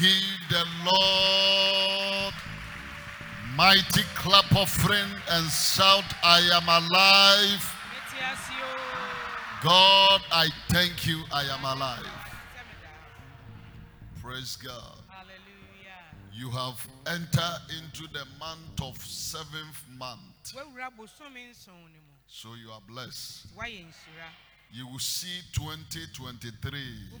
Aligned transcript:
Give 0.00 0.48
the 0.48 0.64
Lord 0.84 2.34
mighty 3.56 4.02
clap 4.14 4.50
offering 4.54 5.10
and 5.30 5.46
shout, 5.50 6.04
I 6.24 6.40
am 6.54 6.66
alive. 6.66 7.64
mete 7.92 8.22
ase 8.24 8.50
o 8.50 9.62
God, 9.62 10.22
I 10.32 10.48
thank 10.70 11.06
you, 11.06 11.22
I 11.32 11.42
am 11.44 11.64
alive. 11.64 12.06
Praise 14.22 14.56
God. 14.56 14.98
hallelujah 15.08 16.00
You 16.32 16.50
have 16.50 16.86
entered 17.06 17.60
into 17.78 18.08
the 18.12 18.24
month 18.38 18.80
of 18.82 18.96
seventh 19.04 19.84
month. 19.98 20.54
woawura 20.54 20.90
bosome 20.96 21.50
nson 21.50 21.74
no 21.74 22.00
mu 22.00 22.16
So 22.26 22.54
you 22.54 22.70
are 22.72 22.80
blessed. 22.88 23.46
Nti 24.72 24.78
woayɛ 24.78 24.78
nhyira 24.78 24.78
You 24.78 24.86
will 24.86 24.98
see 24.98 25.42
2023. 25.52 26.70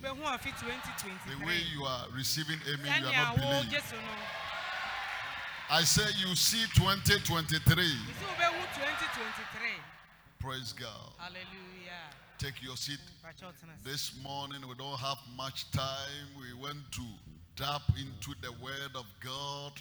The 0.02 1.46
way 1.46 1.58
you 1.74 1.84
are 1.84 2.06
receiving 2.14 2.58
Amen, 2.66 3.02
you 3.02 3.08
are 3.08 3.12
not 3.12 3.36
believing. 3.36 3.70
wogye 3.70 3.80
so 3.88 3.96
no 3.96 4.02
I 5.70 5.84
say 5.84 6.04
you 6.18 6.34
see 6.34 6.64
2023. 6.74 7.60
nti 7.60 8.24
wobɛhu 8.24 8.62
2023 8.74 9.80
Praise 10.38 10.72
God. 10.72 11.12
hallelujah 11.18 12.10
Take 12.38 12.62
your 12.62 12.76
seat. 12.76 12.98
Pakyɛ 13.24 13.46
wotena 13.46 13.74
ase. 13.74 13.84
This 13.84 14.12
morning 14.22 14.66
we 14.66 14.74
don't 14.74 14.98
have 14.98 15.18
much 15.36 15.70
time. 15.70 16.26
We 16.40 16.52
went 16.60 16.90
to 16.92 17.02
tap 17.54 17.82
into 17.96 18.34
the 18.40 18.50
word 18.60 18.96
of 18.96 19.06
God 19.20 19.80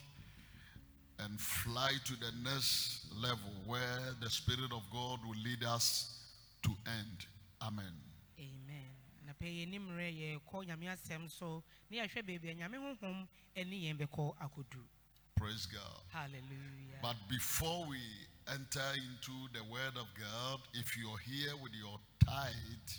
and 1.20 1.40
fly 1.40 1.92
to 2.06 2.14
the 2.20 2.32
next 2.44 3.06
level 3.20 3.52
where 3.66 4.14
the 4.22 4.30
Spirit 4.30 4.72
of 4.72 4.84
God 4.92 5.20
will 5.26 5.42
lead 5.44 5.64
us 5.64 6.20
to 6.64 6.70
end. 6.86 7.26
Amen. 7.62 7.94
amen 8.40 8.90
anapɛ 9.24 9.46
yɛ 9.46 9.66
nimmerɛ 9.70 10.08
yɛkɔ 10.42 10.66
nyame 10.68 10.88
asɛm 10.90 11.30
so 11.30 11.64
ne 11.90 11.98
yɛhwɛ 11.98 12.22
baabi 12.26 12.50
a 12.52 12.56
nyame 12.56 12.78
honhom 12.78 13.28
ne 13.56 13.78
yɛn 13.86 13.98
bɛkɔ 14.00 14.38
akɔduru 14.38 14.88
Praise 15.36 15.66
God. 15.66 16.02
hallelujah 16.10 17.00
But 17.02 17.16
before 17.28 17.86
we 17.88 18.00
enter 18.48 18.94
into 18.94 19.48
the 19.54 19.64
word 19.64 19.98
of 19.98 20.06
God, 20.14 20.60
if 20.74 20.96
you're 20.98 21.18
here 21.18 21.56
with 21.64 21.74
your 21.74 22.00
tithe, 22.24 22.92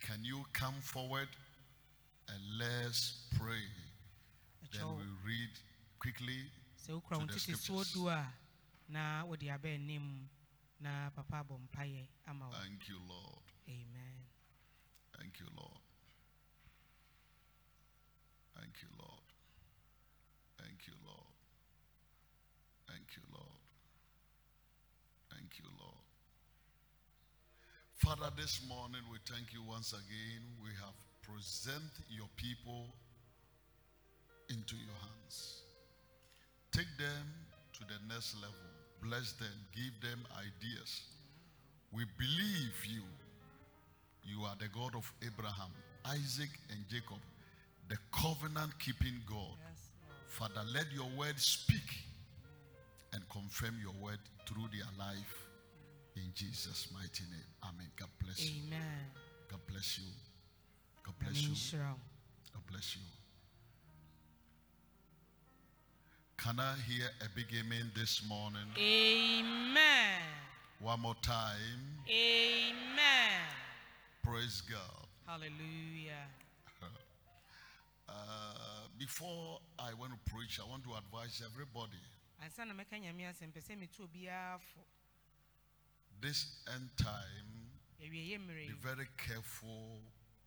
can 0.00 0.24
you 0.24 0.44
come 0.52 0.74
forward 0.80 1.26
and 2.28 2.38
let's 2.58 3.26
pray? 3.36 3.66
Then 4.72 4.86
we 4.96 5.04
read 5.26 5.50
quickly. 5.98 6.44
wo 6.88 7.00
to 7.26 7.26
the 7.26 7.38
scriptures. 7.40 7.92
du 7.92 8.08
a 8.08 8.24
na 8.88 9.24
wode 9.24 9.48
aba 9.50 9.68
anim 9.68 10.28
na 10.80 11.10
papa 11.10 11.42
abɔ 11.42 11.58
mpayɛ 11.66 12.06
ama 12.28 12.46
wo 12.46 12.52
Thank 12.62 12.88
you, 12.88 12.98
Lord. 13.08 13.45
Amen 13.68 14.06
Thank 15.18 15.40
you, 15.40 15.46
Lord. 15.56 15.80
Thank 18.56 18.72
you, 18.80 18.88
Lord. 18.98 19.26
Thank 20.56 20.86
you, 20.86 20.94
Lord. 21.04 21.32
Thank 22.88 23.16
you, 23.16 23.22
Lord. 23.32 23.60
Thank 25.30 25.58
you, 25.58 25.68
Lord. 25.78 26.00
Father, 27.96 28.32
this 28.36 28.60
morning 28.68 29.00
we 29.10 29.18
thank 29.28 29.52
you 29.52 29.60
once 29.68 29.92
again. 29.92 30.42
We 30.62 30.70
have 30.80 30.96
present 31.22 31.92
your 32.08 32.28
people 32.36 32.94
into 34.48 34.76
your 34.76 34.96
hands. 35.04 35.62
Take 36.72 36.88
them 36.98 37.26
to 37.74 37.80
the 37.84 37.98
next 38.08 38.36
level. 38.36 38.54
Bless 39.02 39.32
them. 39.32 39.52
Give 39.74 39.92
them 40.00 40.20
ideas. 40.38 41.02
We 41.92 42.04
believe 42.16 42.76
you. 42.88 43.02
You 44.26 44.42
are 44.44 44.56
the 44.58 44.68
God 44.68 44.94
of 44.94 45.10
Abraham, 45.24 45.70
Isaac, 46.04 46.50
and 46.70 46.80
Jacob, 46.88 47.18
the 47.88 47.96
covenant 48.12 48.78
keeping 48.78 49.14
God. 49.28 49.56
yes, 49.62 49.90
Father, 50.26 50.62
let 50.74 50.86
your 50.92 51.06
word 51.16 51.38
speak 51.38 51.86
and 53.12 53.22
confirm 53.28 53.76
your 53.80 53.94
word 54.02 54.18
through 54.46 54.66
their 54.72 54.88
life. 54.98 55.46
In 56.16 56.30
Jesus' 56.34 56.88
mighty 56.92 57.24
name. 57.30 57.40
Amen. 57.64 57.86
God 57.96 58.08
bless 58.22 58.40
you. 58.50 58.62
amen 58.66 58.80
God 59.50 59.60
bless 59.70 59.98
you. 59.98 60.04
God 61.04 61.14
bless 61.20 61.42
you. 61.42 61.54
God 62.52 62.62
bless 62.70 62.96
you. 62.96 63.02
Can 66.38 66.60
I 66.60 66.74
hear 66.88 67.06
a 67.24 67.28
big 67.34 67.46
amen 67.58 67.90
this 67.94 68.22
morning? 68.28 68.68
amen 68.78 70.20
One 70.80 71.00
more 71.00 71.16
time. 71.22 72.04
amen 72.08 73.65
Praise 74.26 74.60
God. 74.62 75.06
hallelujah 75.26 76.26
Uh, 78.08 78.86
before 78.98 79.58
I 79.80 79.92
want 79.94 80.12
to 80.12 80.32
preach, 80.32 80.60
I 80.60 80.70
want 80.70 80.84
to 80.84 80.90
advise 80.94 81.42
everybody 81.44 81.98
ansa 82.42 82.64
na 82.66 82.74
mɛka 82.74 82.98
nyame 83.00 83.26
asɛm 83.26 83.50
pɛ 83.52 83.60
sɛ 83.62 83.76
metu 83.78 84.02
obiara 84.06 84.58
fo 84.60 84.80
this 86.20 86.46
end 86.74 86.88
time, 86.96 87.70
be 87.98 88.72
very 88.82 89.06
careful 89.18 90.00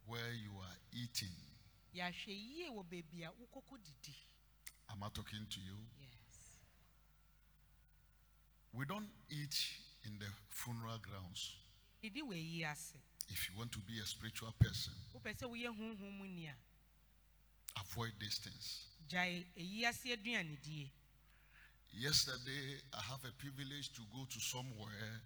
where 0.07 0.31
you 0.33 0.51
are 0.59 0.77
eating. 0.93 1.35
yɛahwɛ 1.95 2.27
yie 2.27 2.69
wɔ 2.69 2.83
baabi 2.83 3.23
a 3.23 3.31
wokɔkɔ 3.31 3.77
didi 3.83 4.15
Am 4.91 5.03
I 5.03 5.09
talking 5.09 5.45
to 5.49 5.59
you? 5.59 5.77
yes 5.99 6.63
We 8.73 8.85
don't 8.85 9.09
eat 9.29 9.55
in 10.05 10.17
the 10.19 10.27
funeral 10.49 10.97
grounds. 10.99 11.57
Didi 13.29 13.35
wɔ 13.35 13.35
ayi 13.35 13.35
ase 13.35 13.39
If 13.39 13.49
you 13.49 13.57
want 13.57 13.71
to 13.71 13.79
be 13.79 13.99
a 13.99 14.05
spiritual 14.05 14.51
person, 14.59 14.93
wopɛ 15.13 15.33
sɛ 15.37 15.45
woyɛ 15.49 15.75
honhom 15.77 16.17
mu 16.17 16.27
ni 16.27 16.47
a 16.47 16.55
avoid 17.79 18.13
these 18.19 18.37
things. 18.39 18.85
gyae 19.09 19.45
ayi 19.57 19.85
ase 19.85 20.05
aduanedie 20.15 20.91
Yesterday, 21.91 22.79
I 22.93 23.01
have 23.01 23.25
a 23.25 23.31
privilege 23.31 23.91
to 23.93 24.01
go 24.13 24.23
to 24.29 24.39
somewhere. 24.39 25.21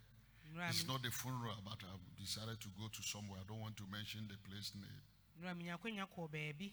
It's 0.70 0.88
not 0.88 1.06
a 1.06 1.12
funeral, 1.12 1.58
but 1.66 1.78
I 1.84 1.92
decided 2.18 2.58
to 2.62 2.70
go 2.80 2.88
to 2.88 3.04
somewhere. 3.04 3.42
I 3.42 3.48
don't 3.50 3.60
want 3.60 3.76
to 3.78 3.84
mention 3.92 4.30
the 4.30 4.38
place 4.50 4.72
name. 4.74 5.02
nnura 5.42 5.56
menya 5.56 5.78
akwanya 5.78 6.08
kɔɔ 6.08 6.30
baabi 6.32 6.72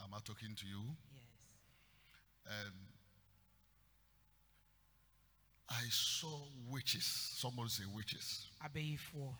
Am 0.00 0.12
I 0.14 0.18
talking 0.20 0.54
to 0.54 0.66
you? 0.66 0.94
yes 1.14 1.22
And 2.46 2.74
I 5.70 5.84
saw 5.90 6.38
witches. 6.70 7.04
Someone 7.04 7.68
say 7.70 7.84
witches. 7.94 8.46
abayifoɔ 8.62 9.34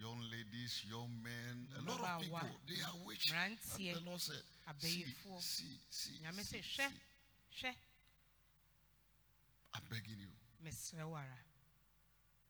Young 0.00 0.20
ladies, 0.30 0.82
young 0.88 1.10
men, 1.22 1.68
a 1.76 1.82
lot 1.82 2.00
of 2.00 2.22
people, 2.22 2.40
they 2.66 2.80
are 2.82 2.96
witches. 3.04 3.32
And 3.32 3.58
the 3.96 4.00
Lord 4.06 4.20
said, 4.20 4.42
see, 4.80 5.04
see, 5.04 5.04
see, 5.40 5.78
see, 5.90 6.20
see. 7.52 7.68
I'm 9.74 9.82
begging 9.90 10.18
you. 10.18 10.30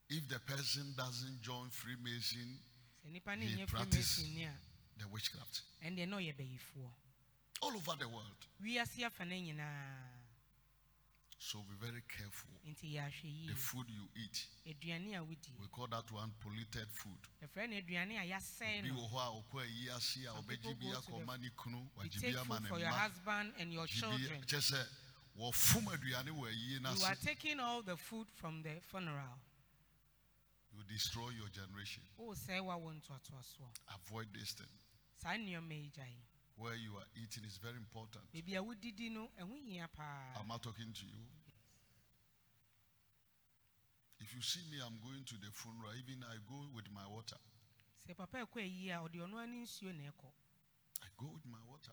If 0.09 0.28
the 0.28 0.38
person 0.41 0.94
doesn't 0.97 1.41
join 1.43 1.71
Freemason, 1.71 2.59
He 3.12 3.21
practice- 3.67 4.19
the 4.99 5.09
witchcraft, 5.09 5.62
ɛndeɛ 5.82 6.06
na 6.09 6.17
ɔyɛ 6.19 6.37
bayifoɔ 6.37 6.91
all 7.62 7.75
over 7.77 7.97
the 7.97 8.09
world. 8.09 8.47
wiase 8.62 9.05
afa 9.05 9.25
no 9.25 9.34
nyinaa 9.34 10.09
So 11.42 11.58
be 11.64 11.74
very 11.80 12.02
careful. 12.06 12.50
nti 12.68 12.92
yɛahwɛ 12.96 13.24
yie 13.24 13.46
The 13.48 13.54
food 13.54 13.86
you 13.88 14.06
eat, 14.14 14.46
we 14.66 15.66
call 15.72 15.86
that 15.86 16.10
one 16.12 16.30
polluted 16.38 16.86
food. 16.92 17.16
yɛfrɛ 17.42 17.68
no 17.70 17.76
aduane 17.80 18.20
a 18.20 18.28
yɛasɛe 18.28 18.82
Bi 18.82 18.88
no. 18.88 18.94
wɔ 18.94 19.10
hɔ 19.10 19.16
a 19.16 19.42
ɔkɔ 19.42 19.60
ayi 19.64 19.88
ase 19.96 20.16
a 20.26 20.32
Some 20.34 20.44
people 20.44 20.74
go 20.74 20.92
to 20.92 21.00
the- 21.00 21.12
akɔma 21.12 21.42
you 21.42 21.50
wagye 21.96 22.20
take 22.20 22.36
food 22.36 22.68
for 22.68 22.78
your 22.78 22.88
husband 22.90 23.54
and 23.58 23.72
your 23.72 23.86
children. 23.86 24.42
kyerɛ 24.44 24.60
sɛ 24.60 24.86
wɔfom 25.38 25.84
aduane 25.96 26.28
wɔ 26.28 26.46
ayie 26.52 26.80
no 26.82 26.92
you 26.92 27.04
are 27.04 27.14
taking 27.16 27.58
all 27.58 27.82
the 27.82 27.96
food 27.96 28.28
from 28.36 28.62
the 28.62 28.78
funeral. 28.82 29.40
You 30.72 30.84
destroy 30.84 31.30
your 31.30 31.48
generation. 31.48 32.02
Oh, 32.18 32.28
wosɛe 32.34 32.62
wa 32.62 32.76
wo 32.76 32.92
ntoatoasoɔ 32.92 33.72
Avoid 33.94 34.32
this 34.34 34.52
thing. 34.52 34.69
Saa 36.60 36.66
nneɔma 36.66 36.76
yi 36.76 36.76
gyae 36.76 36.76
Where 36.76 36.76
you 36.76 36.96
are 36.96 37.06
eating 37.16 37.44
is 37.44 37.56
very 37.58 37.76
important. 37.76 38.24
baabi 38.32 38.56
a 38.56 38.62
wodidi 38.62 39.10
no 39.10 39.30
ɛho 39.38 39.56
hia 39.64 39.88
paa 39.88 40.34
Am 40.40 40.50
I 40.52 40.58
talking 40.58 40.92
to 40.92 41.06
you? 41.06 41.26
If 44.20 44.34
you 44.34 44.42
see 44.42 44.60
me, 44.70 44.76
I'm 44.84 44.98
going 45.00 45.24
to 45.24 45.34
the 45.40 45.50
funeral. 45.50 45.92
Even 45.96 46.22
I 46.24 46.36
go 46.46 46.68
with 46.74 46.90
my 46.92 47.06
water. 47.08 47.38
sɛ 48.06 48.14
papa 48.16 48.38
ɛkɔ 48.44 48.60
ayi 48.62 48.90
a 48.90 49.00
ɔde 49.00 49.16
ɔno 49.26 49.38
ani 49.42 49.62
nsuo 49.64 49.92
na 49.96 50.10
ɛkɔ 50.10 50.30
I 51.02 51.06
go 51.16 51.26
with 51.28 51.46
my 51.46 51.58
water. 51.66 51.92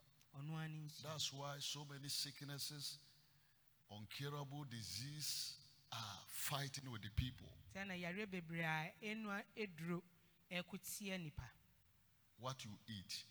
That's 1.01 1.33
why 1.33 1.57
so 1.59 1.83
many 1.85 2.09
sicknesses, 2.09 2.99
uncurable 3.89 4.65
disease 4.69 5.55
are 5.91 6.19
fighting 6.27 6.91
with 6.91 7.01
the 7.01 7.09
people. 7.11 7.47
sɛ 7.73 7.87
na 7.87 7.93
yareɛ 7.93 8.27
bebree 8.29 8.61
a 8.63 8.93
ɛnua 9.01 9.43
ɛduro 9.55 10.01
ɛko 10.51 10.77
tia 10.83 11.17
nipa 11.17 11.49
What 12.39 12.63
you 12.65 12.77
eat 12.87 13.23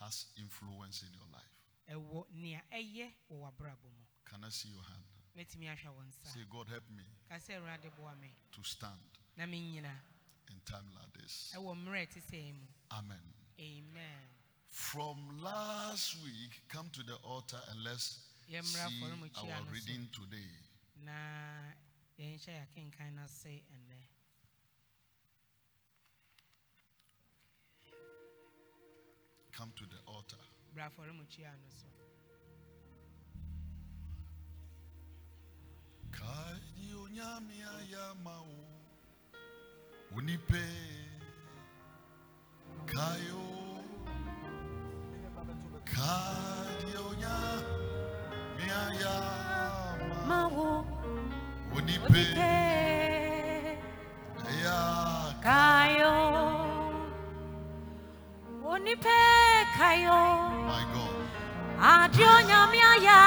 has 0.00 0.26
influence 0.38 1.02
in 1.02 1.12
your 1.12 1.26
life. 1.32 1.54
ɛwɔ 1.88 2.26
nea 2.32 2.62
ɛyɛ 2.72 3.12
wɔ 3.30 3.40
w'abrabɔ 3.40 3.82
mu 3.84 4.04
Can 4.24 4.44
I 4.44 4.48
see 4.50 4.68
your 4.70 4.82
hand? 4.82 5.04
mɛtumi 5.36 5.66
ahwɛ 5.68 5.94
wo 5.94 6.02
nsa 6.02 6.26
Say, 6.32 6.44
God 6.50 6.68
help 6.68 6.88
me 6.90 7.04
ka 7.28 7.36
sɛ 7.36 7.60
awurade 7.60 7.90
boa 7.96 8.14
me 8.16 8.30
to 8.52 8.62
stand 8.64 9.00
na 9.36 9.44
menyina 9.44 9.92
in 10.50 10.60
time 10.64 10.92
like 10.94 11.12
this. 11.14 11.50
this. 11.50 11.52
ɛwɔ 11.56 11.74
mmerɛ 11.76 12.06
ɛte 12.08 12.20
sɛ 12.30 12.54
mu 12.54 12.66
Amen. 12.92 13.34
amen 13.60 14.28
From 14.68 15.40
last 15.42 16.16
week, 16.22 16.60
come 16.68 16.90
to 16.90 17.02
the 17.02 17.14
altar 17.24 17.58
and 17.70 17.82
let's 17.82 18.02
see 18.46 18.52
Yɛmmra 18.54 18.86
afɔremukyia 18.88 19.38
our 19.54 19.60
no 19.60 19.64
so. 19.66 19.70
reading 19.72 20.08
today. 20.12 20.50
na 21.04 21.12
yɛnhyɛ 22.18 22.66
yɛakenkan 22.66 23.14
no 23.14 23.22
ase 23.24 23.62
ɛnnɛ 23.72 23.95
Come 29.56 29.72
to 29.76 29.84
the 29.84 29.96
altar. 30.06 30.36
bra 30.74 30.84
afɔremukyia 30.90 31.50
no 31.56 31.68
so 31.70 31.86
Kaidi 36.16 36.92
onyame 37.02 37.56
ayama 37.78 38.34
wo. 38.48 38.60
Unipe 40.16 40.64
kayo. 42.86 43.44
Kaidi 45.84 46.92
onyame 47.08 48.66
ayama. 48.84 50.16
Mawo 50.28 50.84
Unipe 51.76 52.24
Onipe 52.26 52.52
ya. 54.62 54.78
Kayo 55.42 55.85
Onipe 58.86 59.18
Kayo. 59.78 60.22
Adio 61.82 62.34
nyamia 62.48 62.92
ya 63.02 63.20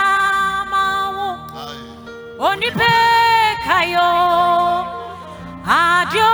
mawo 0.71 1.35
Kai. 1.51 1.83
Onipe 2.39 2.93
Kayo 3.67 4.09
Adio 5.67 6.31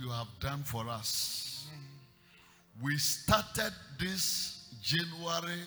you 0.00 0.10
have 0.10 0.28
done 0.40 0.62
for 0.64 0.88
us. 0.88 1.66
We 2.82 2.96
started 2.98 3.72
this 3.98 4.68
January 4.82 5.60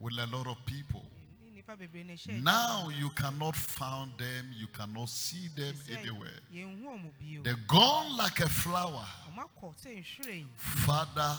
with 0.00 0.14
a 0.18 0.26
lot 0.34 0.46
of 0.46 0.56
people. 0.64 1.04
Ne 1.44 1.50
nnipa 1.62 1.76
bebree 1.76 2.04
na 2.04 2.14
ɛhyɛ 2.14 2.42
Now 2.42 2.88
you 2.88 3.10
cannot 3.10 3.54
find 3.56 4.10
them, 4.18 4.50
you 4.58 4.66
cannot 4.68 5.08
see 5.08 5.48
them 5.54 5.74
anywhere. 5.90 6.40
yɛnhu 6.52 6.84
ɔmo 6.84 7.10
bio 7.20 7.42
They're 7.42 7.64
gone 7.68 8.16
like 8.16 8.40
a 8.40 8.48
flower. 8.48 9.06
ɔmo 9.30 9.44
akɔ 9.44 9.74
sɛ 9.76 10.02
nhwiren 10.02 10.46
Father, 10.56 11.36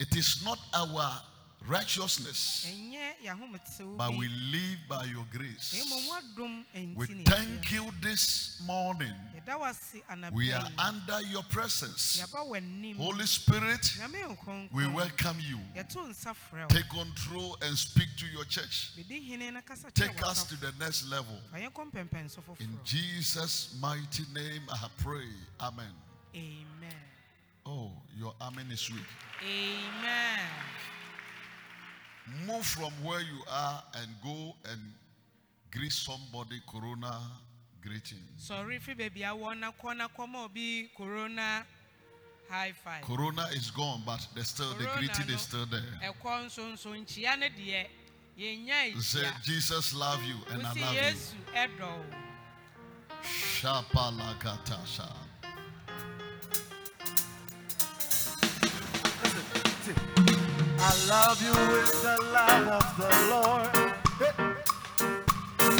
it 0.00 0.16
is 0.16 0.42
not 0.44 0.58
our 0.74 1.22
righteousness, 1.66 2.66
but 3.96 4.10
we 4.16 4.28
live 4.28 4.78
by 4.88 5.04
your 5.04 5.24
grace. 5.32 5.82
We 6.96 7.06
thank 7.24 7.72
you 7.72 7.86
this 8.02 8.60
morning. 8.66 9.12
yɛda 9.34 9.58
wo 9.58 9.64
ase 9.66 10.02
We 10.32 10.52
are 10.52 10.66
under 10.78 11.20
your 11.22 11.42
presence. 11.44 12.20
Holy 12.98 13.26
Spirit, 13.26 13.98
we 14.72 14.86
welcome 14.88 15.36
you. 15.40 15.58
yɛto 15.76 16.06
nsa 16.08 16.34
frɛ 16.34 16.62
wo 16.62 16.66
Take 16.68 16.88
control 16.88 17.56
and 17.62 17.76
speak 17.76 18.08
to 18.18 18.26
your 18.26 18.44
church. 18.44 18.92
bɛdi 18.96 19.26
hene 19.28 19.52
na 19.52 19.60
kasa 19.60 19.88
kyerɛ 19.90 19.94
Take 19.94 20.22
us 20.26 20.44
to 20.44 20.56
the 20.60 20.72
next 20.78 21.08
level. 21.08 21.38
fa 21.50 21.58
yɛnkɔ 21.58 21.90
mpɛmpɛn 21.92 22.30
so 22.30 22.42
In 22.60 22.78
Jesus' 22.84 23.74
mighty 23.80 24.24
name, 24.34 24.62
I 24.70 24.88
pray. 24.98 25.28
Amen. 25.60 25.92
amen 26.34 26.94
Oh, 27.66 27.90
your 28.18 28.34
amen 28.42 28.70
is 28.70 28.90
weak. 28.90 29.02
amen 29.42 30.40
Move 32.46 32.64
from 32.64 32.92
where 33.02 33.20
you 33.20 33.40
are 33.50 33.82
and 33.96 34.08
go 34.22 34.54
and 34.70 34.80
greet 35.70 35.92
somebody 35.92 36.60
corona 36.66 37.20
greeting. 37.82 38.18
Sorry, 38.38 38.78
fi 38.78 38.94
baabi 38.94 39.22
a 39.22 39.34
wɔ 39.36 39.58
na 39.58 39.70
kɔ 39.72 39.96
na 39.96 40.08
kɔma 40.08 40.44
obi 40.46 40.90
corona 40.96 41.66
high 42.48 42.72
five 42.72 43.02
Corona 43.02 43.46
is 43.52 43.70
gone, 43.70 44.02
but 44.06 44.26
there's 44.34 44.48
still 44.48 44.70
the 44.74 44.84
Corona, 44.84 44.98
greeting 44.98 45.26
no. 45.28 45.34
is 45.34 45.40
still 45.42 45.66
there. 45.66 45.82
Eh, 46.02 46.10
ɛkɔ 46.10 46.44
nso 46.46 46.72
nso 46.72 46.92
nkyia 46.94 47.38
no 47.38 47.46
deɛ 47.46 47.86
yɛnya 48.38 49.02
Say, 49.02 49.28
Jesus 49.42 49.92
love 49.94 50.22
you 50.22 50.36
and 50.50 50.62
I 50.62 50.68
love 50.68 50.76
you. 50.78 50.84
yesu 50.84 51.34
ɛdɔ 51.54 51.80
wo 51.80 52.04
Shapalakatasha. 53.22 55.08
I 60.86 60.92
love 61.08 61.40
you 61.42 61.52
with 61.72 62.02
the 62.02 62.16
love 62.34 62.68
of 62.68 62.96
the 62.98 63.10
Lord. 63.32 63.72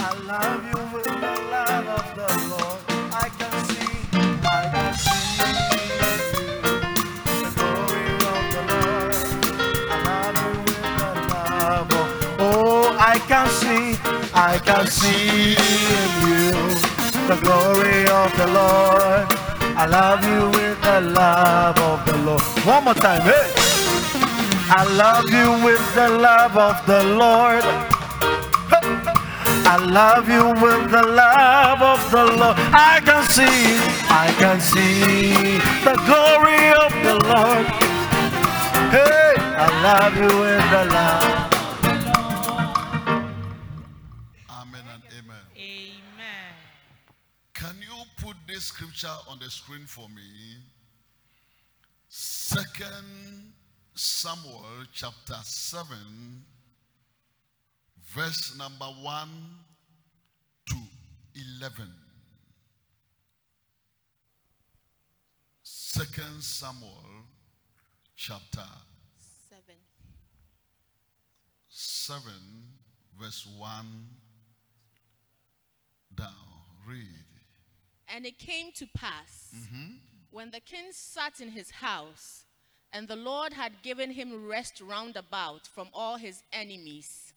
I 0.00 0.14
love 0.26 0.64
you 0.64 0.80
with 0.96 1.04
the 1.04 1.34
love 1.52 1.86
of 1.98 2.06
the 2.16 2.30
Lord. 2.48 2.80
I 3.12 3.28
can 3.28 3.54
see, 3.68 3.92
I 4.42 4.62
can 4.72 4.94
see 4.94 5.44
you, 5.92 7.42
the 7.44 7.50
glory 7.60 8.08
of 8.32 8.44
the 8.54 8.62
Lord. 8.72 9.14
I 9.92 9.96
love 10.08 10.36
you 10.40 10.58
with 10.64 10.88
the 10.98 11.12
love 11.34 11.92
of, 11.92 12.40
oh, 12.40 12.96
I 12.98 13.18
can 13.28 13.48
see, 13.60 14.00
I 14.34 14.58
can 14.64 14.86
see 14.86 15.52
in 15.52 16.10
you 16.28 16.52
the 17.28 17.38
glory 17.44 18.08
of 18.08 18.30
the 18.38 18.46
Lord. 18.46 19.28
I 19.76 19.86
love 19.86 20.24
you 20.24 20.48
with 20.58 20.80
the 20.82 21.00
love 21.02 21.78
of 21.78 22.06
the 22.06 22.16
Lord. 22.24 22.42
One 22.64 22.84
more 22.84 22.94
time, 22.94 23.20
hey. 23.20 23.73
I 24.76 24.82
love 24.96 25.30
you 25.30 25.64
with 25.64 25.94
the 25.94 26.08
love 26.08 26.56
of 26.56 26.84
the 26.84 27.04
Lord. 27.04 27.62
I 29.66 29.76
love 29.78 30.28
you 30.28 30.48
with 30.48 30.90
the 30.90 31.00
love 31.00 31.80
of 31.80 32.10
the 32.10 32.24
Lord. 32.24 32.56
I 32.74 33.00
can 33.04 33.22
see, 33.30 33.78
I 34.10 34.34
can 34.36 34.60
see 34.60 35.58
the 35.86 35.94
glory 36.10 36.74
of 36.74 36.90
the 37.06 37.14
Lord. 37.22 37.66
Hey, 38.90 39.34
I 39.38 39.68
love 39.86 40.16
you 40.16 40.32
with 40.42 40.64
the 40.74 40.84
love. 40.90 41.54
Of 41.54 41.94
the 42.02 42.10
Lord. 42.50 43.22
Amen 44.50 44.84
and 44.92 45.02
amen. 45.18 45.44
amen 45.56 46.50
Can 47.54 47.76
you 47.80 47.94
put 48.20 48.36
this 48.48 48.64
scripture 48.64 49.16
on 49.30 49.38
the 49.38 49.50
screen 49.50 49.86
for 49.86 50.08
me? 50.08 50.58
Second 52.08 53.53
Samuel 53.94 54.86
chapter 54.92 55.36
7, 55.42 55.96
verse 58.06 58.56
number 58.58 58.86
1 58.86 59.28
to 60.68 60.76
11. 61.60 61.88
Second 65.62 66.42
Samuel 66.42 66.90
chapter 68.16 68.66
Seven. 69.48 69.76
7, 71.68 72.32
verse 73.20 73.46
1 73.56 73.86
down. 76.16 76.28
Read. 76.86 77.06
And 78.08 78.26
it 78.26 78.38
came 78.38 78.72
to 78.72 78.86
pass 78.94 79.54
mm-hmm. 79.56 79.94
When 80.30 80.50
the 80.50 80.58
king 80.58 80.86
sat 80.90 81.40
in 81.40 81.48
his 81.50 81.70
house, 81.70 82.43
and 82.94 83.08
the 83.08 83.16
Lord 83.16 83.52
had 83.52 83.82
given 83.82 84.12
him 84.12 84.46
rest 84.46 84.80
round 84.80 85.16
about 85.16 85.66
from 85.66 85.88
all 85.92 86.16
his 86.16 86.44
enemies, 86.52 87.34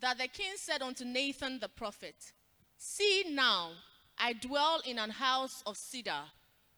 that 0.00 0.16
the 0.16 0.28
king 0.28 0.52
said 0.54 0.80
unto 0.80 1.04
Nathan 1.04 1.58
the 1.58 1.68
prophet, 1.68 2.14
See 2.76 3.24
now, 3.28 3.70
I 4.16 4.32
dwell 4.34 4.80
in 4.86 4.96
an 4.96 5.10
house 5.10 5.64
of 5.66 5.76
cedar, 5.76 6.22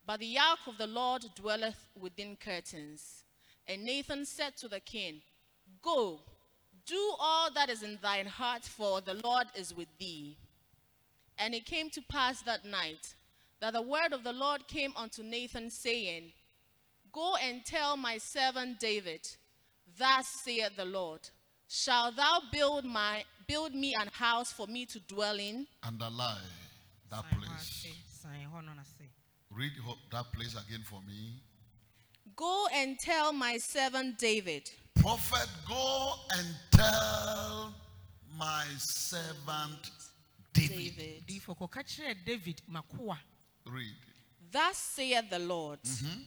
but 0.06 0.20
the 0.20 0.38
ark 0.38 0.60
of 0.66 0.78
the 0.78 0.86
Lord 0.86 1.26
dwelleth 1.34 1.90
within 2.00 2.36
curtains. 2.36 3.24
And 3.68 3.84
Nathan 3.84 4.24
said 4.24 4.56
to 4.56 4.68
the 4.68 4.80
king, 4.80 5.20
Go, 5.82 6.20
do 6.86 7.12
all 7.20 7.50
that 7.52 7.68
is 7.68 7.82
in 7.82 7.98
thine 8.00 8.26
heart, 8.26 8.64
for 8.64 9.02
the 9.02 9.20
Lord 9.22 9.48
is 9.54 9.74
with 9.74 9.88
thee. 9.98 10.38
And 11.36 11.54
it 11.54 11.66
came 11.66 11.90
to 11.90 12.00
pass 12.00 12.40
that 12.42 12.64
night 12.64 13.14
that 13.60 13.74
the 13.74 13.82
word 13.82 14.14
of 14.14 14.24
the 14.24 14.32
Lord 14.32 14.66
came 14.66 14.94
unto 14.96 15.22
Nathan, 15.22 15.68
saying, 15.68 16.32
Go 17.12 17.36
and 17.42 17.64
tell 17.64 17.96
my 17.96 18.18
servant 18.18 18.78
David, 18.78 19.26
Thus 19.98 20.26
saith 20.44 20.76
the 20.76 20.84
Lord, 20.84 21.28
Shall 21.68 22.12
thou 22.12 22.40
build 22.52 22.84
my 22.84 23.24
build 23.46 23.74
me 23.74 23.94
an 23.94 24.08
house 24.12 24.52
for 24.52 24.66
me 24.66 24.86
to 24.86 25.00
dwell 25.00 25.38
in? 25.38 25.66
Underline 25.82 26.36
that 27.10 27.22
Sign 27.22 27.30
hɔ 27.30 27.46
place. 27.46 27.86
ase, 27.86 27.94
sign 28.22 28.48
hɔ 28.52 28.64
no 28.64 28.72
ase. 28.80 29.08
Read 29.50 29.72
that 30.12 30.32
place 30.32 30.54
again 30.54 30.82
for 30.84 31.00
me. 31.02 31.42
Go 32.36 32.66
and 32.72 32.98
tell 32.98 33.32
my 33.32 33.58
servant 33.58 34.18
David, 34.18 34.70
Prophet, 34.94 35.48
go 35.66 36.14
and 36.36 36.46
tell 36.70 37.74
my 38.36 38.64
servant 38.78 39.90
David. 40.52 40.96
David, 40.96 41.26
Difo 41.26 41.56
kɔka 41.56 41.82
David 42.24 42.62
makoa. 42.70 43.18
Read. 43.66 43.96
Thus 44.52 44.76
saith 44.76 45.30
the 45.30 45.38
Lord, 45.38 45.80
mm-hmm. 45.82 46.20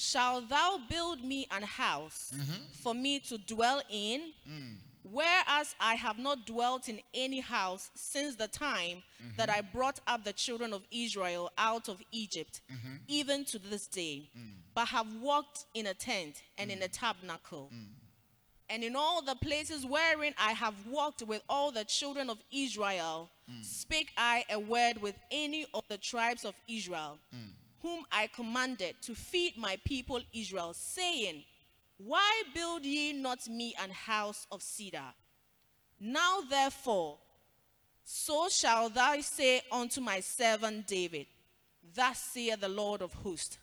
Shall 0.00 0.40
thou 0.40 0.80
build 0.88 1.22
me 1.22 1.46
an 1.50 1.62
house 1.62 2.32
mm-hmm. 2.34 2.62
for 2.82 2.94
me 2.94 3.18
to 3.20 3.36
dwell 3.36 3.82
in? 3.90 4.32
Mm. 4.48 4.76
Whereas 5.02 5.74
I 5.78 5.94
have 5.94 6.18
not 6.18 6.46
dwelt 6.46 6.88
in 6.88 7.00
any 7.12 7.40
house 7.40 7.90
since 7.94 8.34
the 8.34 8.48
time 8.48 9.02
mm-hmm. 9.22 9.36
that 9.36 9.50
I 9.50 9.60
brought 9.60 10.00
up 10.06 10.24
the 10.24 10.32
children 10.32 10.72
of 10.72 10.82
Israel 10.90 11.50
out 11.58 11.90
of 11.90 12.02
Egypt, 12.12 12.62
mm-hmm. 12.72 12.96
even 13.08 13.44
to 13.46 13.58
this 13.58 13.86
day, 13.86 14.30
mm. 14.34 14.52
but 14.74 14.88
have 14.88 15.06
walked 15.20 15.66
in 15.74 15.86
a 15.86 15.94
tent 15.94 16.42
and 16.56 16.70
in 16.70 16.80
a 16.82 16.88
mm. 16.88 16.92
tabernacle. 16.92 17.70
And 18.70 18.82
in 18.82 18.96
all 18.96 19.20
the 19.20 19.34
places 19.34 19.84
wherein 19.84 20.32
I 20.38 20.52
have 20.52 20.74
walked 20.86 21.22
with 21.22 21.42
all 21.46 21.72
the 21.72 21.84
children 21.84 22.30
of 22.30 22.38
Israel, 22.50 23.28
spake 23.62 24.12
I 24.16 24.44
a 24.48 24.58
word 24.60 25.02
with 25.02 25.18
any 25.30 25.66
of 25.74 25.82
the 25.88 25.98
tribes 25.98 26.44
of 26.44 26.54
Israel, 26.68 27.18
whom 27.82 28.04
I 28.12 28.28
commanded 28.28 28.96
to 29.02 29.14
feed 29.14 29.56
my 29.56 29.78
people 29.84 30.20
Israel, 30.32 30.72
saying, 30.74 31.44
Why 31.98 32.42
build 32.54 32.84
ye 32.84 33.12
not 33.12 33.48
me 33.48 33.74
an 33.82 33.90
house 33.90 34.46
of 34.50 34.62
cedar? 34.62 35.14
Now 35.98 36.40
therefore, 36.48 37.18
so 38.04 38.48
shall 38.48 38.88
thou 38.88 39.20
say 39.20 39.62
unto 39.70 40.00
my 40.00 40.20
servant 40.20 40.86
David, 40.86 41.26
Thus 41.94 42.18
saith 42.18 42.60
the 42.60 42.68
Lord 42.68 43.02
of 43.02 43.12
hosts, 43.12 43.58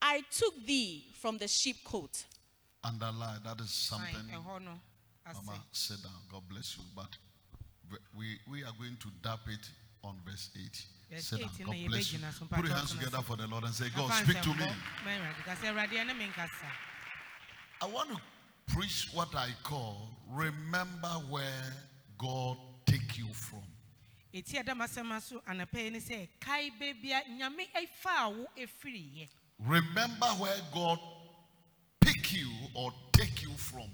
I 0.00 0.22
took 0.30 0.66
thee 0.66 1.06
from 1.20 1.38
the 1.38 1.46
sheepcote. 1.46 2.24
Underline. 2.84 3.38
That 3.44 3.60
is 3.60 3.70
something. 3.70 4.28
ɛhɔ 4.32 4.64
no 4.64 4.72
ase. 5.26 5.36
Mama, 5.46 5.62
sit 5.72 6.02
down. 6.02 6.12
God 6.30 6.42
bless 6.48 6.76
you. 6.76 6.82
But 6.96 7.16
we, 8.16 8.38
we 8.50 8.64
are 8.64 8.72
going 8.78 8.96
to 9.00 9.08
dap 9.22 9.40
it 9.46 9.70
on 10.02 10.16
verse 10.26 10.50
8. 10.56 10.86
Sit 11.18 11.40
down. 11.40 11.50
God 11.66 11.76
bless 11.88 12.12
you. 12.12 12.18
Put 12.50 12.64
your 12.64 12.74
hands 12.74 12.92
together 12.94 13.18
for 13.22 13.36
the 13.36 13.46
Lord 13.46 13.64
and 13.64 13.74
say, 13.74 13.86
God, 13.94 14.10
speak 14.24 14.40
to 14.42 14.48
me. 14.50 14.54
bɔ, 14.54 14.72
ma 15.04 15.10
Awurade 15.10 15.44
ka 15.44 15.54
sɛ, 15.54 15.72
Awurade 15.72 15.96
ɛne 15.98 16.16
me 16.16 16.26
nkasa. 16.26 16.70
I 17.82 17.86
want 17.86 18.10
to 18.10 18.20
preach 18.72 19.08
what 19.12 19.34
I 19.34 19.48
call 19.62 20.08
remember 20.30 21.08
where 21.28 21.72
God 22.16 22.56
take 22.86 23.18
you 23.18 23.26
from. 23.34 23.62
Eti 24.32 24.62
ɛda 24.62 24.74
m'asɛm 24.74 25.20
so 25.20 25.42
anɔpa 25.46 25.74
yi 25.84 25.90
ne 25.90 25.98
sɛ, 25.98 26.28
kae 26.40 26.70
baabi 26.80 27.10
a 27.12 27.22
Nyame 27.30 27.66
ɛfaa 27.76 28.34
wo 28.34 28.46
ɛfiriiɛ. 28.56 29.28
Remember 29.66 30.26
where 30.38 30.56
God 30.72 30.98
pick 32.00 32.32
you 32.32 32.50
or 32.74 32.92
take 33.12 33.42
you 33.42 33.50
from. 33.50 33.90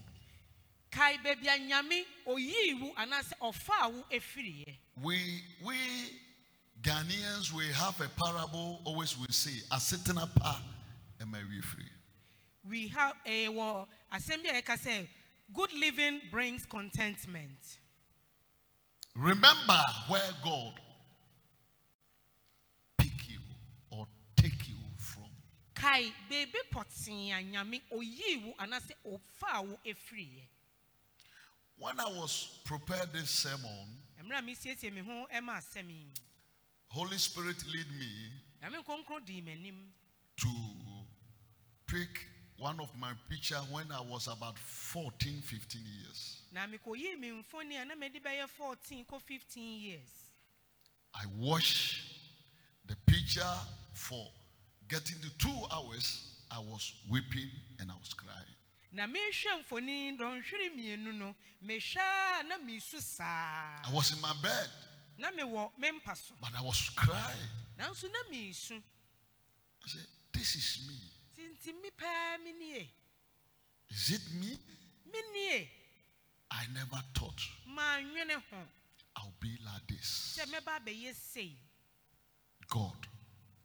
Kae 0.92 1.16
baabi 1.25 1.46
a 1.48 1.58
Nyame 1.58 2.04
oyii 2.26 2.80
wo 2.80 2.94
anaasɛ 2.94 3.32
ɔfaa 3.42 3.92
wo 3.92 4.04
ɛfiriiɛ. 4.12 4.76
We 5.02 5.42
we 5.64 5.76
Ghanaians 6.82 7.52
we 7.52 7.66
have 7.73 8.00
a 8.00 8.08
parable 8.20 8.80
always 8.85 9.18
we 9.18 9.26
say 9.30 9.62
asetena 9.70 10.32
pa 10.37 10.62
am 11.20 11.35
I 11.35 11.61
free. 11.61 11.85
We 12.68 12.88
have 12.88 13.14
a 13.26 13.47
wɔ 13.49 13.87
asɛm 14.12 14.42
bi 14.44 14.50
a 14.50 14.62
yɛka 14.62 14.78
sɛ, 14.78 15.08
good 15.52 15.73
living 15.73 16.20
brings 16.30 16.64
contentment. 16.66 17.78
Remember 19.16 19.80
where 20.06 20.30
God 20.44 20.75
pick 22.97 23.28
you 23.28 23.40
or 23.90 24.06
take 24.37 24.68
you 24.68 24.76
from. 24.99 25.25
Kae 25.75 26.12
baabi 26.30 26.61
pɔtee 26.73 27.32
a 27.32 27.42
Nyame 27.42 27.80
oyii 27.92 28.44
wo 28.44 28.54
anaasɛ 28.61 28.92
ɔfaa 29.04 29.66
wo 29.66 29.78
ɛfiriiɛ. 29.85 30.42
When 31.78 31.99
I 31.99 32.06
was 32.06 32.61
prepared 32.64 33.12
this 33.12 33.30
sermon, 33.30 33.99
Holy 36.88 37.18
Spirit 37.18 37.57
lead 37.66 37.87
me 37.99 38.33
Nyame 38.62 38.78
nkronkron 38.78 39.25
dii 39.25 39.42
m'anim. 39.42 39.92
to 40.37 40.49
pick 41.87 42.26
one 42.59 42.80
of 42.80 42.88
my 42.97 43.12
picture 43.28 43.61
when 43.71 43.90
I 43.92 44.00
was 44.00 44.26
about 44.28 44.59
14, 44.59 45.42
15 45.42 45.80
years. 45.85 46.42
Na 46.52 46.66
mekɔyii 46.66 47.18
me 47.18 47.30
mfoni 47.30 47.80
a 47.80 47.85
na 47.85 47.95
mede 47.95 48.21
bɛyɛ 48.23 48.49
14 48.49 49.04
kɔ 49.04 49.21
15 49.23 49.80
years. 49.80 50.09
I 51.14 51.25
watched 51.37 52.02
the 52.87 52.97
picture 53.07 53.57
for 53.92 54.30
getting 54.88 55.21
to 55.21 55.30
two 55.38 55.66
hours. 55.73 56.35
I 56.50 56.59
was 56.59 56.95
weeping 57.11 57.50
and 57.78 57.90
I 57.90 57.95
was 58.00 58.12
crying. 58.14 58.57
Na 58.92 59.07
mehwɛ 59.07 60.16
dɔnhwere 60.18 60.75
mmienu 60.75 61.14
no, 61.14 61.35
mehwɛ 61.62 62.49
na 62.49 62.57
saa. 63.00 63.83
I 63.85 63.92
was 63.92 64.12
in 64.12 64.21
my 64.21 64.33
bed, 64.42 64.68
Na 65.18 65.30
mewɔ 65.30 65.70
me 65.78 65.90
mpa 65.90 66.16
so. 66.16 66.34
but 66.40 66.50
I 66.56 66.62
was 66.62 66.90
crying. 66.94 67.48
Nanso 67.78 68.04
na 68.10 68.18
mesu. 68.30 68.75
I 69.84 69.88
said, 69.88 70.06
This 70.32 70.54
is 70.56 70.87
me. 70.88 70.94
Tinti 71.37 71.72
mi 71.82 71.90
paa 71.90 72.37
nie. 72.44 72.88
Is 73.90 74.10
it 74.10 74.34
me? 74.40 74.58
Mi 75.12 75.18
nie. 75.32 75.68
I 76.50 76.64
never 76.72 77.02
thought 77.14 77.40
Manwene 77.68 78.32
ho. 78.50 78.56
I'll 79.16 79.32
be 79.40 79.58
like 79.64 79.87
this. 79.88 80.38
Sɛ 80.38 80.46
mɛba 80.46 80.78
abɛyɛ 80.80 81.14
sei. 81.14 81.56
God, 82.68 83.06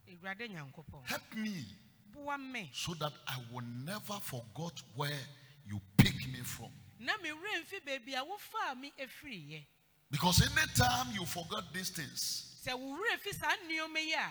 Awurade 0.09 0.49
Nyankopɔn. 0.49 1.05
help 1.05 1.35
me 1.35 1.65
Boa 2.11 2.37
me. 2.37 2.69
so 2.73 2.93
that 2.95 3.13
I 3.27 3.37
will 3.51 3.61
never 3.85 4.13
forget 4.21 4.81
where 4.95 5.19
you 5.67 5.79
picked 5.97 6.27
me 6.27 6.39
from. 6.39 6.71
Na 6.99 7.13
me 7.21 7.29
werɛ 7.29 7.63
mfi 7.63 7.79
baabi 7.85 8.13
a 8.15 8.23
wofaa 8.25 8.79
me 8.79 8.91
afiriiɛ. 8.99 9.65
Because 10.13 10.43
anytime 10.45 11.07
you 11.15 11.25
forget 11.25 11.63
these 11.73 11.89
things, 11.89 12.53
Sɛ 12.63 12.77
wo 12.79 12.95
werɛ 12.95 13.17
fi 13.19 13.31
saa 13.33 13.49
nneɛma 13.65 13.97
yi 13.97 14.13
a, 14.13 14.29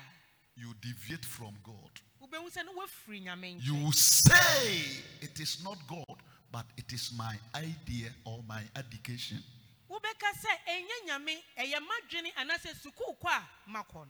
you 0.56 0.72
deviate 0.80 1.24
from 1.24 1.54
God. 1.64 1.90
wobɛhu 2.22 2.48
sɛ 2.54 2.64
na 2.64 2.70
woafiri 2.70 3.24
Nyame 3.24 3.56
nkyɛn. 3.58 3.64
You 3.66 3.74
will 3.74 3.90
say 3.92 5.02
it 5.20 5.40
is 5.40 5.58
not 5.64 5.76
God, 5.88 6.22
but 6.52 6.66
it 6.76 6.92
is 6.92 7.10
my 7.18 7.34
idea 7.56 8.10
or 8.24 8.44
my 8.46 8.62
education. 8.76 9.42
wobɛka 9.90 10.30
sɛ 10.38 10.52
ɛnyɛ 10.70 11.08
nyame 11.08 11.36
ɛyɛ 11.58 11.78
m'adwene 11.80 12.32
anaasɛ 12.38 12.80
sukuu 12.80 13.18
kɔ 13.20 13.28
a 13.28 13.42
makɔ 13.68 14.06
no 14.06 14.08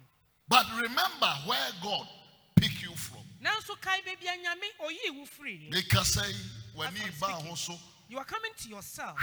But 0.49 0.67
remember 0.76 1.33
where 1.47 1.71
God 1.83 2.07
picked 2.55 2.83
you 2.83 2.95
from. 2.97 3.25
nanso 3.43 3.81
kae 3.81 4.02
baabi 4.05 4.29
a 4.29 4.37
nyame 4.37 4.69
oyii 4.85 5.17
wo 5.17 5.26
Because 5.71 6.19
eh, 6.19 6.33
when 6.75 6.93
ba 7.19 7.41
speaking. 7.57 7.79
you 8.09 8.19
are 8.19 8.25
coming 8.26 8.52
to 8.59 8.69
yourself 8.69 9.17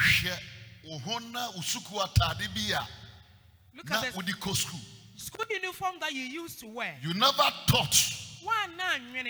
hwɛ 0.83 0.89
wo 0.89 0.97
ho 0.99 1.19
na 1.19 1.49
atade 1.51 2.47
bi 2.53 2.73
a 2.75 2.87
look 3.75 3.89
na 3.89 3.97
at 4.01 4.13
the 4.13 4.31
school. 4.55 4.79
school 5.17 5.45
uniform 5.49 5.95
that 5.99 6.11
you 6.13 6.23
used 6.23 6.59
to 6.59 6.67
wear 6.67 6.95
You 7.01 7.13
never 7.13 7.43
thought. 7.67 7.95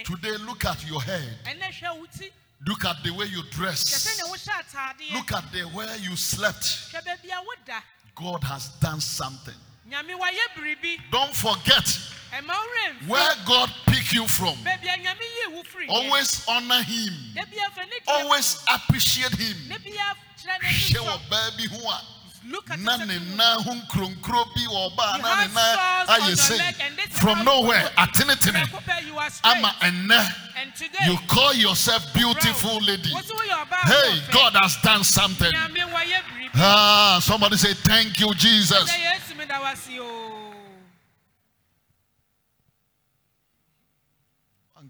Today 0.05 0.37
look 0.45 0.63
at 0.65 0.85
your 0.87 1.01
head. 1.01 1.37
ɛnɛ 1.45 1.71
hwɛ 1.73 1.99
wo 1.99 2.05
ti 2.17 2.29
Look 2.67 2.83
at 2.83 2.97
the 3.03 3.11
way 3.11 3.25
you 3.27 3.41
dress. 3.51 3.83
sɛnea 3.85 4.29
wohyɛ 4.29 4.63
ataadeɛ 4.63 5.13
Look 5.13 5.31
at 5.31 5.51
the 5.51 5.61
where 5.69 5.95
you 5.97 6.15
slept. 6.15 6.63
hwɛ 6.91 7.03
baabi 7.05 7.29
a 7.31 7.41
woda 7.43 7.83
God 8.15 8.43
has 8.43 8.69
done 8.79 8.99
something. 9.01 9.55
nyame 9.89 10.11
wayɛ 10.19 10.55
biribi 10.55 10.97
Don't 11.11 11.33
forget 11.35 11.85
ɛma 12.31 12.47
wo 12.49 12.53
werɛ 12.53 12.99
mfi 12.99 13.07
where 13.07 13.35
God 13.45 13.73
you 14.13 14.27
from. 14.27 14.55
baabi 14.63 14.87
a 14.87 14.97
nyame 14.97 15.25
yii 15.37 15.53
wo 15.55 15.63
firiiɛ 15.63 15.89
Always 15.89 16.45
honor 16.47 16.83
him. 16.83 17.13
da 17.35 17.43
bia 17.45 17.69
fa 17.73 17.81
ne 17.81 17.97
Always 18.07 18.63
appreciate 18.73 19.35
him. 19.35 19.55
da 19.69 19.77
bia 19.77 20.15
kyerɛ 20.37 20.59
Hwɛ 20.59 20.93
n'ani 20.93 21.05
wɔ 21.07 21.29
baa 21.29 21.49
bi 21.57 21.65
ho 21.67 21.89
a 21.89 21.93
sɔ 21.93 22.03
Look 22.51 22.71
at 22.71 22.79
na 22.79 22.95
ne 22.97 23.19
nan 23.35 23.61
ho 23.61 23.73
nkronkro 23.75 24.45
bi 24.55 24.61
wɔ 24.61 24.95
ɔbaa 24.95 25.17
You 25.17 25.21
na 25.21 25.35
ne 25.35 25.41
have 25.41 25.53
nan 25.53 26.07
ayɛ 26.07 26.27
your 26.27 26.35
sei 26.37 26.57
leg 26.57 26.75
and 26.81 26.97
this 26.97 27.19
from 27.19 27.43
nowhere 27.43 27.91
atenetene 27.97 29.05
you 29.05 29.17
are 29.17 29.29
ama 29.43 29.75
ɛnɛ 29.81 30.35
And 30.55 30.75
today, 30.75 31.05
you 31.05 31.17
call 31.27 31.53
yourself 31.53 32.13
beautiful 32.13 32.79
lady 32.81 33.11
What's 33.13 33.29
all 33.31 33.45
your 33.45 33.61
about? 33.61 33.83
hey 33.85 34.21
god 34.31 34.53
has 34.55 34.77
done 34.81 35.03
something 35.03 35.51
Nyame 35.51 35.83
wayɛ 35.93 36.21
biribi. 36.23 36.49
ah 36.55 37.19
somebody 37.21 37.57
say 37.57 37.73
thank 37.73 38.19
you 38.19 38.33
jesus 38.35 38.89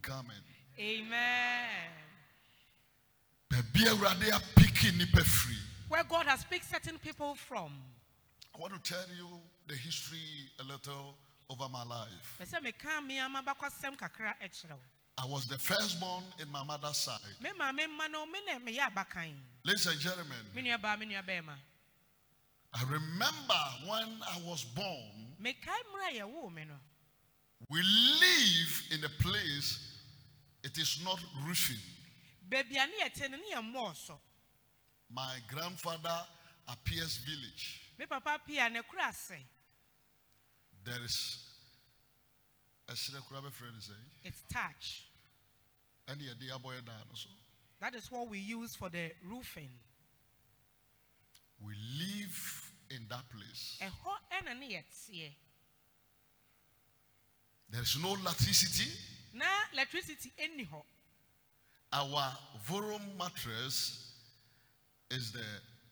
Sɛ 0.01 0.11
Yesu 0.11 0.23
mi 0.23 0.33
da 0.33 0.41
wase 0.41 0.41
o. 0.77 0.81
Amen. 0.81 1.07
Amen. 1.07 1.91
baabi 3.49 3.87
awurade 3.87 4.31
apiki 4.31 4.91
nnipa 4.91 5.23
firi 5.23 5.57
Where 5.89 6.03
God 6.03 6.27
has 6.27 6.43
picked 6.45 6.69
certain 6.69 6.97
people 6.99 7.35
from. 7.35 7.71
i 8.55 8.57
want 8.61 8.73
to 8.73 8.79
tell 8.93 9.05
you 9.17 9.27
the 9.67 9.75
history 9.75 10.49
a 10.59 10.63
little 10.63 11.15
over 11.49 11.67
my 11.69 11.83
life 11.83 12.37
Bɛ 12.39 12.45
sɛ 12.47 12.61
meka 12.63 13.05
me 13.05 13.19
ama 13.19 13.41
bakɔsɛm 13.43 13.97
kakra 13.97 14.33
kyerɛ 14.41 14.71
wo. 14.71 14.79
i 15.17 15.25
was 15.25 15.47
the 15.47 15.57
firstborn 15.57 16.23
in 16.39 16.49
my 16.51 16.63
mother's 16.63 16.97
side 16.97 17.19
Me 17.41 17.49
maame 17.59 17.79
mma 17.87 18.09
no 18.11 18.25
me 18.25 18.39
na 18.45 18.59
meyɛ 18.59 18.89
abakan. 18.93 19.33
ladies 19.65 19.85
and 19.87 19.99
gentlemen 19.99 20.45
Me 20.55 20.61
nua 20.61 20.81
baa 20.81 20.95
me 20.95 21.05
nua 21.07 21.23
bɛrima. 21.25 21.55
i 22.73 22.83
remember 22.83 23.63
when 23.87 24.21
i 24.31 24.39
was 24.45 24.63
born 24.63 25.27
Mekae 25.41 25.81
mmerɛ 25.91 26.15
a 26.15 26.19
yɛwoo 26.21 26.53
me 26.53 26.63
no. 26.65 26.75
We 27.69 27.81
live 27.83 28.83
in 28.91 29.03
a 29.03 29.09
place, 29.21 29.88
it 30.63 30.77
is 30.77 30.99
not 31.03 31.19
roofing. 31.45 31.77
Baabi 32.49 32.77
a 32.77 32.87
ne 32.87 33.03
yɛte 33.03 33.29
no 33.29 33.37
ne 33.37 33.43
yɛ 33.53 33.73
mmɔɔ 33.73 33.95
so. 33.95 34.19
My 35.09 35.37
grandfather 35.47 36.25
appears 36.67 37.17
village. 37.17 37.81
Me 37.97 38.05
papa 38.05 38.39
pia 38.45 38.69
ne. 38.69 38.81
There 40.83 41.01
is 41.03 41.45
a 42.87 42.95
friend 42.95 43.75
say, 43.79 43.93
It's 44.23 44.41
touch. 44.51 45.05
and 46.07 46.19
the 46.19 46.25
idea 46.31 46.57
boy 46.57 46.73
down 46.85 46.95
so. 47.13 47.29
That 47.79 47.95
is 47.95 48.11
what 48.11 48.27
we 48.29 48.39
use 48.39 48.75
for 48.75 48.89
the 48.89 49.11
roofing. 49.29 49.69
We 51.63 51.73
live 51.97 52.71
in 52.89 53.05
that 53.09 53.23
place. 53.29 53.77
Ɛhɔ 53.81 54.47
ɛna 54.47 54.59
ne 54.59 54.75
yɛteɛ. 54.75 55.31
There 57.69 57.81
is 57.81 57.97
no 58.01 58.15
electricity. 58.15 58.89
Na 59.33 59.45
electricity 59.73 60.31
hɔ. 60.37 60.83
Our 61.91 62.37
vorum 62.67 63.17
mattress 63.17 64.13
is 65.09 65.31
the 65.31 65.45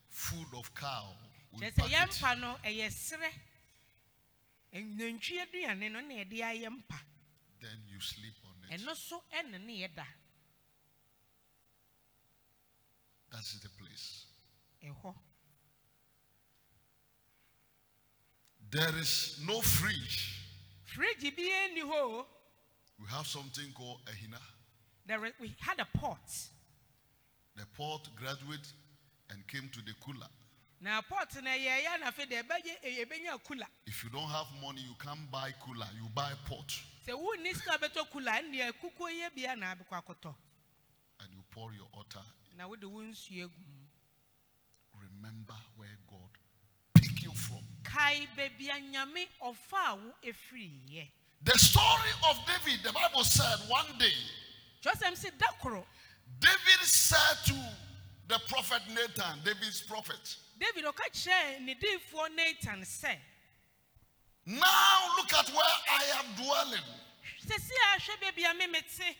food 0.09 0.47
of 0.53 0.73
cow. 0.75 1.15
Kyerɛ 1.55 1.89
yɛn 1.89 2.07
mpa 2.07 2.39
no 2.39 2.57
ɛyɛ 2.63 2.87
serɛ. 2.91 3.31
Nantwie 4.73 5.41
aduane 5.41 5.91
no 5.91 6.01
na 6.01 6.13
yɛde 6.13 6.39
ayɛ 6.39 6.69
mpa. 6.69 6.99
Then 7.59 7.83
you 7.87 7.99
sleep 7.99 8.35
on 8.45 8.71
it. 8.71 8.81
Ɛno 8.81 8.95
so 8.95 9.23
ɛna 9.33 9.59
ne 9.65 9.87
yɛda. 9.87 10.05
That's 13.31 13.59
the 13.59 13.69
place. 13.69 14.25
Ɛhɔ. 14.83 15.15
There 18.69 18.97
is 18.97 19.39
no 19.45 19.61
fridge. 19.61 20.33
Fridge 20.85 21.35
bi 21.35 21.43
ɛnni 21.43 21.81
hɔ 21.81 21.93
o. 21.93 22.27
We 22.99 23.05
have 23.07 23.27
something 23.27 23.71
called 23.73 24.01
a 24.07 24.11
hina. 24.11 24.41
There 25.05 25.25
is- 25.25 25.33
we 25.39 25.55
had 25.59 25.79
a 25.79 25.85
pot. 25.85 26.49
The 27.55 27.65
pot 27.77 28.09
graduate 28.15 28.73
and 29.29 29.47
came 29.47 29.69
to 29.69 29.81
the 29.81 29.93
cooler. 29.95 30.29
Na 30.79 31.01
pot 31.01 31.33
na 31.41 31.51
yɛyɛ 31.51 31.99
na 31.99 32.11
ɛbɛyɛ 32.11 33.05
ɛbɛnya 33.05 33.43
kula. 33.43 33.67
If 33.85 34.03
you 34.03 34.09
don't 34.09 34.29
have 34.29 34.47
money, 34.61 34.81
you 34.81 34.95
can't 34.95 35.29
buy 35.31 35.51
cooler. 35.53 35.89
You 35.95 36.07
buy 36.09 36.33
pot 36.45 36.67
Sɛ 37.05 37.13
wonni 37.13 37.53
sika 37.53 37.77
bɛtɔ 37.77 38.09
kula 38.11 38.41
ɛnneɛ 38.41 38.73
kukuo 38.73 39.09
yɛ 39.09 39.33
bia 39.33 39.55
na 39.55 39.73
abɛkɔ 39.75 40.03
akɔtɔ. 40.03 40.35
and 41.19 41.33
you 41.33 41.43
pour 41.49 41.73
your 41.73 41.87
water. 41.93 42.21
Na 42.55 42.67
wode 42.67 42.83
wo 42.83 43.01
nsuo 43.01 43.43
egu. 43.49 43.87
Remember 44.93 45.55
where 45.75 45.97
God 46.07 46.37
picked 46.93 47.23
you 47.23 47.33
from. 47.33 47.63
kae 47.83 48.27
baabi 48.35 48.69
a 48.69 48.79
nyame 48.81 49.27
ɔfa 49.41 49.87
a 49.87 49.95
wo 49.95 50.13
efiriiɛ 50.23 51.09
The 51.47 51.57
story 51.57 52.11
of 52.29 52.37
David, 52.45 52.83
the 52.83 52.91
Bible 52.91 53.23
said 53.23 53.57
one 53.69 53.85
day, 53.97 54.11
twerɛsɛm 54.83 55.15
si 55.15 55.29
da 55.39 55.47
koro 55.61 55.85
David 56.41 56.81
said 56.83 57.37
to 57.45 57.55
the 58.27 58.37
prophet 58.49 58.81
Nathan, 58.89 59.39
David's 59.45 59.79
prophet, 59.79 60.35
david 60.59 60.83
ɔka 60.83 61.07
kyerɛɛ 61.09 61.61
ne 61.61 61.75
diifoɔ 61.75 62.35
natan 62.35 62.81
sɛ 62.81 63.15
Now 64.45 65.13
look 65.15 65.31
at 65.33 65.47
where 65.47 65.75
I 65.89 66.03
am 66.19 66.35
dwelling. 66.35 66.83
sɛsi 67.45 67.71
a 67.71 67.99
hwɛ 68.01 68.19
baabi 68.21 68.43
a 68.43 68.53
memete 68.53 69.15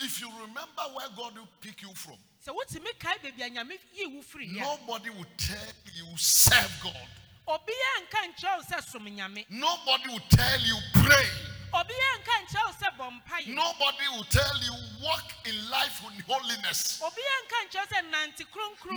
If 0.00 0.20
you 0.20 0.32
remember 0.32 0.82
where 0.92 1.08
God 1.16 1.38
will 1.38 1.48
pick 1.60 1.82
you 1.82 1.94
from, 1.94 2.18
sɛ 2.44 2.52
wotumi 2.52 2.98
kae 2.98 3.16
baabi 3.22 3.46
a 3.46 3.50
nyame 3.50 3.78
yii 3.96 4.12
wo 4.12 4.22
firiiɛ 4.22 4.58
nobody 4.58 5.10
will 5.10 5.26
tell 5.36 5.72
you 5.94 6.16
serve 6.16 6.80
God. 6.82 7.08
Obiaa 7.46 7.98
nka 8.02 8.20
nkyerɛ 8.28 8.56
wo 8.56 8.62
sɛ 8.62 8.82
som 8.90 9.04
nyame 9.04 9.44
Nobody 9.50 10.08
will 10.08 10.24
tell 10.30 10.60
you 10.60 10.78
pray. 10.94 11.26
obiaa 11.72 12.14
nka 12.20 12.34
nkyerɛ 12.44 12.64
wo 12.66 12.72
sɛ 12.80 12.88
bɔ 12.96 13.06
mpayɛ 13.20 13.46
Nobody 13.48 14.08
will 14.16 14.24
tell 14.24 14.56
you 14.64 14.74
walk 15.04 15.24
in 15.44 15.70
life 15.70 16.00
with 16.04 16.24
holiness. 16.26 17.00
obiaa 17.04 17.38
nka 17.44 17.56
nkyerɛ 17.68 17.84
wo 17.84 17.96
sɛ 17.96 18.10
nante 18.10 18.44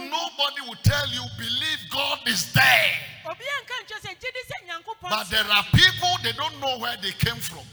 Nobody 0.09 0.61
will 0.61 0.79
tell 0.83 1.07
you 1.09 1.23
believe 1.37 1.79
God 1.91 2.19
is 2.27 2.53
there. 2.53 2.91
obiaa 3.25 3.59
nka 3.63 3.75
nkyerɛ 3.83 4.03
wo 4.03 4.09
sɛ 4.09 4.19
gye 4.21 4.31
di 4.31 4.43
sɛ 4.47 4.57
But 5.01 5.29
there 5.29 5.43
are 5.51 5.63
people 5.73 6.13
they 6.23 6.31
don't 6.31 6.57
know 6.61 6.77
where 6.79 6.95
they 6.97 7.11
came 7.11 7.39
from. 7.39 7.65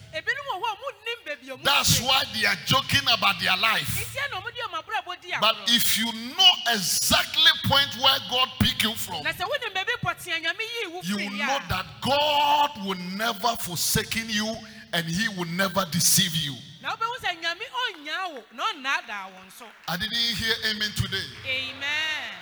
Ebinom 1.26 1.60
wɔ 1.60 1.60
hɔ 1.60 1.60
a 1.60 1.60
monnim 1.60 1.60
baabi 1.60 1.60
a 1.60 1.64
That's 1.64 2.00
why 2.00 2.24
they 2.34 2.46
are 2.46 2.56
joking 2.66 3.08
about 3.08 3.40
their 3.40 3.56
life. 3.56 3.88
ntia 3.88 4.30
na 4.30 4.40
ɔmode 4.40 4.60
ɔmabrabɔ 4.68 5.20
di 5.22 5.32
But 5.40 5.56
if 5.68 5.98
you 5.98 6.12
know 6.12 6.52
exactly 6.68 7.50
point 7.64 7.94
where 8.02 8.18
God 8.30 8.48
picked 8.60 8.82
you 8.82 8.94
from, 8.94 9.22
na 9.22 9.32
sɛ 9.32 9.44
wonim 9.48 9.72
baabi 9.74 9.94
pɔtea 10.02 10.42
nyame 10.42 10.60
yii 10.60 10.92
wo 10.92 11.00
you 11.02 11.16
will 11.16 11.30
know 11.36 11.58
that 11.68 11.86
God 12.00 12.84
will 12.86 12.98
never 13.16 13.56
forsaken 13.56 14.28
you 14.28 14.54
and 14.92 15.06
He 15.06 15.28
will 15.28 15.46
never 15.48 15.84
deceive 15.90 16.34
you. 16.36 16.54
na 16.82 16.94
wobɛhu 16.96 17.16
sɛ 17.20 17.40
nyame 17.40 17.64
ɔnyaa 17.64 18.34
wo 18.34 18.44
na 18.52 18.64
ɔnnaadaa 18.72 19.32
wo 19.32 19.40
nso 19.46 19.66
I 19.88 19.96
didn't 19.96 20.14
hear 20.16 20.54
amen 20.70 20.92
today. 20.92 21.26
amen 21.46 22.38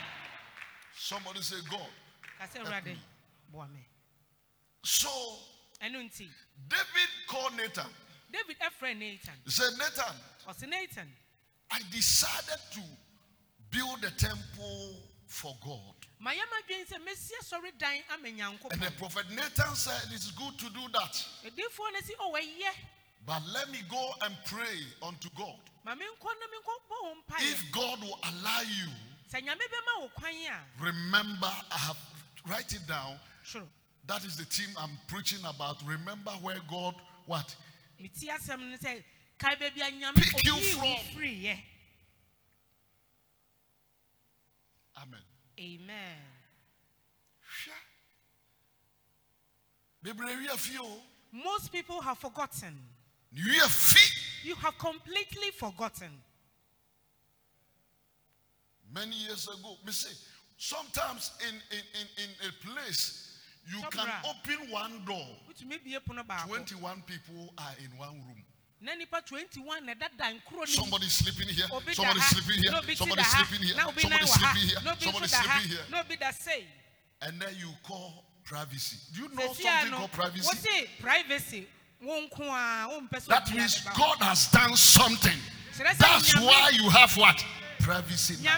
Somebody 0.96 1.40
say 1.42 1.56
God. 1.70 1.88
ka 2.38 2.46
sɛ 2.46 2.64
awurade 2.64 2.96
boa 3.50 3.66
me 3.68 3.80
So 4.84 5.08
David 6.68 7.10
called 7.28 7.56
Nathan. 7.56 7.86
David 8.32 8.56
ɛfrɛ 8.60 8.96
nathan 8.98 9.34
He 9.44 9.50
said, 9.50 9.72
Nathan, 9.78 10.14
ɔse 10.48 10.68
nathan 10.68 11.08
I 11.70 11.80
decided 11.90 12.60
to 12.72 12.80
build 13.70 14.04
a 14.04 14.10
temple 14.10 14.96
for 15.26 15.56
God. 15.64 15.94
ma 16.18 16.30
yɛ 16.32 16.42
madwen 16.52 16.86
sɛ 16.86 16.98
mɛsi 17.04 17.32
asɔre 17.42 17.78
dan 17.78 18.02
ama 18.10 18.28
And 18.70 18.80
the 18.82 18.90
prophet 18.98 19.30
Nathan 19.30 19.74
said, 19.74 20.02
It's 20.12 20.30
good 20.32 20.58
to 20.58 20.68
do 20.70 20.80
that. 20.92 21.24
ɛdifoɔ 21.44 21.92
no 21.92 22.00
si 22.04 22.14
ɔwɔ 22.14 22.38
ɛyɛ 22.40 22.72
But 23.24 23.42
let 23.52 23.70
me 23.70 23.80
go 23.88 24.12
and 24.22 24.36
pray 24.46 24.80
unto 25.02 25.28
God. 25.36 25.60
ma 25.84 25.94
menkɔ 25.94 26.30
na 26.40 26.46
menkɔ 26.52 26.74
bɔ 26.90 27.02
wo 27.02 27.14
If 27.38 27.72
God 27.72 28.00
will 28.00 28.18
allow 28.24 28.60
you, 28.60 28.88
sɛ 29.32 29.42
nyame 29.42 29.60
bɛma 29.60 30.00
wo 30.00 30.10
remember, 30.80 31.50
I 31.70 31.78
have 31.78 31.96
write 32.46 32.72
it 32.72 32.86
down. 32.86 33.18
soro 33.44 33.66
That 34.06 34.24
is 34.24 34.36
the 34.36 34.44
theme 34.44 34.74
I'm 34.76 34.98
preaching 35.08 35.44
about. 35.44 35.82
Remember 35.86 36.32
where 36.42 36.58
God 36.68 36.94
what? 37.26 37.54
Meti 38.00 38.28
asɛm 38.28 38.70
no 38.70 38.76
sɛ 38.76 39.04
kae 39.38 39.56
baabi 39.56 39.80
a 39.80 39.90
nyame 39.90 40.14
Pick 40.14 40.44
you 40.44 40.56
from. 40.56 40.96
Amen. 44.96 45.20
amen 45.58 46.18
Hwɛ. 47.42 47.74
Bebree 50.04 50.36
wi 50.36 50.48
afi 50.48 50.78
o. 50.80 51.02
most 51.32 51.72
people 51.72 52.00
have 52.00 52.18
forgotten 52.18 52.78
you 53.32 54.54
have 54.56 54.76
completely 54.78 55.50
forgotten 55.52 56.22
Many 58.94 59.16
years 59.16 59.48
ago, 59.48 59.76
me 59.86 59.92
say, 59.92 60.14
sometimes 60.58 61.32
in, 61.48 61.54
in, 61.54 61.84
in, 62.00 62.24
in 62.24 62.48
a 62.48 62.66
place, 62.66 63.31
you 63.70 63.82
can 63.90 64.08
open 64.28 64.70
one 64.70 65.04
door. 65.06 65.26
wotumi 65.48 65.78
bie 65.84 65.98
pono 66.00 66.24
baako 66.24 66.48
21 66.48 67.02
people 67.06 67.52
are 67.58 67.74
in 67.78 67.98
one 67.98 68.14
room. 68.26 68.42
na 68.80 68.94
nipa 68.94 69.22
21 69.22 69.84
na 69.86 69.94
ɛda 69.94 70.08
dan 70.18 70.40
koro 70.48 70.60
no 70.60 70.66
Somebody 70.66 71.06
sleeping 71.06 71.48
here, 71.48 71.66
somebody 71.92 72.20
sleeping 72.20 72.62
here, 72.62 72.72
somebody 72.96 73.22
sleeping 73.22 73.66
here, 73.66 73.74
somebody 73.76 74.08
nan 74.08 74.18
wɔ 74.18 74.28
ha 74.28 74.52
sleeping 74.52 74.68
here, 74.68 74.96
somebody 75.00 75.28
sleeping 75.28 75.68
here. 75.70 75.84
na 75.90 76.00
obi 76.00 76.16
da 76.16 76.30
sei 76.32 76.66
And 77.22 77.40
then 77.40 77.54
you 77.56 77.70
call 77.84 78.24
privacy. 78.44 78.98
Do 79.14 79.22
you 79.22 79.28
know 79.28 79.52
something 79.52 79.92
called 79.92 80.10
privacy? 80.12 80.88
privacy 81.00 81.66
wo 82.02 82.20
nko 82.26 82.42
a 82.42 82.88
wompɛ 82.90 83.18
sɛ 83.22 83.26
That 83.26 83.54
means. 83.54 83.80
God 83.96 84.18
has 84.18 84.50
done 84.50 84.76
something. 84.76 85.38
That's 85.78 86.34
why 86.34 86.70
you 86.74 86.90
have 86.90 87.16
what? 87.16 87.44
Privacy. 87.78 88.36
now. 88.42 88.56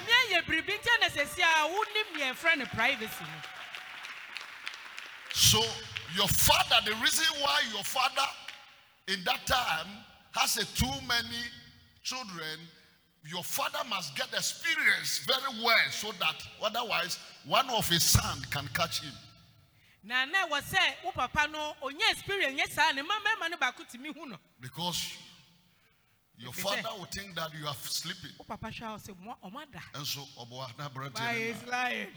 So 5.34 5.60
your 6.16 6.28
father, 6.28 6.76
the 6.84 6.94
reason 7.02 7.26
why 7.42 7.60
your 7.72 7.82
father 7.84 8.26
in 9.08 9.22
that 9.24 9.46
time 9.46 9.86
has 10.32 10.56
a 10.56 10.64
too 10.76 10.86
many 11.08 11.42
children, 12.02 12.60
your 13.26 13.42
father 13.42 13.80
must 13.88 14.14
get 14.16 14.28
experience 14.32 15.20
very 15.26 15.64
well 15.64 15.90
so 15.90 16.12
that 16.20 16.36
otherwise 16.62 17.18
one 17.46 17.68
of 17.70 17.88
his 17.88 18.02
son 18.04 18.38
can 18.50 18.68
catch 18.74 19.00
him. 19.02 19.12
na 20.04 20.24
na 20.26 20.46
wɔ 20.46 20.60
sɛ 20.60 21.02
wo 21.04 21.10
papa 21.12 21.48
no 21.50 21.72
ɔnya 21.82 22.10
experience 22.12 22.60
nyɛ 22.60 22.68
saa 22.70 22.92
ne 22.92 23.00
mma 23.02 23.14
mmarima 23.24 23.50
no 23.50 23.56
baako 23.56 23.84
tumi 23.90 24.14
hu 24.14 24.26
no. 24.26 24.36
Because 24.60 25.16
your 26.36 26.50
If 26.50 26.56
he 26.56 26.62
say- 26.62 26.82
father 26.82 26.98
will 26.98 27.06
think 27.06 27.34
that 27.34 27.54
you 27.54 27.66
are 27.66 27.74
sleeping. 27.74 28.30
wo 28.38 28.44
papa 28.44 28.66
hwɛ 28.68 28.82
a 28.82 28.98
ɔsɛ 28.98 29.36
ɔmo 29.42 29.62
ada. 29.62 29.82
And 29.94 30.06
so 30.06 30.20
Oboa, 30.38 30.70
na 30.78 30.88
brante 30.90 31.18
why 31.18 31.32
ne 31.32 31.40
is 31.48 31.62
lying 31.64 32.12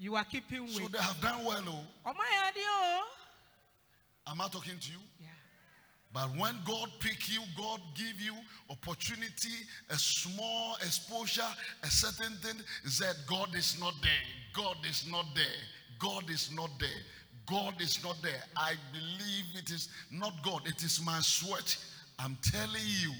you 0.00 0.16
are 0.16 0.24
keeping 0.24 0.62
with. 0.64 0.72
So 0.72 0.88
they 0.88 0.98
have 0.98 1.20
done 1.20 1.44
well. 1.44 1.62
Oh. 1.68 2.10
ɔmo 2.10 2.16
ayɛ 2.16 2.50
adeɛ 2.50 2.64
o 2.66 3.04
Am 4.28 4.40
I 4.40 4.48
talking 4.48 4.78
to 4.78 4.92
you? 4.92 4.98
Yeah. 5.20 5.26
But 6.12 6.36
when 6.36 6.54
God 6.64 6.90
pick 7.00 7.28
you, 7.28 7.40
God 7.56 7.80
give 7.94 8.20
you 8.20 8.34
opportunity, 8.68 9.54
a 9.90 9.96
small 9.96 10.76
exposure, 10.76 11.42
a 11.82 11.86
certain 11.86 12.36
thing, 12.36 12.60
said, 12.84 13.14
God 13.26 13.54
is 13.54 13.78
not 13.80 13.94
there. 14.02 14.10
God 14.54 14.76
is 14.88 15.06
not 15.10 15.26
there. 15.34 15.44
God 15.98 16.30
is 16.30 16.50
not 16.52 16.70
there. 16.78 16.88
God 17.46 17.80
is 17.80 18.02
not 18.04 18.16
there. 18.22 18.42
I 18.56 18.74
believe 18.92 19.44
it 19.56 19.70
is 19.70 19.88
not 20.10 20.32
God. 20.42 20.62
It 20.66 20.82
is 20.82 21.00
my 21.04 21.18
sweat. 21.20 21.76
I'm 22.18 22.36
telling 22.42 22.86
you, 23.02 23.12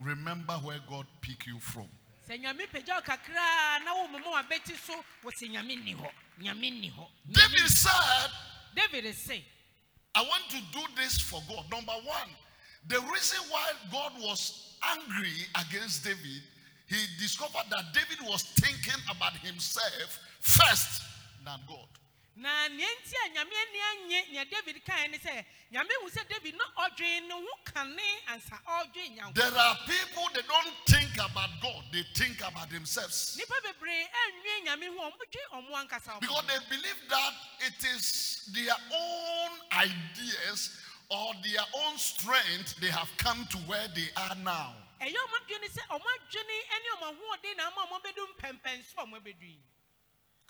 remember 0.00 0.54
where 0.54 0.78
God 0.88 1.06
pick 1.20 1.46
you 1.46 1.58
from. 1.60 1.88
Sɛ 2.28 2.38
nyame 2.40 2.66
pagya 2.70 2.94
wo 2.96 3.00
kakraa 3.00 3.84
na 3.84 3.94
wo 3.94 4.32
wabɛti 4.32 4.76
so 4.76 4.92
wɔ 5.24 5.30
sɛ 5.32 5.48
nyame 5.50 5.76
nni 5.76 5.96
hɔ 5.96 6.10
nyame 6.40 6.70
nni 6.70 6.92
hɔ 6.92 7.06
David 7.32 7.68
said, 7.68 8.30
david 8.74 9.14
se 9.14 9.44
I 10.14 10.22
want 10.22 10.44
to 10.50 10.60
do 10.72 10.84
this 10.96 11.20
for 11.20 11.40
God. 11.48 11.70
Number 11.70 11.92
one, 11.92 12.28
the 12.88 13.00
reason 13.12 13.38
why 13.50 13.70
God 13.92 14.12
was 14.20 14.74
angry 14.96 15.46
against 15.54 16.02
David, 16.02 16.42
he 16.88 16.96
discovered 17.20 17.70
that 17.70 17.92
David 17.92 18.26
was 18.28 18.42
thinking 18.42 19.00
about 19.14 19.34
himself 19.34 20.18
first 20.40 21.02
than 21.44 21.60
God. 21.68 21.86
Na 22.38 22.68
nea 22.68 22.86
nti 23.02 23.14
a 23.24 23.28
nyame 23.28 23.50
ani 23.56 23.80
anye 23.90 24.32
nea 24.32 24.44
david 24.44 24.82
kae 24.84 25.08
ne 25.10 25.18
sɛ 25.18 25.44
nyame 25.72 25.90
hu 26.02 26.08
sɛ 26.08 26.28
david 26.28 26.54
na 26.54 26.64
ɔdwen 26.86 27.26
ne 27.28 27.34
ho 27.34 27.54
kane 27.64 28.08
ansa 28.28 28.58
ɔdwen 28.66 29.16
nyanko 29.16 29.34
There 29.34 29.56
are 29.58 29.76
people 29.86 30.28
they 30.34 30.42
don't 30.42 30.74
think 30.86 31.14
about 31.18 31.50
God, 31.60 31.82
they 31.92 32.04
think 32.14 32.38
about 32.40 32.70
themselves. 32.70 33.36
nnipa 33.36 33.58
bebree 33.66 34.06
anwie 34.22 34.64
nyame 34.66 34.86
ho 34.96 35.10
ɔmodwe 35.10 35.42
ɔmo 35.52 35.70
ankasa 35.88 36.20
Because 36.20 36.46
they 36.46 36.58
believe 36.76 37.00
that 37.08 37.34
it 37.66 37.84
is 37.96 38.48
their 38.54 38.76
own 38.94 39.50
ideas 39.72 40.78
or 41.10 41.32
their 41.42 41.64
own 41.84 41.98
strength 41.98 42.76
they 42.80 42.90
have 42.90 43.10
come 43.16 43.46
to 43.50 43.56
where 43.66 43.88
they 43.94 44.08
are 44.16 44.36
now. 44.36 44.74
ɛyɛ 45.00 45.10
ɔmo 45.14 45.34
adwene 45.42 45.68
sɛ 45.74 45.82
ɔmo 45.90 46.06
adwene 46.14 46.56
ne 46.70 46.88
ɔmo 46.96 47.06
ahoɔden 47.18 47.56
na 47.56 47.66
ama 47.66 47.86
ɔmo 47.86 48.00
bɛdu 48.02 48.22
mpɛmpɛn 48.38 48.84
so 48.84 49.02
ɔmo 49.02 49.18
bɛdu 49.20 49.42
yi 49.42 49.58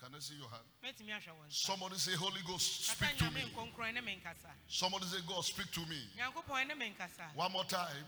Can 0.00 0.14
I 0.14 0.20
see 0.20 0.34
your 0.38 0.48
hand? 0.48 0.62
mɛtumi 0.84 1.10
ahwɛ 1.10 1.32
wɔn 1.34 1.48
nsa 1.48 1.52
Somebody 1.66 1.96
say, 1.98 2.12
Holy 2.14 2.40
Ghost, 2.46 2.84
speak 2.86 3.16
to 3.18 3.30
me. 3.32 3.40
nkronkron 3.52 3.94
ne 3.94 4.00
me 4.00 4.20
nkasa 4.22 4.50
Somebody 4.68 5.06
say, 5.06 5.18
God, 5.26 5.44
speak 5.44 5.70
to 5.72 5.80
me. 5.86 5.98
nyankopɔn 6.16 6.68
ne 6.68 6.74
me 6.74 6.94
nkasa 6.96 7.34
One 7.34 7.50
more 7.52 7.64
time. 7.64 8.04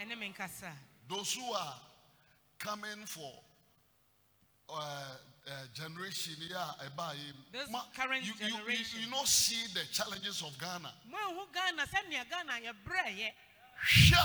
ɛne 0.00 0.18
me 0.18 0.32
nkasa 0.32 0.72
Those 1.08 1.34
who 1.34 1.52
are 1.52 1.74
coming 2.58 3.04
for 3.04 3.32
uh, 4.70 4.72
uh, 5.46 5.50
generation, 5.74 6.34
yeah, 6.48 6.70
about 6.86 7.14
This 7.52 7.68
current 7.94 8.24
you, 8.24 8.32
you, 8.40 8.46
you, 8.46 8.56
generation. 8.56 9.00
you 9.04 9.10
not 9.10 9.28
see 9.28 9.66
the 9.74 9.84
challenges 9.92 10.40
of 10.42 10.56
Ghana. 10.58 10.90
mo 11.10 11.18
ehu 11.18 11.52
ghana 11.52 11.84
sɛnea 11.86 12.28
ghana 12.30 12.52
yɛbrɛ 12.64 13.14
yɛ 13.18 13.30
Sure. 13.84 14.18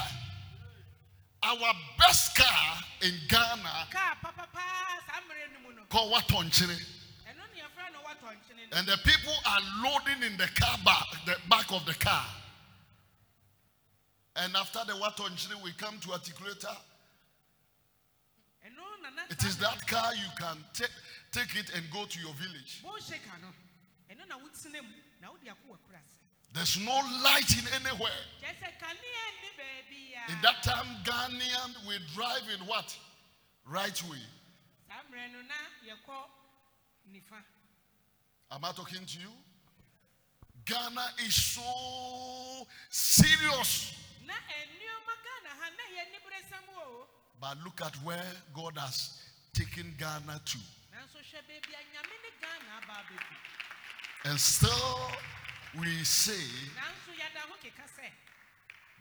Our 1.43 1.73
best 1.97 2.37
car 2.37 2.77
in 3.01 3.13
Ghana 3.27 3.87
kaa 3.91 4.15
papapaa 4.23 5.01
saa 5.05 5.19
mmerɛ 5.27 7.00
And 8.73 8.87
the 8.87 8.97
people 9.03 9.33
are 9.45 9.59
loading 9.83 10.23
in 10.23 10.37
the 10.37 10.47
car 10.55 10.77
back, 10.85 11.05
the 11.25 11.35
back 11.49 11.71
of 11.71 11.85
the 11.85 11.93
car. 11.93 12.25
And 14.37 14.55
after 14.55 14.79
the 14.87 14.95
water 14.95 15.23
Watonchine, 15.23 15.61
we 15.63 15.71
come 15.73 15.99
to 16.01 16.09
Articulator. 16.09 16.75
It 19.29 19.43
is 19.43 19.57
that 19.57 19.85
car 19.87 20.13
you 20.13 20.29
can 20.37 20.57
take, 20.73 20.89
take 21.31 21.55
it 21.55 21.71
and 21.75 21.83
go 21.91 22.05
to 22.05 22.19
your 22.19 22.33
village. 22.35 22.83
There's 26.53 26.77
no 26.79 26.91
anywhere. 26.91 28.21
kanea 28.79 29.23
nni 29.31 29.49
baabi 29.57 30.33
In 30.33 30.41
that 30.41 30.63
time, 30.63 30.87
Ghanaian 31.03 31.87
we 31.87 31.95
drive 32.13 32.43
in 32.53 32.65
what? 32.67 32.97
Right 33.65 34.03
way. 34.09 34.23
saa 34.87 35.01
mmerɛ 35.07 35.31
no 35.31 35.41
na 35.41 35.55
yɛkɔ 35.87 36.17
nifa 37.11 37.43
Am 38.51 38.65
I 38.65 38.71
talking 38.71 39.05
to 39.05 39.19
you? 39.19 39.29
Ghana 40.65 41.05
is 41.25 41.33
so 41.35 42.67
serious. 42.89 43.95
na 44.27 44.33
nneɛma 44.33 45.13
ghana 45.25 45.51
ha 45.59 45.67
na 45.77 45.83
yɛ 45.95 46.03
niberesɛm 46.13 46.67
o 46.77 47.07
But 47.39 47.57
look 47.63 47.81
at 47.81 47.95
where 48.03 48.31
God 48.53 48.77
has 48.77 49.17
taken 49.53 49.95
Ghana 49.97 50.39
to. 50.45 50.57
nanso 50.93 51.17
hwɛ 51.17 51.41
baabi 51.47 51.73
a 51.73 51.81
nyame 51.91 52.15
ne 52.23 52.31
ghana 52.39 52.69
aba 52.77 52.93
abɛdu 53.01 53.35
And 54.29 54.39
still 54.39 55.11
we 55.79 56.03
say 56.03 56.45
nanso 56.77 57.11
yɛda 57.17 57.41
ho 57.49 57.55
keka 57.63 57.87
sɛ 57.97 58.07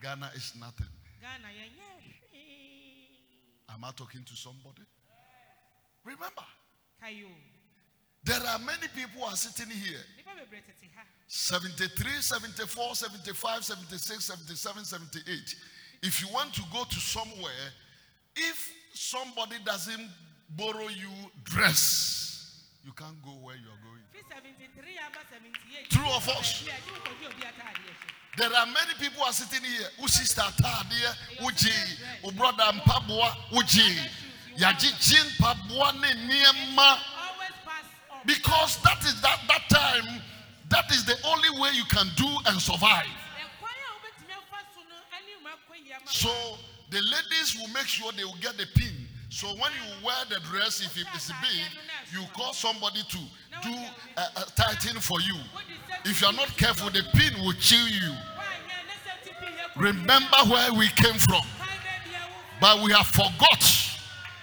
Ghana 0.00 0.30
is 0.34 0.54
nothing. 0.58 0.88
ghana 1.20 1.48
yɛnyɛ 1.48 1.88
hwee 2.00 3.06
Am 3.68 3.84
I 3.84 3.90
talking 3.92 4.24
to 4.24 4.34
somebody? 4.34 4.82
Remember, 6.04 6.42
there 8.24 8.40
are 8.46 8.59
many 8.59 8.87
people 8.94 9.20
who 9.20 9.26
are 9.26 9.37
sitting 9.37 9.70
here 9.70 10.04
nnipa 10.16 10.35
bebree 10.40 10.62
tete 10.66 10.88
ha 10.96 11.02
73, 11.33 12.20
74, 12.22 12.94
75, 12.96 13.64
76, 13.64 14.24
77, 14.24 14.85
78. 14.85 15.54
If 16.02 16.20
you 16.20 16.26
want 16.35 16.52
to 16.54 16.62
go 16.72 16.83
to 16.83 16.96
somewhere, 16.96 17.70
if 18.35 18.72
somebody 18.94 19.54
doesn't 19.64 20.09
borrow 20.56 20.88
you 20.88 21.09
dress, 21.44 22.66
you 22.85 22.90
can't 22.92 23.14
go 23.22 23.30
where 23.46 23.54
you 23.54 23.68
are 23.70 23.78
going. 23.87 24.02
fi 24.11 24.18
73 24.26 24.98
78 25.30 25.90
True 25.90 26.02
ataadeɛ 26.02 26.42
hyɛ 26.50 28.37
There 28.37 28.52
are 28.52 28.66
many 28.66 28.94
people 28.98 29.20
who 29.22 29.26
are 29.26 29.33
sitting 29.33 29.62
here. 29.62 29.87
Who 30.00 30.09
sister 30.09 30.42
Tadia, 30.42 31.14
Uji, 31.46 31.70
brother 32.37 32.72
Mpabwa, 32.74 33.37
Uji, 33.52 33.98
Yaji 34.56 34.90
Jin 34.98 35.26
Pabwa 35.38 35.92
Niema. 35.92 36.98
Always 38.22 38.38
pass 38.40 38.76
on 38.76 38.83
Because 38.83 38.83
that 38.83 39.04
is 39.04 39.20
that 39.22 39.40
that 39.48 39.68
time, 39.68 40.22
that 40.68 40.90
is 40.90 41.04
the 41.04 41.16
only 41.26 41.50
way 41.61 41.70
you 41.74 41.85
can 41.85 42.06
do 42.16 42.26
and 42.46 42.61
survive. 42.61 43.06
ɛkwan 43.06 43.70
a 43.70 43.90
wobɛtumi 43.96 44.35
afa 44.37 44.64
so 44.74 44.80
no 44.88 44.96
ɛne 45.12 45.42
ma 45.42 45.50
kɔ 45.68 45.87
yi 45.87 45.92
ama 45.92 46.06
So 46.06 46.59
the 46.90 47.00
ladies 47.02 47.56
will 47.59 47.68
make 47.68 47.87
sure 47.87 48.12
they 48.12 48.24
will 48.24 48.38
get 48.40 48.56
the 48.56 48.66
pin. 48.74 49.09
So 49.33 49.46
when 49.48 49.70
you 49.72 50.04
wear 50.04 50.16
the 50.28 50.40
dress, 50.40 50.80
if 50.80 50.96
it 50.96 51.06
is 51.14 51.30
big, 51.40 51.64
you 52.12 52.26
call 52.35 52.52
somebody 52.52 53.00
to 53.04 53.18
do 53.62 53.74
a, 54.16 54.22
a 54.37 54.44
tighten 54.56 54.98
for 55.00 55.20
you. 55.20 55.37
If 56.04 56.20
you 56.20 56.26
are 56.26 56.33
not 56.33 56.48
careful, 56.56 56.90
the 56.90 57.02
pin 57.14 57.40
will 57.44 57.52
chill 57.52 57.87
you. 57.87 58.11
woanyɛ 58.11 58.80
ne 58.87 58.94
sɛ 59.06 59.12
tipi 59.24 59.46
yɛ 59.46 59.72
kɔ 59.74 59.80
Remember 59.80 60.37
where 60.48 60.72
we 60.74 60.88
came 60.88 61.14
from, 61.14 61.42
kwan 61.59 61.68
baabi 61.68 62.14
a 62.16 62.26
wo 62.26 62.37
but 62.61 62.83
we 62.83 62.90
have 62.92 63.06
forgot. 63.06 63.62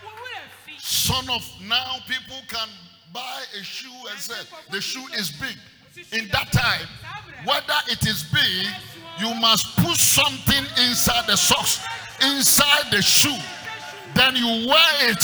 wo 0.04 0.10
werɛ 0.10 0.48
fi 0.66 0.78
Son 0.80 1.30
of 1.32 1.44
now, 1.62 1.98
people 2.08 2.42
can 2.48 2.70
buy 3.14 3.44
a 3.60 3.64
shoe 3.64 3.90
and 4.10 4.20
say 4.20 4.36
the 4.72 4.82
shoe 4.82 5.06
is 5.16 5.32
big. 5.32 5.56
In 6.12 6.28
that 6.30 6.52
time, 6.52 6.88
whether 7.44 7.74
it 7.88 8.06
is 8.06 8.24
big, 8.24 8.68
you 9.20 9.34
must 9.36 9.76
put 9.78 9.98
something 9.98 10.64
inside 10.86 11.26
the 11.28 11.36
socks, 11.36 11.84
inside 12.22 12.92
the 12.92 13.02
shoe. 13.02 13.36
Then 14.14 14.36
you 14.36 14.68
wear 14.68 15.12
it 15.12 15.24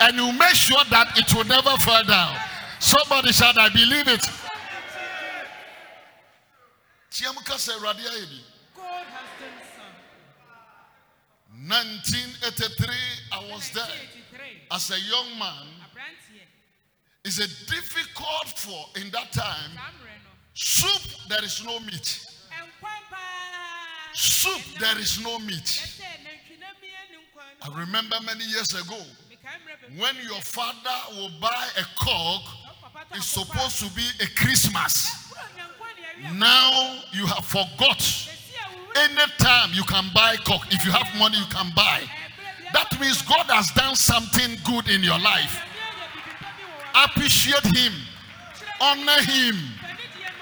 and 0.00 0.16
you 0.16 0.32
make 0.38 0.54
sure 0.54 0.82
that 0.90 1.16
it 1.16 1.34
will 1.34 1.44
never 1.44 1.70
fall 1.78 2.04
down. 2.04 2.36
Somebody 2.80 3.32
said, 3.32 3.56
I 3.56 3.68
believe 3.70 4.08
it. 4.08 4.28
Chiamuka 7.10 7.56
said, 7.58 7.76
"Awurade 7.76 8.42
god 8.74 9.06
has 9.06 9.28
done 9.38 9.60
some 9.76 9.94
1983, 11.68 12.94
I 13.30 13.52
was 13.52 13.70
there 13.70 13.84
as 14.72 14.90
a 14.90 14.98
young 14.98 15.38
man. 15.38 15.83
It's 17.24 17.38
a 17.38 17.48
difficult 17.70 18.48
for 18.54 19.00
in 19.00 19.10
that 19.12 19.32
time. 19.32 19.72
saa 19.72 19.88
mmerɛ 19.96 20.16
no 20.24 20.30
Soup, 20.52 21.28
there 21.28 21.42
is 21.42 21.64
no 21.64 21.80
meat. 21.80 22.26
Soup, 24.12 24.60
there 24.78 24.98
is 24.98 25.18
no 25.20 25.38
meat. 25.38 25.64
ɛsɛ 25.64 26.04
nantwinam 26.20 26.74
bi 26.80 26.88
ani 27.00 27.16
nkwan 27.24 27.72
I 27.74 27.78
remember 27.80 28.20
many 28.26 28.44
years 28.44 28.74
ago 28.74 29.00
mekae 29.30 29.40
mmerɛ 29.40 29.88
bebree 29.88 29.98
when 29.98 30.16
your 30.22 30.40
father 30.42 30.98
will 31.16 31.30
buy 31.40 31.66
a 31.78 31.84
cock, 31.96 32.44
na 32.44 32.70
wo 32.70 32.90
papa 32.92 33.06
tɔ 33.10 33.16
it's 33.16 33.26
supposed 33.26 33.78
to 33.80 33.88
be 33.96 34.06
a 34.20 34.26
Christmas. 34.36 35.10
Bro, 35.32 35.40
nyankwa 35.56 36.32
ne 36.32 36.38
Now 36.38 37.00
you 37.12 37.26
have 37.26 37.44
forgot. 37.46 38.02
Anytime 38.96 39.72
you 39.72 39.82
can 39.84 40.10
buy 40.14 40.36
cock, 40.44 40.66
If 40.70 40.84
you 40.84 40.92
have 40.92 41.08
money, 41.18 41.38
you 41.38 41.46
can 41.46 41.72
buy. 41.74 42.02
That 42.74 43.00
means 43.00 43.22
God 43.22 43.46
has 43.46 43.70
done 43.72 43.96
something 43.96 44.58
good 44.62 44.88
in 44.88 45.02
your 45.02 45.18
life. 45.18 45.73
Appreciate 46.94 47.64
Him, 47.76 47.92
honor 48.80 49.20
Him, 49.22 49.56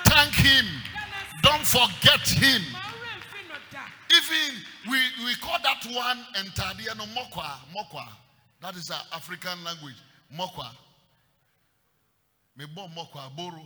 thank 0.04 0.34
Him, 0.34 0.66
don't 1.42 1.64
forget 1.64 2.20
Him. 2.28 2.62
Even 4.10 4.56
we, 4.90 4.98
we 5.24 5.34
call 5.36 5.56
that 5.62 5.84
one 5.90 6.18
entadia 6.36 6.94
no 6.96 7.04
mokwa, 7.04 7.46
mokwa. 7.74 8.06
That 8.60 8.76
is 8.76 8.90
an 8.90 8.96
African 9.12 9.64
language, 9.64 9.96
mokwa. 10.36 10.68
Me 12.56 12.66
mokwa 12.66 13.34
boro. 13.34 13.62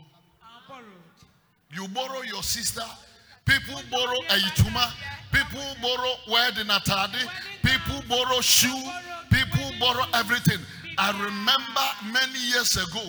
You 1.73 1.89
borrow 1.89 2.23
your 2.23 2.43
sister. 2.45 2.85
People 3.47 3.81
borrow 3.91 4.19
a 4.29 4.37
ituma. 4.49 4.93
People 5.33 5.65
borrow 5.81 6.15
wedding 6.29 6.67
atade. 6.67 7.27
People 7.63 8.03
borrow 8.09 8.41
shoe. 8.41 8.83
People 9.31 9.71
borrow 9.81 10.05
everything. 10.15 10.59
I 10.99 11.11
remember 11.13 11.87
many 12.13 12.39
years 12.51 12.77
ago 12.77 13.03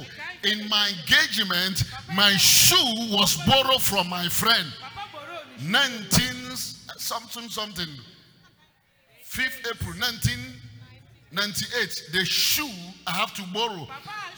in 0.43 0.67
my 0.69 0.91
engagement, 1.00 1.84
my 2.15 2.32
shoe 2.34 2.76
was 3.12 3.38
borrowed 3.45 3.82
from 3.82 4.08
my 4.10 4.28
friend. 4.30 4.67
19 5.62 6.38
something 6.97 7.50
something. 7.50 7.88
5th 9.23 9.60
April 9.71 9.93
1998. 10.00 12.04
The 12.12 12.26
shoe 12.26 12.69
I 13.06 13.12
have 13.12 13.34
to 13.36 13.43
borrow. 13.54 13.88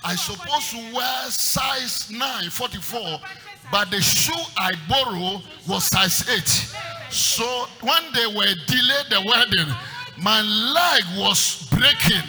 I 0.04 0.16
supposed 0.16 0.72
to 0.72 0.78
wear 0.96 1.24
size 1.30 2.12
9, 2.12 2.50
44, 2.50 3.20
but 3.72 3.92
the 3.92 4.02
shoe 4.02 4.34
I 4.58 4.74
borrow 4.88 5.42
was 5.68 5.86
size 5.86 6.28
8. 6.28 7.12
So 7.12 7.68
when 7.82 8.04
they 8.14 8.28
were 8.28 8.54
delayed 8.68 9.06
the 9.10 9.22
wedding, 9.26 9.74
my 10.18 10.42
leg 10.42 11.04
was 11.18 11.68
breaking. 11.72 12.28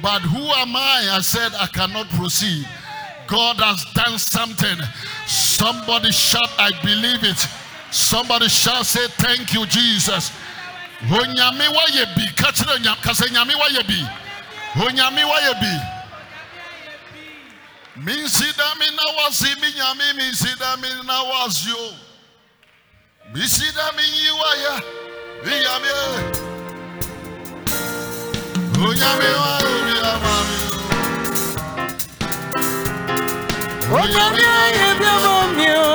But 0.00 0.22
who 0.22 0.38
am 0.38 0.76
I? 0.76 1.08
I 1.12 1.20
said 1.20 1.52
I 1.58 1.66
cannot 1.66 2.08
proceed. 2.10 2.66
God 3.26 3.56
has 3.56 3.84
done 3.94 4.18
something. 4.18 4.78
Somebody 5.26 6.10
shout, 6.12 6.48
I 6.58 6.70
believe 6.82 7.24
it. 7.24 7.46
Somebody 7.90 8.48
shall 8.48 8.84
say, 8.84 9.06
Thank 9.18 9.52
you, 9.54 9.66
Jesus. 9.66 10.30
Onyame 11.00 11.72
wa 11.74 11.82
ye 11.92 12.04
bi. 12.16 12.26
Ka 12.36 12.52
kyerɛ 12.52 12.78
nya- 12.78 13.00
ka 13.02 13.12
nyame 13.12 13.54
wa. 13.54 13.66
Onyame 14.74 15.24
wa 15.24 15.97
bi. 17.98 18.12
Minsida 18.12 18.74
mi 18.78 18.86
na 18.96 19.02
wasi 19.22 19.44
mi 19.60 19.72
nyame 19.76 20.12
minsida 20.12 20.76
mi 20.76 20.88
na 21.06 21.22
wasi 21.22 21.70
o. 21.72 21.94
Misida 23.34 23.92
mi 23.96 24.02
yi 24.02 24.30
wa 24.30 24.54
ya. 24.56 24.82
Mi. 25.44 25.52
Onyame 33.94 34.44
wa 34.52 34.68
ye 34.76 34.88
bi 35.00 35.68
o. 35.76 35.87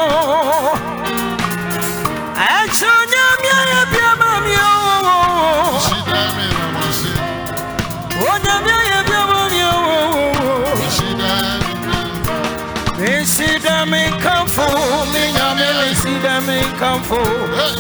Misida 13.84 13.91
mi 13.91 14.24
kamfo, 14.24 14.65
mi 15.12 15.32
nyame 15.34 15.67
misida 15.84 16.39
mi 16.48 16.62
kamfo. 16.80 17.15
Hey. 17.58 17.76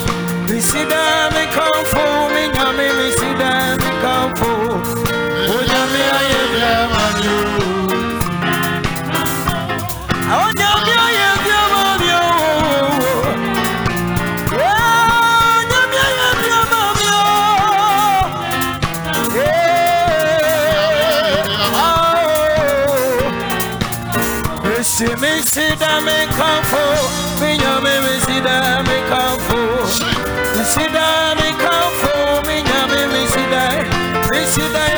Misida 0.53 1.29
mi 1.31 1.47
kamfo, 1.55 2.29
mi 2.33 2.49
nyame 2.49 2.87
misida 2.93 3.49
mi 3.49 3.51
kamfo. 3.51 3.52
Oh. 25.05 25.15
Missy, 25.15 25.15
missy, 25.21 25.75
da 25.75 25.99
me 26.01 26.25
comfo. 26.27 27.41
Me 27.41 27.57
nyame, 27.57 28.01
missy, 28.01 28.41
da 28.41 28.81
me 28.83 29.01
comfo. 29.09 29.57
Missy, 30.57 30.87
da 30.93 31.35
me 31.35 31.51
comfo. 31.63 32.47
Me 32.47 32.63
nyame, 32.63 33.07
missy, 33.11 33.43
da. 33.51 33.83
Missy, 34.31 34.61
da 34.71 34.92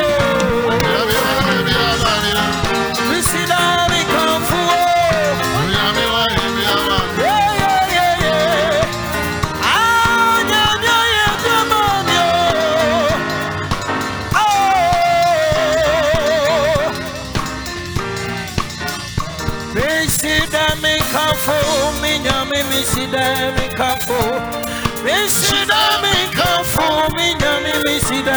nyame 28.10 28.22
misida. 28.22 28.36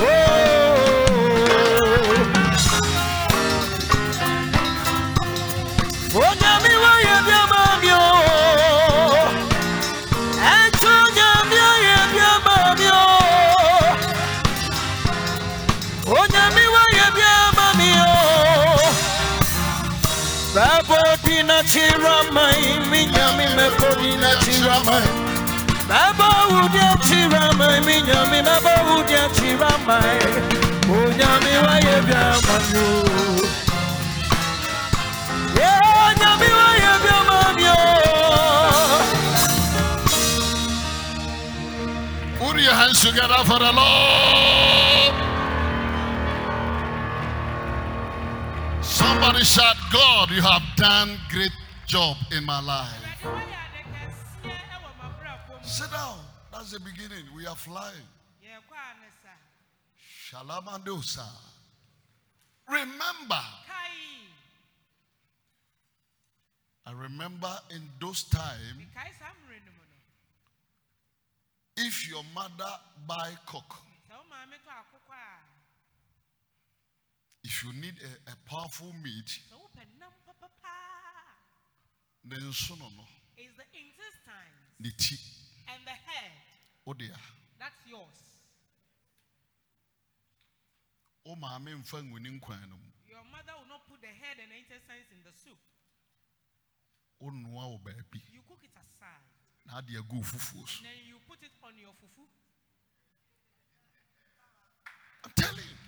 Oh. 0.00 0.74
Onyame 6.14 6.72
wa 6.82 6.92
ye 7.06 7.16
bia 7.26 7.42
ma 7.50 7.62
mi 7.80 7.90
o. 7.92 7.94
Echo 10.38 10.94
nyame 11.16 11.62
ye 11.86 11.96
bia 12.12 12.32
ma 12.44 12.56
mi 12.78 12.88
o. 12.88 13.06
Onyame 16.18 16.64
wa 16.74 16.84
ye 16.96 17.06
bia 17.16 17.36
ma 17.56 17.66
mi 17.78 17.90
o. 17.98 18.12
Babo 20.54 20.98
dina 21.24 21.58
chiramai, 21.64 22.64
minyami 22.90 23.46
mebo 23.56 23.88
dina 24.00 24.30
chiramai. 24.44 25.08
Babo 25.88 26.28
udia 26.62 26.90
chiramai, 27.02 27.80
Yeah, 35.56 36.10
ye 36.82 36.90
bia 37.04 37.18
manyo. 37.28 37.76
Put 42.38 42.56
your 42.60 42.74
hands 42.74 43.00
together 43.00 43.42
for 43.44 43.58
the 43.58 43.72
Lord. 43.72 45.14
Somebody 48.82 49.44
shout, 49.44 49.76
God, 49.92 50.30
you 50.30 50.42
have 50.42 50.62
done 50.76 51.18
great 51.30 51.52
job 51.86 52.16
in 52.32 52.44
my 52.44 52.60
life. 52.60 53.02
Sit 55.62 55.90
down. 55.90 56.18
That's 56.52 56.70
the 56.72 56.80
beginning. 56.80 57.24
We 57.34 57.46
are 57.46 57.56
flying. 57.56 58.13
Shalamandosa. 60.34 61.26
Remember, 62.68 63.40
I 66.86 66.92
remember 66.92 67.50
in 67.70 67.82
those 68.00 68.24
times, 68.24 68.82
if 71.76 72.08
your 72.08 72.22
mother 72.34 72.70
buy 73.06 73.30
coke, 73.46 73.76
if 77.44 77.62
you 77.64 77.72
need 77.74 77.94
a, 78.02 78.30
a 78.32 78.50
powerful 78.50 78.92
meat, 79.02 79.38
then 82.24 82.38
sono 82.52 82.84
no, 82.96 83.04
Is 83.36 83.50
the 83.56 83.64
intestines 83.76 84.80
the 84.80 84.90
tea, 84.96 85.18
and 85.68 85.80
the 85.84 85.90
head. 85.90 86.32
oh 86.86 86.94
dear. 86.94 87.14
That's 87.60 87.76
yours. 87.86 88.00
Oh, 88.00 88.00
my 88.00 88.20
main 88.20 88.22
friend 88.24 88.32
winning 90.56 91.02
queen. 91.04 91.13
Your 91.24 91.36
mother 91.36 91.72
will 93.56 93.68
not 93.68 93.86
put 93.88 94.00
the 94.00 94.08
head 94.12 94.36
and 94.40 94.50
the 94.52 94.56
intestines 94.60 95.08
in 95.10 95.22
the 95.24 95.32
soup. 95.32 95.56
Oh, 97.22 97.30
no, 97.32 97.78
baby. 97.84 98.22
You 98.32 98.40
cook 98.46 98.58
it 98.62 98.70
aside. 98.76 99.24
Now 99.66 99.80
they 99.80 99.96
are 99.96 100.02
good 100.04 100.24
fufus. 100.24 100.76
And 100.78 100.86
then 100.86 101.00
you 101.08 101.16
put 101.26 101.42
it 101.42 101.52
on 101.64 101.72
your 101.80 101.92
fufu. 101.96 102.26
I'm 105.24 105.32
telling 105.36 105.64
you. 105.64 105.78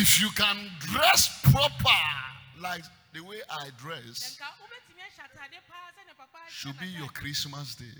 If 0.00 0.20
you 0.22 0.30
can 0.30 0.70
dress 0.80 1.28
proper, 1.42 2.00
like 2.58 2.84
the 3.12 3.20
way 3.20 3.42
I 3.50 3.68
dress 3.76 4.38
nka 4.40 4.46
wobɛtumi 4.56 5.02
ahyɛ 5.04 5.24
atade 5.28 5.60
paa 5.68 5.92
sɛnea 5.92 6.16
papa 6.16 6.38
hyɛ 6.38 6.48
should 6.48 6.78
be 6.78 6.86
your. 6.86 7.10
Christmas 7.10 7.74
day. 7.74 7.92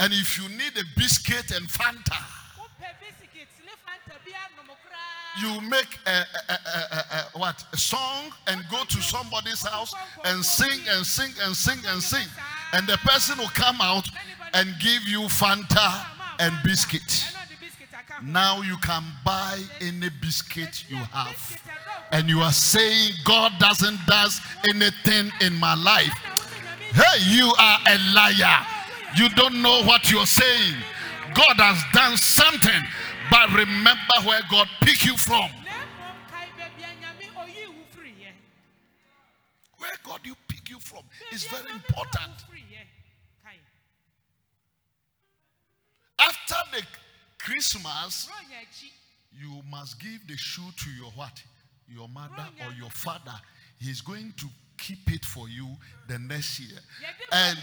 And 0.00 0.14
if 0.14 0.38
you 0.38 0.48
need 0.48 0.72
a 0.78 0.84
biscuit 0.96 1.50
and 1.50 1.68
Fanta, 1.68 2.16
wopɛ 2.56 2.88
bisikit 3.00 3.52
ne 3.66 3.72
fanta 3.84 4.16
bi 4.24 4.32
anom 4.32 4.72
koraa 4.80 5.42
you 5.42 5.60
make 5.68 5.98
a, 6.06 6.24
a, 6.48 6.52
a, 6.52 7.04
a, 7.34 7.38
what 7.38 7.62
a 7.74 7.76
song 7.76 8.32
and 8.46 8.64
go 8.70 8.82
to 8.84 8.96
somebody's 9.02 9.60
house 9.60 9.94
and 10.24 10.42
sing 10.42 10.80
and 10.88 11.04
sing 11.04 11.30
and 11.44 11.54
sing 11.54 11.78
and 11.88 12.02
sing, 12.02 12.26
and 12.72 12.86
the 12.88 12.96
person 13.04 13.36
will 13.36 13.48
come 13.48 13.78
out 13.82 14.08
and 14.54 14.74
give 14.80 15.06
you 15.06 15.20
Fanta 15.28 16.06
and 16.38 16.54
biscuit. 16.64 17.02
ɛna 17.02 17.36
ɔde 17.36 17.56
bisikit 17.60 17.92
aka 17.98 18.14
ho. 18.14 18.22
Now 18.22 18.62
you 18.62 18.78
can 18.78 19.04
buy 19.22 19.58
any 19.82 20.08
biscuit 20.22 20.84
you 20.88 20.96
have. 20.96 21.60
and 22.12 22.26
you 22.30 22.40
are 22.40 22.52
saying 22.52 23.12
God 23.24 23.52
doesn't 23.58 23.98
does 24.06 24.40
anything 24.74 25.30
in 25.42 25.54
my 25.56 25.74
life. 25.74 26.08
Ɛna 26.24 26.38
wo 26.38 26.42
sɛ 26.42 26.56
Nyame 26.64 26.94
Hey, 26.94 27.36
you 27.36 27.52
are 27.58 27.78
a 27.86 27.98
liar. 28.14 28.66
You 29.16 29.28
don't 29.30 29.60
know 29.62 29.82
what 29.84 30.10
you're 30.10 30.26
saying. 30.26 30.76
God 31.34 31.56
has 31.58 31.82
done 31.92 32.16
something, 32.16 32.82
but 33.30 33.48
remember 33.50 34.14
where 34.24 34.40
God 34.50 34.68
picked 34.80 35.02
you 35.02 35.16
from. 35.16 35.50
Where 39.78 39.90
God 40.04 40.20
you 40.24 40.34
pick 40.48 40.68
you 40.68 40.78
from 40.78 41.02
is 41.32 41.44
very 41.44 41.70
important. 41.72 42.44
After 46.18 46.56
the 46.72 46.82
Christmas, 47.38 48.28
you 49.32 49.62
must 49.70 49.98
give 50.00 50.26
the 50.28 50.36
shoe 50.36 50.70
to 50.76 50.90
your 50.90 51.10
what? 51.12 51.42
Your 51.88 52.08
mother 52.08 52.46
or 52.66 52.72
your 52.78 52.90
father. 52.90 53.34
He's 53.78 54.02
going 54.02 54.34
to 54.36 54.46
keep 54.80 55.10
it 55.12 55.24
for 55.24 55.48
you 55.48 55.68
the 56.08 56.18
next 56.18 56.58
year. 56.60 56.78
And 57.32 57.58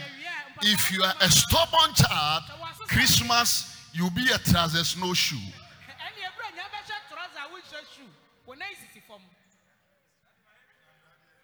if 0.62 0.92
you 0.92 1.04
are 1.04 1.14
a 1.22 1.30
stubborn 1.30 1.94
child, 1.96 2.44
Christmas, 2.88 3.76
you'll 3.94 4.10
be 4.12 4.28
a 4.34 4.38
trousers, 4.38 4.96
no 5.02 5.14
shoe. 5.14 5.36
ɛne 5.38 6.28
bronya 6.38 6.64
bɛhyɛ 6.72 6.98
trɔsa 7.10 7.42
a 7.44 7.50
wonhyɛ 7.52 7.82
shoe. 7.96 8.10
Wo 8.46 8.54
nan 8.54 8.68
sisi 8.80 9.02
fam. 9.08 9.20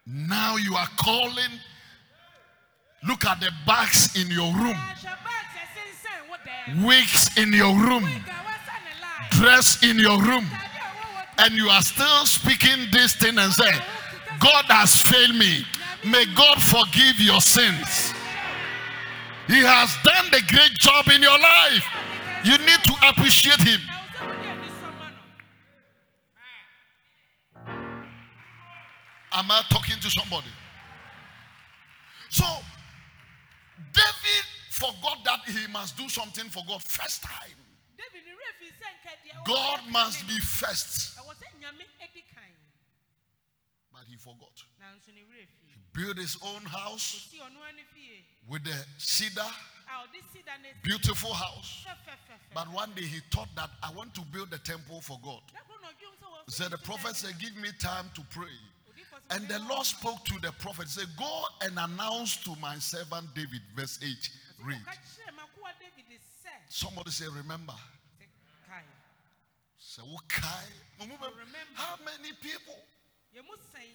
Now 0.06 0.58
you 0.58 0.76
are 0.76 0.88
calling. 0.98 1.60
Look 3.06 3.26
at 3.26 3.40
the 3.42 3.52
bags 3.66 4.16
in 4.16 4.28
your 4.32 4.54
room, 4.54 4.76
Ahyɛ 4.76 5.04
bags 5.04 5.56
ɛsensɛn 5.60 6.30
wo 6.30 6.36
dan. 6.46 6.84
wigs 6.84 7.38
in 7.38 7.52
your 7.52 7.76
room, 7.76 8.04
Wig 8.04 8.14
a 8.16 8.32
wɔasa 8.32 8.76
ne 8.80 9.02
line. 9.02 9.30
dress 9.32 9.84
in 9.84 10.00
your 10.00 10.22
room, 10.24 10.46
Atade 10.46 10.56
a 10.56 10.80
ɛwɔ 10.80 11.36
wɔ 11.38 11.46
and 11.46 11.54
you 11.56 11.68
are 11.70 11.82
still 11.82 12.26
speaking 12.26 12.88
this 12.92 13.16
thing 13.16 13.38
and 13.38 13.52
say, 13.52 13.72
God 14.40 14.66
has 14.66 15.02
failed 15.02 15.36
me. 15.36 15.66
May 16.06 16.26
God 16.36 16.62
forgive 16.62 17.20
your 17.20 17.42
sins. 17.42 18.14
He 19.48 19.60
has 19.60 19.96
done 20.04 20.26
the 20.32 20.42
great 20.48 20.74
job 20.80 21.08
in 21.08 21.22
your 21.22 21.38
life. 21.38 21.86
You 22.44 22.58
need 22.60 22.84
to 22.84 22.94
appreciate 23.08 23.60
Him. 23.62 23.80
na 23.88 24.00
wo 24.00 24.08
sɛ 24.08 24.26
wode 24.28 24.48
ani 24.48 24.68
sɔma 24.68 25.08
no. 25.12 25.22
Am 29.32 29.52
I 29.52 29.62
talking 29.70 30.00
to 30.00 30.10
somebody? 30.10 30.52
So, 32.30 32.46
David 33.94 34.46
forgot 34.72 35.24
that 35.24 35.40
he 35.48 35.68
must 35.72 35.98
do 35.98 36.10
something 36.10 36.50
for 36.50 36.64
God 36.68 36.82
first 36.84 37.24
time. 37.24 37.58
David 37.98 38.24
ne 38.26 38.32
werɛ 38.32 38.52
fii 38.60 38.72
sɛ 38.80 38.88
nka 39.00 39.12
deɛ 39.24 39.34
wɔyɛ 39.40 39.46
God 39.46 39.80
must 39.90 40.28
be 40.28 40.40
first. 40.40 41.14
Ɛwɔ 44.04 45.00
sɛ 45.00 45.14
Nyame 45.14 45.34
adi 45.36 45.54
kan. 45.60 45.84
But 45.94 45.98
he 45.98 46.02
forgot. 46.02 46.04
Ne 46.04 46.04
werɛ 46.04 46.18
his 46.18 46.38
own 46.42 46.66
house 46.66 47.30
Ɔsi 47.30 47.40
ɔno 47.40 47.62
ara 47.62 47.74
ne 47.74 47.84
fie. 47.94 48.26
with 48.48 48.64
the 48.64 48.86
cedar, 48.98 49.42
A 49.88 50.08
ɔde 50.08 50.22
sida 50.34 50.62
ne 50.62 50.70
si 50.74 50.80
beautiful 50.82 51.34
house. 51.34 51.86
But 52.54 52.68
one 52.70 52.94
day 52.94 53.04
he 53.06 53.20
thought 53.32 53.54
that 53.56 53.70
I 53.82 53.92
want 53.92 54.14
to 54.16 54.22
build 54.22 54.54
a 54.54 54.58
temple 54.60 55.02
for 55.02 55.20
God. 55.24 55.42
Da 55.54 55.60
koro 55.68 55.80
na 55.82 55.90
ɔdwom 55.90 56.18
sɛ 56.20 56.46
wɔmfa 56.46 56.52
So 56.52 56.70
the 56.70 56.78
prophet 56.80 57.16
said, 57.16 57.38
Give 57.40 57.56
me 57.58 57.70
time 57.80 58.10
to 58.16 58.22
pray. 58.30 58.48
And 59.30 59.48
the 59.48 59.60
Lord 59.60 59.86
spoke 59.86 60.24
to 60.26 60.40
the 60.40 60.52
prophet, 60.54 60.90
said, 60.90 61.08
Go 61.18 61.46
and 61.62 61.78
announce 61.80 62.38
to 62.44 62.56
my 62.58 62.78
servant 62.80 63.34
David, 63.34 63.62
verse 63.76 64.00
8. 64.02 64.30
Read. 64.64 64.78
Ɔka 64.78 64.94
kyerɛɛ 64.94 65.36
m'akoa 65.36 65.72
David 65.80 66.20
sɛ, 66.44 66.50
Somebody 66.70 67.12
say, 67.12 67.28
Remember. 67.28 67.74
sɛ 67.74 68.26
kae. 68.68 68.84
Say, 69.78 70.02
"Okay." 70.02 70.70
How 71.76 71.98
many 72.06 72.34
people? 72.34 72.80
Yɛ 73.36 73.42
mu 73.46 73.54
sɛn. 73.74 73.90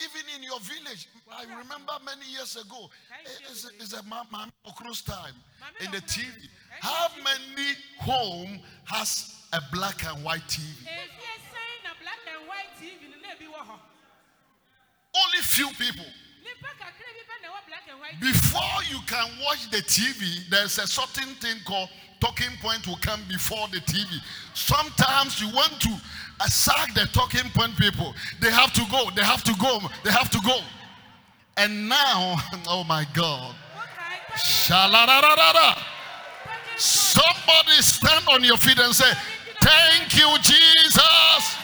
Even 0.00 0.22
in 0.36 0.42
your 0.42 0.58
village, 0.60 1.08
I 1.30 1.44
remember 1.44 1.92
many 2.04 2.26
years 2.26 2.56
ago, 2.56 2.90
it's, 3.48 3.64
eh, 3.64 3.68
it's 3.80 3.92
a 3.92 4.02
Ma- 4.02 4.24
Ma- 4.30 4.46
Okro's 4.66 5.02
time 5.02 5.34
in 5.80 5.90
the 5.92 6.00
TV. 6.00 6.48
How 6.80 7.08
many 7.22 7.74
home 8.00 8.60
has 8.86 9.34
a 9.52 9.60
black 9.72 10.04
and 10.04 10.24
white 10.24 10.46
TV? 10.48 10.66
Efie 10.84 11.40
sɛn 11.52 11.84
na 11.84 11.90
black 12.00 12.18
and 12.26 12.48
white 12.48 12.74
TV 12.80 13.08
no 13.08 13.16
na 13.22 13.34
ebi 13.34 13.46
wɔ 13.46 13.66
hɔ. 13.66 13.78
Only 15.16 15.42
few 15.42 15.68
people. 15.74 16.04
Nipa 16.42 16.68
kakra 16.76 17.08
bi 17.14 17.22
pɛ 17.28 17.42
na 17.42 17.48
ɛwɔ 17.48 17.66
black 17.66 17.88
and 17.88 18.00
white. 18.00 18.20
Before 18.20 18.82
you 18.90 19.00
can 19.06 19.38
watch 19.40 19.70
the 19.70 19.80
TV, 19.82 20.48
there's 20.50 20.78
a 20.78 20.86
certain 20.86 21.34
thing 21.36 21.60
called 21.64 21.88
talking 22.24 22.56
point 22.62 22.86
will 22.86 22.96
come 22.96 23.20
before 23.28 23.68
the 23.68 23.78
TV. 23.78 24.18
Sometimes 24.54 25.40
you 25.42 25.48
want 25.48 25.78
to 25.80 25.90
uh, 26.40 26.46
sack 26.46 26.94
the 26.94 27.06
talking 27.12 27.50
point 27.50 27.76
people. 27.76 28.14
They 28.40 28.50
have 28.50 28.72
to 28.72 28.82
go. 28.90 29.10
They 29.14 29.22
have 29.22 29.44
to 29.44 29.54
go. 29.60 29.80
They 30.04 30.10
have 30.10 30.30
to 30.30 30.40
go. 30.40 30.58
And 31.56 31.88
now, 31.88 32.36
oh 32.68 32.84
my 32.88 33.06
God. 33.12 33.54
Somebody 36.76 37.80
stand 37.80 38.24
on 38.32 38.42
your 38.42 38.56
feet 38.56 38.78
and 38.78 38.92
say, 38.94 39.12
Thank 39.60 40.16
you, 40.16 40.36
Jesus. 40.42 41.56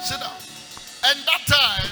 Sit 0.00 0.18
down. 0.20 0.32
And 1.04 1.18
that 1.24 1.42
time, 1.46 1.90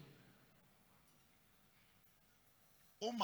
If 3.02 3.08
your 3.08 3.16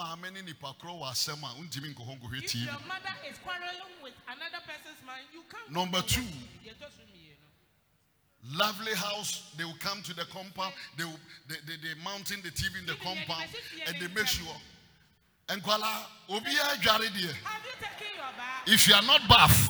mother 2.89 3.13
is 3.29 3.37
quarreling 3.37 3.93
with 4.01 4.13
another 4.25 4.57
person's 4.65 4.97
man, 5.05 5.21
you 5.31 5.41
can't. 5.51 5.71
Number 5.71 6.01
two. 6.01 6.21
Deɛ 6.65 6.73
ɛtɔ 6.73 6.89
so 6.89 7.03
mmienu. 7.05 8.57
Lovely 8.57 8.95
house, 8.95 9.53
they 9.55 9.63
will 9.65 9.77
come 9.79 10.01
to 10.01 10.15
the 10.15 10.25
compound, 10.25 10.73
they 10.97 11.03
will 11.03 11.19
they, 11.47 11.55
they, 11.67 11.73
they 11.77 11.93
mounting 12.03 12.41
the 12.41 12.49
TV 12.49 12.79
in 12.79 12.87
the 12.87 12.95
compound 12.95 13.45
and 13.85 13.95
they 14.01 14.07
make 14.15 14.25
sure. 14.25 14.47
Nkwala, 15.47 16.05
obiara 16.27 16.75
dware 16.81 17.09
deɛ. 17.13 17.33
Have 17.43 17.61
you 17.63 17.75
taken 17.79 18.15
your 18.15 18.33
bath? 18.35 18.65
If 18.65 18.87
you 18.87 18.95
are 18.95 19.03
not 19.03 19.21
buff, 19.29 19.69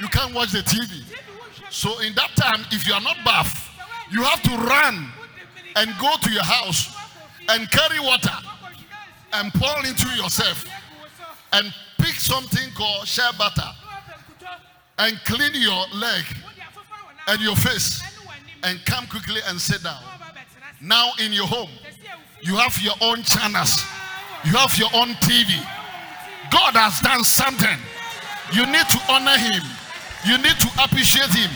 you 0.00 0.08
can't 0.08 0.34
watch 0.34 0.52
the 0.52 0.58
TV. 0.58 1.00
TV 1.02 1.72
So 1.72 1.98
in 2.00 2.12
that 2.14 2.36
time, 2.36 2.66
if 2.72 2.86
you 2.86 2.92
are 2.92 3.00
not 3.00 3.16
buff, 3.24 3.74
you 4.10 4.22
have 4.22 4.42
to 4.42 4.50
run 4.50 5.10
and 5.76 5.90
go 5.98 6.14
to 6.20 6.30
your 6.30 6.44
house 6.44 6.94
and 7.48 7.70
carry 7.70 8.00
water 8.00 8.36
and 9.32 9.52
pour 9.54 9.86
into 9.86 10.08
yourself 10.16 10.64
and 11.52 11.72
pick 11.98 12.14
something 12.14 12.70
called 12.74 13.06
shea 13.06 13.30
butter 13.38 13.68
and 14.98 15.18
clean 15.24 15.52
your 15.54 15.84
leg 15.94 16.24
and 17.28 17.40
your 17.40 17.56
face 17.56 18.02
and 18.62 18.84
come 18.84 19.06
quickly 19.06 19.40
and 19.48 19.60
sit 19.60 19.82
down. 19.82 20.02
Now 20.80 21.10
in 21.18 21.32
your 21.32 21.46
home, 21.46 21.70
you 22.42 22.56
have 22.56 22.76
your 22.82 22.94
own 23.00 23.22
channels, 23.22 23.84
you 24.44 24.52
have 24.52 24.76
your 24.76 24.88
own 24.94 25.08
TV. 25.20 25.60
God 26.50 26.74
has 26.74 27.00
done 27.00 27.22
something. 27.22 27.78
You 28.52 28.66
need 28.66 28.88
to 28.90 29.00
honor 29.08 29.38
Him, 29.38 29.62
you 30.26 30.36
need 30.38 30.58
to 30.58 30.68
appreciate 30.82 31.30
Him, 31.30 31.50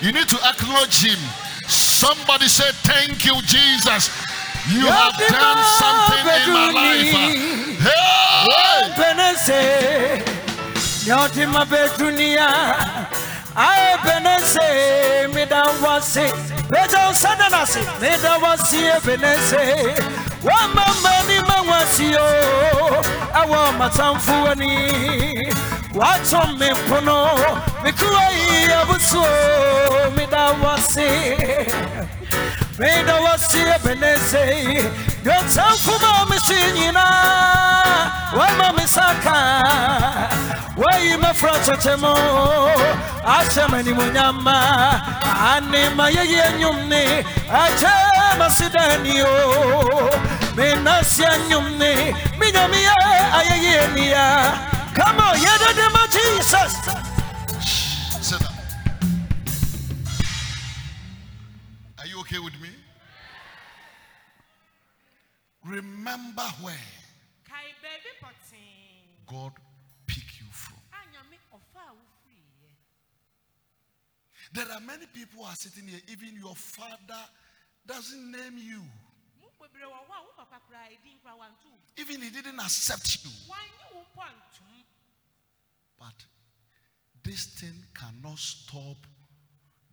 you 0.00 0.12
need 0.12 0.28
to 0.28 0.38
acknowledge 0.44 1.02
Him. 1.04 1.18
Somebody 1.66 2.46
say, 2.46 2.70
Thank 2.84 3.24
you, 3.24 3.34
Jesus. 3.42 4.25
You 4.68 4.84
have 4.86 5.12
done 5.30 5.64
something 5.78 6.26
in 6.42 6.50
my 6.52 6.70
life. 6.74 7.14
Uh, 7.14 7.30
hey! 7.86 8.90
Benese, 8.98 9.62
Yotima 11.06 11.62
Betunia, 11.64 12.50
I 13.54 13.94
Benese, 14.02 15.30
Midawasi, 15.32 16.26
Bejo 16.68 17.12
Sadanasi, 17.14 17.82
Midawasi, 18.00 18.82
Benese, 19.06 19.64
Wama 20.42 20.86
Mani 21.02 21.38
Mawasio, 21.46 22.26
Awa 23.34 23.70
Matamfuani, 23.78 24.74
Wacho 25.94 26.42
Mimpono, 26.58 27.18
Mikuai 27.84 28.66
Abuso, 28.80 29.24
Midawasi. 30.16 31.10
Meda 32.78 33.14
wasi 33.24 33.58
ebenese 33.58 34.84
Dwonsamfo 35.24 35.98
ma 36.02 36.26
me 36.26 36.38
so 36.38 36.54
nyinaa 36.74 38.10
wama 38.36 38.72
me 38.76 38.86
saka 38.86 39.36
wayi 40.76 41.16
mɛfrɛ 41.16 41.52
kyekyɛ 41.64 41.94
mu 42.02 42.12
ahyɛ 43.24 43.64
me 43.70 43.78
animonyama 43.78 44.56
ane 45.50 45.80
ma 45.96 46.06
yɛyɛ 46.16 46.46
nnwom 46.52 46.88
ne 46.88 47.24
akyɛ 47.48 47.92
masedani 48.38 49.22
o 49.24 50.10
menasia 50.56 51.30
nnwom 51.38 51.66
ne 51.80 52.12
menyameyɛ 52.38 52.96
ayɛyɛ 53.38 53.94
nia 53.94 54.26
Come 54.94 55.20
on, 55.20 55.36
yɛdede 55.36 55.86
Jesus 56.12 57.05
Remember 65.66 66.42
where 66.62 66.86
kae 67.44 67.72
baabi 67.82 68.10
pɔtee 68.22 69.26
God 69.26 69.52
picked 70.06 70.38
you 70.40 70.46
from. 70.52 70.78
a 70.92 71.00
nyame 71.10 71.36
ɔfa 71.52 71.80
a 71.90 71.92
wofiriiɛ 71.94 72.70
There 74.52 74.70
are 74.72 74.80
many 74.80 75.06
people 75.06 75.40
who 75.40 75.44
are 75.44 75.56
sitting 75.56 75.88
here, 75.88 76.00
even 76.08 76.36
your 76.36 76.54
father 76.54 77.22
doesn't 77.86 78.30
name 78.30 78.58
you. 78.58 78.80
mu 79.40 79.48
bebree 79.60 79.82
wɔ 79.82 79.98
hɔ 80.06 80.14
a 80.14 80.22
wo 80.22 80.32
papa 80.36 80.60
koraa 80.68 80.86
ɛdin 80.88 81.18
koraa 81.24 81.36
wanto 81.38 81.70
wo. 81.70 81.78
Even 81.96 82.22
he 82.22 82.30
didn't 82.30 82.60
accept 82.60 83.24
you. 83.24 83.30
wanyɛ 83.48 83.94
wo 83.94 84.04
mpo 84.14 84.22
antom 84.22 84.84
But 85.98 86.26
this 87.24 87.46
thing 87.46 87.82
cannot 87.94 88.38
stop 88.38 88.98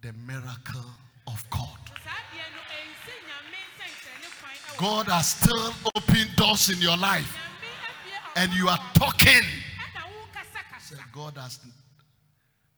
the 0.01 0.13
miracle 0.13 0.85
of 1.27 1.43
God. 1.49 1.77
So 1.87 1.95
saa 2.03 2.21
deɛ 2.31 2.45
no 2.53 2.61
ɛnsi 2.77 3.13
nyame 3.27 3.59
nsɛnkyerɛnne 3.69 4.29
kwan 4.39 4.55
ɛwɔ 4.55 4.77
God 4.79 5.07
has 5.07 5.27
still 5.29 5.73
opened 5.95 6.35
doors 6.35 6.69
in 6.69 6.79
your 6.81 6.97
life, 6.97 7.35
nyame 7.35 7.69
abie 7.87 8.17
ɔkwan 8.17 8.43
and 8.43 8.53
you 8.53 8.69
are 8.69 8.79
talking. 8.93 9.43
Say, 10.81 10.95
God 11.13 11.37
has 11.37 11.59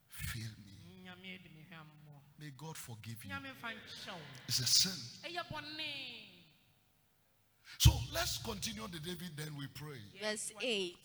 failed 0.08 0.58
me. 0.64 1.02
nyame 1.04 1.42
de 1.42 1.48
me 1.50 1.64
hwɛ 1.70 1.78
mmɔ 1.78 2.20
May 2.38 2.50
God 2.56 2.76
forgive 2.76 3.24
you. 3.24 3.30
nyame 3.30 3.50
mfa 3.60 3.72
nkyɛ 3.74 4.12
wo 4.12 4.20
It's 4.48 4.60
a 4.60 4.66
sin. 4.66 4.92
So 7.78 7.92
let's 8.12 8.38
continue 8.38 8.86
the 8.88 8.98
David, 8.98 9.36
then 9.36 9.54
we 9.58 9.66
pray. 9.68 9.98
Verse 10.22 10.50
8 10.60 10.96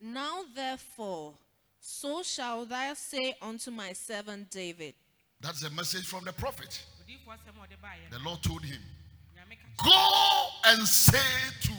Now 0.00 0.44
therefore, 0.54 1.34
so 1.80 2.22
shall 2.22 2.64
thou 2.66 2.94
say 2.94 3.34
unto 3.42 3.70
my 3.72 3.92
servant 3.92 4.50
David, 4.50 4.94
That's 5.42 5.64
a 5.64 5.70
message 5.70 6.06
from 6.06 6.24
the 6.24 6.32
prophet. 6.32 6.80
odiyifoɔ 7.04 7.34
asɛm 7.34 7.56
a 7.58 7.66
ɔde 7.66 7.76
baeɛ 7.82 8.10
The 8.10 8.18
Lord 8.20 8.42
told 8.42 8.64
him, 8.64 8.80
Go 9.82 10.48
and 10.66 10.86
say 10.86 11.18
to 11.62 11.72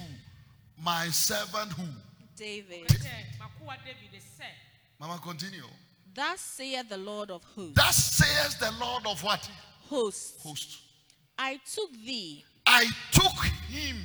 my 0.77 1.07
servant 1.07 1.71
who? 1.71 1.87
David, 2.35 2.87
david 2.87 3.07
Mama, 4.99 5.19
continue. 5.23 5.63
Thus 6.13 6.41
saith 6.41 6.89
the 6.89 6.97
Lord 6.97 7.31
of 7.31 7.43
hosts, 7.43 7.75
Thus 7.75 7.95
saith 7.95 8.59
the 8.59 8.71
Lord 8.79 9.05
of 9.07 9.23
what? 9.23 9.49
hosts, 9.89 10.41
Host. 10.43 10.79
I 11.37 11.59
took 11.65 11.91
thee 12.05 12.43
I 12.65 12.85
took 13.11 13.45
him 13.69 13.97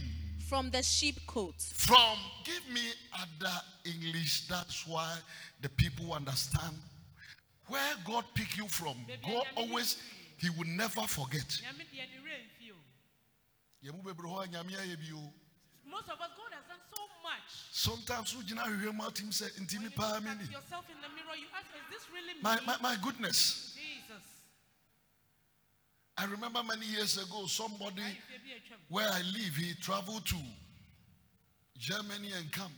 from 0.48 0.70
the 0.70 0.78
sheepcote, 0.78 1.72
from, 1.74 2.16
give 2.44 2.62
me 2.72 2.80
other 3.14 3.54
English. 3.84 4.46
That's 4.48 4.86
why 4.86 5.16
the 5.60 5.68
people 5.68 6.12
understand 6.12 6.76
where 7.68 7.94
God 8.04 8.24
pick 8.34 8.56
you 8.56 8.66
from. 8.68 8.96
God 9.26 9.44
always, 9.56 9.96
he 10.36 10.50
will 10.50 10.66
never 10.68 11.02
forget. 11.02 11.46
nyame 11.62 11.84
deɛ 11.92 12.04
ne 12.08 12.18
werɛ 12.24 12.38
mfi 12.48 12.72
o 12.72 12.76
Yɛmu 13.84 14.02
bebree 14.02 14.28
hɔ 14.30 14.44
a 14.44 14.48
Nyame 14.48 14.72
ayɛ 14.76 14.96
bi 14.96 15.14
o. 15.16 15.32
most 15.86 16.08
of 16.10 16.20
us 16.20 16.30
god 16.36 16.52
has 16.52 16.64
done 16.68 16.80
so 16.94 17.02
much 17.22 17.50
Sometimes 17.72 18.34
wogyina 18.34 18.64
ahwehwɛ 18.66 18.94
mu 18.94 19.04
atim 19.04 19.28
sɛ 19.30 19.48
ntimi 19.60 19.82
When 19.82 19.90
paa 19.92 20.14
you 20.18 20.20
ni. 20.24 20.30
at 20.44 20.50
yourself 20.50 20.84
in 20.90 20.96
the 21.00 21.08
mirror 21.08 21.36
you 21.36 21.46
ask 21.56 21.66
is 21.74 21.86
this 21.90 22.06
really 22.12 22.34
me 22.34 22.40
My, 22.42 22.58
my, 22.66 22.76
my 22.80 22.96
goodness. 23.02 23.74
jesus 23.76 24.22
I 26.16 26.24
remember 26.24 26.62
many 26.64 26.84
years 26.86 27.16
ago, 27.16 27.46
somebody 27.46 28.02
ayefie 28.02 28.42
bi 28.42 28.50
atwam 28.58 28.78
where 28.88 29.08
I 29.08 29.22
live, 29.22 29.54
he 29.54 29.74
traveled 29.74 30.26
to 30.26 30.36
Germany 31.78 32.32
and 32.36 32.50
come. 32.50 32.72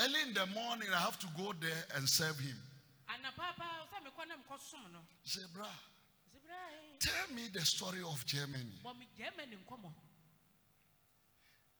Early 0.00 0.22
in 0.28 0.32
the 0.34 0.46
morning, 0.46 0.88
I 0.94 1.00
have 1.00 1.18
to 1.18 1.26
go 1.36 1.52
there 1.60 1.84
and 1.96 2.08
serve 2.08 2.38
him. 2.38 2.56
anapapa 3.08 3.66
sɛ 3.92 4.00
mekɔ 4.06 4.28
na 4.28 4.36
mekɔsom 4.36 4.92
no 4.92 5.00
He 5.22 5.28
said, 5.28 5.44
Brah, 5.52 5.66
sɛ 6.32 6.38
berɛ 6.40 6.98
tell 7.00 7.34
me 7.34 7.48
the 7.48 7.60
story 7.64 8.02
of 8.02 8.24
Germany. 8.24 8.80
bɔ 8.84 8.96
me 8.98 9.06
germany 9.16 9.56
nkɔmmɔ 9.56 9.92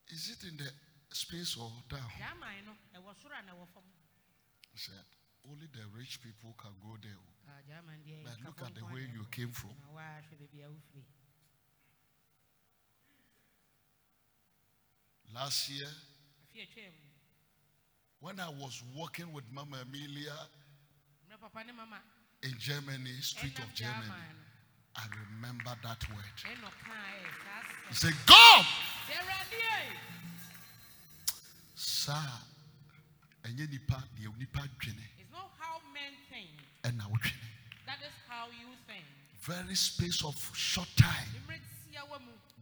Is 0.08 0.28
it 0.30 0.42
in 0.48 0.56
the 0.58 0.70
space 1.14 1.56
or 1.56 1.70
down? 1.88 2.10
german 2.18 2.64
no 2.66 2.76
ɛwɔ 3.00 3.14
soro 3.22 3.38
a 3.38 3.42
na 3.42 3.52
ɛwɔ 3.54 3.66
fam 3.72 3.82
He 4.72 4.78
said, 4.78 5.04
only 5.48 5.66
the 5.72 5.86
rich 5.96 6.20
people 6.22 6.52
can 6.58 6.72
go 6.82 6.96
there. 7.00 7.16
Ah, 7.48 7.58
But 8.24 8.40
look 8.44 8.60
at 8.62 8.74
the 8.74 8.84
way 8.84 9.00
you 9.12 9.24
came 9.30 9.50
from. 9.52 9.70
Na 9.80 9.88
woahwɛ 9.96 10.36
baabi 10.36 10.62
a 10.62 10.68
wofiri 10.68 11.04
Last 15.32 15.68
year, 15.70 15.88
when 18.20 18.38
I 18.38 18.48
was 18.48 18.82
working 18.96 19.32
with 19.32 19.44
Mama 19.52 19.78
Amelia 19.82 20.32
mmerɛ 21.28 21.40
papa 21.40 21.64
ne 21.64 21.72
mama. 21.72 21.96
in 22.42 22.54
Germany, 22.58 23.12
street 23.20 23.58
of 23.58 23.72
Germany, 23.74 24.12
I 24.96 25.04
remember 25.34 25.72
that 25.82 26.08
word. 26.10 26.36
ɛna 26.44 26.68
ɔkaeɛ 26.68 27.30
saa 27.44 27.88
He 27.88 27.94
said, 27.94 28.14
awurade 28.28 29.52
sir, 31.74 32.30
ɛnyɛ 33.44 33.70
nipa 33.70 34.04
deɛ 34.18 34.38
nipa 34.38 34.60
dwene 34.78 35.06
it's 35.18 35.32
not 35.32 35.50
how 35.58 35.80
men 35.94 36.12
think. 36.30 36.50
That 37.86 37.98
is 38.02 38.14
how 38.28 38.46
you 38.50 38.68
think. 38.86 39.04
Very 39.42 39.74
space 39.74 40.24
of 40.24 40.36
short 40.54 40.88
time, 40.96 41.28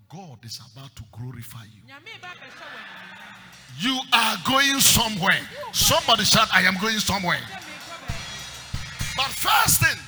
mmerɛ 0.09 0.17
tia 0.17 0.21
wɔ 0.21 0.29
mu 0.29 0.33
God 0.35 0.45
is 0.45 0.61
about 0.73 0.97
to 0.97 1.03
glorify 1.13 1.65
you. 1.65 1.83
nyame 1.87 2.21
ba 2.21 2.29
bɛhyɛ 2.29 2.65
wɔ 2.65 2.79
animuonyam. 2.79 3.81
You 3.81 4.01
are 4.13 4.37
going 4.45 4.81
somewhere. 4.81 5.49
Somebody 5.73 6.25
shout, 6.25 6.49
I 6.53 6.63
am 6.63 6.77
going 6.81 6.99
somewhere. 6.99 7.39
Sɛ 7.39 7.61
merekɔ 7.61 7.99
baabi. 8.09 9.17
But 9.17 9.27
first 9.27 9.81
thing, 9.81 9.99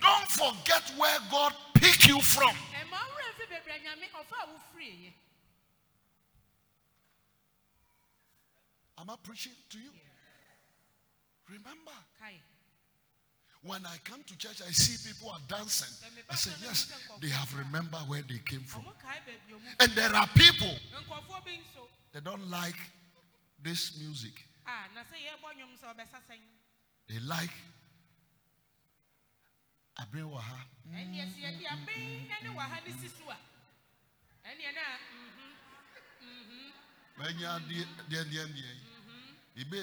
don't 0.00 0.28
forget 0.28 0.82
where 0.96 1.18
God 1.30 1.54
picked 1.74 2.06
you 2.06 2.20
from. 2.20 2.54
ɛma 2.54 2.92
wo 2.92 3.14
werɛ 3.16 3.32
mfi 3.34 3.46
baabi 3.50 3.70
a 3.70 3.78
nyame 3.80 4.06
ɔfa 4.12 4.36
a 4.42 4.46
wofiriiɛ 4.46 5.12
Am 8.98 9.10
I 9.10 9.16
preaching 9.16 9.52
to 9.70 9.78
you? 9.78 9.90
Remember, 11.48 11.90
when 13.64 13.86
I 13.86 13.96
come 14.04 14.22
to 14.26 14.38
church, 14.38 14.60
I 14.66 14.72
see 14.72 14.96
people 15.08 15.30
are 15.30 15.40
dancing. 15.48 15.94
I 16.28 16.34
say, 16.34 16.50
yes, 16.62 16.92
they 17.20 17.28
have 17.28 17.56
remembered 17.56 18.00
where 18.08 18.22
they 18.22 18.40
came 18.44 18.60
from. 18.66 18.82
ɔmo 18.82 18.92
kae 18.98 19.18
baabi 19.26 19.50
a 19.50 19.54
ɔmo 19.54 19.80
And 19.80 19.92
there 19.92 20.14
are 20.14 20.26
people 20.34 20.74
nkɔfoɔ 20.94 21.44
bi 21.44 21.58
nso 21.62 21.86
that 22.12 22.24
don't 22.24 22.50
like 22.50 22.78
this 23.62 23.98
music. 23.98 24.32
a 24.66 24.94
na 24.94 25.02
sɛ 25.02 25.16
yɛbɔ 25.16 25.48
nnwom 25.54 25.78
sɛ 25.78 25.94
ɔbɛsa 25.94 26.18
sɛn 26.28 26.40
They 27.08 27.18
like 27.20 27.50
Manya. 37.16 37.60
Ibe 39.54 39.76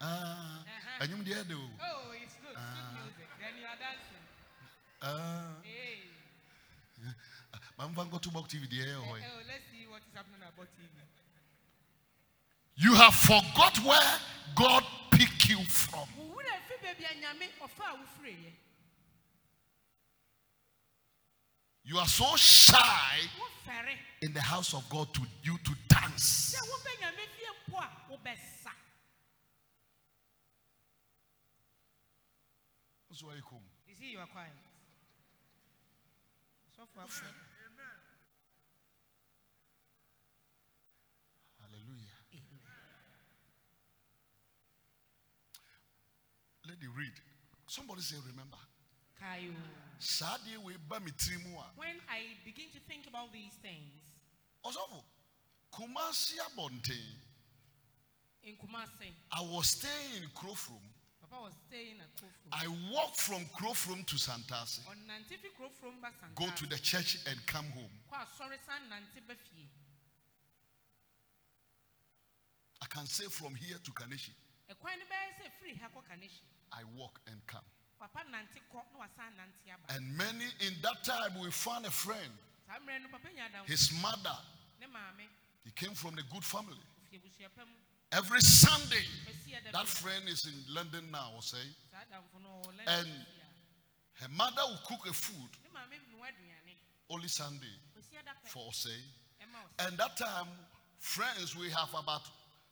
na 0.00 0.64
ɛdeɛ 1.00 1.16
ɔkɔ 1.16 1.24
deɛ. 1.24 1.36
sa 1.38 1.40
Ah, 1.40 1.44
deɛ 1.44 1.48
de 1.48 1.54
oh 1.54 2.12
it's 2.12 2.34
good. 2.34 2.54
Good 2.54 2.92
music. 2.94 3.28
Then 3.40 3.54
you 3.58 3.66
are 3.66 3.76
dancing. 3.76 4.24
Ah, 5.02 5.54
hey. 5.62 6.02
Mamfa 7.78 8.04
nkɔto 8.08 8.30
bɔk 8.32 8.48
TV 8.48 8.66
deɛ 8.66 8.84
ɛyɛ 8.84 8.96
hɔ 8.96 9.24
oh 9.24 9.42
let's 9.46 9.64
see 9.70 9.86
what 9.86 10.02
is 10.02 10.14
happening 10.14 10.42
about 10.42 10.68
TV 10.76 10.88
You 12.78 12.94
have 12.94 13.14
forgot 13.14 13.78
where 13.80 14.20
God 14.54 14.84
picked 15.10 15.48
you 15.48 15.62
from. 15.64 16.08
wo 16.16 16.36
werɛ 16.36 16.52
mfi 16.60 16.76
baabi 16.82 17.04
a 17.04 17.14
nyame 17.20 17.48
ɔfa 17.60 17.84
a 17.84 17.96
wofiriiɛ 17.96 18.52
You 21.84 21.98
are 21.98 22.08
so 22.08 22.34
shy 22.36 23.20
in 24.22 24.32
the 24.32 24.40
house 24.40 24.74
of 24.74 24.88
God 24.88 25.12
to 25.14 25.20
you 25.44 25.56
to 25.58 25.72
dance. 25.88 26.54
sɛ 26.56 26.60
wobɛ 26.66 26.92
nyame 27.00 27.24
fie 27.36 27.48
mpo 27.70 27.78
a 27.78 27.88
wobɛsa 28.10 28.72
That's 33.05 33.05
why 33.24 33.34
you 33.34 33.42
come. 33.42 33.64
you 33.88 33.94
see 33.94 34.10
you 34.12 34.18
are 34.18 34.26
quiet 34.26 34.52
sɔfo 36.76 37.00
afɔ 37.00 37.26
Hallelujah. 41.60 42.18
Let 46.68 46.80
me 46.80 46.86
read. 46.96 47.12
Somebody 47.66 48.02
say, 48.02 48.16
remember. 48.26 48.58
Kayo. 49.20 49.54
saa 49.98 50.36
deɛ 50.38 50.62
wei 50.62 50.76
ba 50.76 51.00
me 51.00 51.10
tiri 51.12 51.42
mu 51.42 51.56
a 51.58 51.64
When 51.76 51.96
I 52.08 52.36
begin 52.44 52.70
to 52.72 52.80
think 52.80 53.06
about 53.06 53.32
these 53.32 53.54
things 53.62 53.90
ɔsɔfo 54.64 55.02
kumasi 55.72 56.36
abɔnten 56.38 57.22
in 58.42 58.56
Kumasi, 58.56 59.10
i 59.32 59.40
was 59.40 59.68
staying 59.68 60.22
in 60.22 60.28
krofrom 60.30 60.82
Papa 61.30 61.42
was 61.42 61.52
staying 61.68 61.98
at 62.00 62.10
i 62.52 62.66
walked 62.92 63.16
from 63.20 63.42
krofrom 63.56 64.04
to 64.06 64.16
santase 64.16 64.80
On 64.88 64.96
Nantifi 65.08 65.50
Krofrom 65.58 65.98
Basanta. 66.00 66.34
go 66.34 66.46
to 66.54 66.66
the 66.66 66.78
church 66.78 67.18
and 67.26 67.38
come 67.46 67.66
home 67.74 67.90
Kwa 68.08 68.18
sorry 68.38 68.56
san 68.66 68.82
Nanti 68.90 69.20
Befie. 69.26 69.68
i 72.82 72.86
can 72.86 73.06
say 73.06 73.24
from 73.26 73.54
here 73.54 73.78
to 73.82 73.90
kaneshi 73.92 74.30
A 74.70 74.74
coin 74.74 74.98
bear 75.10 75.26
say 75.38 75.48
free 75.60 75.74
Hako 75.80 76.02
Kanishi. 76.06 76.42
i 76.72 76.82
walk 76.96 77.20
and 77.26 77.38
come 77.46 77.64
Papa 77.98 78.20
Nanti 78.30 78.60
Kok 78.72 78.86
no 78.94 79.00
Asan 79.02 79.32
Nanti 79.40 79.72
Aba. 79.72 79.94
and 79.96 80.04
many 80.16 80.46
in 80.66 80.74
that 80.82 81.02
time 81.02 81.32
we 81.42 81.50
found 81.50 81.86
a 81.86 81.90
friend 81.90 82.32
Samre 82.68 83.00
no 83.02 83.08
Papa 83.10 83.28
Yada. 83.34 83.64
his 83.66 83.90
mother 84.02 84.36
he 85.64 85.72
came 85.72 85.94
from 85.94 86.14
a 86.14 86.22
good 86.32 86.44
family. 86.44 86.78
Every 88.12 88.40
sunday 88.40 89.04
that 89.72 89.86
friend 89.86 90.28
is 90.28 90.46
in 90.46 90.74
london 90.74 91.04
now 91.12 91.32
say. 91.40 91.56
And- 92.86 93.08
her 94.20 94.28
mother 94.30 94.62
will 94.66 94.80
cook 94.88 95.06
a 95.08 95.12
food 95.12 95.50
Ne 95.62 95.68
Mame 95.74 96.00
Nuaduane. 96.14 96.74
only 97.10 97.28
sunday 97.28 97.76
Mesia 97.94 98.22
da 98.24 98.32
pe. 98.42 98.48
for 98.48 98.72
say. 98.72 98.96
And 99.78 99.98
that 99.98 100.16
time 100.16 100.48
friends 100.98 101.54
we 101.54 101.68
have 101.70 101.90
about 101.92 102.22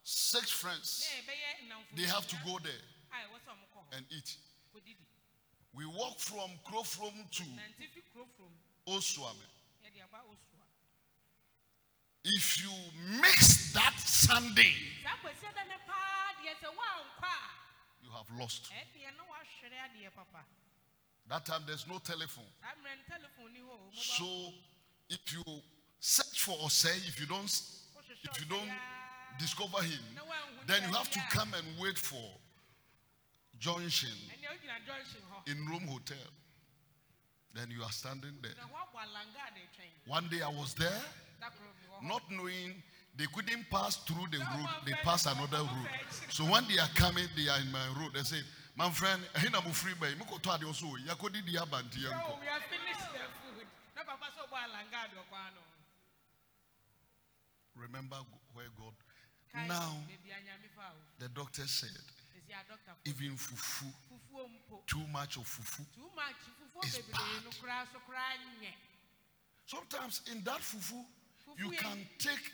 six 0.04 0.50
friends. 0.50 1.04
Ne 1.04 1.20
beye 1.28 1.68
namfu. 1.68 1.96
they 1.96 2.08
have 2.08 2.26
to 2.28 2.36
go 2.46 2.58
there 2.62 2.72
Ai 3.12 3.26
what's 3.30 3.46
on 3.48 3.56
Moko. 3.60 3.96
and 3.96 4.06
eat. 4.10 4.36
We 5.76 5.84
walk 5.86 6.18
from 6.20 6.50
krofrom 6.64 7.28
to 7.32 7.42
Nantifi 7.42 8.00
Krofrom. 8.14 8.54
osuame 8.86 9.44
Yedi 9.84 10.00
Aba 10.00 10.22
Osua. 10.30 10.64
If 12.24 12.62
you 12.62 12.70
mix 13.20 13.72
that 13.72 13.92
sunday 13.98 14.72
you 18.02 18.10
have 18.10 18.40
lost. 18.40 18.70
That 21.28 21.46
time 21.46 21.62
there's 21.66 21.86
no 21.88 21.98
telephone. 21.98 22.44
So 23.92 24.24
if 25.08 25.32
you 25.32 25.42
search 26.00 26.40
for 26.40 26.52
osei 26.66 26.96
if 27.08 27.20
you 27.20 27.26
don't 27.26 27.44
if 28.22 28.40
you 28.40 28.46
don't 28.48 28.70
discover 29.38 29.82
him 29.82 30.00
then 30.66 30.82
you 30.88 30.94
have 30.94 31.10
to 31.10 31.20
come 31.30 31.48
and 31.54 31.66
wait 31.80 31.98
for 31.98 32.22
junction 33.58 34.10
in 35.46 35.56
room 35.66 35.86
hotel. 35.88 36.16
Then 37.54 37.70
you 37.70 37.82
are 37.84 37.92
standing 37.92 38.32
there. 38.42 38.50
One 40.06 40.26
day 40.28 40.42
i 40.42 40.48
was 40.48 40.74
there 40.74 41.02
Dakoro 41.44 41.70
bi 41.76 41.84
wɔ 41.92 42.00
hɔ. 42.00 42.08
not 42.08 42.30
knowing 42.30 42.82
they 43.16 43.26
couldn't 43.26 43.68
pass 43.70 43.96
through 44.04 44.26
the 44.32 44.38
road 44.38 44.68
they 44.86 44.92
passed 45.04 45.26
another 45.26 45.58
road 45.58 45.88
so 46.30 46.44
when 46.44 46.66
they 46.68 46.78
are 46.78 46.88
coming 46.96 47.28
they 47.36 47.48
are 47.48 47.60
in 47.60 47.70
my 47.70 47.86
road 48.00 48.12
they 48.14 48.22
say 48.22 48.40
my 48.76 48.90
friend 48.90 49.20
hina 49.36 49.60
mo 49.60 49.70
free 49.70 49.94
by 50.00 50.08
me 50.18 50.24
ko 50.28 50.38
to 50.38 50.50
ade 50.50 50.66
so 50.74 50.86
yakodi 51.06 51.44
di 51.46 51.54
abanti 51.56 52.00
So 52.02 52.08
yanko 52.10 52.38
we 52.40 52.46
have 52.48 52.62
finished 52.66 53.06
the 53.12 53.22
food. 53.38 53.66
Na 53.94 54.02
papa 54.02 54.26
so 54.34 54.42
bɔ 54.50 54.56
alanga 54.66 55.10
de 55.12 55.16
ɔkɔ 55.20 55.52
remember 57.76 58.16
where 58.54 58.66
god 58.78 58.94
now 59.68 59.94
baby 60.08 60.30
anyame 60.34 60.68
fa 60.74 60.90
o. 60.90 60.98
the 61.18 61.28
doctor 61.28 61.66
said 61.66 61.90
Esi 62.34 62.50
a 62.50 62.62
doctor. 62.68 62.92
even 63.04 63.36
fufu 63.36 63.86
too 64.86 65.06
much 65.12 65.36
of 65.36 65.42
fufu 65.46 65.84
Too 65.94 66.10
much 66.16 66.34
bebree 66.82 67.44
no 67.44 67.50
bad. 67.50 67.60
koraa 67.62 67.86
so 67.92 67.98
koraa 68.06 68.34
nyɛ. 68.62 68.72
sometimes 69.66 70.20
in 70.32 70.42
that 70.42 70.60
fufu 70.60 71.04
you 71.58 71.70
can 71.70 71.98
take 72.18 72.52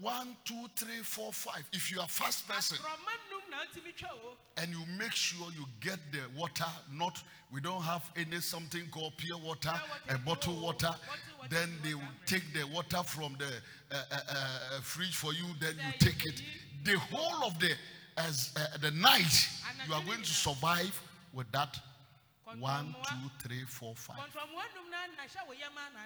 one 0.00 0.36
two 0.44 0.66
three 0.76 1.02
four 1.02 1.32
five. 1.32 1.64
If 1.72 1.90
you 1.90 2.00
are 2.00 2.08
fast 2.08 2.48
person 2.48 2.78
Akorɔma 2.78 3.14
num 3.30 3.40
na 3.50 3.56
ntumi 3.64 3.96
twa 3.96 4.08
o. 4.12 4.36
and 4.56 4.70
you 4.70 4.82
make 4.98 5.12
sure 5.12 5.46
you 5.56 5.64
get 5.80 5.98
the 6.12 6.20
water 6.38 6.66
not 6.92 7.22
we 7.52 7.60
don't 7.60 7.82
have 7.82 8.10
any 8.16 8.40
something 8.40 8.82
called 8.90 9.12
pure 9.16 9.38
water 9.38 9.72
a 10.08 10.18
bottle 10.18 10.54
water. 10.60 10.88
water, 10.88 11.48
then 11.50 11.70
they 11.82 11.94
will 11.94 12.02
take 12.26 12.42
the 12.52 12.66
water 12.66 13.02
from 13.04 13.36
the 13.38 13.46
uh, 13.96 14.02
uh, 14.10 14.16
uh, 14.28 14.80
fridge 14.82 15.14
for 15.14 15.32
you 15.32 15.44
then 15.60 15.74
you 15.74 15.92
take 15.98 16.24
it. 16.26 16.42
the 16.84 16.98
whole 16.98 17.46
of 17.46 17.58
the 17.60 17.70
as 18.18 18.52
uh, 18.56 18.76
the 18.78 18.90
night 18.90 19.48
you 19.86 19.94
are 19.94 20.02
going 20.04 20.20
to 20.22 20.32
survive 20.32 21.00
with 21.32 21.50
that 21.52 21.78
one 22.58 22.94
two 23.08 23.30
three 23.48 23.64
four 23.66 23.94
five 23.94 24.16
Kɔntɔnmoa 24.16 24.64
num 24.74 24.90
na 24.90 25.06
na 25.16 25.22
hyɛ 25.24 25.46
wɔ 25.48 25.58
yam 25.58 25.72
a 25.76 25.96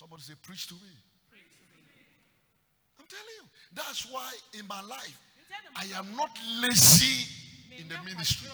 na 0.00 0.06
ade 0.06 0.14
akyɛw. 0.14 0.20
somebody 0.20 0.22
say 0.22 0.34
preach 0.42 0.66
to 0.66 0.74
me 0.74 0.90
i'm 2.98 3.06
telling 3.06 3.34
you 3.40 3.48
that's 3.72 4.06
why 4.10 4.32
in 4.58 4.66
my 4.66 4.80
life 4.82 5.18
i 5.76 5.84
am 5.98 6.16
not 6.16 6.30
lazy 6.60 7.26
in 7.78 7.88
the 7.88 7.96
ministry. 8.04 8.50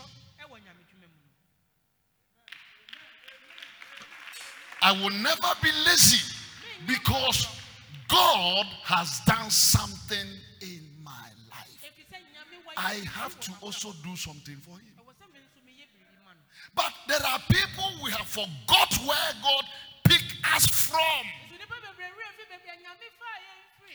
I 4.83 4.93
will 4.93 5.11
never 5.11 5.53
be 5.63 5.71
lazy 5.87 6.25
because 6.87 7.47
God 8.09 8.67
has 8.85 9.21
done 9.27 9.51
something 9.51 10.27
in 10.63 10.81
my 11.05 11.29
life. 11.51 11.85
I 12.77 12.95
have 13.13 13.39
to 13.41 13.53
also 13.61 13.93
do 14.03 14.17
something 14.17 14.57
for 14.57 14.71
Him. 14.71 14.87
Me. 14.87 15.03
But 16.75 16.93
there 17.09 17.27
are 17.27 17.39
people 17.51 17.91
we 18.03 18.11
have 18.13 18.27
forgot 18.27 18.95
where 19.07 19.33
God 19.43 19.65
us 20.55 20.67
from. 20.67 21.25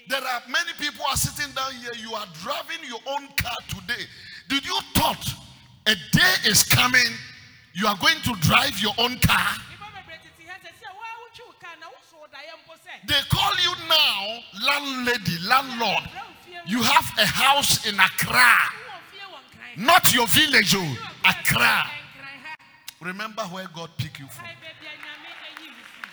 There 0.07 0.21
are 0.21 0.41
many 0.49 0.71
people 0.79 1.03
are 1.09 1.17
sitting 1.17 1.51
down 1.55 1.73
here. 1.73 1.93
You 1.97 2.13
are 2.13 2.27
driving 2.43 2.77
your 2.87 2.99
own 3.07 3.27
car 3.37 3.55
today. 3.69 4.03
Did 4.49 4.65
you 4.65 4.77
thought 4.93 5.33
a 5.87 5.95
day 6.11 6.33
is 6.45 6.63
coming? 6.63 7.11
You 7.73 7.87
are 7.87 7.97
going 7.97 8.21
to 8.23 8.33
drive 8.41 8.79
your 8.79 8.93
own 8.97 9.17
car. 9.19 9.57
They 13.07 13.21
call 13.29 13.51
you 13.61 13.73
now 13.87 14.39
landlady, 14.65 15.37
landlord. 15.47 16.09
You 16.65 16.81
have 16.81 17.11
a 17.19 17.25
house 17.25 17.85
in 17.87 17.99
Accra, 17.99 18.55
not 19.77 20.13
your 20.13 20.25
village, 20.27 20.73
oh, 20.75 20.97
Accra. 21.23 21.83
Remember 23.01 23.43
where 23.43 23.67
God 23.75 23.89
picked 23.97 24.19
you 24.19 24.27
from. 24.27 24.45
Kae 24.45 24.55
baabi 24.55 24.87
a 24.87 24.95
nyame 24.97 25.29
ayi 25.45 25.69
wo 25.69 25.83
firi. 25.91 26.09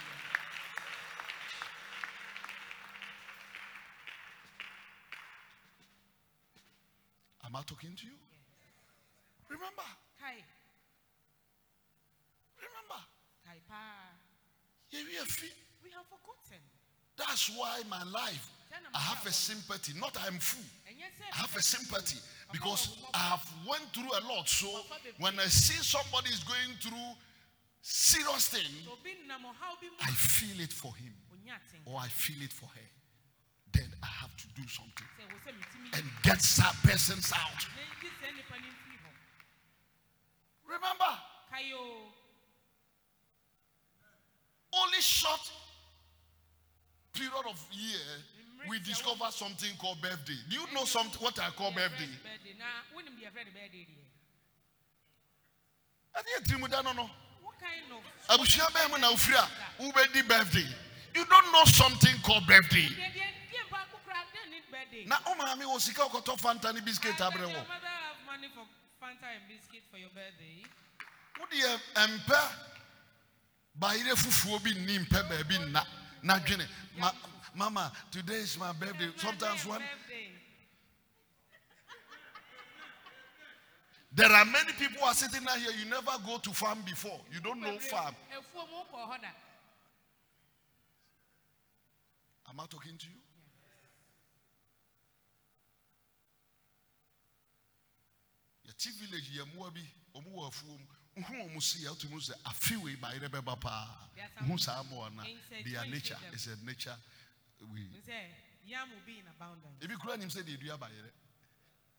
Am 7.52 7.60
I 7.60 7.62
talking 7.66 7.92
to 7.94 8.06
you? 8.06 8.16
Remember, 9.50 9.84
Kae, 10.16 10.40
remember. 12.56 13.00
kae 13.44 13.60
paa. 13.68 14.08
Yeah, 14.88 15.04
we 15.04 15.18
are 15.18 15.26
free. 15.28 15.52
We 15.84 15.90
have 15.90 16.08
forgotten. 16.08 16.64
That's 17.18 17.50
why 17.54 17.82
my 17.90 18.02
life, 18.08 18.48
I 18.94 18.98
have 18.98 19.26
a 19.26 19.32
sympathy. 19.32 19.92
Not 20.00 20.16
I'm 20.24 20.38
full. 20.40 20.64
I 20.88 21.36
have 21.36 21.54
a 21.54 21.60
sympathy 21.60 22.20
because 22.50 22.96
I 23.12 23.36
have 23.36 23.46
went 23.68 23.84
through 23.92 24.08
a 24.08 24.22
lot. 24.32 24.48
So 24.48 24.68
when 25.18 25.38
I 25.38 25.44
see 25.44 25.76
somebody 25.84 26.30
is 26.30 26.42
going 26.44 26.72
through 26.80 27.12
serious 27.82 28.48
thing, 28.48 28.64
sɛ 28.64 28.92
obi 28.96 29.12
nam 29.28 29.42
ɔhaw 29.44 29.76
bi 29.78 29.88
mu 29.92 29.96
I 30.00 30.10
feel 30.12 30.58
it 30.60 30.72
for 30.72 30.94
him 30.96 31.12
or 31.84 32.00
I 32.00 32.08
feel 32.08 32.40
it 32.40 32.52
for 32.52 32.66
her. 32.72 32.88
Then 34.42 34.50
I 34.50 34.54
have 34.54 34.54
to 34.54 34.62
do 34.62 34.68
something 34.68 35.06
Sɛ 35.18 35.24
wɔ 35.28 35.36
sɛ 35.44 35.52
metumi 35.52 35.98
and 35.98 36.04
get 36.22 36.40
that 36.40 36.74
persons 36.82 37.32
out. 37.32 37.66
na 37.76 37.82
nti 37.94 38.08
sɛ 38.20 38.26
nnipa 38.32 38.56
no 38.60 38.68
mfiri 38.68 38.98
hɔ. 38.98 39.10
Remember, 40.66 41.18
only 44.72 45.00
short 45.00 45.52
period 47.12 47.46
of 47.46 47.66
year 47.72 48.24
we 48.68 48.78
discover 48.80 49.30
something 49.30 49.76
called 49.76 50.00
birthday. 50.00 50.38
Do 50.48 50.56
you 50.56 50.66
know 50.72 50.84
something 50.84 51.20
what 51.20 51.38
I 51.38 51.50
call 51.50 51.72
birthday? 51.72 52.06
Birthday. 52.22 52.54
Na 52.58 52.64
wonim 52.94 53.14
deɛ 53.18 53.30
yɛfrɛ 53.30 53.44
no 53.46 53.52
birthday? 53.52 53.86
I 56.14 56.22
think 56.22 56.40
it's 56.40 56.84
no 56.84 56.92
no. 56.92 57.10
Of 58.28 58.40
abusua 58.40 58.70
bɛn 58.72 58.90
mu 58.90 58.98
na 58.98 59.10
ofiri 59.12 59.36
a 59.36 59.82
wobɛdi 59.82 60.26
birthday 60.28 60.66
you 61.14 61.24
don't 61.26 61.52
know 61.52 61.64
something 61.64 62.14
called 62.22 62.46
birthday 62.46 62.88
na 65.06 65.18
wo 65.26 65.34
maame 65.34 65.64
wɔ 65.64 65.80
sika 65.80 66.02
ɔkɔtɔ 66.02 66.38
fanta 66.38 66.72
ne 66.72 66.80
biscuit 66.80 67.16
abrɛ 67.20 67.46
wɔ 67.46 67.68
mother 67.68 67.86
have 67.86 68.16
money 68.26 68.48
for 68.54 68.66
Fanta 69.00 69.26
and 69.34 69.48
biscuit 69.48 69.82
for 69.90 69.98
your 69.98 70.10
birthday? 70.10 70.62
wodeɛ 71.38 71.80
ɛmpɛ 71.94 72.40
bayerɛ 73.78 74.14
fufuo 74.16 74.62
bi 74.62 74.70
nni 74.70 74.98
mpɛ 75.06 75.28
baabi 75.28 75.58
nna 75.58 75.86
na 76.22 76.38
dwene 76.38 76.66
ma, 76.96 77.10
mama 77.54 77.92
today 78.10 78.34
is 78.40 78.56
my 78.58 78.72
birthday 78.72 79.10
sometimes 79.16 79.66
one. 79.66 79.82
There 84.14 84.30
are 84.30 84.44
many 84.44 84.72
people 84.72 85.00
who 85.00 85.06
are 85.06 85.14
sitting 85.14 85.40
out 85.48 85.56
here. 85.56 85.70
You 85.70 85.86
never 85.88 86.10
go 86.26 86.36
to 86.36 86.50
farm 86.50 86.82
before. 86.84 87.18
You 87.32 87.40
don't 87.40 87.60
know 87.60 87.78
farm. 87.78 88.14
efuo 88.30 88.68
mu 88.68 88.84
kɔ 88.92 89.08
hɔ 89.08 89.22
da 89.22 89.28
Am 92.50 92.60
I 92.60 92.66
talking 92.66 92.98
to 92.98 93.06
you? 93.06 93.21
Yɛte 98.82 98.98
village 98.98 99.30
yɛ 99.32 99.44
mmoa 99.46 99.70
bi 99.70 99.80
ɔmo 100.14 100.30
wɔ 100.30 100.48
afuom 100.48 100.80
nhu 101.16 101.48
ɔmo 101.48 101.62
si 101.62 101.78
yɛ 101.84 101.90
ɔtumi 101.94 102.20
sɛ 102.20 102.34
afi 102.44 102.76
wei 102.76 102.96
ba 102.96 103.08
yɛrɛ 103.14 103.28
bɛba 103.28 103.60
paa 103.60 104.08
There 104.14 104.24
are 104.36 104.46
nhu 104.46 104.58
saa 104.58 104.82
mmoa 104.82 105.14
na 105.14 105.22
insects 105.24 105.52
eh, 105.52 105.62
their 105.72 105.86
nature 105.86 106.16
is 106.32 106.46
a 106.48 106.56
nature 106.64 106.96
we 107.72 107.80
n 107.80 108.02
sɛ 108.06 108.12
yam 108.66 108.88
will 108.90 108.98
be 109.06 109.18
in 109.18 109.26
abundance. 109.28 109.78
Ebi 109.80 109.96
kura 110.00 110.16
nim 110.16 110.28
sɛ 110.28 110.42
deɛ 110.42 110.58
dua 110.60 110.76
ba 110.78 110.86
yɛrɛ 110.86 111.10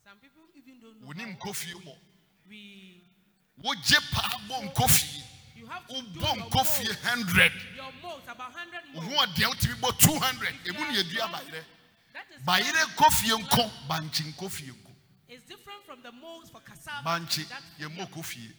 some 0.04 0.18
people 0.20 0.44
even 0.56 0.80
don't 0.80 1.00
know 1.02 1.08
wonim 1.08 1.38
nkofie 1.38 1.74
bɔ 1.84 1.96
we 2.48 3.04
wogye 3.62 4.00
paa 4.12 4.38
bɔ 4.50 4.74
nkofie 4.74 5.24
you 5.56 5.68
have 5.68 5.88
to 5.88 6.02
do 6.02 6.20
wobɔ 6.20 6.50
nkofie 6.50 6.88
most. 6.88 7.00
hundred. 7.04 7.52
Your 7.76 7.92
most 8.02 8.28
about 8.28 8.52
hundred 8.52 8.82
wo 8.94 9.02
more. 9.02 9.16
ho 9.20 9.26
ɔdeɛ 9.26 9.46
wotumi 9.52 9.76
bɔ 9.80 10.00
two 10.00 10.20
hundred. 10.20 10.54
Emu 10.68 10.80
ne 10.80 11.00
yɛdua 11.02 11.32
ba 11.32 11.40
yɛrɛ 11.40 11.64
that 12.14 12.26
is 12.36 12.44
ba 12.44 12.60
yɛrɛ 12.60 12.84
nkofie 12.96 13.40
nko 13.40 13.88
bankye 13.88 14.34
nkofie 14.34 14.72
nko 14.74 14.93
it's 15.30 15.44
different 15.46 15.84
from 15.86 16.02
the 16.04 16.12
most 16.12 16.52
for 16.52 16.62
cassava 16.62 17.04
that 17.50 17.64
yɛ 17.80 17.88
mmɔ 17.90 18.10
kofie 18.12 18.52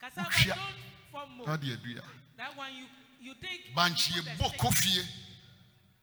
cassava 0.00 0.28
Wohwea. 0.28 0.54
don't 0.54 0.74
form 1.12 1.30
mold. 1.38 1.60
De 1.60 2.00
that 2.36 2.56
one 2.56 2.70
you 2.74 2.86
you 3.20 3.34
take 3.40 3.74
bankye 3.74 4.16
you 4.16 4.22
do 4.22 4.28
the 4.28 4.30
yɛbɔ 4.30 4.48
stick. 4.48 4.60
kofie 4.60 5.04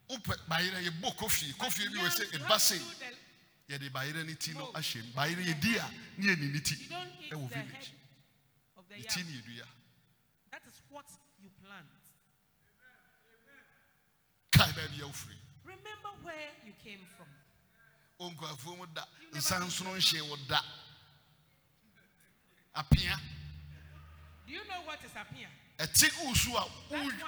wopɛ 0.10 0.36
bayerɛ 0.50 0.84
yɛbɔ 0.90 1.16
kofie 1.16 1.54
kofie 1.58 1.90
bi 1.94 2.00
wɔ 2.00 2.10
sɛ 2.10 2.20
Yam, 2.34 2.42
you 2.42 2.46
have 2.46 2.54
to 2.54 2.60
sei 2.60 2.78
do 2.80 2.86
the- 3.00 3.88
yɛde 3.88 3.90
bayerɛ 3.92 4.26
ne 4.26 4.34
ti 4.36 4.52
no 4.54 4.60
Mold. 4.60 4.76
ahyɛ 4.76 5.04
mu 5.06 5.12
bayerɛ 5.14 5.44
yɛdi 5.46 5.78
a 5.78 5.92
ne 6.22 6.36
yɛni 6.36 6.64
ti. 6.64 6.76
you 6.76 6.90
don't 6.90 7.10
eat 7.22 7.30
the 7.30 7.38
head 7.38 7.68
village 7.68 7.92
of 8.78 8.88
the 8.90 8.96
yam. 9.00 9.28
ne 9.28 9.34
yɛdua 9.38 9.68
that 10.52 10.62
is 10.68 10.82
what 10.90 11.06
you 11.42 11.50
plant. 11.64 11.88
Kae 14.52 14.72
baabi 14.74 15.02
a 15.02 15.06
wofiri 15.08 15.38
remember 15.64 16.10
where 16.24 16.52
you 16.66 16.74
came 16.84 17.00
from 17.18 17.28
ɔnkwafuo 18.30 18.78
mu 18.78 18.86
da. 18.94 19.06
Nsansono 19.34 20.30
wo 20.30 20.36
da. 20.48 20.60
Apea 22.76 23.20
do 24.48 24.54
you 24.54 24.60
know 24.68 24.82
what 24.86 25.00
is 25.04 25.12
apia? 25.16 25.48
Ɛte 25.78 26.10
wosu 26.26 26.56
a 26.56 26.66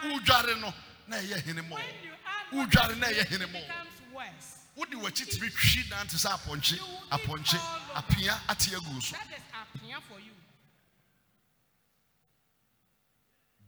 wodware 0.07 0.59
no 0.61 0.73
na 1.07 1.17
ɛyɛ 1.17 1.41
hene 1.43 1.61
mɔ 1.61 1.71
when 1.73 1.83
you 2.03 2.11
add 2.25 2.51
what 2.51 2.97
na 2.97 3.07
you 3.07 3.15
ɛyɛ 3.15 3.21
eat, 3.21 3.27
hene 3.29 3.41
it 3.43 3.49
mɔ 3.49 3.67
becomes 3.67 4.01
worse. 4.13 4.57
Wode 4.75 4.91
w'akyi 4.91 5.25
tumi 5.25 5.49
twi 5.49 5.89
dan 5.89 6.07
te 6.07 6.17
sɛ 6.17 6.31
apɔnkye 6.37 6.77
You 6.77 6.83
will 6.85 7.03
eat 7.03 7.11
apɔnkye 7.11 7.59
all 7.59 8.41
ate 8.49 8.69
agu 8.75 9.01
so. 9.01 9.15
That 9.15 9.37
is 9.37 9.43
apia 9.53 10.01
for 10.01 10.19
you. 10.19 10.31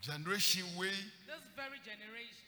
Generation 0.01 0.65
wei 0.78 0.89
this 1.25 1.43
very 1.55 1.80
generation 1.84 2.47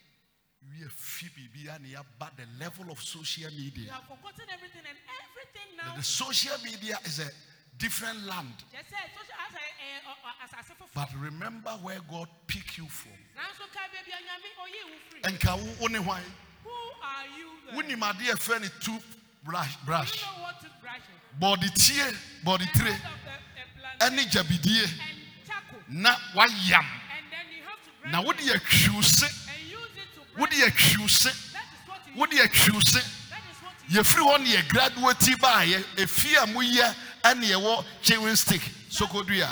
we 0.70 0.86
fi 0.88 1.26
biribiara 1.34 1.78
ne 1.80 1.88
yɛaba 1.94 2.30
the 2.36 2.46
level 2.58 2.90
of 2.90 3.00
social 3.02 3.50
you 3.50 3.62
media 3.64 3.92
have 3.92 4.04
forgotten 4.04 4.46
everything 4.52 4.82
and 4.88 4.98
everything 5.20 5.76
now. 5.76 5.96
the 5.96 6.02
social 6.02 6.56
media 6.64 6.98
is 7.04 7.18
a 7.20 7.30
different 7.78 8.24
land. 8.26 8.54
Just 8.72 8.90
say 8.90 8.96
social 9.16 9.34
as 9.40 9.54
a 9.54 10.56
asase 10.56 10.74
foforɔ 10.76 10.94
but 10.94 11.08
remember 11.20 11.70
where 11.82 12.00
god 12.10 12.28
picked 12.46 12.78
you 12.78 12.86
from. 12.86 13.12
Nanso 13.36 13.66
ka 13.72 13.80
baabi 13.90 14.12
a 14.12 14.20
nyame 14.22 14.48
ɔyɛ 14.64 14.82
wo 14.90 14.96
firi 15.08 15.22
ɛnka 15.22 15.58
wo 15.58 15.72
wo 15.80 15.86
ne 15.88 15.98
hwan 15.98 16.22
who 16.64 16.70
are 17.02 17.26
you 17.38 17.48
then? 17.66 17.74
wonim 17.76 18.02
adeɛ 18.02 18.32
ɛfrɛ 18.34 18.60
ne 18.60 18.68
toothbrush 18.80 19.76
do 19.76 19.86
brush 19.86 20.14
you 20.14 20.26
know 20.26 20.42
what 20.42 20.60
toothbrush 20.60 20.96
is? 20.98 21.40
Bɔdetie 21.40 22.16
bɔdetire 22.44 22.92
Instead 22.92 23.10
of 23.10 23.20
the, 23.24 23.60
uh, 23.60 23.98
plant 23.98 24.12
ɛne 24.12 24.30
gyabidie 24.30 24.84
and 24.84 25.20
na 25.90 26.14
wayam. 26.34 26.84
And 26.86 27.26
then 27.30 27.46
you 27.50 27.62
have 27.66 27.82
to 27.82 27.90
grind 28.00 28.12
na 28.12 28.22
wode 28.22 28.38
it. 28.40 28.46
yɛtwiw 28.62 29.02
se 29.04 29.26
wode 30.38 30.52
yɛtwiw 30.52 31.08
se 31.08 31.30
wode 32.16 32.32
yɛtwiw 32.32 32.80
se 32.88 33.00
yɛfiri 33.90 34.22
hɔ 34.22 34.40
ne 34.42 34.56
yɛ 34.56 34.68
graduate 34.68 35.36
baayɛ 35.40 35.84
ɛfie 35.96 36.36
a 36.42 36.46
moyɛ 36.46 36.94
ɛne 37.24 37.44
yɛwɔ 37.44 37.84
chewing 38.02 38.36
stick. 38.36 38.62
Sokodua 38.90 39.48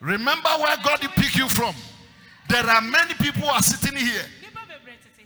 remember 0.00 0.48
where 0.58 0.76
god 0.78 1.00
pick 1.16 1.36
you 1.36 1.48
from. 1.48 1.74
There 2.48 2.64
are 2.68 2.80
many 2.82 3.14
people 3.14 3.42
who 3.42 3.48
are 3.48 3.62
sitting 3.62 3.96
here. 3.96 4.24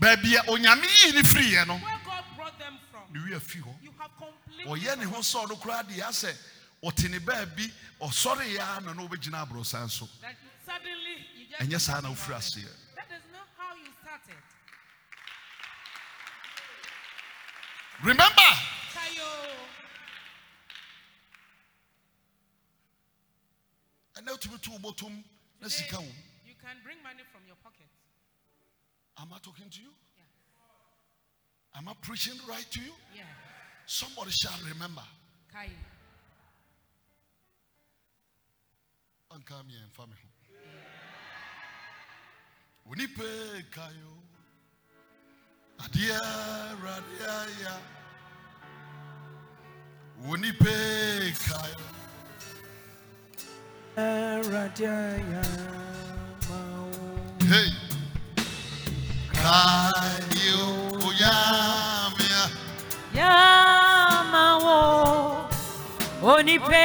Baabi 0.01 0.37
a 0.37 0.43
onyame 0.51 0.87
yii 0.87 1.15
ne 1.15 1.23
firiiɛ 1.23 1.67
no 1.67 1.75
where 1.75 1.99
God 2.05 2.25
brought 2.37 2.59
them 2.59 2.79
from 2.91 3.03
ne 3.13 3.21
wi 3.21 3.37
afi 3.37 3.61
hɔ 3.61 3.75
ɔyɛ 4.67 4.99
ne 4.99 5.05
ho 5.05 5.19
sɛ 5.19 5.45
ɔno 5.47 5.61
koraa 5.61 5.83
deɛ 5.83 6.07
asɛ 6.09 6.33
ɔte 6.85 7.11
ne 7.11 7.19
baabi 7.19 7.73
ɔsɔre 8.01 8.47
yɛ 8.55 8.79
a 8.79 8.81
na 8.81 8.93
na 8.93 9.03
wobɛgyina 9.03 9.47
aborɔsan 9.47 9.91
so 9.91 10.09
suddenly 10.69 11.17
you 11.37 11.47
just 11.49 11.63
ɛnyɛ 11.63 11.79
saa 11.81 12.01
na 12.01 12.09
wofiri 12.13 12.37
aseɛ 12.37 12.73
that 12.97 13.09
is 13.17 13.25
not 13.33 13.49
how 13.57 13.73
you 13.75 13.91
started. 14.03 14.43
Remember! 18.05 18.51
Kayo 18.95 19.31
ɛnɛ 24.17 24.29
wotumi 24.35 24.61
to 24.63 24.71
wo 24.71 24.79
bɔtom 24.79 25.25
na 25.61 25.69
sika 25.69 25.99
you 26.47 26.55
can 26.61 26.77
bring 26.85 27.03
money 27.03 27.25
from 27.33 27.43
your 27.47 27.57
pocket. 27.57 27.89
Am 29.21 29.33
i 29.33 29.39
talking 29.39 29.69
to 29.71 29.81
you? 29.81 29.93
Yeah. 30.17 31.79
am 31.81 31.89
i 31.89 31.95
preaching 32.03 32.39
right 32.47 32.67
to 32.71 32.81
you? 32.81 32.93
Yeah. 33.17 33.25
Somebody 33.87 34.31
shall 34.33 34.59
remember. 34.69 35.05
Kayo 35.53 35.73
anka 39.31 39.65
mi 39.67 39.75
ɛmfa 39.75 40.07
me 40.09 40.15
ho 40.23 40.38
onipa 42.91 43.23
kayo 43.75 44.13
adeɛ 45.85 46.17
awurade 46.17 47.17
aya 47.41 47.75
onipa 50.31 50.75
kayo 51.49 51.87
hey. 57.51 57.71
Kayo 59.43 60.63
oyamia 61.07 62.43
Yamawo 63.19 64.79
onipe 66.23 66.85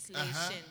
Translation. 0.00 0.62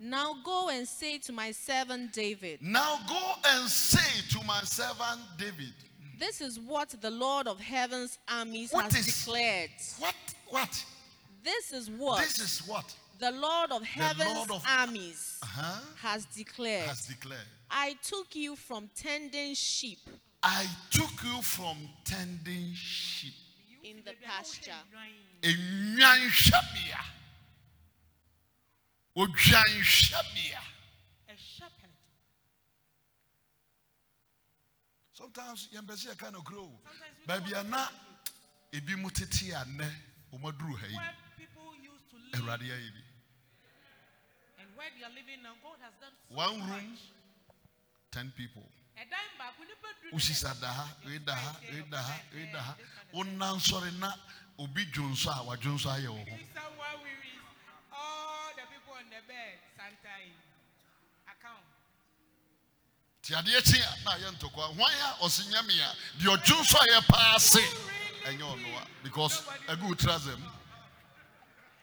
Now 0.00 0.34
go 0.44 0.68
and 0.70 0.86
say 0.86 1.18
to 1.18 1.32
my 1.32 1.52
servant 1.52 2.12
David, 2.12 2.58
Now 2.60 2.98
go 3.08 3.32
and 3.46 3.68
say 3.68 4.20
to 4.36 4.44
my 4.44 4.60
servant 4.62 5.20
David, 5.38 5.72
This 6.18 6.40
is 6.40 6.58
what 6.58 6.94
the 7.00 7.10
Lord 7.10 7.46
of 7.46 7.60
heaven's 7.60 8.18
armies 8.28 8.72
What 8.72 8.92
has 8.92 9.06
is- 9.06 9.24
declared. 9.24 9.70
what? 9.98 10.14
What? 10.48 10.84
This 11.44 11.72
is 11.72 11.90
what 11.90 12.20
This 12.20 12.38
is 12.40 12.66
what 12.66 12.92
the 13.20 13.30
Lord 13.30 13.70
of 13.70 13.82
heaven's 13.84 14.34
Lord 14.34 14.50
of- 14.50 14.64
armies 14.66 15.38
uh-huh, 15.42 15.80
has 16.00 16.24
declared. 16.26 16.88
has 16.88 17.06
declared. 17.06 17.46
I 17.70 17.96
took 18.02 18.34
you 18.34 18.56
from 18.56 18.90
tending 18.96 19.54
sheep 19.54 19.98
I 20.42 20.66
took 20.90 21.22
you 21.24 21.40
from 21.42 21.76
tending 22.04 22.74
sheep. 22.74 23.32
in 23.82 24.02
the 24.04 24.12
pasture 24.26 24.72
Odwanhwɛbea. 29.16 30.60
a 31.28 31.36
shepherd 31.36 31.90
Sometimes 35.12 35.68
yɛmpɛ 35.72 35.94
sɛ 35.96 36.14
yɛka 36.14 36.32
no 36.32 36.42
kuro 36.42 36.62
o. 36.62 36.80
Sometimes 36.84 37.18
we 37.20 37.26
baabi 37.26 37.60
a 37.60 37.62
na 37.64 37.88
ebi 38.72 38.96
mo 39.00 39.08
tete 39.10 39.52
a 39.52 39.64
nnɛ 39.64 39.88
ɔmaduru 40.34 40.78
ha 40.78 40.86
yi. 40.86 40.96
Where 40.96 41.14
people 41.38 41.74
used 41.82 42.10
to 42.10 42.16
live. 42.16 42.42
Awurade 42.42 42.66
ayɛ 42.66 42.90
bi. 42.92 43.02
And 44.58 44.76
where 44.76 44.90
they 44.98 45.04
are 45.04 45.10
living 45.14 45.42
now 45.42 45.54
God 45.62 45.78
has 45.80 45.94
done 46.00 46.12
one 46.28 46.70
room 46.70 46.98
ten 48.10 48.32
people. 48.36 48.68
Ɛdan 48.98 49.38
baako 49.38 49.62
nipa 49.66 49.88
duru 50.02 50.10
ne 50.10 50.18
wosisa 50.18 50.60
da 50.60 50.66
ha 50.72 50.96
wei 51.06 51.18
da 51.18 51.34
ha 51.34 51.56
wei 51.70 51.82
da 51.90 51.98
ha 51.98 52.20
wei 52.32 52.46
da 52.52 52.60
ha. 52.60 52.74
This 52.76 52.86
kind 53.14 53.38
wona 53.38 53.54
nsɔre 53.58 53.98
na 53.98 54.12
obi 54.58 54.84
dwo 54.86 55.10
nso 55.10 55.30
a 55.30 55.42
wadwo 55.46 55.74
nso 55.78 55.88
ayɛ 55.90 56.10
wɔ 56.10 56.28
ho 56.30 56.34
If 56.34 56.52
someone 56.54 56.98
will 57.02 57.18
read 57.22 57.42
all 57.92 58.50
the 58.54 58.62
people 58.70 58.94
on 58.94 59.02
the 59.03 59.03
bed, 59.26 59.58
sometime 59.76 60.34
account. 61.28 61.64
Ti 63.22 63.34
adeɛ 63.34 63.60
kye 63.62 63.80
a 63.82 64.04
na 64.04 64.10
ayɛ 64.16 64.28
ntɔkwa. 64.36 64.74
Hwan 64.76 64.92
a 64.92 65.24
ɔsi 65.24 65.42
nyame 65.50 65.74
a 65.80 65.94
deɛ 66.18 66.36
ɔdwo 66.36 66.60
nso 66.60 66.78
ayɛ 66.78 67.06
paa 67.06 67.38
se 67.38 67.60
ɛnyɛ 68.26 68.42
ɔno 68.42 68.68
a 68.82 68.86
because 69.02 69.42
ɛgu 69.68 69.82
wo 69.88 69.94
trouser 69.94 70.36
mu. 70.36 70.50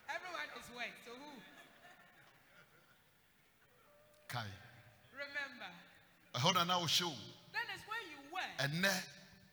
Everyone 0.10 0.50
is 0.60 0.70
wet. 0.76 0.94
So 1.06 1.12
who? 1.12 1.42
Kae. 4.28 4.52
Remember. 5.14 5.72
Ɛhɔ 6.36 6.54
na 6.56 6.64
na 6.64 6.80
wohyɛ 6.80 7.06
o. 7.06 7.16
That 7.54 7.68
is 7.76 7.82
where 7.88 8.04
you 8.12 8.20
were. 8.32 8.52
Ɛnɛ 8.60 9.04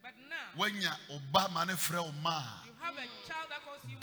But 0.03 0.14
now 0.29 0.53
woanya 0.57 0.97
ɔba 1.11 1.51
ma 1.53 1.64
ne 1.64 1.74
frɛ 1.74 2.05
wo 2.05 2.12
ma 2.22 2.39
a. 2.39 2.64
Child 3.26 3.49
that 3.51 3.62
calls 3.64 3.85
you 3.87 3.99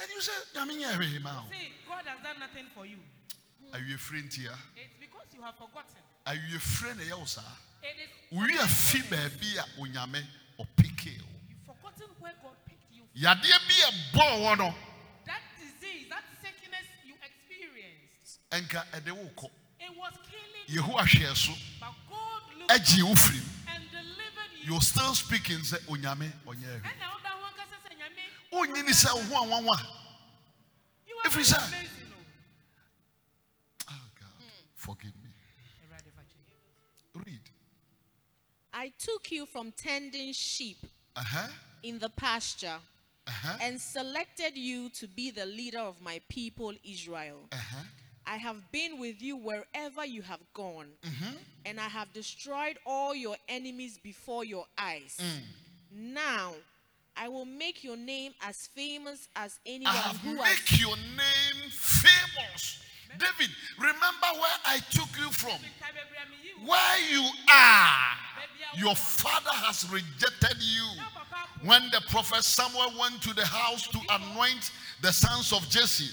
And 0.00 0.10
you 0.14 0.20
say, 0.20 0.32
nyame 0.54 0.74
nyɛ 0.78 0.94
hwee 0.96 1.22
ma 1.22 1.42
wo. 1.42 1.50
see, 1.50 1.72
God 1.88 2.04
has 2.06 2.22
done 2.22 2.38
nothing 2.38 2.66
for 2.74 2.86
you. 2.86 2.98
Are 3.72 3.80
you 3.80 3.96
a 3.96 3.98
friend 3.98 4.32
here? 4.32 4.50
It's 4.76 4.96
because 5.00 5.26
you 5.34 5.42
have 5.42 5.54
forgotten. 5.56 6.00
Awiefire 6.26 6.96
na 6.96 7.02
ɛyɛ 7.04 7.18
wo 7.18 7.24
saa. 7.24 7.42
It 7.82 7.96
is 8.00 8.10
Wowi 8.32 8.56
afi 8.58 9.02
baabi 9.10 9.56
a 9.58 9.64
onyame 9.80 10.22
ɔpeke 10.58 11.18
wo. 11.20 11.28
you've 11.48 11.64
forgotten 11.66 12.08
where 12.18 12.32
God 12.42 12.56
picked 12.66 12.92
you. 12.92 13.02
Yadeɛ 13.16 13.58
bi 13.66 13.76
ɛbɔɔ 13.88 14.34
wɔ 14.44 14.58
no. 14.58 14.74
That 15.26 15.42
disease, 15.58 16.08
that 16.10 16.24
sickness 16.42 16.86
you 17.04 17.14
experienced, 17.22 18.40
wo 19.12 19.30
kɔ. 19.36 19.50
it 19.80 19.96
was 19.96 20.12
killing 20.28 20.64
you. 20.66 20.82
Yehowa 20.82 21.02
hwɛ 21.02 21.36
so. 21.36 21.52
But 21.80 21.94
God 22.08 22.42
looked 22.58 22.70
and 22.70 23.90
delivered 23.90 24.52
you. 24.62 24.74
You 24.74 24.80
still 24.80 25.14
speaking 25.14 25.58
sɛ 25.58 25.78
unyame 25.88 26.32
ɔnyɛ. 26.46 26.74
And 26.84 26.98
now 27.00 27.16
that 27.22 27.37
Wonyini 28.52 28.90
sɛ 28.92 29.14
wo 29.14 29.22
ho 29.22 29.44
anwanwa. 29.44 29.76
You 31.06 31.16
are 31.18 31.26
Every 31.26 31.42
very 31.42 31.58
time. 31.60 31.68
amazing. 31.68 32.12
oh. 33.88 33.90
Oh 33.90 34.08
God, 34.20 34.44
forgive 34.74 35.12
me. 35.22 35.30
Read. 37.26 37.40
I 38.72 38.92
took 38.98 39.30
you 39.32 39.44
from 39.46 39.72
tending 39.72 40.32
sheep 40.32 40.78
Uh-huh. 41.16 41.48
in 41.82 41.98
the 41.98 42.08
pasture 42.08 42.78
Uh-huh. 43.26 43.58
and 43.60 43.80
selected 43.80 44.56
you 44.56 44.88
to 44.90 45.06
be 45.08 45.30
the 45.30 45.44
leader 45.44 45.80
of 45.80 46.00
my 46.00 46.20
people 46.28 46.72
Israel. 46.84 47.48
Uh-huh. 47.52 47.82
I 48.26 48.36
have 48.36 48.70
been 48.70 48.98
with 48.98 49.20
you 49.22 49.36
wherever 49.36 50.04
you 50.04 50.22
have 50.22 50.40
gone, 50.54 50.88
Mm-hmm. 51.02 51.36
and 51.64 51.80
I 51.80 51.88
have 51.88 52.12
destroyed 52.12 52.78
all 52.86 53.14
your 53.14 53.36
enemies 53.48 53.98
before 53.98 54.44
your 54.44 54.66
eyes. 54.76 55.16
Mm. 55.18 55.42
Now, 56.14 56.54
I 57.20 57.28
will 57.28 57.44
make 57.44 57.82
your 57.82 57.96
name 57.96 58.32
as 58.46 58.68
famous 58.74 59.28
as 59.34 59.58
I 59.66 59.70
anyone 59.70 59.94
have 59.94 60.16
who 60.18 60.36
has. 60.36 60.44
make 60.44 60.80
your 60.80 60.96
name 60.96 61.70
famous. 61.70 62.80
David, 63.18 63.50
remember 63.78 64.28
where 64.34 64.58
I 64.66 64.78
took 64.90 65.08
you 65.18 65.30
from. 65.32 65.58
Where 66.64 66.98
you 67.10 67.28
are. 67.50 68.18
Your 68.76 68.94
father 68.94 69.50
has 69.50 69.90
rejected 69.90 70.56
you. 70.60 70.86
When 71.64 71.82
the 71.90 72.00
prophet 72.08 72.44
Samuel 72.44 72.92
went 73.00 73.20
to 73.22 73.34
the 73.34 73.44
house 73.44 73.88
to 73.88 73.98
anoint 74.10 74.70
the 75.02 75.12
sons 75.12 75.52
of 75.52 75.68
Jesse, 75.68 76.10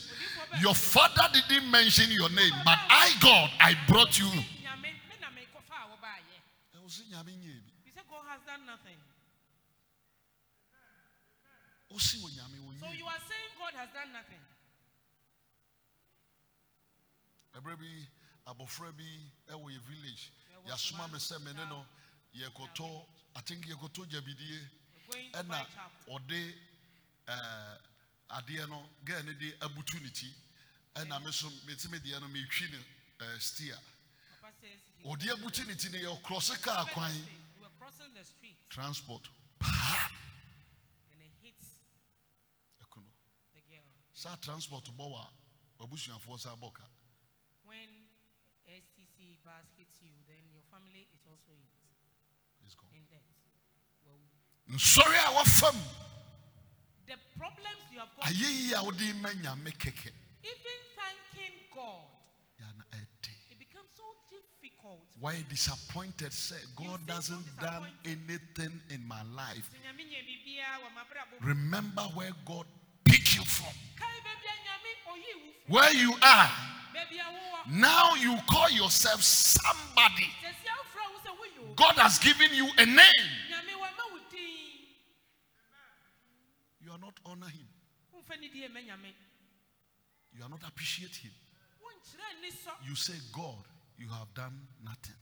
your 0.62 0.74
father 0.74 1.30
didn't 1.34 1.70
mention 1.70 2.10
your 2.12 2.30
name, 2.30 2.54
but 2.64 2.80
I, 2.90 3.12
God, 3.22 3.52
I 3.60 3.76
brought 3.88 4.18
you. 4.18 4.26
Nyame, 4.26 4.90
me 4.90 5.16
na 5.22 5.30
me 5.36 5.46
kofa 5.54 5.86
a 5.86 5.90
wobaayɛ. 5.92 6.40
Ɔse 6.86 7.02
nyame 7.12 7.36
nyɛ 7.38 7.62
bi. 7.62 7.72
You 7.86 7.92
say 7.94 8.02
God 8.10 8.24
has 8.30 8.42
done 8.48 8.66
nothing. 8.66 8.98
Ɔse 11.85 11.85
wɔ 11.85 11.85
nyame 11.85 11.85
wɔ 11.85 11.85
So 11.98 12.18
you 12.92 13.06
are 13.06 13.24
saying 13.24 13.52
God 13.58 13.74
has 13.76 13.90
done 13.94 14.12
nothing. 14.12 14.40
bi. 17.54 17.60
Ɛberɛ 17.60 17.76
bi 17.80 18.08
abɔfra 18.52 18.92
bi 18.98 19.04
ɛwɔ 19.50 19.72
yɛ 19.72 19.80
village. 19.82 20.32
Yɛasoma 20.68 21.12
me 21.12 21.20
sɛ 21.20 21.40
me 21.44 21.54
ne 21.54 21.66
no 21.70 21.86
yɛkɔtɔ 22.36 23.06
I 23.38 23.42
think 23.42 23.66
yɛkɔtɔ 23.66 24.06
gyabidie 24.10 24.60
We're 25.10 25.22
going 25.22 25.32
to 25.32 25.44
buy 25.44 25.56
ɛna 25.56 25.68
ɔde 26.10 26.54
ɛɛ 27.28 27.80
adeɛ 28.30 28.70
no 28.70 28.90
girl 29.06 29.24
ne 29.24 29.34
de 29.34 29.52
abutu 29.62 30.02
ne 30.02 30.10
ti. 30.10 30.34
Ɛna 30.96 31.24
me 31.24 31.32
so 31.32 31.50
mete 31.66 31.90
me 31.90 32.00
deɛ 32.00 32.20
no 32.22 32.28
metwi 32.28 32.72
ne 32.72 32.78
ɛɛ 33.20 33.42
steer. 33.42 33.80
Papa 34.42 34.54
says 34.62 34.80
ɔde 35.06 35.30
abutu 35.34 35.66
ne 35.68 35.76
ti 35.76 35.90
ne 35.90 36.00
yɛ 36.00 36.22
krɔse 36.24 36.62
kaa 36.62 36.84
kwan. 36.92 37.12
we 37.14 37.62
were 37.64 37.70
crossing 37.80 38.14
the 38.14 38.24
street. 38.26 38.58
Transport. 38.70 39.30
Paa 39.60 40.10
and 41.14 41.22
it 41.22 41.32
hits 41.42 41.68
ɛko 42.84 42.98
no 42.98 43.10
the 43.54 43.62
girl. 43.70 43.84
Saa 44.26 44.36
transport 44.42 44.86
bɔ 44.98 45.06
a 45.22 45.28
wabusuafoɔ 45.80 46.40
saa 46.40 46.56
bɔ 46.56 46.74
ka 46.74 46.84
When 47.64 47.90
STC 48.66 49.38
bus 49.46 49.66
hits 49.78 50.02
you, 50.02 50.14
then 50.28 50.42
your 50.52 50.62
family 50.72 51.08
is 51.14 51.22
also 51.30 51.52
in, 51.54 51.62
gone. 52.74 52.90
in 52.98 53.06
debt. 53.06 53.22
Well, 54.04 54.18
nsɔre 54.70 55.14
a 55.14 55.32
wafam 55.38 55.78
the 57.06 57.18
problems 57.38 57.82
you 57.94 58.00
have 58.00 58.10
got, 58.18 58.26
ayɛyi 58.26 58.74
a 58.74 58.84
wode 58.84 59.16
ma 59.22 59.30
nyame 59.30 59.72
kɛkɛ 59.78 60.10
even 60.42 60.80
thanking 60.98 61.58
God, 61.76 62.10
yɛna 62.60 62.84
ɛde 62.98 63.30
it 63.52 63.60
becomes 63.60 63.90
so 63.96 64.04
difficult. 64.32 65.06
why 65.20 65.40
disappointed 65.50 66.34
say 66.34 66.58
god 66.76 67.06
doesn't 67.06 67.46
so 67.46 67.62
done 67.62 67.92
anything 68.06 68.82
in 68.90 69.06
my 69.08 69.22
life 69.38 69.70
Sɛ 69.70 69.86
Nyame 69.86 70.02
nyɛ 70.10 70.20
biribiara 70.26 70.82
wɔ 70.82 70.90
m'abrabɔ 70.98 71.42
mu. 71.42 71.48
remember 71.48 72.02
where 72.18 72.32
god 72.44 72.66
you 73.36 73.44
from 73.44 73.74
where 75.68 75.92
you 75.94 76.14
are 76.22 76.50
now 77.68 78.14
you 78.16 78.38
call 78.48 78.70
yourself 78.70 79.24
somebody. 79.24 80.30
God 81.76 81.96
has 81.96 82.20
given 82.20 82.54
you 82.54 82.70
a 82.78 82.86
name. 82.86 83.30
You 86.80 86.92
are 86.92 87.00
not 87.00 87.20
honor 87.26 87.48
him. 87.48 87.68
You 90.34 90.44
are 90.44 90.50
not 90.50 90.62
appreciate 90.68 91.16
him. 91.16 91.32
You 92.88 92.96
say 92.96 93.14
god 93.34 93.66
you 93.98 94.08
have 94.10 94.34
done 94.36 94.68
nothing. 94.84 95.16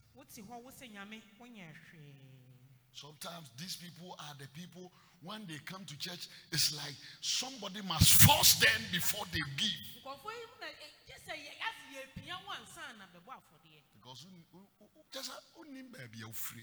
Sometimes 2.92 3.50
these 3.58 3.76
people 3.76 4.16
are 4.18 4.34
the 4.38 4.48
people 4.48 4.92
when 5.24 5.46
they 5.46 5.58
come 5.64 5.84
to 5.86 5.96
church, 5.98 6.28
it's 6.52 6.76
like 6.76 6.94
somebody 7.20 7.80
must 7.82 8.22
force 8.22 8.54
them 8.60 8.80
before 8.92 9.24
they 9.32 9.40
give. 9.56 10.04
Nkurɔfoɔ 10.04 10.32
yi 10.36 10.46
na 10.60 10.66
gye 11.08 11.16
sɛ 11.26 11.32
yɛ 11.34 11.52
ase 11.66 11.84
yɛpia 11.96 12.36
wo 12.44 12.52
ansa 12.52 12.82
na 12.98 13.04
bɛbɔ 13.12 13.32
afɔdeɛ. 13.40 13.80
Because 13.94 15.28
a- 15.28 15.32
a. 15.32 16.08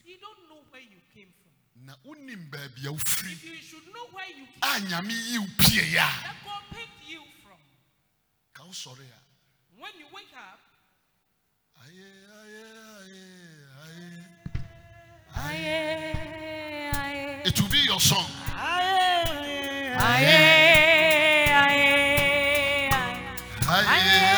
You 0.05 0.17
don't 0.19 0.49
know 0.49 0.61
where 0.69 0.81
you 0.81 1.01
came 1.13 1.33
from. 1.33 1.51
Na 1.85 1.93
unim 2.05 2.51
baby 2.51 2.87
a 2.87 2.97
free. 2.99 3.31
If 3.33 3.43
you 3.43 3.55
should 3.57 3.87
know 3.93 4.05
where 4.11 4.27
you 4.27 4.45
came 4.45 4.61
Ah, 4.61 4.77
nyame 4.79 5.11
yi 5.11 5.37
wo 5.39 5.47
pie 5.57 5.89
ya. 5.93 6.05
where 6.21 6.35
God 6.45 6.63
picked 6.71 7.09
you 7.09 7.23
from. 7.43 7.57
Ka 8.53 8.63
wo 8.65 8.71
sɔre 8.71 9.05
a. 9.09 9.19
When 9.79 9.91
you 9.97 10.07
wake 10.13 10.33
up, 10.35 10.59
Aye, 15.33 16.90
It 17.43 17.59
will 17.59 17.69
be 17.69 17.79
your 17.79 17.99
song. 17.99 18.25
aye, 18.55 19.95
aye, 19.97 20.41
aye. 21.53 21.81
Aye, 23.67 23.85
aye, 23.87 24.30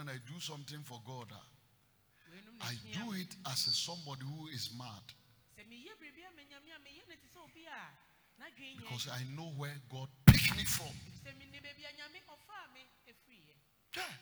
when 0.00 0.08
I 0.08 0.16
do 0.32 0.40
something 0.40 0.80
for 0.82 0.96
God. 1.04 1.28
ah, 1.28 1.44
I 2.64 2.72
do 2.96 3.12
it 3.20 3.36
as 3.52 3.68
a 3.68 3.72
somebody 3.76 4.24
who 4.24 4.48
is 4.48 4.72
mad 4.80 5.04
Sɛ 5.52 5.68
meyɛ 5.68 5.92
biribi 6.00 6.24
ama 6.24 6.40
Nyame 6.48 6.72
a 6.72 6.80
meyɛ 6.80 7.04
no 7.08 7.14
te 7.20 7.28
sɛ 7.28 7.40
obi 7.44 7.64
a 7.68 7.80
n'adwene 8.40 8.76
nyɛ 8.76 8.80
because 8.80 9.08
I 9.12 9.20
know 9.36 9.52
where 9.60 9.76
God 9.92 10.08
picked 10.24 10.56
me 10.56 10.64
from. 10.64 10.88
sɛ 11.20 11.36
menim 11.36 11.60
baabi 11.60 11.84
a 11.84 11.92
Nyame 12.00 12.20
ɔfaa 12.32 12.72
me 12.72 12.80
ɛfiriiɛ. 13.08 13.56
Yeah. 13.96 14.12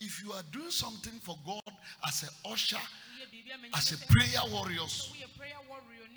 if 0.00 0.22
you 0.22 0.32
are 0.32 0.42
doing 0.52 0.70
something 0.70 1.18
for 1.20 1.38
God 1.46 1.72
as 2.06 2.24
a 2.28 2.48
usher, 2.48 2.76
woyɛ 2.76 3.32
biribi 3.32 3.52
ama 3.54 3.68
as 3.76 3.92
a 3.92 3.98
prayer 4.12 4.44
warriors, 4.52 5.08
warrior 5.08 6.08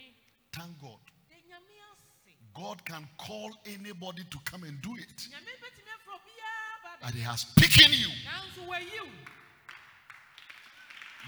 thank 0.52 0.82
God. 0.82 1.00
da 1.30 1.36
nyame 1.48 1.76
ase 1.96 2.36
God 2.54 2.84
can 2.84 3.08
call 3.18 3.56
anybody 3.66 4.24
to 4.30 4.38
come 4.44 4.64
and 4.64 4.82
do 4.82 4.96
it. 4.98 5.28
Nyame 7.02 7.08
bɛtumi 7.08 7.08
afrɛ 7.08 7.08
obiaa 7.08 7.08
ba 7.08 7.08
But 7.08 7.14
He 7.16 7.22
has 7.22 7.44
picked 7.56 7.78
you. 7.78 8.08
nanso 8.26 8.68
wayi 8.68 9.00
wo 9.00 9.08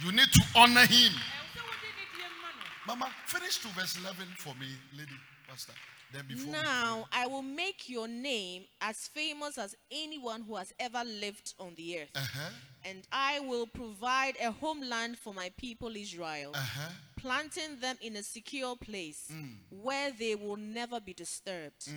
You 0.06 0.12
need 0.12 0.32
to 0.32 0.42
honor 0.56 0.86
Him. 0.86 1.14
ɛwo 1.14 1.46
sɛ 1.54 1.62
wode 1.62 1.90
ne 1.98 2.06
die 2.18 2.30
ma 2.42 2.50
no 2.50 2.96
Mama, 2.96 3.14
finish 3.28 3.58
to 3.60 3.68
verse 3.70 3.98
11 3.98 4.28
for 4.38 4.54
me, 4.56 4.68
lady 4.98 5.14
pastor. 5.48 5.74
Then 6.12 6.28
before. 6.28 6.52
Now 6.52 7.08
I 7.12 7.26
will 7.26 7.42
make 7.42 7.90
your 7.90 8.08
name 8.08 8.66
as 8.82 9.08
famous 9.08 9.58
as 9.58 9.76
anyone 9.92 10.44
who 10.44 10.56
has 10.58 10.72
ever 10.80 11.04
lived 11.04 11.56
on 11.60 11.74
the 11.76 12.02
earth. 12.02 12.10
Uh-huh. 12.14 12.50
And 12.86 13.02
I 13.12 13.40
will 13.40 13.66
provide 13.66 14.36
a 14.40 14.52
homeland 14.52 15.18
for 15.18 15.34
my 15.34 15.50
people 15.58 15.96
Israel, 15.96 16.52
Uh-huh. 16.54 16.90
planting 17.18 17.80
them 17.80 17.98
in 18.02 18.16
a 18.18 18.22
secure 18.24 18.76
place 18.76 19.32
where 19.72 20.12
they 20.12 20.36
will 20.36 20.58
never 20.58 21.00
be 21.00 21.14
disturbed. 21.16 21.88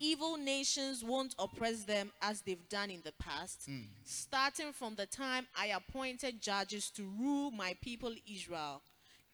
Evil 0.00 0.36
nations 0.36 1.02
won't 1.02 1.34
oppress 1.38 1.84
them 1.84 2.12
as 2.22 2.40
they've 2.42 2.68
done 2.68 2.90
in 2.90 3.00
the 3.04 3.12
past, 3.18 3.68
starting 4.04 4.72
from 4.72 4.94
the 4.94 5.06
time 5.06 5.46
I 5.56 5.66
appointed 5.68 6.40
judges 6.40 6.90
to 6.90 7.02
rule 7.18 7.50
my 7.50 7.74
people 7.82 8.14
Israel. 8.32 8.82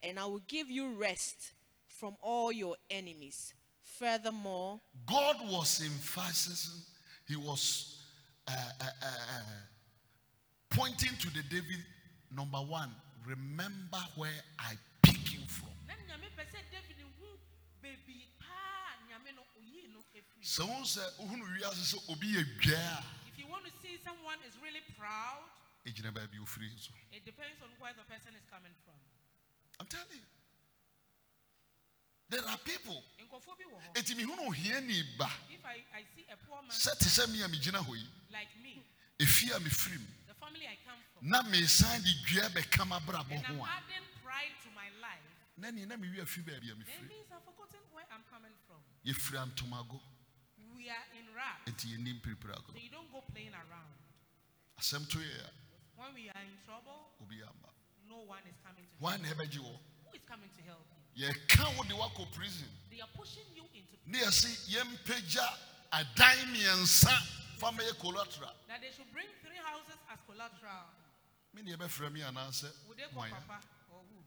And 0.03 0.19
I 0.19 0.25
will 0.27 0.43
give 0.49 0.71
you 0.71 0.95
rest 0.95 1.53
from 1.87 2.17
all 2.23 2.51
your 2.53 2.77
enemies. 2.91 3.55
Furthermore, 3.83 4.81
God 5.07 5.37
was 5.51 5.81
emphasizing, 5.85 6.83
He 7.29 7.37
was 7.37 8.03
uh, 8.49 8.53
uh, 8.53 8.85
uh, 8.85 9.07
uh, 9.07 9.41
pointing 10.71 11.17
to 11.21 11.31
the 11.33 11.43
David, 11.49 11.85
number 12.35 12.59
one, 12.59 12.91
remember 13.27 13.99
where 14.17 14.31
I 14.59 14.75
pick 15.03 15.33
you 15.33 15.41
from. 15.47 15.69
na 15.87 15.95
nyame 15.95 16.29
pɛ 16.37 16.45
sɛ 16.53 16.61
david 16.73 17.01
hu 17.19 17.27
baabi 17.83 18.27
paa 18.41 18.99
nyame 19.09 19.31
no 19.37 19.43
oyii 19.57 19.89
no 19.93 20.01
ɛfiri 20.13 20.13
sɛ 20.13 20.13
wo 20.13 20.13
sɛ 20.13 20.13
wohunu 20.13 20.13
wiase 20.13 20.13
sɛ 20.13 20.13
obi 20.13 20.13
yɛ 20.13 20.29
dwaa 20.29 20.34
if 20.45 20.61
you 23.41 23.47
want 23.49 23.65
to 23.65 23.73
see 23.81 23.97
someone 24.05 24.37
is 24.47 24.53
really 24.61 24.85
proud 24.99 25.41
ɛgyina 25.89 26.13
baabi 26.13 26.39
ofiri 26.39 26.69
so. 26.79 26.93
it 27.13 27.25
depends 27.25 27.63
on 27.63 27.71
where 27.81 27.93
the 27.97 28.05
person 28.05 28.33
is 28.37 28.45
coming 28.51 28.73
from. 28.85 28.95
I'm 29.81 29.87
telling 29.87 30.07
you. 30.13 30.29
There 32.31 32.45
are 32.49 32.59
people. 32.59 33.03
Bi 33.19 33.25
wɔ 33.25 33.41
hɔ. 33.41 33.95
Ɛti 33.95 34.15
mehunu 34.17 35.19
ba. 35.19 35.31
If 35.51 35.65
I, 35.65 35.85
I 35.95 36.05
see 36.17 36.25
a 36.33 36.37
poor 36.47 36.61
man 36.63 36.71
sɛ 36.71 36.99
te 36.99 37.09
sɛ 37.09 37.31
me 37.33 37.43
a 37.43 37.49
megyina 37.49 37.81
hɔ 37.85 37.97
yi 37.97 38.09
like 38.33 38.49
me 38.63 38.83
ɛfie 39.21 39.57
a 39.57 39.61
mefiri 39.61 39.97
m 39.97 40.07
the 40.27 40.35
family 40.35 40.67
I 40.67 40.77
come 40.85 41.01
from 41.13 41.29
na 41.29 41.43
mesan 41.43 42.03
de 42.03 42.13
dua 42.29 42.49
bɛka 42.51 42.85
m'abrabɔ 42.89 43.33
and 43.33 43.47
I'm 43.47 43.59
ho 43.59 43.65
a 43.65 43.69
adding 43.69 44.07
pride 44.25 44.55
to 44.63 44.71
my 44.75 44.89
life 45.01 45.29
na 45.57 45.69
neɛ 45.69 45.87
na 45.89 45.97
mewi 45.97 46.21
afi 46.21 46.41
baabi 46.45 46.73
a 46.73 46.75
then 46.75 46.85
mefiri 46.85 47.09
means 47.09 47.29
I've 47.33 47.45
forgotten 47.45 47.81
where 47.93 48.07
I'm 48.13 48.25
coming 48.31 48.53
from. 48.67 48.81
Yɛfiri 49.05 49.37
antomago 49.41 50.01
we 50.85 50.91
are 50.93 51.09
in 51.17 51.25
rap 51.33 51.65
ɛnti 51.65 51.97
yɛnim 51.97 52.21
piripiri 52.21 52.53
so 52.61 52.77
you 52.77 52.91
don't 52.91 53.11
go 53.11 53.25
playing 53.33 53.55
around. 53.57 53.97
Asɛm 54.79 55.09
to 55.09 55.19
yɛ 55.19 55.49
when 55.97 56.13
we 56.13 56.29
are 56.29 56.43
in 56.45 56.53
trouble 56.67 57.17
obi 57.25 57.41
amba 57.41 57.73
no 58.07 58.21
one 58.29 58.45
is 58.45 58.57
coming 58.61 58.85
to 58.85 59.01
wan 59.01 59.21
help. 59.25 59.39
wɔ. 59.41 59.81
Who 60.05 60.13
is 60.13 60.21
coming 60.29 60.51
to 60.53 60.63
help? 60.69 60.85
You 61.15 61.29
yɛka 61.29 61.65
wo 61.77 61.83
de 61.89 61.95
woakɔ 61.97 62.31
prison. 62.33 62.69
They 62.91 63.01
are 63.01 63.09
pushing 63.17 63.49
you 63.57 63.65
into 63.73 63.97
ne 64.05 64.19
yɛse 64.19 64.69
yɛmpagya 64.69 65.49
adan 65.93 66.37
mmiɛnsa 66.53 67.17
fa 67.57 67.73
mɛyɛ 67.73 67.97
collateral. 67.99 68.53
that 68.69 68.83
they 68.83 68.93
should 68.93 69.11
bring 69.11 69.29
three 69.41 69.57
houses 69.57 69.97
as 70.13 70.21
collateral. 70.29 70.85
Me 71.55 71.63
ne 71.63 71.73
yɛbɛfrɛ 71.73 72.13
me 72.13 72.21
anaasɛ 72.21 72.69
would 72.89 72.99
they 72.99 73.09
call 73.09 73.25
papa 73.25 73.65
or 73.89 74.05
who? 74.13 74.21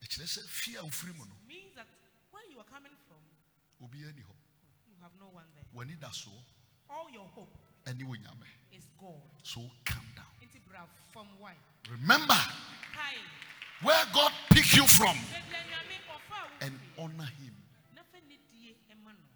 Ɛkyerɛ 0.00 0.24
sɛ 0.24 0.48
fie 0.48 0.76
a 0.76 0.82
wofiri 0.82 1.12
mu 1.12 1.26
no 1.26 1.36
means 1.46 1.74
that 1.76 1.86
where 2.30 2.48
you 2.48 2.58
are 2.58 2.64
coming 2.72 2.96
from 3.06 3.20
obiara 3.84 4.14
ni 4.16 4.22
hɔ 4.22 4.41
you 5.02 5.08
have 5.10 5.18
no 5.18 5.34
one 5.34 5.44
there. 5.58 5.66
W'ani 5.74 5.98
da 5.98 6.08
soɔ 6.14 6.30
all 6.88 7.10
your 7.10 7.26
hope 7.34 7.50
ɛne 7.86 8.04
wo 8.06 8.14
nyame 8.14 8.46
is 8.70 8.86
God 9.00 9.18
so 9.42 9.60
calm 9.84 10.06
down. 10.14 10.30
Into 10.40 10.58
brav 10.70 10.86
from 11.12 11.26
why? 11.40 11.54
Remember 11.90 12.38
where 13.82 14.04
god 14.14 14.30
picked 14.50 14.74
you 14.76 14.86
from 14.86 15.16
baabi 15.16 15.58
a 15.58 15.62
nyame 15.66 15.96
ɔfa 16.06 16.38
a 16.60 16.64
and 16.66 16.78
honor 16.98 17.26
him. 17.42 17.54
Na 17.96 18.02
fa 18.12 18.18
ne 18.28 18.38
die 18.46 18.76
ɛma 18.94 19.10
no 19.10 19.26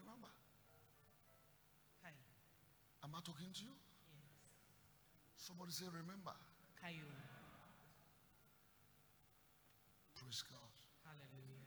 remember. 0.00 0.32
Am 3.04 3.14
i 3.14 3.20
talking 3.20 3.52
to 3.52 3.62
you? 3.62 3.76
Somebody 5.36 5.72
say 5.72 5.84
remember. 5.92 6.32
Kai 6.80 6.96
oh. 6.96 7.12
praise 10.16 10.42
god. 10.48 10.72
Hallelujah. 11.04 11.60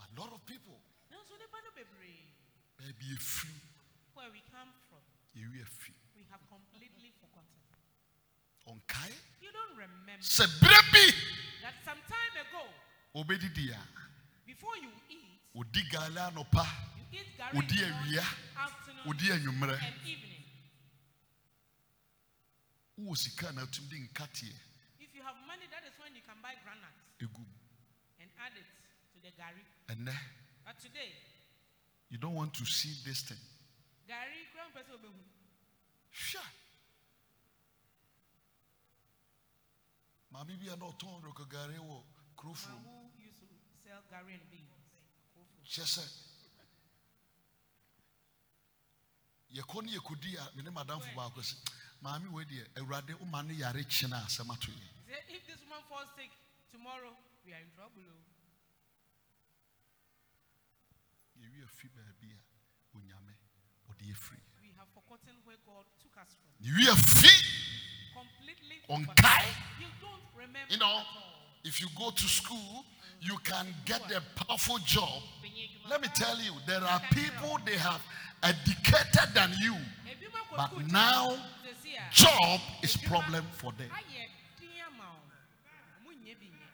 A 0.00 0.08
lot 0.18 0.32
of 0.32 0.44
people 0.46 0.80
nanso 1.10 1.36
nipa 1.38 1.58
no 1.64 1.70
bebree 1.76 2.24
baabi 2.78 3.06
efiri 3.14 3.60
where 4.14 4.30
we 4.32 4.40
come 4.50 4.72
from 4.88 5.02
yɛwi 5.36 5.62
afi 5.62 5.92
we 6.16 6.22
have 6.30 6.42
completely 6.48 7.12
forgotten. 7.20 7.60
Ɔnkae 8.66 9.14
you 9.40 9.50
don't 9.52 9.76
remember 9.76 10.22
sɛ 10.22 10.46
berɛ 10.60 10.80
bi 10.92 11.04
that 11.62 11.74
some 11.84 12.00
time 12.08 12.34
ago 12.44 12.64
obɛdidi 13.14 13.70
a 13.72 13.80
before 14.46 14.76
you 14.76 14.90
eat 15.08 15.40
odi 15.54 15.82
gaale 15.90 16.20
anɔpa 16.30 16.64
gari 17.40 17.58
Odi 17.58 17.82
in 17.82 17.84
the 17.86 17.92
morning, 17.92 18.18
awia, 18.18 18.26
odi 19.06 19.26
anwummerɛ 19.32 19.78
wowɔ 22.98 23.16
sika 23.16 23.52
na 23.52 23.62
atum 23.62 23.88
de 23.88 23.96
nkateɛ 23.96 24.54
if 25.00 25.14
you 25.14 25.22
have 25.22 25.36
money 25.46 25.66
that 25.70 25.82
is 25.88 25.98
when 25.98 26.14
you 26.14 26.22
can 26.22 26.36
buy 26.42 26.54
granuts 26.62 27.00
ɛgu 27.18 27.44
and 28.20 28.30
add 28.38 28.52
it 28.56 28.66
to 29.12 29.18
the 29.22 29.30
gari 29.32 29.64
ɛnɛ 29.88 30.14
but 30.64 30.78
today 30.80 31.12
you 32.10 32.18
don't 32.18 32.34
want 32.34 32.52
to 32.54 32.64
see 32.64 32.94
this 33.04 33.22
thing. 33.22 33.38
Gari 34.08 34.46
ground 34.52 34.74
person 34.74 34.94
will 35.02 35.10
be 35.10 35.24
hwɛ 36.12 36.44
maame 40.32 40.56
bi 40.60 40.72
a 40.72 40.76
na 40.76 40.86
ɔtɔn 40.86 41.22
rɔkɔgare 41.22 41.78
wɔ 41.78 42.02
kurofuro 42.36 42.78
mu 42.82 42.90
who 43.16 43.22
used 43.22 43.40
to 43.40 43.46
sell 43.84 44.02
gari 44.10 44.34
and 44.34 44.50
beans. 44.50 44.70
Hyɛ 45.64 45.84
sɛ 45.86 46.04
yɛkɔ 49.54 49.82
ne 49.84 49.90
yɛkɔdi 49.96 50.36
a 50.38 50.56
me 50.56 50.62
ne 50.62 50.70
madamfo 50.70 51.14
baako 51.14 51.40
sɛ 51.40 51.56
maame 52.02 52.28
wei 52.30 52.44
deɛ 52.44 52.64
awurade 52.78 53.14
woma 53.18 53.42
no 53.42 53.52
yare 53.52 53.82
kyena 53.84 54.24
asɛm 54.26 54.50
ato 54.52 54.70
yɛ 54.70 54.88
if 55.28 55.46
this 55.46 55.60
woman 55.62 55.82
falls 55.88 56.08
sick 56.16 56.30
tomorrow 56.70 57.16
we 57.44 57.52
are 57.52 57.60
in 57.60 57.70
trouble 57.74 58.02
oh." 58.02 58.22
yɛwi 61.40 61.49
afi 61.49 61.49
baabi 61.49 61.49
a 61.49 61.49
onyame 61.49 61.49
ɔde 61.49 61.49
yɛfiri 61.49 61.49
we 64.62 64.68
have 64.76 64.88
forgotten 64.94 65.34
where 65.44 65.56
God 65.66 65.84
took 66.00 66.16
us 66.20 66.36
from. 66.36 66.50
We 66.76 66.88
are 66.88 66.96
free. 66.96 67.40
completely 68.14 68.76
On. 68.88 69.06
Kai? 69.16 69.44
you 69.78 69.86
don't 70.00 70.22
remember 70.34 70.58
you 70.68 70.78
know 70.78 71.00
if 71.64 71.80
you 71.80 71.88
go 71.96 72.10
to 72.10 72.22
school 72.28 72.84
you 73.20 73.36
can 73.44 73.66
get 73.84 74.00
a 74.12 74.22
powerful 74.44 74.78
job. 74.78 75.22
Let 75.88 76.00
me 76.00 76.08
tell 76.14 76.38
you 76.40 76.52
there 76.66 76.80
are 76.82 77.00
people 77.10 77.58
they 77.66 77.76
have 77.76 78.00
educated 78.42 79.34
than 79.34 79.50
you. 79.60 79.74
Ebi 80.08 80.26
ma 80.32 80.40
kɔ 80.48 80.56
But 80.56 80.86
now, 80.92 81.36
ah, 81.36 82.10
job 82.12 82.60
is 82.82 82.96
problem 82.96 83.44
for 83.52 83.72
them 83.72 83.90
ayɛ 83.90 84.28
din 84.58 84.70
ama 84.86 85.04
wo. 85.12 85.20
Ɔmo 86.00 86.10
nyɛ 86.24 86.34
bi 86.40 86.46
nyɛ. 86.46 86.68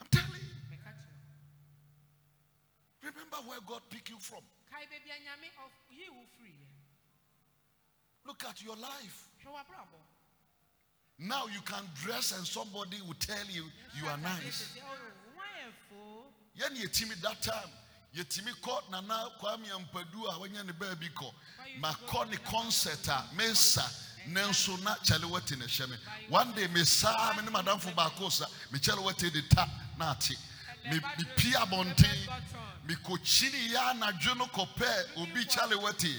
i'm 0.00 0.06
telling 0.10 0.42
you 0.44 0.54
Mɛka 0.70 0.90
kyerɛ 3.00 3.16
wo. 3.16 3.17
Remember 3.30 3.48
where 3.48 3.58
god 3.66 3.82
picked 3.90 4.08
you 4.10 4.18
from. 4.18 4.40
Kae 4.72 4.84
baabi 4.86 5.10
a 5.10 5.18
Nyame 5.20 5.48
ɔf- 5.64 5.96
yii 5.96 6.08
wo 6.10 6.22
firiiɛ. 6.36 6.66
look 8.26 8.44
at 8.44 8.62
your 8.62 8.76
life. 8.76 9.24
Now 11.20 11.46
you 11.46 11.60
can 11.62 11.84
dress 12.04 12.32
and 12.32 12.46
somebody 12.46 13.00
will 13.06 13.14
tell 13.14 13.44
you 13.50 13.64
you 13.96 14.06
are 14.06 14.16
nice. 14.18 14.68
"Oh, 14.80 14.96
wo 15.34 15.42
ayɛ 15.42 15.72
fo." 15.88 16.32
yɛn 16.58 16.76
yɛtumi 16.76 17.20
that 17.22 17.42
time 17.42 17.70
yɛtumi 18.14 18.52
kɔ 18.60 18.90
nana 18.90 19.30
kwame 19.40 19.66
ampadu 19.70 20.24
a 20.28 20.32
wɔnyɛ 20.38 20.66
ne 20.66 20.72
baabi 20.72 21.08
kɔ 21.14 21.32
makɔ 21.80 22.30
ne 22.30 22.36
concert 22.38 23.08
a 23.08 23.28
mesa 23.34 23.82
nanso 24.28 24.76
na 24.82 24.94
kyɛle 24.96 25.24
wɔte 25.30 25.58
ne 25.58 25.64
hyɛ 25.66 25.88
me 25.88 25.96
one 26.28 26.52
day 26.54 26.66
mesaa 26.68 27.36
me 27.36 27.42
ne 27.42 27.50
madamfo 27.50 27.92
baako 27.94 28.30
sa 28.30 28.46
mekyɛle 28.70 29.02
wɔte 29.02 29.32
de 29.32 29.42
ta 29.48 29.66
na 29.96 30.12
ate 30.12 30.36
Me- 30.84 31.00
mepie 31.18 31.54
abɔnten 31.54 32.18
mekɔkyini 32.86 33.72
yɛ 33.72 33.90
anadwo 33.90 34.36
no 34.36 34.46
kɔpɛɛ 34.46 35.16
obi 35.16 35.44
kyale 35.44 35.74
wɔte 35.76 36.12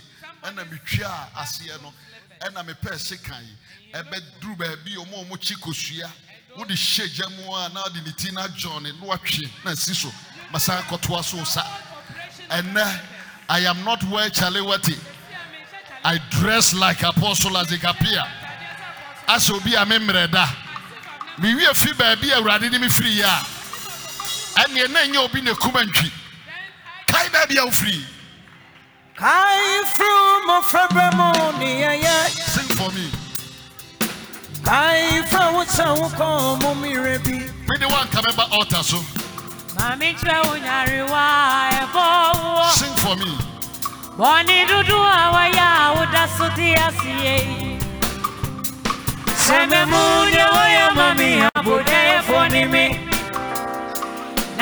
ɛna 0.44 0.64
metwaa 0.70 1.30
aseɛ 1.36 1.82
no 1.82 1.94
ɛna 2.42 2.64
mepɛɛ 2.66 2.98
sekan 3.00 3.46
ɛbɛduru 3.94 4.58
baabi 4.58 4.96
ɔmo 4.96 5.26
ɔmo 5.26 5.40
kyi 5.42 5.56
kosua 5.56 6.12
wode 6.58 6.70
hyɛ 6.72 7.08
gya 7.16 7.30
mu 7.30 7.54
a 7.56 7.70
na 7.70 7.82
wode 7.84 8.06
ne 8.06 8.12
ti 8.12 8.32
no 8.32 8.42
adwɔn 8.42 8.84
ne 8.84 8.92
na 8.92 9.06
watwe 9.06 9.50
na 9.66 9.72
asi 9.72 9.94
so 9.94 10.12
masan 10.52 10.82
akɔtoa 10.84 11.24
so 11.24 11.44
sa. 11.44 11.64
Ɛnɛ 12.50 13.02
i 13.50 13.60
am 13.66 13.84
not 13.84 14.02
menhyɛ 14.02 14.30
kyale. 14.32 15.00
i 16.04 16.18
dress 16.30 16.74
like 16.74 17.02
apostle 17.04 17.52
Appiah 17.56 18.28
asɛ 19.28 19.52
obi 19.56 19.76
a 19.76 19.86
memmerɛ 19.86 20.32
da 20.32 20.46
mewie 21.40 21.74
fi 21.76 21.94
baabi 21.94 22.30
awurade 22.32 22.70
de 22.72 22.80
me 22.80 22.88
firi 22.88 23.22
a 23.22 23.59
ɛneɛ 24.62 24.88
na 24.92 25.00
ɛnyɛ 25.06 25.18
obi 25.26 25.42
na 25.42 25.54
kum 25.56 25.74
antwi 25.76 26.12
kae 27.12 27.30
baabi 27.34 27.58
a 27.58 27.66
wofiri. 27.66 28.04
Kae 29.16 29.84
firi 29.96 30.24
mmɔfrabrɛ 30.46 31.06
mu 31.18 31.28
neyɛyɛ 31.60 32.16
sing 32.54 32.70
for 32.78 32.92
me. 32.92 33.12
Kae 34.64 35.24
fra 35.30 35.52
wo 35.54 35.64
kyɛ 35.66 36.00
wo 36.00 36.08
kɔn 36.10 36.62
mo 36.62 36.74
mmerɛ 36.76 37.24
bi. 37.26 37.38
Mede 37.68 37.86
woanka 37.92 38.20
mɛba 38.26 38.52
altar 38.52 38.84
so. 38.84 38.98
Mami 39.76 40.14
kyerɛ 40.20 40.46
wo 40.48 40.56
nyarewa 40.66 41.24
ɛbɔ 41.82 42.06
woɔ. 42.44 42.72
sing 42.80 42.96
for 43.04 43.16
me. 43.16 43.32
Bɔne 44.18 44.68
dodo 44.68 44.98
a 45.02 45.24
wɔyɛ 45.36 45.66
a 45.84 45.94
woda 45.96 46.24
so 46.38 46.50
te 46.56 46.74
aseɛ. 46.76 47.80
Sɛ 49.46 49.58
mɛmu 49.72 50.02
deɛ 50.32 50.46
wɔyɛ 50.56 50.96
ma 50.96 51.14
me 51.14 51.30
abodɛyɛfoɔ 51.56 52.52
ne 52.52 52.66
me. 52.66 53.19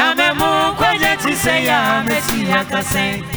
Na 0.08 0.14
mɛmu 0.16 0.48
nkwagye 0.72 1.12
te 1.22 1.32
sɛ 1.44 1.54
yɛ 1.68 1.76
a 1.94 1.96
mɛsi 2.08 2.38
akasɛn. 2.60 3.37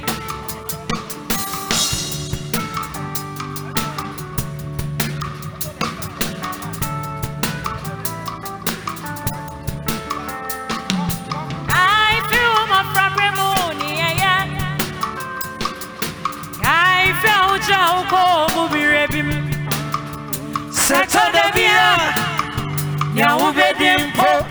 Yawu 23.81 24.11
Bedimpo. 24.11 24.45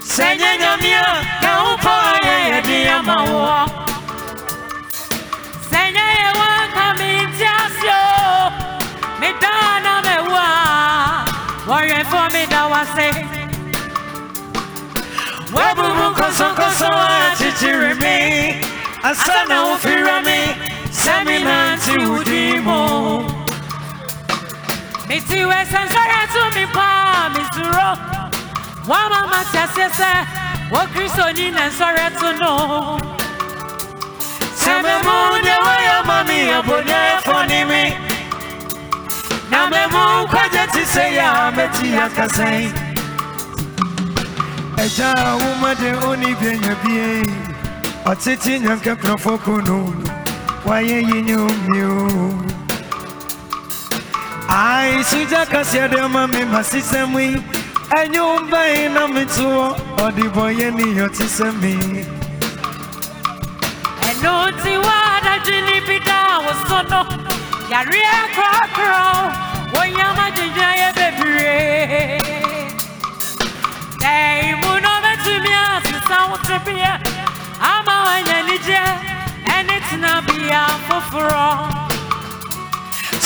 Senya 0.00 0.52
Yamia, 0.62 1.06
Yawu 1.42 1.76
Poya, 1.84 2.60
Diamawa. 2.62 3.68
Senya 5.70 6.06
Yawa 6.20 6.50
coming 6.74 7.28
Tiasio. 7.38 8.02
Medana 9.20 9.94
Mewa. 10.04 10.46
Warrior 11.66 12.04
for 12.04 12.28
me, 12.34 12.44
that 12.46 12.66
was 12.70 12.88
say. 12.94 13.12
Wabubu 15.52 16.14
koso 16.14 16.54
koso 16.54 16.86
achichiri 16.86 17.94
mi 17.94 18.60
Asana 19.02 19.64
ufira 19.74 20.22
mi 20.22 20.54
Semi 20.92 21.38
nanti 21.44 21.90
udimo 21.98 23.24
Miti 25.10 25.42
we 25.44 25.58
sansara 25.72 26.20
tu 26.32 26.42
mi 26.54 26.64
pa 26.74 27.28
mi 27.34 27.42
suro 27.54 27.88
Wama 28.90 29.20
matia 29.32 29.66
sese 29.74 30.12
Wo 30.70 30.78
kristo 30.94 31.26
ni 31.34 31.50
nansara 31.50 32.06
tu 32.18 32.28
no 32.40 32.52
Seme 34.54 34.94
munde 35.06 35.54
waya 35.66 35.96
mami 36.06 36.38
abone 36.58 37.00
foni 37.24 37.60
mi 37.70 37.84
Na 39.50 39.66
me 39.70 39.82
mu 39.92 40.28
kwaje 40.30 40.64
ti 40.72 40.84
se 40.86 41.14
ya 41.18 41.50
meti 41.56 41.88
akasai 42.04 42.90
ɛgya 44.84 45.10
a 45.12 45.36
womade 45.40 45.90
ɔne 46.08 46.30
bianya 46.40 46.74
bie 46.82 47.08
ɔtete 48.10 48.52
nyankaprafo 48.62 49.32
kono 49.44 49.78
wayɛ 50.64 50.98
yi 51.08 51.18
nyomio 51.28 51.90
ai 52.46 52.49
sogya 54.50 55.44
kaseɛ 55.46 55.86
dɛ 55.92 56.08
ma 56.12 56.26
me 56.26 56.40
masesɛm 56.44 57.14
yi 57.18 57.42
ɛnyɛ 57.98 58.22
mbae 58.42 58.88
na 58.94 59.06
metoɔ 59.06 59.76
ɔde 60.04 60.24
bɔyɛ 60.34 60.68
ne 60.76 60.84
yɔte 60.98 61.24
sɛ 61.36 61.48
me 61.60 61.72
ɛno 64.08 64.32
nti 64.50 64.72
woadadwene 64.84 65.76
bi 65.86 65.98
da 66.04 66.18
wo 66.44 66.52
so 66.66 66.78
no 66.90 67.00
yareɛ 67.70 68.14
korɔkorɔ 68.34 69.04
wonyama 69.74 70.26
gyegyaeɛ 70.36 70.88
bebree 70.96 72.18
dɛi 74.02 74.50
mu 74.62 74.72
no 74.84 74.92
bɛtumi 75.04 75.52
asesa 75.74 76.18
wo 76.30 76.36
tebea 76.46 76.94
ama 77.60 77.94
woanya 78.04 78.36
anigye 78.42 78.82
ɛne 79.54 79.76
tenabea 79.88 80.62
foforɔ 80.86 81.40
sɛ 81.50 81.58
mɛmu 81.70 81.88
deɛ 81.88 81.88
wɔyɛ 81.88 81.88
ma 81.88 81.88
me 81.88 81.88
abɔneɛfɔ 81.88 81.88
ne 81.88 81.88
me 81.88 81.88
na 81.88 81.88
mɛmu 81.88 81.88
kwagya 81.88 81.88
te 81.88 81.89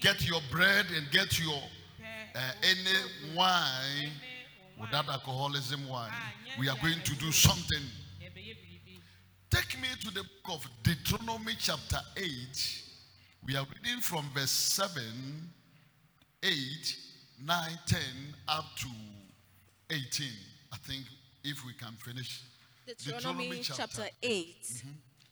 get 0.00 0.26
your 0.26 0.40
bread 0.50 0.86
and 0.96 1.10
get 1.10 1.38
your 1.38 1.60
uh, 2.34 2.38
any 2.62 3.36
wine 3.36 4.10
without 4.80 5.08
alcoholism 5.08 5.88
wine. 5.88 6.10
We 6.58 6.68
are 6.68 6.76
going 6.82 7.00
to 7.02 7.14
do 7.16 7.30
something. 7.32 7.82
Take 9.50 9.80
me 9.80 9.88
to 10.00 10.14
the 10.14 10.22
book 10.22 10.54
of 10.54 10.68
Deuteronomy, 10.82 11.52
chapter 11.58 11.98
8. 12.16 12.26
We 13.46 13.56
are 13.56 13.66
reading 13.74 14.00
from 14.00 14.24
verse 14.34 14.50
7 14.50 15.02
8, 16.42 16.52
9, 17.44 17.70
10, 17.86 17.98
up 18.48 18.64
to 18.78 18.88
18. 19.90 20.26
I 20.72 20.76
think 20.78 21.04
if 21.44 21.64
we 21.66 21.74
can 21.74 21.92
finish. 21.98 22.42
Deuteronomy 22.86 23.60
chapter. 23.62 23.82
chapter 23.82 24.10
8. 24.22 24.82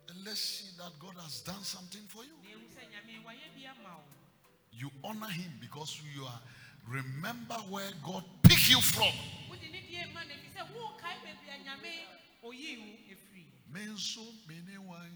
And 0.10 0.26
let's 0.26 0.40
see 0.40 0.72
that 0.78 0.92
God 1.00 1.16
has 1.24 1.42
done 1.42 1.64
something 1.64 2.04
for 2.08 2.24
you. 2.24 2.36
Na 2.44 2.50
ehu 2.50 2.68
sɛ 2.68 2.84
nyame 2.92 3.24
wayɛ 3.24 3.48
bi 3.56 3.64
ama 3.70 3.96
wo. 3.96 4.04
You 4.72 4.92
honor 5.04 5.30
him 5.30 5.52
because 5.62 6.02
you 6.16 6.26
are 6.26 6.42
remember 6.88 7.56
where 7.70 7.92
God 8.04 8.24
picked 8.44 8.70
you 8.70 8.82
from. 8.82 9.14
Wode 9.50 9.72
ne 9.72 9.82
die 9.88 10.06
ma 10.14 10.22
no 10.24 10.34
ɛfiri 10.36 10.50
sɛ 10.52 10.62
wokae 10.74 11.16
baabi 11.24 11.48
a 11.48 11.58
nyame 11.64 11.92
oyii 12.44 12.78
wo 12.80 12.92
ɛfiri. 13.08 13.46
Me 13.72 13.86
nso 13.86 14.26
me 14.48 14.56
ne 14.68 14.78
wan. 14.78 15.12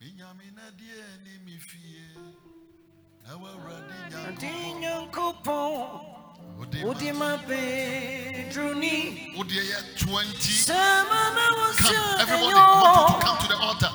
Me 0.00 0.12
nyame 0.12 0.54
na 0.54 0.70
deɛ 0.70 1.24
ni 1.24 1.38
me 1.44 1.58
fie. 3.24 3.30
Na 3.30 3.36
wawurade 3.36 4.28
Adi 4.28 4.46
Nyankopɔn, 4.80 4.80
Nyankopɔn, 4.80 6.58
wode 6.58 6.78
wodi 6.84 7.12
ma- 7.12 7.36
ma 7.36 7.42
bedruni. 7.46 9.36
wode 9.36 9.50
yɛ 9.50 9.78
20. 9.98 10.64
Come, 11.76 12.20
everybody, 12.20 12.54
want 12.54 13.10
you 13.10 13.16
to 13.16 13.24
come 13.26 13.38
to 13.38 13.48
the 13.48 13.56
altar. 13.58 13.90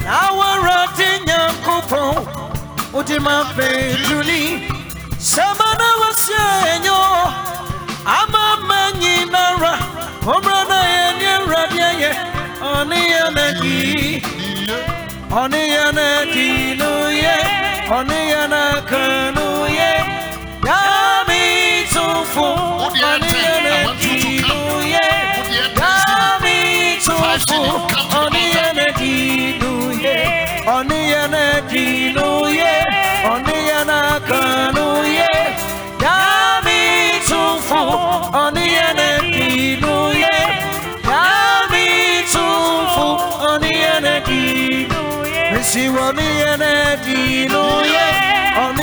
Awara 0.07 0.87
di 0.97 1.09
nyankopon. 1.25 2.27
Odi 2.93 3.19
ma 3.19 3.43
bedruni. 3.55 4.67
Samana 5.17 5.87
wasya 6.01 6.45
enyo. 6.75 6.99
Ama 8.05 8.43
manyinara. 8.67 9.73
Omrana 10.25 10.79
ye 10.93 11.03
ni 11.19 11.31
radia 11.51 11.89
ye. 12.01 12.11
Oni 12.61 13.01
anadi. 13.23 14.23
Oni 15.31 15.63
anadi 15.85 16.75
nuye. 16.79 17.35
Oni 17.89 18.19
anakanu 18.43 19.47
ye. 19.77 19.91
Yami 20.67 21.43
tufu. 21.93 22.45
Odi 22.85 22.99
ẹ 22.99 23.13
Oni 23.13 23.27
ten, 23.31 23.65
I 23.65 23.85
want 23.85 24.03
you 24.03 24.11
to 24.11 24.27
anadi 24.27 24.41
come. 24.41 24.59
nuye. 24.69 25.07
Odi 25.39 25.55
ẹ 25.63 25.73
ten 25.75 25.83
Yami 25.83 26.57
Five 27.03 27.39
tufu. 27.39 27.47
city, 27.47 27.71
come 27.93 28.09
to 28.11 28.52
anadi 31.73 32.13
nuye. 32.13 32.73
Oni 33.31 33.71
anakanu 33.79 34.87
ye. 35.17 35.33
Yami 36.03 36.81
tufu. 37.27 37.81
Oni 38.43 38.67
anadi 38.87 39.77
nuye. 39.81 40.35
Yami 41.09 41.87
tufu. 42.31 43.07
Oni 43.49 43.73
anadi 43.95 44.87
nuye. 44.91 45.51
Missy 45.51 45.89
Oni 45.89 46.29
anadi 46.53 47.47
nuye. 47.53 48.05
Oni 48.65 48.82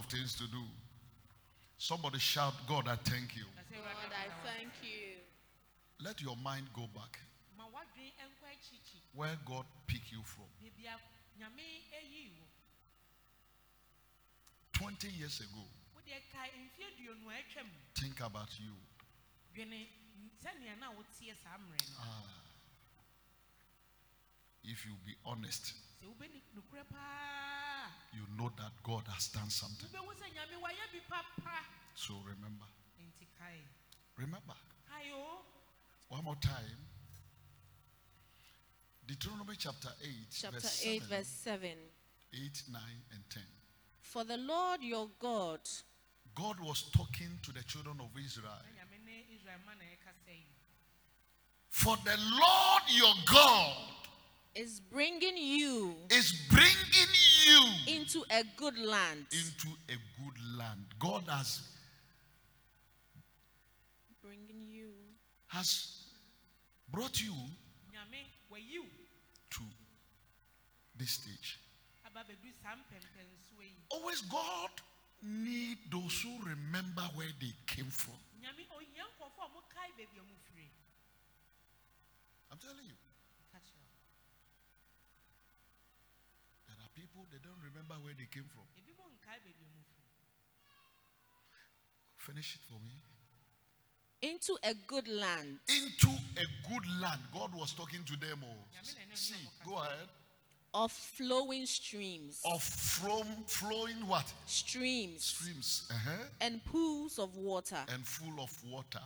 of 0.00 0.06
things 0.06 0.34
to 0.34 0.44
do. 0.48 0.64
Somebody 1.78 2.18
shout, 2.18 2.54
God, 2.66 2.88
I 2.88 2.96
thank 3.04 3.36
you. 3.36 3.44
Na 3.56 3.62
sɛ 3.68 3.76
Lord, 3.76 3.96
Awurade 3.96 4.16
I 4.16 4.28
thank 4.44 4.72
you. 4.82 5.16
Let 6.00 6.20
your 6.22 6.36
mind 6.36 6.66
go 6.74 6.88
back 6.94 7.20
Ma 7.56 7.64
w'adwene 7.68 8.12
nkɔ 8.16 8.46
akyirikyiri. 8.48 9.02
where 9.14 9.36
God 9.44 9.64
picked 9.86 10.10
you 10.12 10.22
from. 10.24 10.48
Baabi 10.62 10.86
a 10.88 10.96
nyame 11.38 11.64
ayii 11.92 12.32
wo. 12.32 12.44
20 14.72 15.08
years 15.18 15.40
ago, 15.40 15.64
Wode 15.94 16.16
kae 16.32 16.50
mfeɛ 16.56 16.86
aduonu 16.96 17.28
a 17.30 17.34
atwam. 17.36 17.68
think 17.94 18.20
about 18.20 18.48
you. 18.60 18.72
Dwene 19.54 19.86
sɛnea 20.42 20.78
na 20.80 20.90
woteɛ 20.92 21.34
saa 21.42 21.56
mmerɛ 21.58 21.80
no. 21.90 22.00
Ah. 22.00 22.24
If 24.64 24.84
you 24.86 24.92
be 25.06 25.14
honest, 25.24 25.72
Sɛ 28.10 28.16
wobɛni 28.16 28.16
nokorɛ 28.16 28.16
paa, 28.16 28.16
you 28.16 28.26
know 28.36 28.52
that 28.56 28.72
God 28.82 29.06
has 29.08 29.28
done 29.28 29.50
something. 29.50 29.88
wobɛhu 29.88 30.14
sɛ 30.14 30.32
nyame 30.34 30.60
wayɛ 30.60 30.92
bi 30.92 31.00
papa. 31.08 31.64
So 31.94 32.14
remember, 32.26 32.66
remember. 34.16 34.54
One 36.08 36.24
more 36.24 36.36
time. 36.36 36.88
Deuteronomy 39.06 39.54
chapter 39.56 39.90
8, 40.02 40.10
Chapter 40.30 40.60
verse 40.60 40.84
8, 40.84 41.02
7, 41.02 41.08
verse 41.08 41.28
7. 41.28 41.78
8, 42.32 42.62
9, 42.72 42.82
and 43.12 43.30
10. 43.30 43.42
For 44.02 44.24
the 44.24 44.36
Lord 44.36 44.82
your 44.82 45.08
God 45.20 45.60
God 46.34 46.60
was 46.60 46.82
talking 46.96 47.38
to 47.42 47.52
the 47.52 47.62
children 47.64 47.96
of 48.00 48.08
Israel. 48.18 48.50
Na 48.50 48.82
nyame 48.82 49.04
ne 49.04 49.26
Israel 49.34 49.58
ma 49.66 49.72
na 49.74 49.84
ɛkasa 49.84 50.30
yi. 50.34 50.46
For 51.68 51.96
the 52.04 52.16
Lord 52.16 52.82
your 52.88 53.14
God 53.26 53.76
is 54.54 54.80
bringing 54.80 55.36
you 55.36 55.94
is 56.10 56.32
bringing 56.48 57.10
you 57.46 57.94
into 57.94 58.24
a 58.30 58.42
good 58.56 58.76
land. 58.78 59.26
into 59.32 59.68
a 59.88 59.96
good 60.22 60.38
land. 60.58 60.84
God 60.98 61.24
has, 61.28 61.60
Bringing 64.22 64.68
you. 64.70 64.90
has 65.48 66.04
brought 66.92 67.20
you 67.22 67.32
Nyame 67.92 68.20
wayi 68.52 68.78
wo 68.78 68.86
to 69.50 69.62
this 70.96 71.10
stage. 71.12 71.58
aba 72.06 72.22
bɛdu 72.24 72.52
saa 72.62 72.76
mpɛmpɛnsoɔ 72.76 73.62
yi. 73.62 73.74
Always 73.90 74.20
God 74.22 74.70
need 75.22 75.78
those 75.90 76.20
who 76.22 76.38
remember 76.44 77.02
where 77.14 77.32
they 77.40 77.52
came 77.66 77.90
from. 77.90 78.18
Nyame 78.42 78.66
ohia 78.76 79.04
nkɔfoɔ 79.04 79.44
a 79.44 79.48
mokae 79.48 79.90
baabi 79.98 80.18
a 80.18 80.22
mofiri. 80.22 80.68
I'm 82.52 82.58
telling 82.58 82.84
you, 82.86 82.96
Ka 83.52 83.58
kyerɛ 83.58 83.78
wo. 83.78 83.94
there 86.66 86.76
are 86.84 86.90
people 87.20 87.26
they 87.32 87.38
don't 87.44 87.60
remember 87.62 87.94
where 88.04 88.14
they 88.16 88.26
came 88.32 88.44
from. 88.48 88.64
Ebi 88.78 88.92
mo 88.96 89.04
nkae 89.04 89.38
baabi 89.44 89.52
a 89.60 89.68
mofiri. 89.76 90.04
Finish 92.16 92.56
it 92.56 92.60
for 92.68 92.78
me. 92.80 92.94
Into 94.22 94.56
a 94.62 94.74
good 94.86 95.08
land. 95.08 95.58
Into 95.68 96.08
a 96.36 96.46
good 96.68 96.84
land. 97.00 97.20
God 97.32 97.54
was 97.54 97.72
talking 97.72 98.04
to 98.04 98.16
them 98.16 98.40
all. 98.42 98.66
See, 99.14 99.34
go 99.66 99.76
ahead. 99.78 100.08
of 100.72 100.92
flowing 100.92 101.66
streams, 101.66 102.40
Of 102.44 102.62
from 102.62 103.26
flowing 103.46 104.06
what? 104.06 104.32
streams, 104.46 105.24
Streams. 105.24 105.88
Uh-huh. 105.90 106.24
and 106.40 106.64
pools 106.64 107.18
of 107.18 107.36
water, 107.36 107.82
And 107.92 108.06
full 108.06 108.40
of 108.42 108.52
water. 108.64 109.00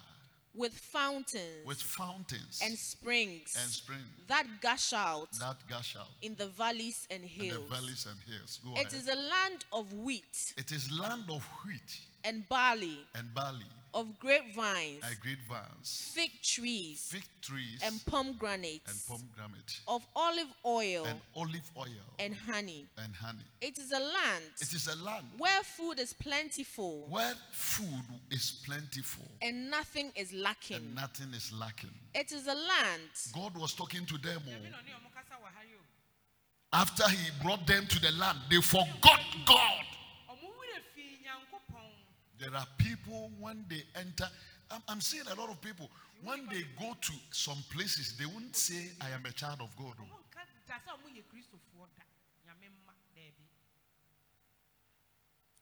With 0.55 0.72
fountains 0.72 1.66
with 1.66 1.81
fountains 1.82 2.60
and 2.64 2.76
springs 2.78 3.56
and 3.60 3.70
spring 3.70 3.98
that 4.28 4.47
gush 4.60 4.93
out 4.93 5.28
that 5.40 5.56
gush 5.68 5.97
out 5.97 6.06
in 6.22 6.35
the 6.36 6.47
valleys 6.47 7.06
and 7.10 7.22
in 7.24 7.28
hills. 7.28 7.68
the 7.68 7.74
valleys 7.74 8.06
and 8.09 8.18
hills. 8.32 8.60
Go 8.64 8.72
It 8.74 8.86
ahead. 8.86 8.93
is 8.93 9.09
a 9.09 9.16
land 9.16 9.64
of 9.72 9.93
wheat 9.93 10.55
it 10.56 10.70
is 10.72 10.90
land 10.93 11.24
of 11.28 11.44
wheat 11.64 12.01
and 12.24 12.48
barley, 12.48 12.98
and 13.14 13.35
barley, 13.35 13.66
of 13.94 14.18
grapevines, 14.18 15.02
and 15.08 15.16
grapevines, 15.20 16.12
fig 16.14 16.30
trees, 16.42 17.00
fig 17.10 17.24
trees, 17.40 17.80
and 17.84 18.04
pomegranates, 18.06 18.90
and 18.90 19.18
pomegranate, 19.20 19.80
of 19.88 20.04
olive 20.16 20.52
oil 20.66 21.04
and 21.06 21.20
olive 21.36 21.70
oil, 21.78 21.86
and 22.18 22.34
honey. 22.34 22.86
and 22.98 23.14
honey. 23.14 23.44
It 23.60 23.78
is 23.78 23.92
a 23.92 24.00
land 24.00 24.44
It 24.60 24.72
is 24.74 24.88
a 24.88 24.96
land 25.04 25.26
where 25.38 25.62
food 25.62 25.98
is 26.00 26.12
plentiful 26.12 27.06
where 27.08 27.34
food 27.52 28.04
is 28.30 28.60
plentiful 28.66 29.24
and 29.40 29.70
nothing 29.70 30.10
is 30.16 30.32
and 30.32 30.42
lacking. 30.42 30.94
nothing 30.94 31.32
is 31.34 31.52
lacking. 31.52 31.90
It 32.14 32.32
is 32.32 32.46
a 32.46 32.54
land 32.54 33.08
God 33.32 33.56
was 33.56 33.72
talking 33.74 34.04
to 34.06 34.18
them. 34.18 34.42
oh. 34.46 34.50
Nyame 34.50 34.70
na 34.70 34.78
ɔne 34.78 34.90
ɔmo 34.98 35.10
kasa 35.14 35.34
wɔ 35.34 35.48
ha 35.54 35.62
yi 35.62 35.74
o. 35.76 35.82
After 36.72 37.08
he 37.08 37.30
brought 37.40 37.64
them 37.68 37.86
to 37.86 38.00
the 38.00 38.10
land, 38.18 38.38
they 38.50 38.60
forgot 38.60 39.20
God. 39.46 39.84
Ɔmo 40.28 40.50
werɛ 40.58 40.82
fii 40.94 41.22
Nyankopɔn. 41.24 41.90
There 42.44 42.54
are 42.60 42.66
people 42.76 43.30
when 43.40 43.64
they 43.70 43.80
enter, 43.96 44.28
I'm, 44.70 44.82
I'm 44.86 45.00
seeing 45.00 45.24
a 45.32 45.34
lot 45.40 45.48
of 45.48 45.62
people, 45.62 45.88
when 46.22 46.44
they 46.52 46.60
go 46.78 46.92
to 46.92 47.12
some 47.32 47.56
places, 47.72 48.16
they 48.20 48.26
won't 48.26 48.54
say, 48.54 48.92
I 49.00 49.08
am 49.16 49.24
a 49.24 49.32
child 49.32 49.64
of 49.64 49.72
God. 49.80 49.96
oh. 49.96 50.04
Ɔmo 50.04 50.20
nka 50.28 50.44
da 50.68 50.76
sɛ 50.76 50.92
ɔmo 50.92 51.08
yɛ 51.08 51.24
Kristofoɔ 51.32 51.88
da. 51.96 52.04
Nyame 52.44 52.68
mma 52.68 52.92
daabi. 53.16 53.48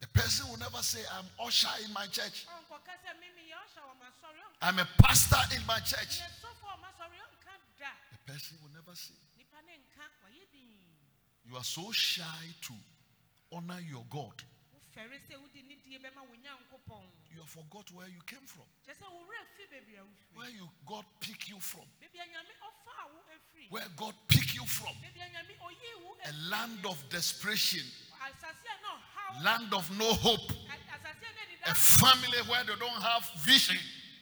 A 0.02 0.08
person 0.08 0.50
will 0.50 0.58
never 0.58 0.82
say, 0.82 0.98
I'm 1.14 1.26
usher 1.46 1.70
in 1.86 1.92
my 1.92 2.06
church, 2.10 2.46
oh, 2.50 2.58
Ɔnkɔka 2.58 2.94
sɛ 2.98 3.14
mimi 3.20 3.46
yɛ 3.46 3.62
ɔhyɛ 3.62 3.80
wɔ 3.86 3.94
m'asɔre, 4.02 4.42
ɔnka 4.42 4.58
I'm 4.62 4.78
a 4.80 4.88
pastor 4.98 5.42
in 5.54 5.64
my 5.66 5.78
church. 5.86 6.18
yɛ 6.18 6.26
sɔfo 6.42 6.66
wɔ 6.66 6.76
m'asɔre, 6.82 7.14
ɔnka 7.14 7.54
oh, 7.54 7.78
da. 7.78 7.90
A 8.10 8.18
person 8.26 8.58
will 8.60 8.74
never 8.74 8.94
say. 8.96 9.14
Nipa 9.38 9.62
ne 9.66 9.78
nka 9.86 10.02
wɔyɛ 10.26 10.50
din. 10.50 10.82
You 11.46 11.56
are 11.56 11.64
so 11.64 11.92
shy 11.92 12.54
to 12.62 12.74
honor 13.52 13.78
your 13.78 14.04
God. 14.10 14.42
Wofɛre 14.92 15.18
sɛ 15.28 15.36
wode 15.40 15.62
ne 15.66 15.76
die 15.84 15.98
bɛma 15.98 16.20
wo 16.28 16.34
Nyankopɔn. 16.36 17.04
You 17.32 17.40
have 17.40 17.48
forgot 17.48 17.90
where 17.92 18.08
you 18.08 18.20
came 18.26 18.44
from, 18.46 18.64
Kyerɛ 18.86 18.96
sɛ 19.00 19.08
wo 19.10 19.24
werɛ 19.24 19.46
fi 19.56 19.64
baabi 19.72 19.96
a 19.96 20.02
wofiri. 20.04 20.36
where 20.36 20.50
you 20.50 20.68
God 20.86 21.04
pick 21.20 21.48
you 21.48 21.58
from, 21.60 21.84
a 22.02 22.04
Nyame 22.16 22.52
ɔfaa 22.60 23.04
wo 23.08 23.20
afiri. 23.32 23.70
where 23.70 23.88
God 23.96 24.14
pick 24.28 24.54
you 24.54 24.66
from. 24.66 24.92
A 25.02 25.18
Nyame 25.18 25.56
ɔyii 25.56 26.02
wo 26.04 26.16
A 26.24 26.28
afiri. 26.28 26.50
land 26.50 26.86
of 26.86 27.08
desperation, 27.08 27.80
Asase 28.20 28.68
a 28.68 28.82
na 28.82 29.40
ɔhaw. 29.40 29.42
land 29.44 29.72
of 29.74 29.90
no 29.96 30.12
hope, 30.14 30.50
A- 30.50 30.76
Asase 30.92 31.24
a 31.24 31.32
na 31.32 31.72
a 31.72 31.72
ɛdeda 31.72 31.76
family 31.76 32.38
where 32.48 32.64
they 32.64 32.76
don't 32.76 33.00
have 33.02 33.24
vision. 33.44 33.76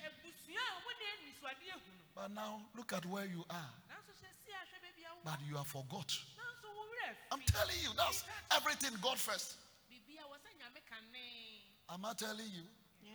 abusua 0.06 0.62
a 0.62 0.80
wɔde 0.86 1.04
anisoadeɛ 1.18 1.72
hu 1.72 1.90
no. 1.90 2.04
But 2.14 2.30
now 2.30 2.62
look 2.76 2.92
at 2.92 3.04
where 3.06 3.26
you 3.26 3.44
are. 3.50 3.70
Nanso 3.90 4.12
hyɛ 4.14 4.30
si 4.46 4.52
ahwɛ 4.52 4.78
baabi 4.86 5.02
a 5.10 5.14
wo. 5.16 5.20
But 5.24 5.40
you 5.48 5.56
have 5.56 5.66
forgot. 5.66 6.08
Nanso 6.38 6.68
wo 6.72 6.86
werɛ 6.94 7.16
I'm 7.32 7.42
telling 7.42 7.78
you, 7.82 7.90
that's 7.96 8.22
everything 8.52 8.94
God 9.02 9.18
first. 9.18 9.56
Biribi 9.90 10.14
a 10.18 10.22
wɔsɛ 10.22 10.50
Nyame 10.60 10.80
ka 10.88 10.96
ne. 11.12 11.62
Am 11.92 12.04
I 12.04 12.12
telling 12.14 12.46
you? 12.54 12.62
Yeah. 13.02 13.10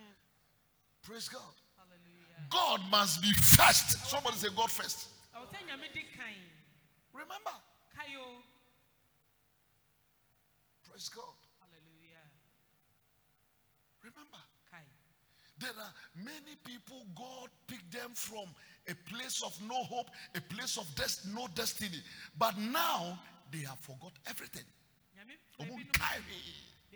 Praise 1.02 1.28
God. 1.28 1.40
Hallelujah. 1.76 2.48
God 2.50 2.80
must 2.90 3.22
be 3.22 3.32
first. 3.32 4.06
Somebody 4.06 4.36
say 4.36 4.48
God 4.54 4.70
first. 4.70 5.08
Ɛwɔ 5.34 5.46
sɛ 5.48 5.58
Nyame 5.66 5.92
di 5.92 6.02
kan. 6.16 6.34
Remember. 7.12 7.56
Praise 10.88 11.08
God. 11.08 11.36
Hallelujah. 11.60 12.24
Remember. 14.02 14.38
There 15.58 15.70
are 15.70 15.94
many 16.14 16.54
people 16.64 17.06
God 17.14 17.48
picked 17.66 17.90
them 17.90 18.10
from 18.14 18.44
a 18.88 18.94
place 19.10 19.42
of 19.42 19.56
no 19.66 19.82
hope, 19.84 20.10
a 20.34 20.40
place 20.40 20.76
of 20.76 20.86
des- 20.94 21.28
no 21.34 21.48
destiny. 21.54 22.02
But 22.38 22.58
now 22.58 23.18
they 23.50 23.60
have 23.60 23.78
forgot 23.78 24.12
everything. 24.26 24.64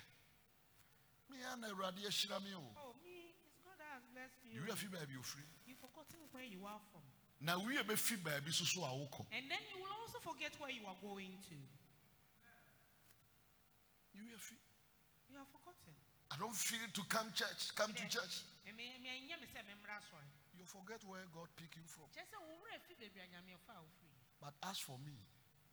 Me 1.29 1.37
and 1.43 1.63
Radia 1.63 2.09
Shirami. 2.09 2.53
Oh. 2.55 2.63
oh, 2.77 2.95
me, 3.03 3.35
it's 3.45 3.59
God 3.63 3.77
that 3.77 3.91
has 3.93 4.03
blessed 4.11 4.39
you. 4.43 4.61
You 4.61 4.67
are 4.67 4.71
oh. 4.71 4.75
free, 4.75 4.89
baby. 4.89 5.13
You 5.13 5.21
free. 5.21 5.43
You've 5.67 5.79
forgotten 5.79 6.19
where 6.31 6.43
you 6.43 6.65
are 6.65 6.79
from. 6.91 7.03
Now 7.41 7.59
we 7.59 7.77
are 7.77 7.83
free, 7.97 8.17
baby. 8.17 8.51
So 8.51 8.65
so 8.65 8.83
I 8.83 8.91
will 8.93 9.09
And 9.33 9.49
then 9.49 9.61
you 9.73 9.81
will 9.81 9.93
also 9.99 10.19
forget 10.19 10.53
where 10.59 10.71
you 10.71 10.85
are 10.87 10.97
going 11.01 11.37
to. 11.49 11.57
You 14.13 14.35
are 14.35 14.39
free. 14.39 14.61
You 15.31 15.39
have 15.39 15.47
forgotten. 15.47 15.95
I 16.31 16.35
don't 16.35 16.55
feel 16.55 16.83
to 16.91 17.03
come 17.07 17.31
church, 17.31 17.71
come 17.75 17.93
to 17.95 18.05
church. 18.11 18.43
You 18.67 20.65
forget 20.67 20.99
where 21.07 21.23
God 21.33 21.47
picked 21.55 21.75
you 21.79 21.87
from. 21.87 22.05
Kyerɛ 22.11 22.27
sɛ 22.27 22.37
wo 22.37 22.53
werɛ 22.61 22.79
fi 22.83 22.93
baabi 22.99 23.19
a 23.23 23.27
Nyame 23.31 23.55
ɔfaa 23.55 23.79
wo 23.79 23.89
firi. 23.97 24.19
But 24.39 24.53
as 24.63 24.79
for 24.79 24.99
me, 24.99 25.15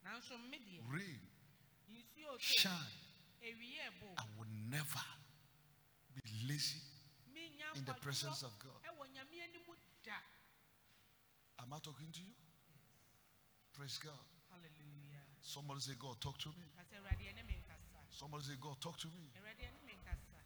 Nanso 0.07 0.39
me 0.49 0.59
deɛ, 0.59 0.81
rain, 0.89 1.21
shine, 2.39 2.73
I 3.43 4.25
will 4.39 4.49
never 4.71 5.05
be 6.15 6.23
lazy 6.49 6.81
in 7.75 7.85
the 7.85 7.95
presence 7.95 8.43
of 8.43 8.59
God. 8.59 8.81
ɛwɔ 8.87 9.11
Nyame 9.13 9.43
anim 9.43 9.67
da. 10.05 10.17
Am 11.61 11.73
I 11.73 11.79
talking 11.81 12.11
to 12.13 12.21
you? 12.21 12.35
Praise 13.75 13.99
God. 13.99 14.25
Hallelujah. 14.51 15.23
Somebody 15.43 15.81
say, 15.81 15.93
God, 15.99 16.21
talk 16.21 16.39
to 16.39 16.49
me. 16.49 16.65
Somebody 18.19 18.43
say, 18.43 18.55
God, 18.61 18.75
talk 18.81 18.99
to 18.99 19.07
me. 19.15 19.31
Awurade 19.39 19.63
ɛne 19.63 19.79
me 19.87 19.95
nkasa. 19.95 20.43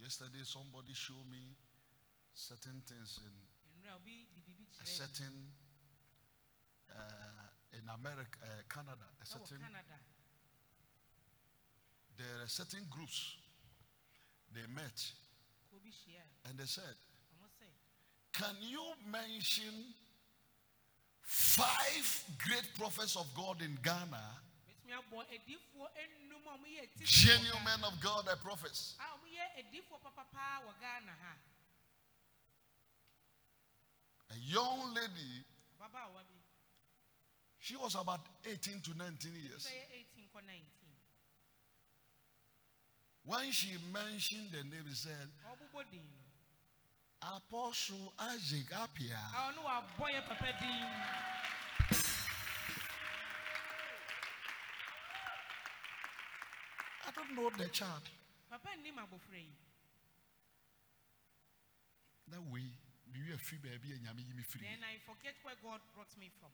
Yesterday, 0.00 0.44
somebody 0.44 0.94
showed 0.94 1.28
me 1.28 1.56
certain 2.32 2.80
things 2.88 3.20
in 3.20 3.32
Nnura 3.76 3.96
obi 3.96 4.26
de 4.32 4.40
biribi 4.40 4.80
a 4.80 4.86
certain, 4.86 5.52
uh, 6.88 7.76
in 7.76 7.86
America, 7.88 8.38
uh, 8.42 8.62
Canada, 8.66 9.04
a 9.20 9.26
certain, 9.26 9.58
Canada. 9.60 10.00
there 12.16 12.42
are 12.44 12.48
certain 12.48 12.86
groups. 12.88 13.36
They 14.54 14.66
met 14.74 15.12
and 16.48 16.56
they 16.58 16.64
said, 16.64 16.96
Can 18.32 18.56
you 18.62 18.94
mention 19.10 19.92
five 21.26 22.24
great 22.38 22.64
prophets 22.78 23.16
of 23.16 23.26
God 23.34 23.60
in 23.60 23.76
Ghana? 23.82 24.22
Genuine 27.04 27.64
men 27.64 27.84
of 27.84 28.00
God 28.00 28.28
are 28.28 28.36
prophets. 28.36 28.94
A 34.30 34.34
young 34.38 34.94
lady, 34.94 35.44
she 37.58 37.76
was 37.76 37.94
about 37.96 38.20
18 38.44 38.80
to 38.80 38.96
19 38.96 39.32
years. 39.34 39.66
Sɛ 39.66 39.74
yɛ 39.74 40.06
18 40.14 40.28
kɔ 40.32 40.46
19. 40.46 40.62
When 43.24 43.50
she 43.50 43.76
mentioned 43.92 44.52
the 44.52 44.62
name, 44.62 44.86
she 44.88 44.94
said. 44.94 45.28
Apostle 47.26 48.12
Isaac 48.18 48.70
Appiah. 48.70 49.18
A 49.34 49.50
ɔno 49.50 49.64
wabɔ 49.64 50.06
yɛ 50.14 50.20
papa 50.28 50.52
din. 50.60 50.86
I 57.06 57.10
don't 57.14 57.34
know 57.34 57.50
the 57.50 57.68
child. 57.68 58.02
Papa 58.48 58.68
nnim 58.78 58.96
abɔfra 58.96 59.38
yi. 59.38 59.52
That 62.28 62.42
way, 62.42 62.70
feel 63.38 63.58
baby 63.62 63.92
and 63.94 64.06
yami 64.06 64.22
me 64.36 64.42
free? 64.42 64.62
Then 64.62 64.82
I 64.84 64.98
forget 65.06 65.34
where 65.42 65.54
God 65.62 65.80
brought 65.94 66.16
me 66.18 66.30
from. 66.38 66.50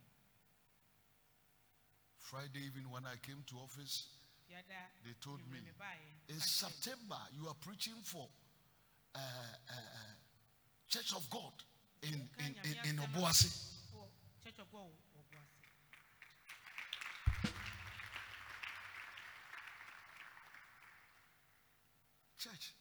Friday 2.19 2.61
evening 2.66 2.90
when 2.90 3.05
I 3.05 3.16
came 3.16 3.43
to 3.49 3.57
office, 3.59 4.07
They 5.05 5.15
told 5.20 5.40
me, 5.51 5.59
in 5.59 5.65
ɔka 5.65 5.85
kyerɛ 6.28 6.35
me, 6.35 6.40
September 6.40 7.19
you 7.32 7.49
are 7.49 7.55
preaching 7.61 8.01
for 8.05 8.28
uh, 9.15 9.19
uh, 9.19 9.73
uh, 9.73 10.22
Church 10.93 11.14
of 11.16 11.24
God 11.31 11.55
in 12.02 12.28
in 12.44 12.55
in, 12.69 12.77
in 12.90 12.97
Obuasi. 13.01 13.48
"Oh, 13.97 14.05
Church 14.44 14.59
of 14.60 14.70
God 14.70 14.93
Obuasi." 15.16 15.62
Church, 22.36 22.74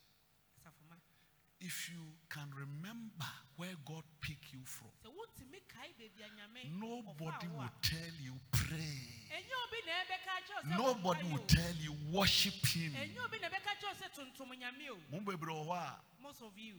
if 1.61 1.89
you 1.89 2.03
can 2.27 2.49
remember 2.59 3.31
where 3.55 3.75
God 3.85 4.03
picked 4.19 4.51
you 4.51 4.59
from, 4.65 4.89
sɛ 5.01 5.07
wotumi 5.07 5.61
kae 5.71 5.93
baabi 5.95 6.19
a 6.19 6.29
Nyame 6.35 6.67
ɔfaa 6.67 6.79
nobody 6.81 7.47
will 7.47 7.71
tell 7.81 8.13
you 8.19 8.35
pray. 8.51 8.99
Ɛnyɛ 9.31 9.55
obi 9.63 9.79
na 9.87 9.93
ɛbɛka 10.03 10.33
kyerɛ 10.47 10.63
wo 10.65 10.69
sɛ 10.69 10.77
Nobody 10.77 11.23
will 11.31 11.45
tell 11.47 11.75
you 11.75 11.93
worship 12.11 12.65
him. 12.65 12.91
Ɛnyɛ 12.91 13.23
obi 13.23 13.39
na 13.39 13.47
ɛbɛka 13.47 13.71
kyerɛ 13.79 13.87
wo 13.87 13.95
sɛ 13.95 14.07
tontom 14.11 14.51
nyame 14.59 14.89
o. 14.89 14.99
Mo 15.11 15.19
bebree 15.21 15.53
wɔ 15.55 15.65
hɔ 15.67 15.77
a 15.77 16.01
Most 16.21 16.41
of 16.41 16.57
you, 16.57 16.75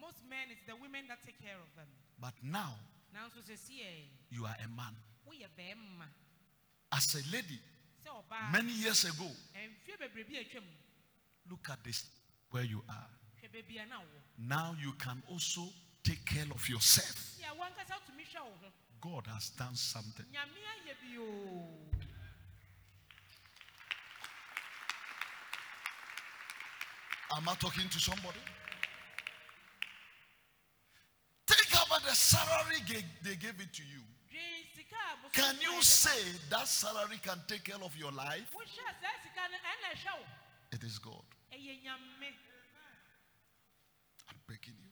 most 0.00 0.22
men, 0.28 0.48
it's 0.50 0.64
the 0.66 0.76
women 0.80 1.04
that 1.08 1.18
take 1.24 1.40
care 1.40 1.58
of 1.60 1.74
them. 1.76 1.86
But 2.18 2.34
now 2.42 2.74
Nanso 3.14 3.42
sɛsi 3.42 3.82
ɛ, 3.82 4.08
you 4.30 4.46
are 4.46 4.56
a 4.64 4.68
man. 4.68 4.94
As 6.92 7.14
a 7.14 7.22
lady, 7.30 7.58
ɔbaa. 8.06 8.48
Oh, 8.48 8.52
many 8.52 8.72
years 8.72 9.04
ago, 9.04 9.30
Mfie 9.54 9.96
bebree 9.98 10.24
bi 10.24 10.34
atwam, 10.42 10.64
look 11.48 11.68
at 11.70 11.82
this 11.84 12.04
where 12.50 12.64
you 12.64 12.82
are. 12.88 13.08
hwɛ 13.42 13.48
baabi 13.52 13.82
a 13.82 13.86
na 13.86 13.96
wɔ. 14.00 14.20
Now 14.38 14.76
you 14.80 14.92
can 14.94 15.22
also 15.28 15.62
take 16.02 16.24
care 16.24 16.46
of 16.50 16.68
yourself. 16.68 17.16
Si 17.36 17.42
a 17.44 17.54
wankasa 17.54 17.94
wotumi 17.94 18.24
hwɛ 18.26 18.40
wo. 18.42 18.72
God 19.00 19.26
has 19.28 19.50
done 19.50 19.76
something. 19.76 20.26
Nyame 20.26 20.60
ayɛ 20.74 20.94
bi 21.00 21.16
o. 21.18 22.00
Am 27.36 27.48
I 27.48 27.54
talking 27.54 27.88
to 27.88 27.98
somebody? 27.98 28.38
Think 31.46 31.86
about 31.86 32.02
the 32.02 32.14
salary 32.14 32.82
they, 33.22 33.36
gave 33.36 33.60
it 33.60 33.72
to 33.72 33.82
you. 33.82 34.02
Can 35.32 35.54
you 35.62 35.82
say 35.82 36.38
that 36.50 36.66
salary 36.66 37.18
can 37.22 37.38
take 37.46 37.64
care 37.64 37.82
of 37.82 37.96
your 37.96 38.10
life? 38.12 38.50
It 40.72 40.82
is 40.82 40.98
God. 40.98 41.22
I'm 44.28 44.38
begging 44.46 44.74
you. 44.78 44.90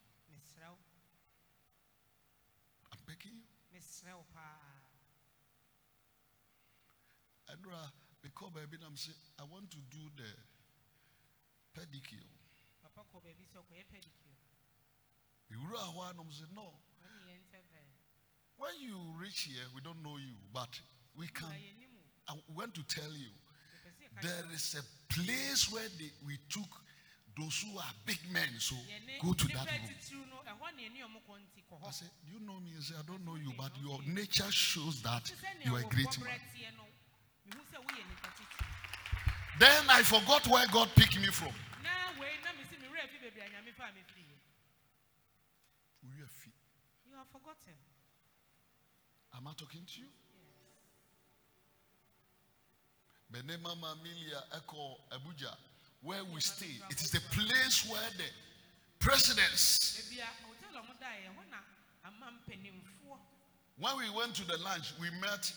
I'm 2.93 2.99
begging 3.07 3.33
you. 3.35 3.49
paa. 4.35 4.79
Andra, 7.51 7.93
because 8.23 8.51
baby, 8.55 8.77
I'm 8.85 8.97
saying 8.97 9.17
I 9.41 9.45
want 9.51 9.71
to 9.71 9.79
do 9.91 10.05
the 10.17 10.29
pedicure. 11.79 12.27
Papa 12.83 13.07
kɔ 13.11 13.23
baabi 13.23 13.45
sɛ 13.47 13.59
ɔkɔyɛ 13.63 13.85
pedicure. 13.91 14.35
You 15.51 15.57
know 15.57 15.79
how 15.79 16.11
I'm 16.11 16.17
no. 16.55 16.75
Wɔne 17.03 17.21
yɛn 17.29 17.41
ntɛ 17.47 17.61
bɛn. 17.71 17.87
When 18.57 18.75
you 18.81 18.99
reach 19.17 19.43
here, 19.43 19.65
we 19.75 19.81
don't 19.81 20.03
know 20.03 20.17
you, 20.17 20.35
but 20.53 20.69
we 21.17 21.29
can. 21.29 21.49
I 22.29 22.35
want 22.55 22.75
to 22.75 22.83
tell 22.83 23.13
you, 23.13 23.31
Yɛpɛ 23.31 23.91
sɛ 23.95 24.05
yɛka 24.05 24.23
there 24.23 24.45
is 24.53 24.75
a 24.75 25.15
place 25.15 25.71
where 25.73 25.89
they, 25.99 26.11
we 26.27 26.39
took 26.51 26.69
those 27.39 27.63
who 27.63 27.79
are 27.79 27.95
big 28.05 28.19
men. 28.33 28.49
So 28.59 28.75
go 29.23 29.33
to 29.33 29.47
that 29.49 29.71
room. 29.71 29.89
titiriw 29.89 30.29
no, 30.29 30.43
ɛhɔ 30.45 30.77
ne 30.77 30.83
yɛne 30.89 30.99
ɔmo 31.07 31.21
kɔ 31.27 31.39
nti 31.39 31.63
kɔ 31.71 31.87
I 31.87 31.91
said, 31.91 32.11
Do 32.27 32.33
you 32.33 32.41
know 32.41 32.59
me? 32.61 32.71
He 32.77 32.83
said, 32.83 32.97
I 32.99 33.07
don't 33.07 33.25
know 33.25 33.37
you, 33.37 33.53
but 33.57 33.73
your 33.81 34.01
nature 34.07 34.51
shows 34.51 35.01
that 35.03 35.25
Te 35.25 35.35
sɛ 35.35 35.59
nea 35.59 35.67
you 35.67 35.77
are 35.77 35.81
a 35.81 35.89
great 35.89 36.21
man. 36.21 36.41
teɛ 36.53 36.77
no, 36.77 36.85
mehu 37.47 37.63
sɛ 37.71 37.79
woyɛ 37.79 38.03
nnipa 38.03 38.29
titiriw. 38.35 39.59
Then 39.59 39.91
I 39.91 40.03
forgot 40.03 40.47
where 40.47 40.67
God 40.69 40.89
picked 40.95 41.19
me 41.19 41.27
from. 41.29 41.53
Na 41.83 41.91
wei 42.21 42.37
na 42.45 42.53
mesi 42.53 42.77
me 42.81 42.89
werɛ 42.89 43.05
afi 43.05 43.19
baabi 43.19 43.41
a 43.41 43.49
Nyame 43.51 43.73
faa 43.75 43.93
me 43.93 44.03
firi 44.13 44.25
yɛ. 44.25 44.39
You 47.07 47.17
have 47.17 47.29
forgotten. 47.29 47.75
Am 49.35 49.47
I 49.47 49.53
talking 49.55 49.85
to 49.85 50.01
you? 50.01 50.09
Benema 53.33 53.77
Mamilia 53.77 54.43
Echo 54.57 54.99
Abuja, 55.13 55.55
where 56.03 56.25
we 56.25 56.41
stay. 56.41 56.81
It 56.91 57.01
is 57.01 57.11
the 57.11 57.21
place 57.31 57.85
where 57.91 58.11
the 58.17 58.25
presidents, 58.99 60.01
Baabi 60.11 60.21
a 60.21 60.27
hotel 60.47 60.77
a 60.77 60.81
ɔmo 60.83 60.95
daeɛ, 60.99 61.29
ɛhɔ 61.29 61.51
na 61.51 61.59
ama 62.05 62.33
mpanimfoɔ 62.39 63.19
when 63.79 63.97
we 63.97 64.11
went 64.11 64.35
to 64.35 64.45
the 64.45 64.57
lunch, 64.59 64.93
we 65.01 65.09
met 65.21 65.53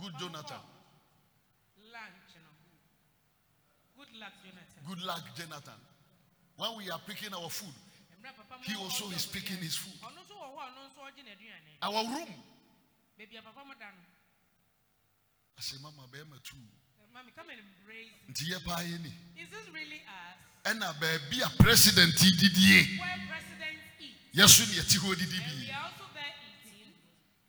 Good 0.00 0.12
Jonathan, 0.18 0.60
lunch 1.90 2.34
no. 2.36 2.52
Good 3.98 4.14
luck, 4.14 4.30
Jonathan. 4.46 4.78
Goodluck 4.86 5.24
Jonathan. 5.34 5.80
When 6.56 6.70
we 6.78 6.90
are 6.90 7.00
picking 7.04 7.34
our 7.34 7.50
food, 7.50 7.74
Mmerɛ 8.22 8.30
papa 8.38 8.54
mo 8.54 8.62
he 8.62 8.74
also 8.78 9.10
is 9.10 9.26
picking 9.26 9.58
his 9.58 9.74
food. 9.74 9.98
Ɔno 10.06 10.22
nso 10.22 10.38
wɔ 10.38 10.46
hɔ 10.54 10.58
a 10.58 10.66
ɔno 10.70 10.80
nso 10.86 11.00
ɔgye 11.02 11.22
n'aduane. 11.26 11.72
Our 11.82 12.02
room. 12.14 12.30
Baabi 13.18 13.38
a 13.38 13.42
papa 13.42 13.62
mo 13.66 13.74
da. 13.74 13.90
I 13.90 15.60
say, 15.60 15.78
Mama, 15.82 16.06
Bema 16.12 16.38
too. 16.46 16.54
Eh, 17.02 17.10
mami, 17.10 17.34
come 17.34 17.50
and 17.50 17.58
embrace. 17.58 18.14
me. 18.22 18.30
Nti 18.30 18.42
yɛ 18.54 18.64
paa 18.64 18.82
yɛ 18.86 19.02
ni. 19.02 19.10
Is 19.42 19.50
this 19.50 19.66
really 19.74 20.02
us? 20.06 20.38
Ɛna 20.62 20.94
baabi 20.94 21.42
a 21.42 21.50
president 21.62 22.14
yi 22.22 22.30
didie. 22.38 23.00
Where 23.02 23.18
presidents 23.26 23.98
eat. 23.98 24.14
Yɛso 24.30 24.62
ne 24.62 24.78
yɛte 24.78 24.94
hɔ 24.94 25.10
And 25.10 25.26
we 25.26 25.70
are 25.74 25.82
also 25.90 26.06
there 26.14 26.34
eating. 26.46 26.94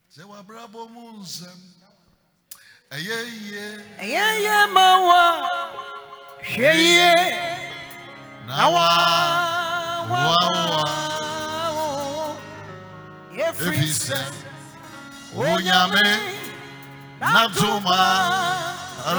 Sɛ 0.10 0.26
wabrabɔ 0.26 0.90
mu 0.90 1.22
nsɛm. 1.22 1.60
Ɛyɛ 2.90 3.18
yie. 3.38 3.86
ɛyɛ 4.02 4.26
yɛ 4.42 4.74
ma 4.74 4.98
wa 5.06 6.00
hwɛ 6.44 6.72
yie 6.76 7.14
Na 8.48 8.70
wa 8.70 8.88
wa 10.10 10.20
wa 10.34 10.84
ɛfiri 13.48 13.88
sɛ 14.06 14.20
Onyame 15.36 16.08
n'atoma 17.22 18.00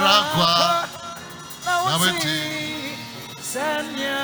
rakwa 0.03 0.51
na 1.65 1.73
wote 1.99 2.37
sɛnea 3.51 4.21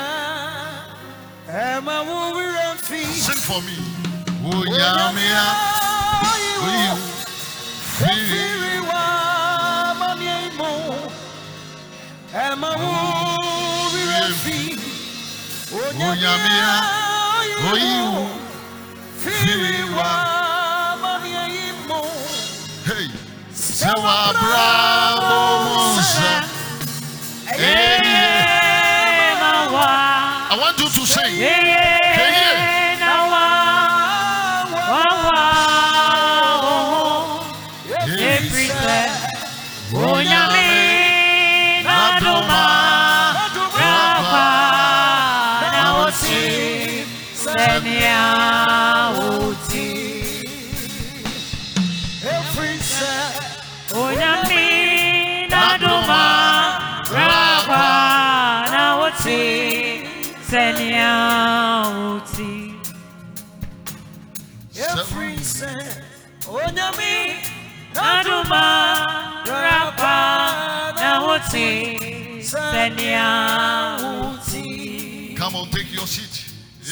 ɛma 1.48 1.96
wo 2.08 2.18
werɛ 2.36 2.66
mfi 2.76 3.02
Sing 3.06 3.42
for 3.48 3.62
me. 3.62 3.78
Onyame 4.44 5.26
a 5.44 5.48
oyi 6.66 6.88
firi 7.96 8.57
ɛma 12.46 12.70
wo 12.82 12.92
werɛ 13.94 14.20
mfi 14.32 14.58
Onyame 16.08 16.54
a 16.72 16.76
oyi 17.72 17.92
wo 18.14 18.24
firi 19.22 19.74
wa 19.98 20.10
amanneɛ 20.94 21.44
yi 21.56 21.66
mu 21.88 22.00
Hey, 22.88 23.08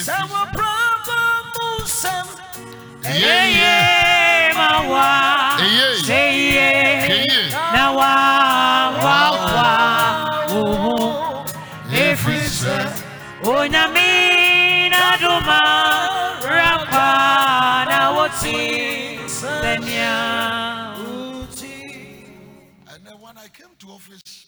If 0.07 0.11
sɛ 0.11 0.19
you- 0.19 0.27
wɔbrabɔ 0.33 1.19
mu 1.53 1.65
nsɛm 1.83 2.27
Yeah, 3.03 3.45
yeah. 3.45 4.53
Mawa. 4.53 5.57
Seye 6.05 7.09
Eye. 7.09 7.73
na 7.73 7.91
wa 7.91 8.11
wa. 9.03 9.17
Wa 9.55 9.69
Uhu. 10.47 10.95
Efri 11.89 12.39
sɛ 12.59 12.77
Onyame 13.41 14.89
na 14.91 15.17
duma. 15.17 15.59
Rakwa 16.41 17.09
na 17.89 17.99
woti. 18.15 19.17
Senya 19.27 20.15
And 22.91 23.05
then 23.05 23.17
when 23.21 23.37
I 23.37 23.47
came 23.47 23.73
to 23.79 23.87
office, 23.91 24.45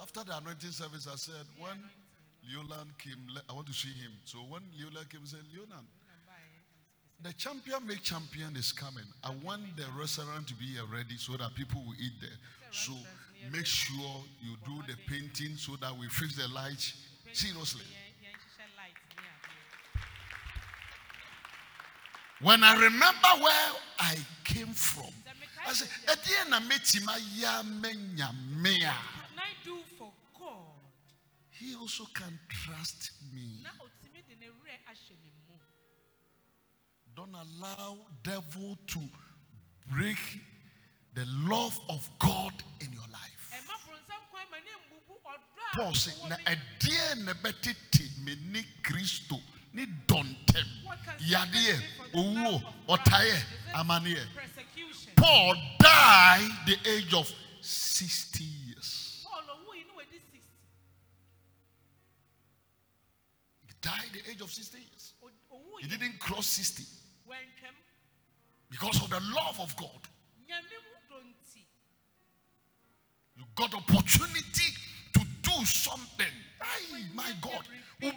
after 0.00 0.24
the 0.24 0.36
anointing 0.36 0.70
service, 0.72 1.06
I 1.06 1.16
said, 1.16 1.46
when 1.58 1.78
Leoland 2.42 2.98
came, 2.98 3.18
I 3.48 3.52
want 3.52 3.66
to 3.68 3.72
see 3.72 3.92
him. 3.92 4.12
So 4.24 4.38
when 4.38 4.62
Leoland 4.78 5.08
came, 5.10 5.20
I 5.22 5.26
said, 5.26 5.40
Leoland, 5.54 5.86
the 7.22 7.32
champion 7.34 7.86
make 7.86 8.02
champion 8.02 8.56
is 8.56 8.72
coming. 8.72 9.04
I 9.22 9.30
want 9.44 9.76
the 9.76 9.84
restaurant 9.98 10.48
to 10.48 10.54
be 10.54 10.76
ready 10.92 11.16
so 11.16 11.36
that 11.36 11.54
people 11.54 11.80
will 11.86 11.94
eat 11.94 12.12
there. 12.20 12.30
So 12.72 12.92
make 13.52 13.66
sure 13.66 14.24
you 14.40 14.56
do 14.66 14.82
the 14.88 14.96
painting 15.06 15.56
so 15.56 15.76
that 15.80 15.96
we 15.96 16.08
fix 16.08 16.34
the. 16.36 16.48
Seriously. 16.48 17.84
Light 18.76 18.92
adeɛ. 19.16 19.30
When 22.44 22.64
I 22.64 22.74
remember 22.74 23.28
where 23.40 23.72
I 24.00 24.16
came 24.44 24.74
from. 24.74 25.12
I 25.64 25.72
said, 25.74 25.88
He 31.62 31.76
also 31.76 32.04
can 32.12 32.38
trust 32.48 33.12
me. 33.32 33.62
Na 33.62 33.70
otumi 33.78 34.20
de 34.28 34.34
ne 34.40 34.46
werɛ 34.50 34.74
ahyɛ 34.90 35.14
ne 35.22 35.30
mu. 35.46 35.54
Don't 37.14 37.34
allow 37.34 37.98
devil 38.24 38.76
to 38.88 39.00
break 39.86 40.18
the 41.14 41.24
love 41.26 41.78
of 41.88 42.08
God 42.18 42.52
in 42.80 42.92
your 42.92 43.06
life. 43.12 43.52
Ɛma 43.52 43.74
borɔnsam 43.84 44.22
kwan 44.30 44.46
ma 44.50 44.56
ne 44.58 44.72
mbubu 44.88 45.14
ɔdɔ 45.24 45.72
a 45.72 45.76
Paul 45.76 45.94
said, 45.94 46.14
na 46.28 46.36
ɛdeɛn 46.38 47.24
na 47.24 47.32
ɛbɛtete 47.34 48.18
me 48.24 48.34
ne 48.50 48.64
Kristo 48.82 49.40
ne 49.72 49.86
dɔntɛm 49.86 50.68
yadeɛ 51.20 51.82
owuo 52.12 52.74
ɔtaeɛ 52.88 53.44
amaneɛ. 53.74 54.26
Paul 55.14 55.54
died 55.78 56.50
the 56.66 56.76
age 56.90 57.14
of 57.14 57.30
60 57.60 58.42
years. 58.42 59.11
Died 63.82 64.08
the 64.12 64.30
age 64.30 64.40
of 64.40 64.50
60 64.50 64.78
years. 64.78 65.12
O- 65.22 65.28
He 65.80 65.88
didn't 65.88 66.18
cross 66.18 66.46
60 66.46 66.84
wɛntwɛm. 67.28 67.74
because 68.70 69.02
of 69.02 69.10
the 69.10 69.20
love 69.20 69.60
of 69.60 69.74
God. 69.76 70.08
Nyame 70.48 70.76
mu 70.84 71.16
dɔ 71.16 71.20
nti. 71.26 71.62
You 73.36 73.44
got 73.54 73.74
opportunity 73.74 74.72
to 75.14 75.20
do 75.42 75.64
something. 75.64 76.32
Ay, 76.60 77.04
my 77.14 77.32
God. 77.40 77.66
Will 78.00 78.12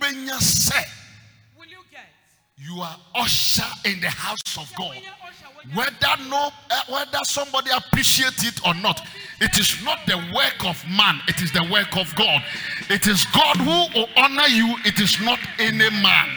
you 1.67 1.83
get? 1.91 2.09
You 2.57 2.81
are 2.81 2.95
usher 3.15 3.63
in 3.83 3.99
the 4.01 4.09
house 4.09 4.57
of 4.57 4.71
God. 4.75 4.95
woyɛ 4.95 5.11
usher, 5.27 5.45
wonya- 5.55 5.75
Whether 5.75 6.23
no, 6.29 6.51
eh, 6.71 6.81
whether 6.87 7.19
somebody 7.25 7.69
appreciate 7.71 8.43
it 8.43 8.65
or 8.65 8.73
not, 8.75 9.01
it 9.41 9.57
is 9.57 9.81
not 9.83 10.05
the 10.05 10.17
work 10.33 10.63
of 10.65 10.81
man. 10.87 11.21
It 11.27 11.41
is 11.41 11.51
the 11.51 11.63
work 11.63 11.95
of 11.97 12.13
God. 12.15 12.41
It 12.89 13.07
is 13.07 13.25
God 13.25 13.57
who 13.57 13.87
will 13.99 14.09
honor 14.15 14.47
you. 14.47 14.77
It 14.85 14.99
is 14.99 15.19
not 15.21 15.39
any 15.59 15.89
man. 15.89 16.29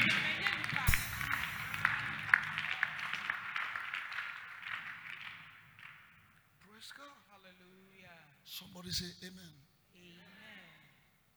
Praise 6.67 6.93
God. 6.95 7.17
Hallelujah. 7.31 8.19
Somebody 8.45 8.91
say 8.91 9.11
Amen. 9.27 9.55
Amen. 9.97 10.69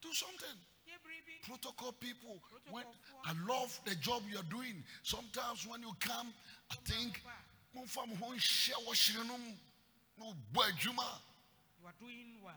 Do 0.01 0.13
something. 0.13 0.57
Protocol 1.47 1.91
people. 1.93 2.37
When 2.69 2.85
I 3.25 3.33
love 3.47 3.79
the 3.85 3.95
job 3.95 4.23
you're 4.31 4.41
doing. 4.49 4.83
Sometimes 5.03 5.67
when 5.67 5.81
you 5.81 5.91
come, 5.99 6.33
I 6.71 6.75
think 6.85 7.21
momfa 7.75 8.07
mo 8.07 8.15
ho 8.15 8.33
nhyɛ 8.33 8.73
wɔhyere 8.87 9.27
no 9.27 9.37
mu. 9.37 9.53
Na 10.17 10.25
wobɔ 10.25 10.71
adwuma. 10.71 11.07
You 11.79 11.87
are 11.87 11.93
doing 11.99 12.35
well. 12.43 12.53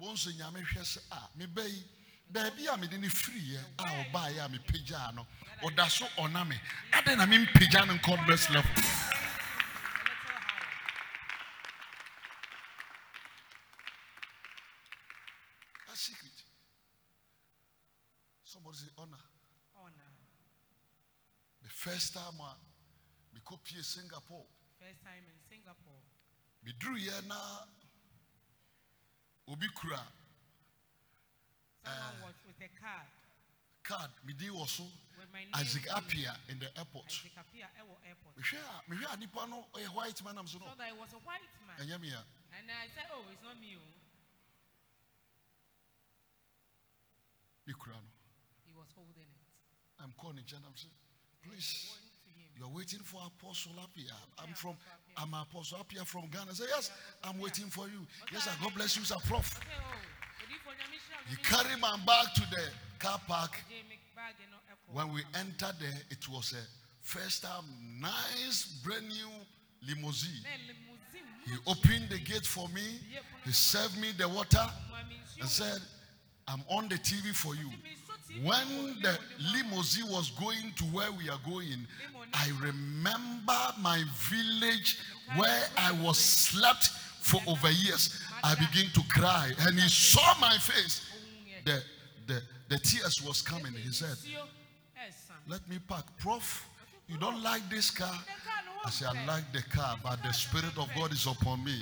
bonso 0.00 0.30
nyame 0.32 0.60
hwɛ 0.62 0.82
sɛ 0.82 0.98
a 1.12 1.28
meba 1.38 1.64
yi 1.68 1.84
baabi 2.32 2.66
a 2.72 2.76
mede 2.76 2.98
ne 2.98 3.08
firiiɛ 3.08 3.60
a 3.78 3.82
ɔbaeɛ 3.82 4.44
a 4.44 4.48
mepagyaa 4.48 5.14
no 5.14 5.26
ɔda 5.62 5.88
so 5.88 6.06
ɔna 6.18 6.46
me. 6.48 6.60
Adɛn 6.92 7.18
na 7.18 7.26
mempagya 7.26 7.86
no 7.86 7.94
nkɔ 7.94 8.28
next 8.28 8.50
level 8.50 8.70
A 15.86 15.94
little 15.94 15.96
secret. 15.96 16.42
Somebody 18.42 18.78
say 18.78 18.86
honor 18.98 19.18
Honor. 19.76 20.10
the 21.62 21.68
first 21.70 22.14
time 22.14 22.40
a 22.40 22.56
mekɔpie 23.36 23.82
singapore 23.84 24.46
First 24.80 25.02
time 25.02 25.24
in 25.24 25.38
Singapore. 25.48 26.02
meduruyɛ 26.64 27.26
na 27.26 27.38
obi 29.48 29.68
kura 29.74 30.02
Someone 31.84 32.16
eh, 32.16 32.24
was 32.24 32.34
with 32.46 32.60
a 32.64 32.68
card 32.80 33.08
card 33.82 34.10
medin 34.26 34.50
wɔ 34.52 34.66
so 34.68 34.84
with 35.18 35.28
my 35.32 35.40
name. 35.44 35.50
isaac 35.54 35.82
appiah 35.92 36.36
in 36.48 36.58
the 36.58 36.68
airport 36.78 37.06
Isaac 37.06 37.32
Appiah 37.36 37.68
Ewo 37.80 37.96
Airport. 38.08 38.36
mehwɛ 38.36 38.58
a 38.60 38.82
mehwɛ 38.90 39.12
a 39.12 39.16
nipa 39.18 39.46
no 39.48 39.66
ɔyɛ 39.74 39.88
white 39.94 40.24
man 40.24 40.34
nam 40.36 40.46
so 40.46 40.58
no 40.58 40.66
So 40.70 40.74
that 40.78 40.88
it 40.88 40.96
was 40.96 41.12
a 41.12 41.18
white 41.18 41.42
man. 41.66 41.76
ɛnyɛ 41.80 42.00
me 42.00 42.10
a 42.12 42.24
And 42.56 42.70
I 42.70 42.86
said, 42.94 43.06
Oh, 43.12 43.24
it's 43.32 43.42
not 43.42 43.58
me. 43.60 43.76
oh." 43.76 43.92
me 47.66 47.72
kura 47.74 47.96
no 47.96 48.08
He 48.66 48.72
was 48.72 48.88
holding 48.96 49.28
it. 49.28 49.43
I'm 50.02 50.12
calling 50.18 50.44
sɛ 50.44 50.56
please 51.42 51.90
Went 51.90 52.00
to 52.24 52.30
him. 52.30 52.48
you're 52.58 52.68
waiting 52.76 53.00
for 53.00 53.20
apostle 53.26 53.72
appiah 53.80 54.12
i'm 54.38 54.54
from 54.54 54.76
i'm 55.16 55.32
apostle 55.34 55.78
appiah 55.78 56.06
from 56.06 56.26
ghana. 56.30 56.50
I 56.50 56.54
say 56.54 56.64
yes 56.68 56.90
i'm 57.22 57.38
waiting 57.38 57.66
for 57.70 57.86
you. 57.86 58.06
Yes 58.32 58.44
sir. 58.44 58.50
God 58.62 58.74
bless 58.74 58.96
you 58.96 59.04
sir 59.04 59.16
prof. 59.26 59.46
Said, 59.46 59.62
Oh, 60.66 60.72
he 61.28 61.36
carried 61.36 61.80
my 61.80 61.96
bag 62.06 62.26
to 62.34 62.40
the 62.50 62.62
car 62.98 63.20
park. 63.26 63.52
Jamie 63.68 63.98
bag, 64.14 64.34
you 64.40 64.50
know, 64.50 64.58
Echo. 64.70 64.92
when 64.92 65.12
we 65.14 65.22
entered 65.38 65.74
there 65.80 66.00
it 66.10 66.28
was 66.28 66.52
a 66.52 66.64
first 67.02 67.42
time 67.42 67.64
nice 68.00 68.80
brand 68.84 69.08
new 69.08 69.28
limousine. 69.86 70.44
He 71.46 71.52
opened 71.66 72.08
the 72.08 72.18
gate 72.18 72.46
for 72.46 72.68
me. 72.70 72.98
He 73.44 73.52
served 73.52 73.98
me 74.00 74.12
the 74.16 74.26
water 74.28 74.64
and 75.40 75.48
said, 75.48 75.78
I'm 76.48 76.62
on 76.70 76.88
the 76.88 76.94
TV 76.96 77.34
for 77.34 77.54
you. 77.54 77.68
When 78.42 78.96
the 79.00 79.18
limousine 79.52 80.08
was 80.08 80.30
going 80.30 80.72
to 80.76 80.84
where 80.84 81.10
we 81.12 81.28
are 81.28 81.38
going, 81.48 81.86
I 82.32 82.50
remember 82.60 83.58
my 83.80 84.02
village 84.28 84.98
where 85.36 85.62
I 85.78 85.92
was 86.02 86.18
slept 86.18 86.88
for 87.20 87.40
over 87.46 87.70
years. 87.70 88.20
I 88.42 88.54
began 88.54 88.90
to 88.92 89.02
cry 89.08 89.52
and 89.60 89.78
he 89.78 89.88
saw 89.88 90.34
my 90.40 90.56
face. 90.58 91.06
The, 91.64 91.82
the, 92.26 92.42
the 92.68 92.78
tears 92.78 93.22
was 93.26 93.40
coming. 93.40 93.72
He 93.72 93.92
said, 93.92 94.16
let 95.48 95.66
me 95.68 95.78
park. 95.86 96.04
Prof, 96.18 96.68
you 97.08 97.16
don't 97.18 97.42
like 97.42 97.68
this 97.70 97.90
car? 97.90 98.18
I 98.84 98.90
said, 98.90 99.08
I 99.16 99.26
like 99.26 99.52
the 99.52 99.62
car, 99.62 99.96
but 100.02 100.22
the 100.22 100.32
Spirit 100.32 100.76
of 100.76 100.88
God 100.96 101.12
is 101.12 101.26
upon 101.26 101.64
me. 101.64 101.78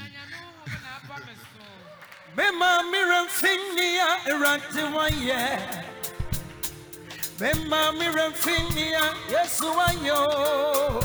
Mema 7.41 7.93
mira 7.93 8.31
mfinia 8.31 9.15
Yesu 9.33 9.77
wanyo 9.77 11.05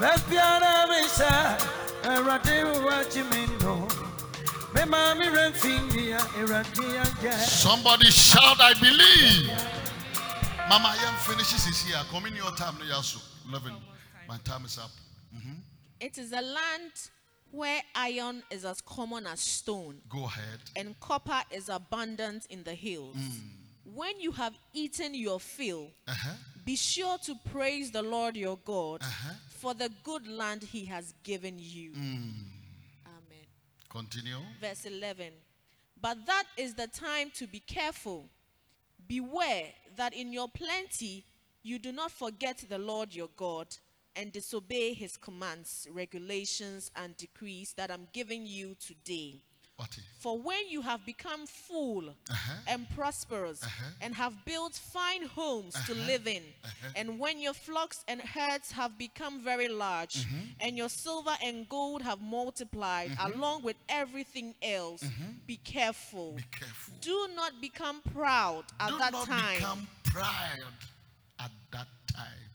Bebiara 0.00 0.86
misha 0.86 1.58
erante 2.04 2.64
wachimino 2.64 3.88
Mema 4.74 5.14
mira 5.14 5.50
mfinia 5.50 6.20
erante 6.38 6.82
anje 7.00 7.46
Somebody 7.46 8.10
shout, 8.10 8.60
I 8.60 8.74
believe. 8.74 9.50
Mama, 10.68 10.88
I 10.88 11.04
am 11.08 11.14
finishes 11.16 11.66
is 11.66 11.82
here. 11.84 11.98
Come 12.12 12.26
in 12.26 12.36
your 12.36 12.54
time, 12.54 12.76
no 12.78 12.84
yasu. 12.84 13.18
11. 13.48 13.72
My 14.28 14.36
time 14.44 14.64
is 14.64 14.78
up. 14.78 14.90
Mm-hmm. 15.34 15.54
It 15.98 16.16
is 16.16 16.30
a 16.32 16.40
land 16.40 16.92
where 17.50 17.82
iron 17.96 18.42
is 18.50 18.64
as 18.64 18.80
common 18.80 19.26
as 19.26 19.40
stone, 19.40 19.96
Go 20.08 20.24
ahead. 20.26 20.60
and 20.76 20.98
copper 21.00 21.42
is 21.50 21.68
abundant 21.68 22.46
in 22.50 22.62
the 22.62 22.74
hills. 22.74 23.16
Mm. 23.16 23.40
When 23.94 24.20
you 24.20 24.32
have 24.32 24.54
eaten 24.72 25.14
your 25.14 25.40
fill, 25.40 25.90
Uh-huh. 26.06 26.34
be 26.64 26.76
sure 26.76 27.18
to 27.18 27.34
praise 27.52 27.90
the 27.90 28.02
Lord 28.02 28.36
your 28.36 28.56
God 28.58 29.02
Uh-huh. 29.02 29.34
for 29.48 29.74
the 29.74 29.88
good 30.04 30.26
land 30.26 30.62
he 30.62 30.84
has 30.86 31.12
given 31.22 31.58
you. 31.58 31.92
Amen. 31.92 33.46
Continue. 33.88 34.38
Verse 34.60 34.84
11. 34.86 35.32
But 36.00 36.24
that 36.26 36.44
is 36.56 36.74
the 36.74 36.86
time 36.86 37.30
to 37.32 37.46
be 37.46 37.60
careful. 37.60 38.28
Beware 39.06 39.72
that 39.96 40.14
in 40.14 40.32
your 40.32 40.48
plenty 40.48 41.24
you 41.62 41.78
do 41.78 41.92
not 41.92 42.12
forget 42.12 42.58
the 42.68 42.78
Lord 42.78 43.14
your 43.14 43.28
God 43.36 43.76
and 44.16 44.32
disobey 44.32 44.94
his 44.94 45.16
commands, 45.16 45.86
regulations, 45.90 46.90
and 46.96 47.16
decrees 47.16 47.74
that 47.74 47.90
I'm 47.90 48.08
giving 48.12 48.46
you 48.46 48.74
today. 48.76 49.42
For 50.18 50.38
when 50.38 50.68
you 50.68 50.82
have 50.82 51.04
become 51.06 51.46
full 51.46 52.10
Uh-huh. 52.10 52.52
and 52.66 52.86
prosperous 52.94 53.62
Uh-huh. 53.62 53.90
and 54.02 54.14
have 54.14 54.44
built 54.44 54.74
fine 54.74 55.24
homes 55.26 55.74
to 55.86 55.94
live 55.94 56.26
in, 56.26 56.44
and 56.94 57.18
when 57.18 57.38
your 57.40 57.54
flocks 57.54 58.04
and 58.06 58.20
herds 58.20 58.72
have 58.72 58.98
become 58.98 59.42
very 59.42 59.68
large, 59.68 60.14
Mm-hmm. 60.16 60.44
and 60.60 60.76
your 60.76 60.88
silver 60.90 61.36
and 61.42 61.68
gold 61.68 62.02
have 62.02 62.20
multiplied 62.20 63.16
along 63.18 63.62
with 63.62 63.76
everything 63.88 64.54
else, 64.62 65.02
be 65.46 65.56
careful. 65.56 66.28
Mm-hmm. 66.32 66.36
Be 66.36 66.58
careful. 66.58 66.94
Do 67.00 67.28
not 67.34 67.60
become 67.60 68.02
proud 68.12 68.64
at 68.78 68.90
Do 68.90 68.98
that 68.98 69.12
not 69.12 69.26
time 69.26 69.54
become 69.58 69.88
proud 70.04 70.74
at 71.38 71.50
that 71.72 71.88
time. 72.12 72.50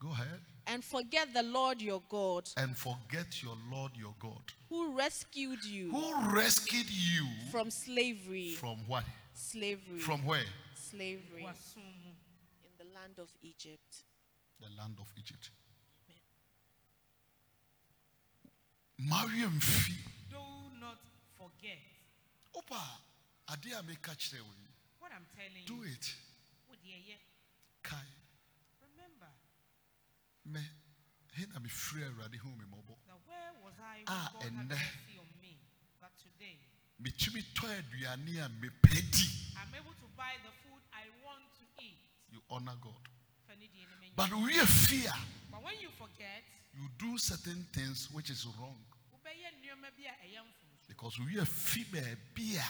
Go 0.00 0.10
ahead. 0.10 0.40
And 0.66 0.82
forget 0.84 1.32
the 1.34 1.42
Lord 1.42 1.80
your 1.82 2.02
God 2.08 2.48
And 2.56 2.76
forget 2.76 3.42
your 3.42 3.56
Lord 3.70 3.92
your 3.96 4.14
God. 4.18 4.52
who 4.68 4.92
rescued 4.96 5.64
you 5.64 5.90
Who 5.90 6.30
rescued 6.34 6.90
you 6.90 7.26
from 7.50 7.70
slavery. 7.70 8.52
from 8.58 8.78
what? 8.86 9.04
slavery. 9.34 9.98
From 10.00 10.24
where? 10.24 10.46
slavery 10.74 11.42
in 11.42 12.70
the 12.78 12.84
land 12.94 13.18
of 13.18 13.28
Egypt. 13.42 14.04
The 14.60 14.68
land 14.78 14.96
of 15.00 15.08
Egypt. 15.16 15.50
mawie 18.98 19.46
mfi 19.46 19.94
Do 20.30 20.38
not 20.80 20.98
forget 21.38 21.78
wopa 22.54 22.76
a 23.48 23.52
adeɛ 23.52 23.78
a 23.78 23.82
meka 23.82 24.14
kyerɛ 24.14 24.40
wo 24.40 24.50
what 25.00 25.12
I'm 25.12 25.26
telling 25.36 25.62
you. 25.62 25.66
do 25.66 25.74
you. 25.84 25.92
it 25.92 26.14
Wo 26.68 26.74
deɛ 26.76 26.98
yɛ, 27.10 27.16
kae 27.82 28.06
Remember 28.80 29.28
me 30.44 30.60
he 31.36 31.46
na 31.46 31.58
mefiri 31.60 32.04
awurade 32.04 32.36
hu 32.38 32.48
me 32.50 32.64
mmɔbɔ 32.64 32.94
that 33.06 33.18
where 33.26 33.52
was 33.64 33.74
I 33.80 33.96
when 33.98 34.04
Ah, 34.08 34.30
God 34.34 34.42
had 34.42 34.68
mercy 34.68 35.18
on 35.18 35.26
me? 35.40 35.56
But 36.00 36.12
today, 36.18 36.58
metumi 37.02 37.42
tɔ 37.54 37.66
aduane 37.82 38.44
a 38.44 38.48
mepɛ 38.48 39.10
di 39.10 39.26
I'm 39.56 39.74
able 39.74 39.92
to 39.94 40.06
buy 40.16 40.32
the 40.44 40.52
food 40.62 40.82
I 40.92 41.04
want 41.24 41.42
to 41.58 41.64
eat. 41.82 41.98
you 42.30 42.40
honor 42.50 42.76
god 42.80 43.08
Fani 43.48 43.68
deɛ 43.68 44.00
ne 44.00 44.12
but 44.16 44.30
woyɛ 44.30 44.66
fi 44.66 45.06
a 45.06 45.14
But 45.50 45.62
when 45.64 45.74
you 45.80 45.88
forget, 45.98 46.42
you 46.74 46.88
do 46.98 47.18
certain 47.18 47.66
things 47.72 48.08
which 48.12 48.30
is 48.30 48.46
wrong 48.58 48.78
wobɛyɛ 49.12 49.48
nneɛma 49.58 49.90
bi 49.96 50.04
a 50.06 50.14
ɛyɛ 50.26 50.40
mfomso. 50.44 50.86
because 50.88 51.16
woyɛ 51.18 51.46
fi 51.46 51.84
baabi 51.84 52.56
a 52.58 52.68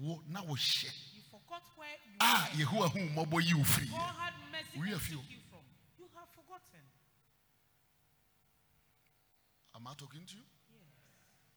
wo 0.00 0.22
na 0.28 0.42
wohyɛ 0.42 0.90
You 1.14 1.22
forgot 1.30 1.62
where 1.76 1.96
you 2.06 2.16
a 2.20 2.24
were. 2.24 2.64
yehowa 2.64 2.88
hu 2.90 2.98
mmɔbɔ 2.98 3.46
yi 3.46 3.54
wo 3.54 3.62
firi 3.64 3.90
God 3.90 4.14
had 4.18 4.34
mercy 4.50 4.78
We 4.80 4.88
are 4.88 4.92
took 4.94 5.02
few. 5.02 5.18
you. 5.28 5.36
You 5.98 6.08
have 6.16 6.28
forgotten. 6.34 6.80
Am 9.80 9.86
i 9.86 9.94
talking 9.96 10.24
to 10.26 10.34
you? 10.36 10.44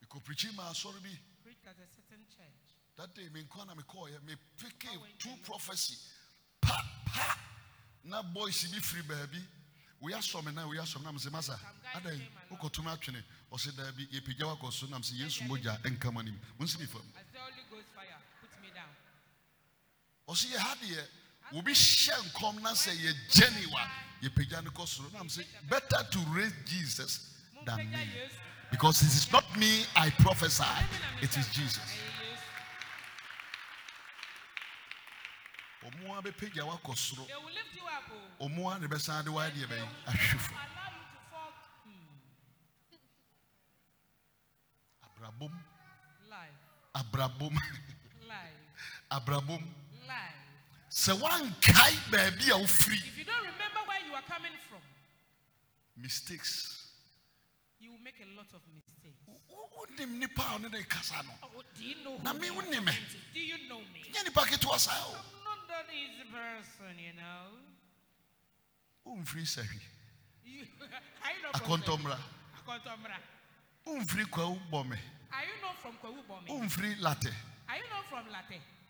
Mekɔprikyi 0.04 0.56
ma 0.56 0.70
asɔre 0.72 1.02
bi 1.04 1.10
Preached 1.44 1.68
at 1.68 1.76
a 1.76 1.88
certain 1.94 2.26
church. 2.30 2.64
that 2.98 3.14
day 3.16 3.28
menkwa 3.34 3.68
na 3.68 3.74
mekɔɔyɛ 3.76 4.20
mepeke 4.26 4.90
Oh, 4.95 5.00
wait, 5.02 5.20
two 5.20 5.36
prophecy. 5.44 5.95
Pa 6.62 6.78
pa. 7.06 7.38
Na 8.06 8.22
boys 8.22 8.64
bi 8.72 8.80
firi 8.80 9.04
baabi 9.04 9.41
woyɛ 10.02 10.18
asɔ 10.18 10.45
me 10.45 10.52
na 10.52 10.66
woyɛ 10.68 10.82
asɔ 10.82 11.00
me 11.00 11.04
na 11.06 11.12
mesɛ 11.12 11.32
masa 11.32 11.58
Some 11.60 11.80
guy 11.82 12.00
adɛn 12.00 12.20
came 12.20 12.32
along. 12.50 12.60
wokɔtom 12.60 12.88
atwene 12.98 13.24
ɔse 13.52 13.72
daabi 13.76 14.08
yɛpagya 14.12 14.45
wakɔ 14.58 14.72
so 14.74 14.86
nam 14.88 15.02
sɛ 15.02 15.14
yesu 15.20 15.44
mogya 15.45 15.78
ɛnkam 15.84 16.18
anim 16.20 16.40
monsi 16.60 16.80
me 16.80 16.86
fam 16.86 17.02
As 17.18 17.24
the 17.34 17.40
Holy 17.40 17.64
Ghost 17.72 17.88
fire 17.95 18.18
put 18.41 18.62
me 18.62 18.70
down. 18.74 18.90
ɔse 20.28 20.45
yɛ 20.52 20.58
ha 20.58 20.76
deɛ 20.76 21.08
obi 21.58 21.72
hyɛ 21.72 22.32
nkɔm 22.32 22.62
na 22.62 22.72
sɛ 22.74 22.91
yɛgye 22.95 23.54
ne 23.60 23.66
wa 23.72 23.88
yɛpagya 24.22 24.64
no 24.64 24.72
kɔ 24.72 24.88
soro 24.88 25.12
nam 25.14 25.28
sɛ 25.28 25.45
better 25.70 26.04
to 26.12 26.20
raise 26.32 26.54
jesus 26.66 27.30
than 27.65 27.77
me 27.91 28.07
because 28.72 29.02
it 29.02 29.07
is 29.07 29.31
not 29.31 29.45
me 29.57 29.85
i 29.95 30.10
prophesy 30.10 30.64
it 31.22 31.35
is 31.38 31.48
jesus 31.49 31.80
Ɛyɛ 35.84 35.91
Yesu. 35.91 36.07
ɔmo 36.07 36.18
a 36.18 36.22
wakɔ 36.65 36.95
soro 36.95 37.27
They 37.27 37.34
will 37.35 37.53
lift 37.53 37.76
you 37.76 37.85
up. 37.88 38.03
oh. 38.40 38.48
ɔmo 38.48 38.76
a 38.76 38.80
ne 38.80 38.88
bɛsan 38.88 39.23
de 39.26 39.31
wayɛ 39.31 39.52
deɛ 39.52 39.68
They 39.69 39.76
will 39.76 39.84
allow 39.85 40.14
you 40.14 40.30
to 40.31 40.40
fall. 40.40 40.57
Abrabom 45.03 45.52
Life. 46.30 46.60
abrabom 46.95 47.53
Life. 48.27 48.60
abrabom 49.11 49.61
Life. 50.07 50.40
woankae 51.14 51.95
baabi 52.11 52.49
a 52.52 52.57
wofiri 52.60 52.98
If 52.98 53.18
you 53.18 53.23
don't 53.26 53.38
remember 53.45 53.80
where 53.88 53.99
you 54.07 54.14
are 54.15 54.22
coming 54.27 54.52
from, 54.69 54.81
mistakes 55.98 56.82
you 57.84 57.91
will 57.91 57.99
make 58.03 58.15
a 58.23 58.30
lot 58.38 58.47
of 58.55 58.61
mistakes. 58.73 59.19
wonim 59.27 60.15
oh, 60.15 60.18
nipa 60.18 60.41
a 60.41 60.55
ɔne 60.57 60.72
ne 60.72 60.84
kasa 60.84 61.15
you 61.80 61.95
na 62.23 62.34
me. 62.34 62.49
Wone 62.49 62.80
me? 62.85 62.91
Nyɛ 64.14 64.23
nipa 64.23 64.41
ketewa 64.45 64.80
saa 64.80 65.03
o 65.05 65.18
womfiri 69.05 69.45
sahwi 69.45 69.81
akɔntɔmmra 71.53 72.18
womfiri 73.85 74.26
kwawu 74.31 74.57
bɔ 74.72 74.88
me 74.89 74.97
womfiri 76.47 76.95
latɛ 77.01 77.34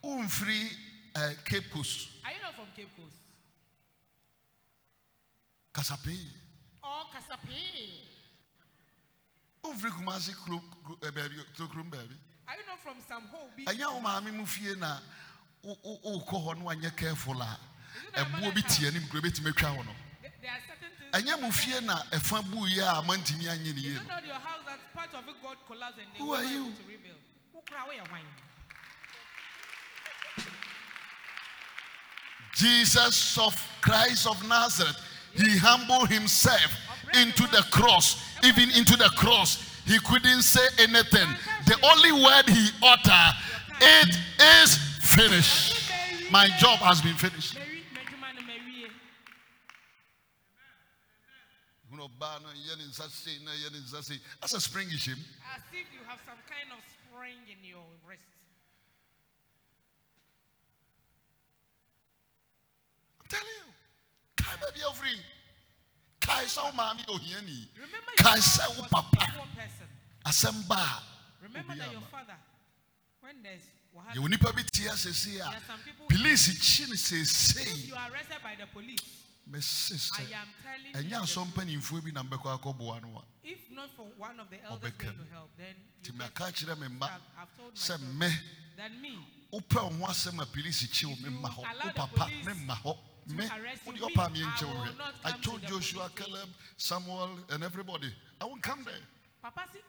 womfiri 0.04 0.70
cape 1.46 1.70
coast. 1.72 2.10
Are 2.26 2.32
you 2.32 2.40
from 2.56 2.66
Cape 2.76 2.90
Coast? 2.96 3.16
Kasapi. 5.74 6.18
Oh, 6.84 7.06
Kasapi. 7.14 8.13
Or 9.64 9.74
kumase 9.74 10.34
baabi 11.02 11.36
tokurom 11.56 11.90
baabi 11.90 12.16
Are 12.48 12.56
you 12.58 12.66
not 12.68 12.80
from 12.84 12.96
some 13.08 13.24
hole? 13.32 13.50
Be- 13.56 13.66
ɛnyɛ 13.66 13.94
wo 13.94 14.00
maame 14.02 14.34
mu 14.34 14.46
fie 14.46 14.76
na 14.76 15.00
wo- 15.64 15.78
wo- 15.84 16.20
wokɔ 16.20 16.46
hɔ 16.46 16.58
no 16.60 16.66
wanyɛ 16.66 16.96
careful 16.98 17.42
a 17.42 17.58
ɛboɔ 18.14 18.54
bi 18.54 18.62
tie 18.62 18.88
anim 18.88 19.08
kuro 19.08 19.22
bɛtumi 19.22 19.54
atwa 19.54 19.78
wo 19.78 19.84
no 19.84 19.92
There 20.22 20.32
there 20.42 20.52
are 20.52 20.60
certain 20.68 20.92
things. 21.00 21.30
ɛnyɛ 21.32 21.42
mo 21.42 21.52
fie 21.52 21.80
na 21.82 21.96
ɛfa 22.12 22.44
buiɛ 22.44 23.00
a 23.00 23.02
mantumi 23.04 23.46
anyɛ 23.48 23.74
ne 23.76 23.82
You 23.82 23.92
yie 23.92 23.94
no 23.96 24.04
know 24.04 24.26
your 24.26 24.36
house 24.36 24.66
that 24.66 24.94
part 24.94 25.14
of 25.14 25.28
it 25.30 25.36
God 25.42 25.58
collapsed 25.66 26.00
and 26.00 26.08
Who 26.18 26.34
are 26.34 26.44
you? 26.44 26.64
to 26.74 26.84
rebuild. 26.84 27.18
Who 27.54 27.62
cry 27.62 27.86
away 27.86 27.96
your 27.96 28.06
wine? 28.12 28.26
Jesus 32.56 33.38
of 33.38 33.56
Christ 33.82 34.28
of 34.28 34.48
Nazareth, 34.48 34.98
he 35.34 35.58
humbled 35.58 36.10
himself 36.10 36.72
into 37.16 37.44
the 37.48 37.64
cross, 37.72 38.22
even 38.44 38.70
into 38.72 38.96
the 38.98 39.10
cross. 39.16 39.74
He 39.86 40.00
couldn't 40.00 40.42
say 40.42 40.66
anything. 40.80 41.28
The 41.66 41.78
only 41.84 42.12
word 42.12 42.48
he 42.48 42.70
uttered, 42.82 43.36
it 43.82 44.18
is 44.62 44.78
finished. 45.02 45.92
My 46.32 46.48
job 46.58 46.80
has 46.80 47.02
been 47.02 47.16
finished. 47.16 47.56
Mary, 47.56 47.84
Medjuma 47.94 48.34
no 48.36 48.42
Mary. 48.48 48.90
That's 54.42 54.54
a 54.54 54.62
spring 54.62 54.88
is 54.90 55.06
him. 55.06 55.18
As 55.54 55.62
if 55.72 55.88
you 55.94 56.00
have 56.08 56.20
some 56.26 56.40
kind 56.48 56.72
of 56.72 56.80
spring 56.90 57.38
in 57.48 57.60
your 57.68 57.84
wrist. 58.08 58.22
I'm 63.22 63.28
telling 63.30 63.46
you. 63.46 63.74
Kai 64.38 64.56
baby 64.56 64.82
of 64.88 64.98
free. 64.98 65.20
Kai 66.26 66.46
sa 66.48 66.72
mami 66.72 67.04
ohiani. 67.06 67.68
Remember 67.76 68.12
Kai 68.18 68.34
your 68.36 68.42
sa 68.42 68.64
father 68.68 68.82
wo 68.82 68.88
papa. 68.90 69.24
a 69.24 69.32
poor 69.38 69.48
person. 69.56 69.88
Asɛmba 70.26 71.00
Remember 71.42 71.76
that 71.76 71.92
your 71.92 72.02
Obiama. 72.02 72.10
father, 72.12 72.36
when 73.22 73.36
there's 73.44 73.62
what 73.92 74.06
yɛwɔ 74.16 74.30
nipa 74.30 74.54
bi 74.54 74.62
asɛse 74.62 75.34
there 75.38 75.44
a 75.44 75.48
are 75.48 75.56
some 75.68 75.80
people 75.86 76.06
police 76.08 76.48
kyi 76.48 76.86
no 76.88 76.94
if 76.94 77.00
seesei 77.00 77.88
you 77.88 77.96
are 77.96 78.10
arrested 78.12 78.38
by 78.42 78.56
the 78.60 78.66
police, 78.68 79.04
mese 79.46 79.92
I 80.18 80.24
sɛ 80.24 80.34
am 80.34 80.48
telling 80.64 80.94
ɛnyɛ 80.94 81.10
you, 81.12 81.18
asɔ 81.18 81.54
the- 81.54 81.62
mpanimfoɔ 81.62 82.04
bi 82.04 82.12
na 82.12 82.24
mbɛkɔ 82.24 82.60
akɔboa 82.60 83.02
no 83.04 83.20
a 83.20 83.24
if 83.48 83.70
not 83.72 83.90
for 83.96 84.06
one 84.18 84.40
of 84.40 84.50
the 84.50 84.64
elders 84.64 84.92
Ɔbɛka 84.92 84.98
going 85.04 85.18
mu. 85.18 85.24
to 85.26 85.30
help, 85.32 85.50
then 85.58 85.76
nti 86.02 86.16
maka 86.18 86.44
kyerɛ 86.52 86.80
me 86.80 86.88
mma 86.88 87.04
I've, 87.12 87.22
I've 87.38 87.58
told 87.58 87.74
my 87.76 87.80
sɛ 87.80 88.00
me 88.18 88.30
that 88.78 88.92
me, 89.02 89.18
wopɛ 89.52 89.84
wo 90.00 90.06
ho 90.08 90.12
asɛm 90.12 90.42
a 90.42 90.46
police 90.46 90.88
kyi 90.88 91.06
wo 91.10 91.16
memma 91.18 91.50
hɔ 91.50 91.58
wo 91.86 91.92
papa 91.94 92.32
memma 92.46 92.76
hɔ 92.82 92.98
me? 93.28 93.44
Arrest 93.46 93.82
you, 93.86 93.94
me, 93.94 94.00
me 94.00 94.14
I 94.16 94.66
wo 94.66 94.74
hwɛ 94.74 94.98
not 94.98 95.14
i 95.26 95.32
come 95.32 95.42
to 95.42 95.50
told 95.50 95.62
joshua 95.68 96.10
caleb 96.16 96.50
samuel 96.78 97.30
and 97.50 97.64
everybody 97.64 98.14
i 98.42 98.46
won't 98.46 98.62
come 98.62 98.84
there. 98.84 98.94
Papa 99.42 99.64
si 99.74 99.80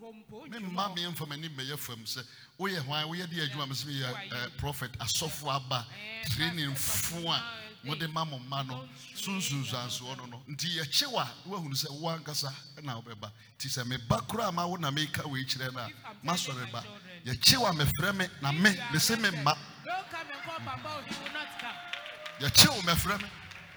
home 0.00 0.22
po. 0.30 0.44
memma 0.48 0.94
me 0.94 1.02
mfa 1.06 1.26
m'anim 1.26 1.54
bɛyɛ 1.56 1.78
fam 1.78 1.98
sɛ 2.04 2.22
woyɛ 2.58 2.78
hwan 2.84 3.06
woyɛ 3.08 3.28
de 3.30 3.36
adwuma 3.46 3.66
me 3.68 3.74
Who 3.74 4.04
are 4.04 4.12
meyɛ 4.14 4.30
you? 4.30 4.36
eh, 4.36 4.48
prophet 4.58 4.92
asɔfo 4.98 5.48
aba 5.54 5.86
Eh, 5.92 6.24
trainingfo 6.28 7.20
a 7.20 7.24
pastors 7.24 7.42
of 7.84 7.84
mode 7.84 8.12
ma 8.12 8.24
mo 8.24 8.38
mma 8.38 8.66
no 8.66 8.74
no 8.76 10.26
no 10.26 10.42
nti 10.48 10.76
yɛkye 10.78 11.10
wo 11.12 11.18
a 11.20 11.30
woahunu 11.46 11.74
sɛ 11.74 11.90
wo 12.00 12.08
ankasa 12.10 12.52
na 12.82 13.00
wobɛba 13.00 13.30
nti 13.58 13.68
sɛ 13.68 13.84
meba 13.86 14.20
koraa 14.26 14.52
ma 14.52 14.66
wo 14.66 14.76
na 14.76 14.90
meka 14.90 15.24
wei 15.26 15.44
kyerɛ 15.44 15.72
no 15.72 15.80
a 15.80 15.86
If 15.88 15.94
I'm 16.04 16.16
telling 16.16 16.36
masɔre 16.38 16.64
my 16.66 16.70
ba. 16.72 16.82
children, 16.82 17.22
yɛkye 17.24 17.56
wo 17.58 17.66
a 17.66 18.12
me 18.12 18.26
na 18.42 18.52
me 18.52 18.68
If 18.70 18.76
you 18.76 18.82
are 18.82 18.92
me 18.92 18.98
se 18.98 19.16
me 19.16 19.28
mma 19.30 19.56
Don't 19.86 20.10
come 20.10 20.26
and 20.32 20.42
call 20.42 20.58
Papa, 20.58 21.02
he 21.08 21.14
will 21.24 21.32
not 21.32 21.48
come. 21.60 21.97
Yɛkye 22.40 22.68
wo 22.68 22.80
mɛfrɛ 22.82 23.20
me 23.22 23.28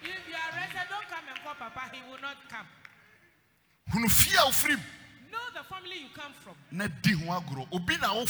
If 0.03 0.27
you 0.27 0.35
are 0.35 0.49
arrested, 0.57 0.87
don't 0.89 1.07
come 1.09 1.25
and 1.29 1.39
call 1.43 1.55
Papa, 1.55 1.89
he 1.93 2.01
will 2.09 2.19
not 2.21 2.37
come. 2.49 2.67
hunu 3.91 4.09
fie 4.09 4.35
a 4.37 4.41
wofiri 4.49 4.77
mu 4.77 4.83
Know 5.31 5.47
the 5.55 5.63
family 5.63 5.97
you 6.01 6.09
come 6.13 6.33
from. 6.33 6.55
na 6.71 6.87
di 7.01 7.13
ho 7.13 7.25
agorɔ 7.39 7.67
obi 7.71 7.97
na 7.97 8.13
no 8.13 8.21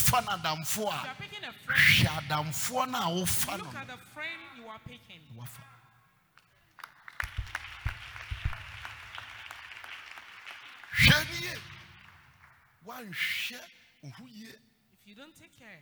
You 0.86 0.88
are 1.10 1.16
picking 1.20 1.44
a 1.44 1.54
friend. 1.66 1.82
hwɛ 1.82 2.08
adamfoɔ 2.28 2.90
no 2.92 2.98
a 2.98 3.58
Look 3.58 3.76
at 3.76 3.88
the 3.88 3.98
friend 4.14 4.42
you 4.58 4.68
are 4.68 4.80
picking. 4.86 5.22
no 5.36 5.40
wafa 5.42 5.62
hwɛ 11.02 11.18
ne 11.30 11.48
yie 11.48 11.58
woanhwɛ 12.86 13.60
wo 14.04 14.10
If 14.94 15.08
you 15.08 15.16
don't 15.16 15.36
take 15.36 15.58
care 15.58 15.82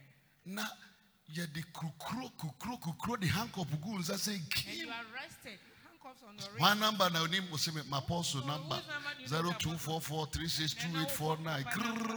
kukuro 1.73 2.29
kukuro 2.37 2.77
kukuro 2.79 3.17
de 3.19 3.27
hankɔp 3.27 3.81
gu 3.81 3.91
wo 3.91 3.97
nsa 3.99 4.13
sɛ 4.15 4.33
and 4.35 4.49
kim 4.49 4.73
you 4.73 4.89
are 4.89 4.95
arrested, 5.13 5.59
handcuffs 5.85 6.23
on 6.27 6.35
your 6.37 6.49
wrist. 6.49 6.59
One 6.59 6.79
number 6.79 7.09
na 7.09 7.19
onim 7.25 7.47
wɔ 7.49 7.57
sɛ 7.57 7.75
me 7.75 7.81
mapɔso 7.83 8.41
Oh, 8.41 8.47
number 8.47 8.75
whose 8.75 8.87
number 8.87 9.09
do 9.15 9.23
you 9.23 9.29
know 9.29 9.37
zero 9.37 9.49
the 9.51 9.53
two 9.59 9.69
apostle? 9.69 9.77
four 9.77 10.01
four 10.01 10.25
three 10.27 10.47
six 10.47 10.73
two 10.73 10.85
And 10.85 10.93
now 10.93 11.01
eight 11.03 11.11
four 11.11 11.37
nine. 11.37 11.63
talk 11.63 11.75
about 11.75 11.95
number. 11.97 12.13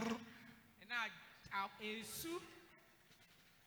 And 0.81 0.89
now, 0.89 1.69
a 1.81 2.03
soup. 2.03 2.41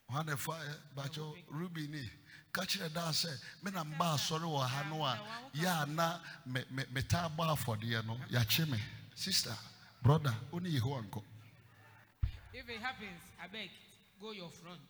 One 0.09 0.27
the 0.27 0.36
fire, 0.36 0.77
bacho 0.97 1.35
Ruby 1.51 1.89
ni. 1.89 2.10
Kakyere 2.52 2.93
da 2.93 3.10
sɛ 3.10 3.31
me 3.62 3.70
na 3.70 3.85
mba 3.85 4.14
asɔre 4.14 4.43
wɔ 4.44 4.66
ha 4.66 4.82
no 4.90 5.02
a 5.05 5.20
yɛ 5.55 5.82
a 5.82 5.86
na 5.86 6.18
me 6.47 6.62
me 6.70 7.02
taa 7.02 7.28
bɔ 7.28 7.55
afɔdeɛ 7.56 8.05
no 8.06 8.16
yɛakye 8.31 8.68
me 8.68 8.78
sister 9.14 9.55
brother 10.02 10.35
only 10.52 10.70
yehowa 10.70 11.02
nkɔ 11.09 11.23
If 12.55 12.68
it 12.70 12.81
happens, 12.81 13.20
I 13.43 13.48
beg, 13.48 13.70
go 14.18 14.31
your 14.32 14.48
front. 14.48 14.81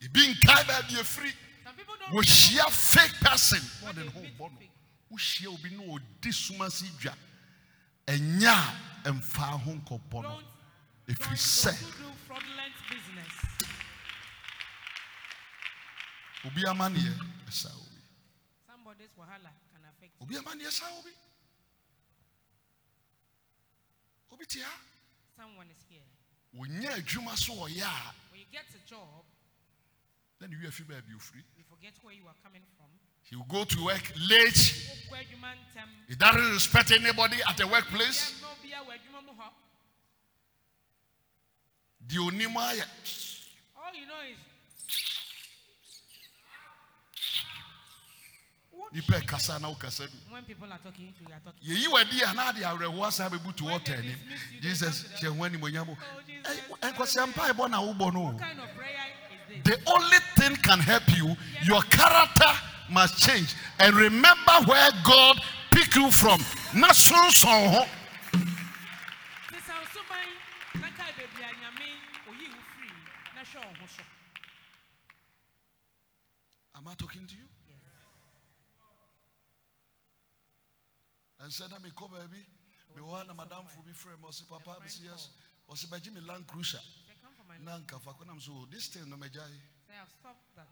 Ebi 0.00 0.28
nkae 0.34 0.64
baabi 0.64 0.94
efiri 1.00 1.32
Some 1.64 1.74
people 1.76 1.94
don't. 1.98 2.12
wɔhyia 2.14 2.70
fake 2.70 3.20
person 3.20 3.60
more 3.80 3.88
What 3.92 3.94
than 3.96 4.06
they 4.06 4.12
ho 4.12 4.20
meet 4.20 4.38
bɔ 4.38 4.50
no 4.52 4.58
fake. 4.58 4.70
wohyia 5.10 5.48
obi 5.54 5.70
na 5.70 5.82
ɔdi 5.84 6.32
suma 6.34 6.70
si 6.70 6.86
dwa 7.00 7.14
ɛnya 8.06 8.54
a 9.04 9.08
ɛmfa 9.08 9.60
ho 9.62 9.70
nkɔbɔ 9.72 10.22
no 10.22 10.28
Don't. 10.28 10.46
ɛfiri 11.08 11.28
Don't, 11.28 11.38
sɛ 11.38 11.80
don't 11.80 11.98
do 11.98 12.12
fraudulent 12.26 12.74
business. 12.90 13.32
obi 16.44 16.62
amanneɛ 16.62 17.14
ɛsa 17.48 17.70
obi 17.74 18.00
Somebody's 18.66 19.10
wahala 19.18 19.50
can 19.72 19.82
affect 19.88 20.12
you. 20.20 20.26
obi 20.26 20.34
amanneɛ 20.36 20.70
sa 20.70 20.86
obi 20.98 21.10
obi 24.32 24.44
te 24.46 24.60
ha 24.60 24.70
Someone 25.36 25.66
is 25.70 25.82
here. 25.88 26.02
wɔnya 26.54 26.94
adwuma 26.96 27.36
so 27.36 27.52
ɔyɛ 27.54 27.82
a 27.82 28.14
When 30.38 30.50
you 30.50 30.58
get 30.58 30.68
a 30.68 30.70
job, 30.70 30.88
na 30.90 30.92
ne 30.96 31.02
wi 31.02 31.02
afi 31.02 31.12
baabi 31.12 31.14
ofiri 31.16 31.42
you 31.56 31.64
forget 31.68 31.94
where 32.02 32.14
you 32.14 32.26
are 32.26 32.34
coming 32.42 32.62
from. 32.76 32.86
he 33.22 33.36
will 33.36 33.44
go 33.48 33.64
to 33.64 33.84
work 33.84 34.12
late 34.28 34.74
you 35.30 35.36
man 35.40 35.56
tem. 35.74 35.88
he 36.08 36.14
doesn't 36.14 36.52
respect 36.52 36.90
anybody 36.92 37.36
at 37.48 37.56
the 37.56 37.66
workplace 37.66 38.34
Yeah, 38.40 38.48
no 38.48 38.54
be 38.62 38.72
a 38.72 38.84
where 38.86 38.96
you 38.96 39.12
man 39.12 39.24
mo 39.26 39.32
hɔ. 39.32 39.50
deɛ 42.06 42.18
onim 42.28 42.54
ayɛ 42.54 42.86
All 43.76 43.94
you 43.94 44.06
know 44.06 44.20
is 44.30 44.38
nipa 48.92 49.12
ɛkasa 49.20 49.60
na 49.60 49.68
wokasa 49.72 50.06
du 50.06 50.16
when 50.30 50.44
people 50.44 50.70
are 50.70 50.78
talking 50.78 51.12
to 51.12 51.24
you, 51.26 51.34
are 51.34 51.40
talking. 51.40 51.64
yɛyi 51.68 51.88
wadi 51.90 52.22
a 52.22 52.34
na 52.34 52.50
ade 52.50 52.62
awerɛhoɔ 52.62 53.06
asa 53.06 53.30
bɛbutu 53.30 53.62
When 53.62 53.80
wɔta 53.80 53.84
they 53.86 53.94
anim 53.94 54.18
dismiss 54.18 54.40
you, 54.52 54.60
they 54.60 54.68
jesus 54.68 55.02
come 55.02 55.10
to 55.10 55.16
hyɛ 55.16 55.22
them. 55.22 55.38
ho 55.38 55.44
animonyam 55.48 55.88
o 55.88 55.96
Oh, 55.96 56.18
eh, 56.18 56.22
Jesus. 56.26 56.60
ɛnkɔsɛ 56.82 57.32
mpaebɔ 57.32 57.70
na 57.70 57.80
wobɔ 57.80 58.12
no 58.12 58.20
What 58.20 58.38
kind 58.38 58.60
of 58.60 58.68
prayer? 58.76 58.92
The 59.64 59.78
only 59.86 60.18
thing 60.36 60.56
can 60.56 60.78
help 60.78 61.08
you, 61.16 61.36
your 61.64 61.82
character 61.82 62.50
must 62.90 63.18
change. 63.18 63.54
And 63.78 63.94
remember 63.94 64.52
where 64.66 64.90
God 65.04 65.40
picked 65.70 65.96
you 65.96 66.10
from. 66.10 66.40
Na 66.74 66.88
sunsun 66.88 67.70
ho. 67.72 67.86
Sisa 69.50 69.74
nsuban 69.82 70.28
na 70.80 70.88
kaa 70.96 71.12
beebi 71.16 71.42
a 71.42 71.50
nyame 71.60 71.88
oyi 72.30 72.46
wo 72.52 72.60
firi 72.74 72.94
na 73.34 73.42
hwɛ 73.42 73.64
wo 73.64 73.74
ho 73.80 73.86
so. 73.86 74.02
Am 76.76 76.86
I 76.88 76.94
talking 76.94 77.26
to 77.26 77.34
you? 77.34 77.48
And 81.40 81.52
said, 81.52 81.68
I'm 81.70 81.84
a 81.84 82.08
baby. 82.08 82.42
Me 82.96 83.02
madam 83.36 83.64
for 83.68 83.86
me 83.86 83.92
friend. 83.92 84.18
Said, 84.30 84.48
Papa, 84.48 84.76
yes. 84.82 85.28
Said, 85.74 85.90
Land 86.26 86.46
Cruiser. 86.46 86.80
Say 87.48 87.54
come 87.54 87.64
for 87.64 87.64
my 87.64 87.72
Nan 87.72 87.82
kafa 87.86 88.12
kuna 88.18 88.40
so 88.40 88.52
this 88.70 88.88
thing 88.88 89.08
no. 89.08 89.16
Say 89.16 89.94
I've 90.00 90.08
stopped 90.20 90.56
that. 90.56 90.66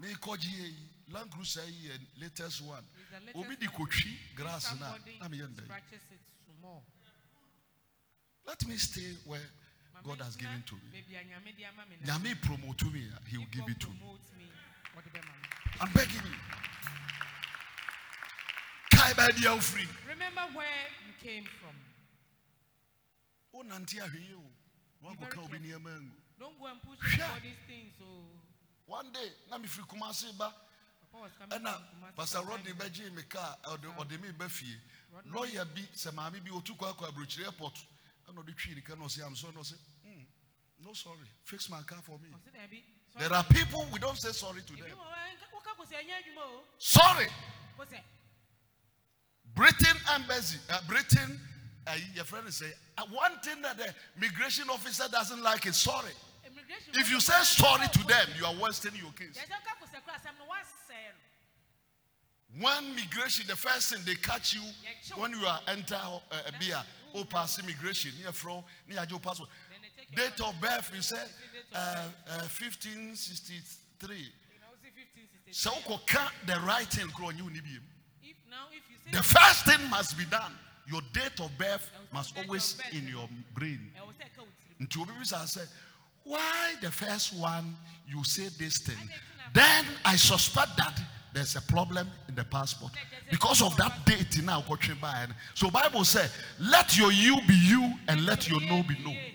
Me 0.00 0.08
koji 0.20 0.74
Land 1.12 1.30
Cruiser 1.30 1.60
yi 1.66 1.90
eh, 1.90 1.98
latest 2.20 2.62
one. 2.62 2.82
It's 2.98 3.10
the 3.10 3.20
latest 3.26 3.36
Obi 3.36 3.56
di 3.56 3.66
one. 3.66 3.86
kotwi 3.86 4.12
grass 4.34 4.74
na. 4.80 4.90
Somebody 4.92 5.18
Na 5.20 5.28
me 5.28 5.38
yenda. 5.38 5.64
scratches 5.64 6.02
it 6.10 6.20
some 6.46 6.60
more. 6.60 6.82
Let 8.46 8.66
me 8.66 8.76
stay 8.76 9.14
where 9.26 9.40
God 10.04 10.18
has 10.20 10.36
given 10.36 10.62
to 10.66 10.74
me. 10.74 10.80
Baby, 10.92 11.14
a 11.16 11.22
nyame 11.24 11.54
di 11.56 11.64
ama 11.64 11.84
me 11.88 11.96
na. 12.02 12.18
Nyame 12.18 12.34
promote 12.42 12.84
me, 12.92 13.06
he 13.30 13.38
will 13.38 13.46
give 13.52 13.68
it 13.68 13.78
to 13.80 13.88
me. 13.88 13.96
promotes 14.02 14.30
me, 14.36 14.44
what 14.94 15.04
the 15.04 15.10
man. 15.14 15.40
I'm 15.80 15.92
begging 15.92 16.20
you. 16.26 16.38
Kai 18.90 19.12
ba 19.14 19.30
dia 19.32 19.50
ofri. 19.54 19.86
Remember 20.08 20.42
where 20.54 20.86
you 21.06 21.12
came 21.22 21.44
from. 21.60 21.74
O 23.54 23.62
nante 23.62 24.00
ahwe 24.02 24.34
o. 24.36 24.42
Wan 25.04 25.16
very 25.16 25.30
ka 25.30 25.40
obi 25.40 25.58
careful. 25.58 25.66
niam 25.68 25.86
angu. 25.86 26.10
Don't 26.40 26.58
go 26.58 26.66
and 26.66 26.80
push 26.82 26.98
Sure. 27.12 27.24
anybody's 27.24 27.58
things. 27.68 27.92
So 27.98 28.04
One 28.86 29.12
day 29.12 29.28
na 29.50 29.58
me 29.58 29.66
firi 29.68 29.86
Kumasi 29.86 30.36
ba 30.38 30.52
Papa 31.12 31.22
was 31.22 31.32
coming 31.38 31.58
ɛna 31.64 32.16
Pastor 32.16 32.42
Rodney 32.42 32.72
bɛgye 32.72 33.12
me 33.14 33.22
car 33.22 33.56
ɔde 33.64 33.84
ɔde 33.96 34.20
me 34.20 34.30
ba 34.32 34.48
fie. 34.48 34.76
Lawyer 35.32 35.64
bi 35.64 35.82
sɛ 35.94 36.12
maame 36.12 36.42
bi 36.44 36.50
otu 36.50 36.74
kɔ 36.76 36.92
akɔ 36.94 37.08
aburokyire 37.12 37.44
airport 37.46 37.74
ɛna 38.28 38.42
ɔde 38.44 38.56
twi 38.56 38.74
nika 38.74 38.96
na 38.96 39.04
ɔsɛ 39.04 39.24
am 39.26 39.36
sorry 39.36 39.54
na 39.54 39.60
ɔsɛ 39.60 39.76
hmm 40.04 40.22
no 40.84 40.92
sorry 40.92 41.28
fix 41.44 41.68
my 41.70 41.80
car 41.82 42.00
for 42.02 42.18
me. 42.18 42.28
Sorry. 42.52 42.84
There 43.16 43.32
are 43.32 43.44
people 43.44 43.86
we 43.92 43.98
don't 44.00 44.18
say 44.18 44.32
sorry 44.32 44.62
to 44.62 44.72
them. 44.74 44.84
wɔ 44.84 44.90
hɔ 44.90 45.12
a, 45.12 45.36
nka- 45.36 45.52
woka 45.54 45.70
kɔ 45.78 45.86
sɛ 45.86 45.96
ɛnyɛ 46.02 46.14
adwuma 46.18 46.42
o. 46.42 46.60
Sorry. 46.78 47.26
Britain 49.54 49.96
embassy, 50.14 50.58
uh, 50.70 50.80
Britain, 50.88 51.38
uh, 51.86 51.92
your 52.14 52.24
friend 52.24 52.46
is 52.48 52.56
saying, 52.56 52.72
uh, 52.98 53.04
one 53.10 53.32
thing 53.42 53.60
that 53.62 53.76
the 53.76 53.94
migration 54.20 54.68
officer 54.70 55.04
doesn't 55.10 55.42
like 55.42 55.66
is 55.66 55.76
sorry. 55.76 56.12
If 56.94 57.10
you 57.10 57.20
say 57.20 57.34
sorry 57.42 57.88
to 57.88 58.06
them, 58.06 58.28
you 58.38 58.46
are 58.46 58.54
wasting 58.60 58.92
your 58.94 59.12
case. 59.12 59.36
Yɛsɛ 59.36 59.50
woka 59.50 59.72
kɔ 59.80 59.86
sɛ 59.92 60.04
kora 60.04 60.18
asɛm 60.18 60.38
no, 60.38 60.44
woasɛe 60.44 60.96
no. 62.56 62.64
One 62.64 62.94
migration, 62.94 63.46
the 63.48 63.56
first 63.56 63.92
thing 63.92 64.02
they 64.06 64.14
catch 64.14 64.54
you 64.54 64.62
when 65.16 65.32
you 65.32 65.44
are 65.44 65.60
enter 65.68 65.96
uh, 65.96 66.20
a 66.46 66.52
beer, 66.58 66.80
oh 67.14 67.24
pass 67.24 67.58
immigration, 67.58 68.12
near 68.22 68.32
from 68.32 68.62
near 68.88 69.04
your 69.10 69.18
passport. 69.18 69.48
Then 69.70 69.80
they 69.82 69.90
take 70.02 70.16
your 70.16 70.28
Date 70.30 70.40
of 70.40 70.60
birth, 70.60 70.90
you 70.94 71.02
say 71.02 71.18
uh, 71.74 72.08
uh, 72.30 72.46
1563. 72.46 74.16
You 74.16 74.22
know, 74.60 74.70
say 74.80 74.90
15, 74.94 75.24
16. 75.44 75.52
So 75.52 75.70
the 76.46 76.60
right 76.60 76.86
thing, 76.86 77.08
grow 77.14 77.30
you 77.30 77.50
need 77.50 77.66
him. 77.66 77.82
If 78.22 78.36
now, 78.48 78.66
if 78.70 78.82
you 78.88 78.96
say 79.04 79.18
The 79.18 79.22
first 79.22 79.66
thing 79.66 79.90
must 79.90 80.16
be 80.16 80.24
done. 80.26 80.52
Your 80.86 81.00
date 81.12 81.40
of 81.40 81.50
birth 81.56 81.90
must 82.12 82.36
always 82.38 82.78
in 82.92 83.08
your 83.08 83.28
brain. 83.54 83.90
ɛwɔ 83.96 84.12
sɛ 84.12 84.24
ɛka 84.28 84.38
wo 84.38 84.46
tirim. 84.78 84.86
nti 84.88 85.00
obi 85.02 85.12
bisa 85.20 85.36
sɛ 85.44 85.66
why 86.24 86.74
the 86.80 86.90
first 86.90 87.34
one 87.34 87.76
you 88.08 88.22
say 88.24 88.48
this 88.58 88.78
thing 88.78 89.10
then 89.52 89.84
i 90.06 90.16
suspect 90.16 90.76
that 90.76 90.98
there's 91.34 91.54
a 91.56 91.60
problem 91.62 92.08
in 92.28 92.34
the 92.34 92.44
passport 92.44 92.92
because 93.30 93.60
of 93.62 93.76
that 93.76 94.04
date 94.06 94.42
now 94.42 94.60
wokɔtwe 94.62 94.94
baeɛ 95.00 95.28
no 95.28 95.34
so 95.54 95.70
bible 95.70 96.04
say 96.04 96.26
let 96.58 96.96
your 96.96 97.12
you 97.12 97.36
be 97.46 97.54
you 97.54 97.92
and 98.08 98.24
let 98.24 98.48
your 98.48 98.60
no 98.62 98.82
be 98.82 98.96
no 99.04 99.10
Yie. 99.10 99.34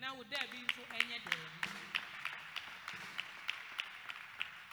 Na 0.00 0.12
wo 0.14 0.22
daa 0.30 0.38
bi 0.50 0.58
nso 0.58 0.82
ɛnyɛ 0.94 1.18
dɛɛ. 1.26 1.38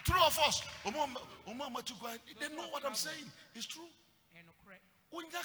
true 0.04 0.22
of 0.24 0.40
us 0.40 0.62
ɔmo 0.86 1.04
a- 1.16 1.50
ɔmo 1.50 1.68
a 1.68 1.70
matu 1.70 1.98
kwan, 2.00 2.20
they 2.40 2.50
know 2.50 2.68
what 2.70 2.86
i'm 2.86 2.96
saying 2.96 3.32
it's 3.56 3.66
true 3.66 3.88
Ɛnokorɛ. 5.12 5.14
wonya 5.14 5.42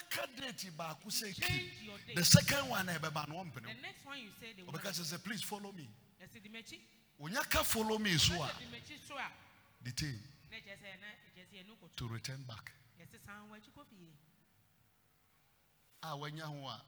baako 0.71 1.09
sɛ 1.09 1.33
ki 1.35 1.41
Change 1.41 1.81
your 1.83 1.97
date. 1.99 2.15
the 2.15 2.25
second 2.25 2.69
one 2.69 2.89
eh, 2.89 2.95
a 2.95 2.99
ɛbɛba 2.99 3.27
no 3.29 3.43
The 3.43 3.49
ɔmpene 3.61 3.81
next 3.81 4.05
one 4.05 4.19
you 4.19 4.29
say 4.39 4.53
they 4.53 4.63
will. 4.63 4.73
ɔbɛka 4.73 4.91
kyerɛ 4.93 5.05
sɛ 5.17 5.23
please 5.23 5.41
follow 5.43 5.71
me 5.71 5.87
Yɛsɛ 6.21 6.41
di 6.43 6.49
m'akyi. 6.49 6.79
wonya 7.19 7.43
ka 7.49 7.63
follow 7.63 7.97
me 7.99 8.17
so 8.17 8.33
a 8.33 8.37
Yɛsɛ 8.47 8.59
di 8.59 8.65
m'akyi 8.65 8.97
detain 9.83 10.19
na 10.51 10.57
kyerɛ 10.57 10.77
sɛ 10.77 10.99
na 10.99 11.07
kyerɛ 11.35 11.47
sɛ 11.47 11.53
yɛne 11.63 11.77
kɔto. 11.79 11.95
to 11.95 12.07
return 12.07 12.43
back 12.43 12.71
Yɛsɛ 12.99 13.19
san 13.25 13.49
w'akyi 13.49 13.71
kɔ 13.75 13.85
fie. 13.89 14.13
a 16.03 16.07
wanya 16.17 16.41
ho 16.43 16.67
a 16.67 16.81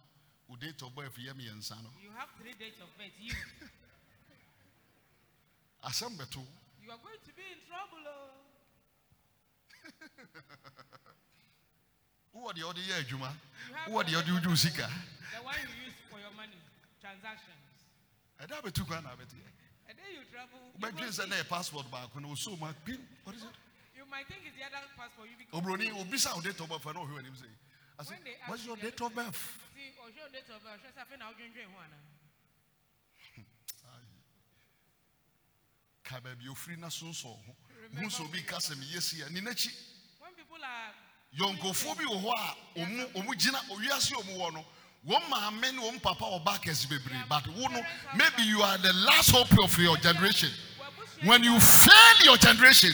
date 0.58 0.82
of 0.82 0.96
birth 0.96 1.16
yɛ 1.18 1.34
mmiɛnsa 1.34 1.82
no 1.84 1.90
You 2.02 2.12
have 2.12 2.30
three 2.40 2.54
dates 2.54 2.80
of 2.82 2.90
birth. 2.98 3.14
You, 3.20 3.34
asɛm 5.84 6.18
bɛto 6.18 6.46
you 6.82 6.92
are 6.92 6.98
going 6.98 7.20
to 7.24 7.34
be 7.34 7.44
in 7.44 7.60
trouble. 7.68 8.08
Oh. 8.08 8.32
wowɔ 12.36 12.54
deɛ 12.54 12.64
wode 12.66 12.82
yɛ 12.82 12.96
adwuma 13.04 13.32
You 13.68 13.74
have 13.76 13.90
wowɔ 13.90 14.04
deɛ 14.04 14.12
your 14.12 14.22
wode 14.22 14.44
wodwo 14.44 14.58
sika 14.58 14.88
The 15.36 15.44
one 15.44 15.56
you 15.62 15.86
use 15.86 15.94
for 16.10 16.20
your 16.20 16.32
money, 16.32 16.58
transactions. 17.02 17.66
ɛda 18.40 18.62
bɛtu 18.62 18.86
kwan 18.88 19.04
na 19.04 19.16
bɛteɛ 19.16 19.46
And 19.90 19.98
then 19.98 20.14
you 20.14 20.24
travel. 20.32 20.60
You, 20.78 21.10
sɛ 21.10 21.24
see- 21.24 21.30
na 21.30 21.36
yɛ 21.38 21.48
passport 21.50 21.86
baako 21.92 22.20
na 22.22 22.28
ɔsoo 22.30 22.60
mu 22.60 22.68
apim 22.68 23.00
what 23.24 23.36
is 23.36 23.44
it 23.44 23.56
you 23.96 24.06
might 24.06 24.28
think 24.28 24.42
it's 24.46 24.56
the 24.56 24.64
other 24.64 24.86
passport. 24.96 25.30
You 25.30 25.36
become. 25.38 25.62
oburoni 25.62 25.92
obisa 25.92 26.34
wo 26.36 26.42
date 26.42 26.60
of 26.60 26.70
birth 26.70 26.84
ɔhwɛ 26.84 27.20
anim 27.20 27.34
sɛ 27.34 27.48
I 28.00 28.04
When 28.04 28.24
they 28.24 28.32
said, 28.32 28.40
oh, 28.48 28.50
what's 28.52 28.66
your 28.66 28.78
date 28.78 29.02
of 29.02 29.14
birth 29.14 29.60
See, 29.76 29.92
or 30.00 30.08
show 30.16 30.32
date 30.32 30.48
of 30.56 30.64
birth. 30.64 30.80
Show 30.80 30.92
something 30.96 31.20
now. 31.20 31.34
Drink, 31.36 31.54
drink 31.54 31.68
one. 31.76 31.92
ka 36.10 36.20
baabi 36.20 36.48
ofiri 36.50 36.78
na 36.80 36.88
sonsɔn 36.88 37.38
ho 37.46 37.56
hu 37.94 38.10
sɛ 38.10 38.22
obi 38.26 38.42
ka 38.42 38.58
sɛ 38.58 38.74
meyɛ 38.76 39.02
si 39.02 39.22
a 39.22 39.30
ni 39.30 39.42
When 39.42 40.34
people 40.34 40.58
are 40.58 40.94
yɔnkofoɔ 41.38 41.98
bi 41.98 42.06
wɔ 42.06 42.22
hɔ 42.24 42.34
a 42.34 42.56
ɔmu 42.80 43.14
ɔmu 43.14 43.36
gyina 43.38 43.60
owiase 43.70 44.14
ɔmu 44.14 44.38
wɔ 44.38 44.54
no 44.54 44.66
wɔn 45.08 45.30
maame 45.30 45.72
ne 45.74 45.82
wɔn 45.82 46.02
papa 46.02 46.26
ɔba 46.26 46.60
kɛse 46.62 46.88
bebree. 46.88 47.24
But 47.30 47.48
wo 47.48 47.68
no 47.68 47.82
maybe 48.16 48.44
you 48.44 48.62
are 48.62 48.78
the 48.78 48.94
last 48.94 49.32
hope 49.32 49.52
of 49.64 49.78
your 49.78 49.98
generation. 49.98 50.50
When 51.24 51.44
you 51.44 51.60
fail 51.60 52.26
your 52.26 52.38
generation 52.38 52.92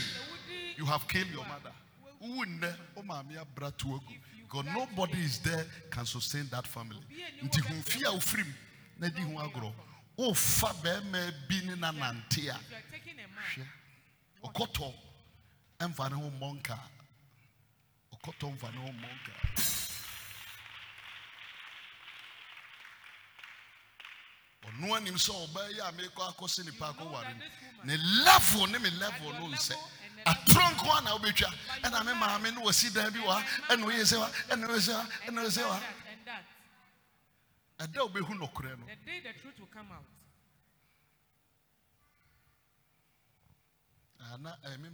you 0.77 0.85
have 0.85 1.07
killed 1.07 1.29
your 1.29 1.45
mother. 1.45 1.71
Wo 2.19 2.43
nnɛ 2.43 2.75
o 2.97 3.01
maame 3.01 3.37
abra 3.39 3.71
to 3.71 3.87
agu. 3.87 4.13
Because 4.43 4.65
nobody 4.65 5.19
is 5.19 5.39
there 5.39 5.65
can 5.89 6.05
sustain 6.05 6.47
that 6.51 6.67
family. 6.67 7.01
Nti 7.43 7.61
hun 7.61 7.81
fi 7.81 8.03
a 8.03 8.11
ofiri 8.11 8.45
mu 8.45 8.53
na 8.99 9.07
di 9.09 9.21
ho 9.21 9.41
agorɔ. 9.41 9.71
Ofa 10.17 10.73
bɛrima 10.83 11.33
bi 11.47 11.61
ne 11.65 11.75
na 11.75 11.91
nante 11.91 12.49
a. 12.49 12.59
Hwɛ. 13.55 13.65
Ɔkɔtɔ 14.43 14.93
ɛmfa 15.79 16.09
ne 16.11 16.15
ho 16.15 16.31
mmɔ 16.31 16.63
coton 18.25 18.55
vanneau 18.61 18.91
monger. 18.91 19.39
ɔno 24.67 24.95
anim 24.95 25.15
sɛ 25.15 25.31
ɔbaa 25.45 25.69
yi 25.73 25.79
a 25.79 25.91
merekɔ 25.91 26.21
akɔsi 26.29 26.65
nipa 26.65 26.87
akɔware 26.93 27.35
ne 27.83 27.97
level 28.25 28.67
ne 28.67 28.79
me 28.79 28.89
level 28.91 29.31
no 29.33 29.47
nsɛ 29.55 29.75
atronko 30.25 30.89
a 30.97 31.01
na 31.01 31.15
wobɛtwa 31.17 31.49
ɛna 31.83 32.05
me 32.05 32.13
maame 32.13 32.51
no 32.55 32.61
wasi 32.61 32.89
dan 32.91 33.11
bi 33.13 33.19
wa. 33.19 33.41
Ɛna 33.69 33.83
oyɛ 33.85 34.03
sɛ 34.11 34.17
wa 34.19 34.29
ɛna 34.49 34.65
oyɛ 34.67 34.79
sɛ 34.81 34.93
wa 34.97 35.05
ɛna 35.27 35.39
oyɛ 35.43 35.51
sɛ 35.57 35.63
wa. 35.69 35.79
Ɛda 37.79 37.99
wobɛhu 38.09 38.33
nɔkorɛ 38.39 38.79
no 38.79 38.85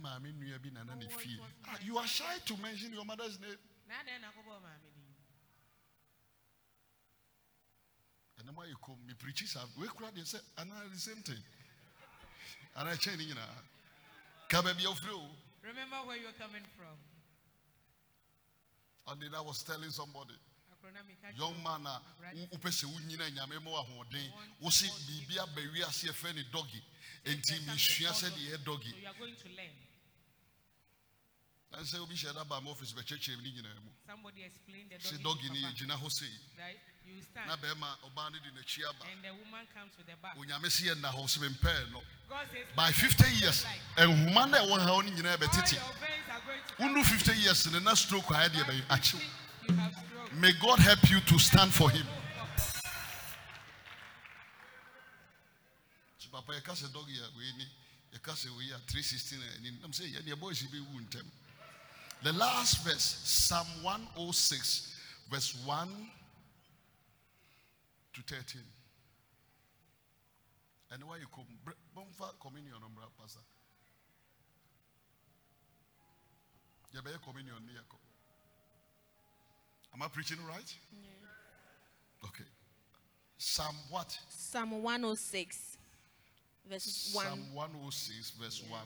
maame 0.02 0.32
nua 0.32 0.58
bi 0.58 0.70
nana 0.70 0.94
ne 0.94 1.06
Oh, 1.06 1.18
fie. 1.18 1.40
Ah, 1.66 1.78
you 1.82 1.98
are 1.98 2.06
shy 2.06 2.38
to 2.46 2.56
mention 2.58 2.92
your 2.92 3.04
mother's 3.04 3.38
name. 3.40 3.58
Na 3.88 3.94
adɛn 3.94 4.20
na 4.20 4.28
akɔbɔ 4.28 4.62
maame 4.62 4.90
din? 4.94 5.02
ɛnam 8.40 8.56
ayɛ 8.58 8.80
kom 8.80 8.98
meprikyi 9.06 9.46
saa 9.46 9.66
wekura 9.76 10.10
deɛ 10.12 10.24
sɛ 10.24 10.40
anaa 10.56 10.90
the 10.92 10.98
same 10.98 11.22
thing. 11.22 11.42
Ɛkyɛn 12.76 13.18
ne 13.18 13.24
nyinaa 13.26 13.62
ka 14.48 14.62
baabi 14.62 14.84
a 14.84 14.88
o 14.90 15.30
Remember 15.62 15.96
where 16.06 16.16
you're 16.16 16.32
coming 16.32 16.64
from. 16.76 16.96
ɔde 19.06 19.34
I 19.34 19.40
was 19.40 19.62
telling 19.62 19.90
somebody 19.90 20.34
young 21.36 21.54
you. 21.56 21.62
man 21.64 21.86
uh, 21.86 21.90
a 21.90 22.02
Right. 22.22 22.34
wo- 22.36 22.58
wopɛ 22.58 22.70
sɛ 22.70 22.84
wonyina 22.86 23.30
nyame 23.30 23.62
ma 23.62 23.70
wɔahoɔden 23.70 24.32
wo 24.60 24.70
se 24.70 24.86
biribi 24.86 25.38
aba 25.38 25.60
wiase 25.72 26.08
ɛfrɛ 26.10 26.34
ne 26.34 26.42
dɔge 26.52 26.80
enti 27.24 27.58
mesua 27.66 28.10
sɛdeɛ 28.12 28.50
So 28.50 28.58
dɔge 28.64 29.00
you 29.00 29.06
are 29.08 29.14
going 29.18 29.36
to 29.36 29.48
learn. 29.48 29.76
ɛn 31.74 31.84
sɛ 31.84 31.98
obi 32.02 32.14
hyɛ 32.14 32.34
da 32.34 32.44
ba 32.44 32.60
ma 32.60 32.70
office 32.70 32.92
bɛkyerɛkyerɛ 32.92 33.42
ne 33.42 33.50
nyinaa 33.50 33.74
mu 33.82 33.90
Somebody 34.06 34.42
explain 34.44 34.88
the 34.88 34.96
sɛ 34.96 35.18
dɔge 35.22 35.48
no 35.48 35.68
yɛgyina 35.68 35.98
hɔ 36.00 36.10
sei 36.12 36.28
Right? 36.58 36.78
You 37.06 37.20
stand. 37.22 37.48
na 37.48 37.56
bɛrima 37.56 37.96
ɔbaa 38.06 38.30
no 38.32 38.38
de 38.38 38.50
n'akyi 38.60 38.84
aba. 38.88 39.04
And 39.10 39.24
the 39.24 39.34
woman 39.34 39.66
comes 39.74 39.92
with 39.98 40.06
the 40.06 40.16
back. 40.22 40.36
onyame 40.36 40.70
se 40.70 40.84
yɛ 40.88 40.94
nna 40.96 41.10
hɔ 41.12 41.24
sɛ 41.24 41.48
mempɛɛ 41.48 41.92
no. 41.92 42.02
By 42.76 42.86
like, 42.86 42.94
50 42.94 43.30
years 43.34 43.64
nhoma 43.96 44.50
no 44.50 44.56
a 44.56 44.66
ɛwɔ 44.66 44.78
ha 44.80 44.86
no 44.86 45.02
nyinaa 45.02 45.36
bɛtete 45.36 45.74
your 45.74 45.92
veins 46.00 46.28
are 46.30 46.40
going 46.40 46.60
to 46.66 46.74
wonu 47.00 47.04
50 47.04 47.36
years 47.40 47.66
na 47.82 47.94
stroke 47.94 48.24
ayɛ 48.26 48.48
deɛ 48.50 48.64
bɛyɛ 48.64 49.30
You 49.68 50.40
may 50.40 50.52
god 50.60 50.78
help 50.78 51.10
you 51.10 51.20
to 51.20 51.38
stand 51.38 51.72
for 51.72 51.90
him. 51.90 52.06
So 56.18 56.28
papa 56.32 56.52
wei 56.52 57.52
ni 57.58 57.66
yɛka 58.14 58.32
sɛ 58.32 58.48
wei 58.56 58.70
a 58.74 58.78
316 58.78 59.38
a 59.40 59.56
ani 59.58 59.70
nam 59.80 59.90
sɛ 59.92 60.04
yɛneɛ 60.14 60.38
boys 60.40 60.62
yi 60.62 60.68
bɛwu 60.68 61.06
ntɛm 61.08 61.26
the 62.22 62.32
last 62.32 62.84
verse 62.84 63.02
psalm 63.24 63.66
106 63.82 64.96
verse 65.30 65.54
1 65.64 66.10
to 68.12 68.22
13 68.22 68.60
ɛne 70.92 71.02
wayɛ 71.02 71.30
kom 71.30 71.46
Brɛ- 71.64 71.74
bɔmfa 71.96 72.38
communion 72.40 72.80
mmra 72.80 73.08
pasa 73.18 73.38
yɛbɛyɛ 76.94 77.20
communion 77.22 77.62
am 79.94 80.02
i 80.02 80.08
preaching 80.08 80.38
right 80.48 80.74
okay 82.24 82.44
psalm 83.38 83.74
what 83.90 84.16
Psalm 84.28 84.82
106, 84.82 85.78
verses 86.68 87.10
1. 87.14 87.24
Psalm 87.26 87.40
106, 87.54 88.30
verse 88.32 88.62
1. 88.68 88.80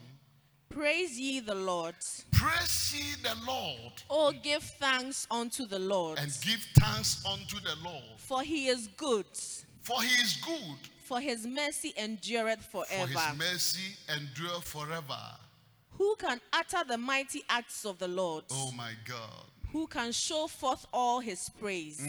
Praise 0.69 1.19
ye 1.19 1.41
the 1.41 1.55
Lord. 1.55 1.95
Praise 2.33 2.95
ye 2.97 3.15
the 3.23 3.35
Lord 3.47 3.93
Oh, 4.09 4.33
give 4.43 4.63
thanks 4.63 5.27
unto 5.31 5.67
the 5.67 5.79
Lord. 5.79 6.19
and 6.21 6.31
give 6.43 6.65
thanks 6.79 7.25
unto 7.27 7.59
the 7.61 7.75
Lord, 7.85 8.05
For 8.19 8.43
he 8.43 8.69
is 8.69 8.87
good, 8.97 9.27
for 9.83 10.01
he 10.03 10.09
is 10.23 10.37
good, 10.37 10.79
for 11.05 11.21
his 11.21 11.47
mercy 11.47 11.93
endureth 11.99 12.65
forever. 12.65 13.09
for 13.13 13.19
his 13.19 13.39
mercy 13.39 13.97
endure 14.17 14.61
forever. 14.61 15.21
Who 15.99 16.15
can 16.17 16.41
utter 16.53 16.85
the 16.87 16.99
mighty 16.99 17.43
acts 17.49 17.85
of 17.85 17.99
the 17.99 18.09
Lord? 18.09 18.45
Oh 18.53 18.71
my 18.73 18.93
God. 19.05 19.47
Who 19.77 19.87
can 19.87 20.11
show 20.11 20.47
forth 20.47 20.87
all 20.91 21.21
his 21.21 21.51
praise? 21.61 22.01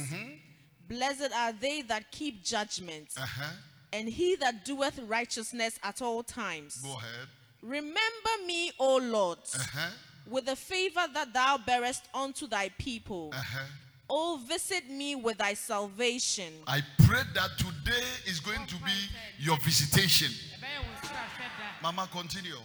Blessed 0.87 1.33
are 1.35 1.51
they 1.51 1.81
that 1.81 2.09
keep 2.11 2.41
judgment, 2.41 3.09
Uh 3.17 3.25
huh. 3.25 3.51
and 3.91 4.07
he 4.07 4.37
that 4.37 4.63
doeth 4.63 4.97
righteousness 5.05 5.77
at 5.83 6.01
all 6.01 6.23
times. 6.23 6.77
Go 6.77 6.93
ahead. 6.93 7.27
Remember 7.61 8.33
me, 8.45 8.71
O 8.79 8.95
Lord, 8.95 9.39
Uh 9.53 9.63
huh. 9.73 9.89
with 10.29 10.45
the 10.45 10.55
favor 10.55 11.05
that 11.13 11.33
thou 11.33 11.57
bearest 11.57 12.03
unto 12.13 12.47
thy 12.47 12.69
people. 12.79 13.31
Uh 13.33 13.41
huh. 13.43 13.65
O 14.09 14.37
visit 14.47 14.89
me 14.89 15.15
with 15.15 15.37
thy 15.39 15.53
salvation. 15.53 16.53
I 16.67 16.79
pray 17.05 17.23
that 17.33 17.49
today 17.57 18.07
is 18.25 18.39
going 18.39 18.65
to 18.67 18.75
be 18.75 18.97
your 19.39 19.57
visitation. 19.57 20.31
Ɛbɛyɛ 20.55 20.79
wo 20.85 20.93
nso 21.01 21.11
ahwɛ 21.11 21.47
da. 21.59 21.81
Mama, 21.83 22.07
continue. 22.13 22.55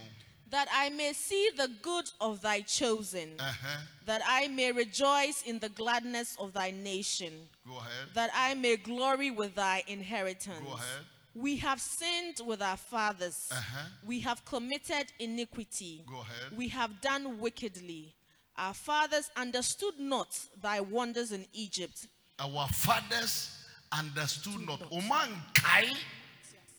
That 0.53 0.67
I 0.71 0.89
may 0.91 1.13
see 1.13 1.49
the 1.57 1.67
good 1.81 2.05
of 2.21 2.41
thy 2.41 2.61
chosen, 2.61 3.29
Uh 3.39 3.43
huh. 3.63 3.79
that 4.05 4.21
I 4.25 4.47
may 4.49 4.71
rejoice 4.71 5.41
in 5.47 5.57
the 5.57 5.69
gladness 5.69 6.35
of 6.39 6.53
thy 6.53 6.69
nation, 6.69 7.33
Go 7.67 7.77
ahead. 7.79 8.13
that 8.13 8.29
I 8.35 8.53
may 8.53 8.77
glory 8.77 9.31
with 9.31 9.55
thy 9.55 9.83
inheritance. 9.87 10.63
Go 10.63 10.73
ahead. 10.73 11.05
We 11.33 11.57
have 11.57 11.81
sinned 11.81 12.37
with 12.45 12.61
our 12.61 12.77
fathers. 12.77 13.49
Uh-huh. 13.51 13.87
We 14.05 14.19
have 14.19 14.45
committed 14.45 15.05
iniquity. 15.17 16.03
Go 16.07 16.19
ahead. 16.21 16.55
We 16.55 16.67
have 16.69 17.01
done 17.01 17.39
wickedly. 17.39 18.13
Our 18.55 18.75
fathers 18.75 19.31
understood 19.35 19.95
not 19.97 20.37
thy 20.61 20.81
wonders 20.81 21.31
in 21.31 21.47
Egypt. 21.53 22.05
Our 22.37 22.67
fathers 22.67 23.57
understood 23.91 24.59
not. 24.67 24.83
Oman 24.91 25.31
kai, 25.55 25.85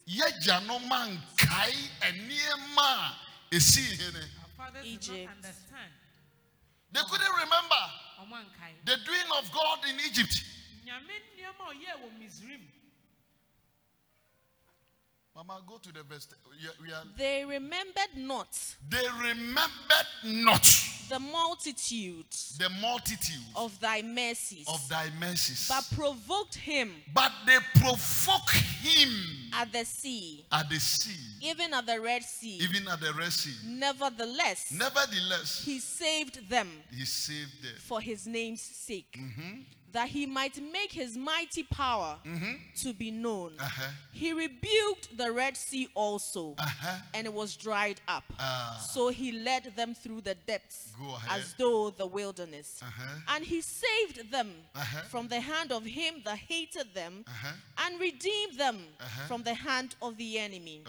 yɛgya 0.09 0.65
no 0.69 0.79
man 0.89 1.19
kai 1.37 1.73
nneɛma 2.03 3.11
a 3.55 3.57
esi 3.57 3.81
hene. 3.81 4.19
Eh, 4.19 4.27
Our 4.43 4.49
fathers 4.57 4.83
did 4.85 4.93
Egypt. 4.93 5.31
They 6.93 7.01
couldn't 7.11 7.35
remember 7.43 7.83
the 8.85 8.97
doing 9.05 9.31
of 9.39 9.51
God 9.53 9.79
in 9.89 9.97
Egypt. 10.01 10.43
Nyame 10.85 11.15
nneɛma 11.37 11.71
a 11.71 11.75
ɔyɛɛ 11.75 11.95
wɔ 12.03 12.19
Misraim. 12.21 12.61
Mama, 15.35 15.61
go 15.67 15.79
to 15.79 15.91
the 15.93 16.03
verse. 16.05 16.29
We 16.61 16.69
are- 16.69 16.75
we 16.81 16.93
are- 16.93 17.05
They 17.17 17.45
remembered 17.45 18.17
not 18.17 18.57
they 18.89 19.09
remembered 19.09 20.07
not 20.25 20.65
the 21.09 21.19
multitude 21.21 22.27
the 22.59 22.69
multitude 22.81 23.41
of 23.57 23.79
thy 23.81 24.03
mercies, 24.03 24.67
of 24.69 24.87
thy 24.89 25.09
mercies, 25.21 25.69
but 25.69 25.85
provoked 25.97 26.55
him 26.55 26.91
but 27.13 27.33
they 27.47 27.59
provoke 27.81 28.51
him 28.83 29.11
at 29.55 29.73
the 29.73 29.85
sea, 29.85 30.45
at 30.53 30.69
the 30.69 30.79
sea, 30.81 31.17
even 31.43 31.73
at 31.75 31.87
the 31.87 32.01
Red 32.01 32.23
Sea. 32.23 32.59
even 32.63 32.89
at 32.89 33.01
the 33.01 33.13
Red 33.13 33.33
Sea. 33.33 33.55
Nevertheless, 33.67 34.73
Nevertheless, 34.73 35.63
he 35.65 35.79
saved 35.79 36.49
them 36.49 36.69
he 36.91 37.05
saved 37.05 37.63
them. 37.63 37.75
for 37.79 38.01
his 38.01 38.27
name's 38.27 38.63
sake, 38.63 39.17
mm-hmm. 39.19 39.61
That 39.95 40.09
he 40.09 40.27
might 40.27 40.61
make 40.73 40.93
his 40.93 41.17
mighty 41.17 41.63
power 41.63 42.19
to 42.83 42.93
be 42.93 43.11
known. 43.11 43.53
Uh-huh. 43.59 43.91
He 44.13 44.33
rebuked 44.33 45.17
the 45.17 45.31
Red 45.33 45.57
Sea 45.57 45.89
also, 45.95 46.55
Uh-huh. 46.59 46.99
and 47.15 47.27
it 47.27 47.33
was 47.33 47.57
dried 47.57 48.01
up. 48.09 48.25
Ah. 48.39 48.85
So 48.93 49.09
he 49.09 49.31
led 49.33 49.65
them 49.77 49.95
through 49.95 50.21
the 50.23 50.35
depths 50.35 50.93
as 51.31 51.55
though 51.59 51.91
the 51.91 52.07
wilderness. 52.07 52.81
Uh-huh. 52.83 53.21
And 53.37 53.45
he 53.45 53.61
saved 53.61 54.31
them 54.31 54.51
Uh-huh. 54.75 55.03
from 55.09 55.29
the 55.29 55.41
hand 55.41 55.71
of 55.73 55.85
him 55.85 56.23
that 56.25 56.39
hated 56.39 56.93
them, 56.93 57.25
Uh-huh. 57.27 57.53
and 57.87 58.01
redeemed 58.01 58.59
them 58.59 58.79
Uh-huh. 59.01 59.27
from 59.29 59.43
the 59.45 59.55
hand 59.55 59.95
of 60.03 60.17
the 60.17 60.39
enemy. 60.39 60.83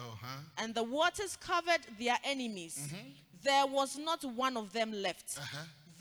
And 0.58 0.74
the 0.74 0.84
waters 0.84 1.36
covered 1.38 1.84
their 2.00 2.18
enemies. 2.24 2.76
There 3.44 3.68
was 3.68 3.98
not 3.98 4.24
one 4.24 4.58
of 4.58 4.74
them 4.74 4.92
left. 4.92 5.38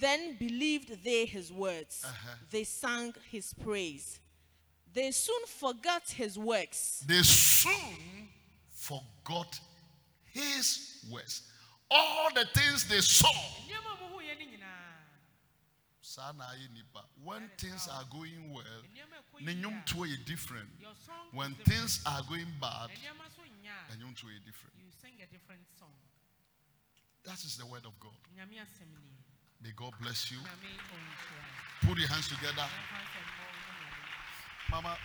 Then 0.05 0.37
believed 0.39 1.03
they 1.03 1.25
his 1.25 1.51
words. 1.51 2.05
Uh-huh. 2.05 2.35
They 2.51 2.65
sang 2.65 3.15
his 3.31 3.55
praise. 3.55 4.21
They 4.93 5.11
soon 5.13 5.47
forgot 5.47 6.03
his 6.11 6.39
works. 6.39 7.03
They 7.09 7.23
soon 7.23 8.29
forgot 8.71 9.59
his 10.27 11.07
words. 11.11 11.41
All 11.91 12.29
the 12.35 12.45
things 12.53 12.87
they 12.87 13.01
saw. 13.01 13.33
Nneɛma 13.33 13.93
a 13.93 14.05
ɔmo 14.05 14.21
yɛ 14.21 14.39
ne 14.39 14.45
nyinaa. 14.45 14.93
saa 16.03 16.33
na 16.33 16.45
ayɛ 16.53 16.69
nipa. 16.75 17.01
When 17.25 17.51
things 17.57 17.89
are 17.89 18.05
going 18.11 18.53
well, 18.53 18.83
Nneɛma 18.85 19.17
a 19.17 19.23
ɛkɔ 19.23 19.41
ne 19.41 19.53
yie 19.53 19.59
a, 19.59 19.65
nnwomtoɔ 19.65 20.05
yɛ 20.05 20.25
different. 20.27 20.69
Your 20.83 20.93
song 21.07 21.33
When 21.33 21.53
is 21.53 21.57
different. 21.57 21.81
things 21.81 22.01
are 22.05 22.23
going 22.29 22.53
bad, 22.61 22.91
Nneɛma 22.91 23.25
so 23.35 23.41
nyɛ 23.41 23.73
a, 23.89 23.97
nnwomtoɔ 23.97 24.37
yɛ 24.37 24.45
different. 24.45 24.77
You 24.77 24.91
sing 25.01 25.15
a 25.23 25.27
different 25.33 25.65
song. 25.79 25.97
That 27.25 27.43
is 27.43 27.57
the 27.57 27.65
word 27.65 27.87
of 27.87 27.99
God. 27.99 28.13
Nyame 29.65 29.71
asɛm 29.71 29.71
nie. 29.71 29.71
May 29.71 29.73
God 29.77 29.93
bless 30.01 30.31
you. 30.31 30.39
Put 31.87 31.99
your 31.99 32.09
hands 32.09 32.29
together. 32.29 32.63
Yɛmfa 32.63 32.99
nsɛm 33.01 33.25
mmɔ 33.25 33.45
wo 33.45 34.81
ho 34.81 34.83
Mama, 34.83 34.99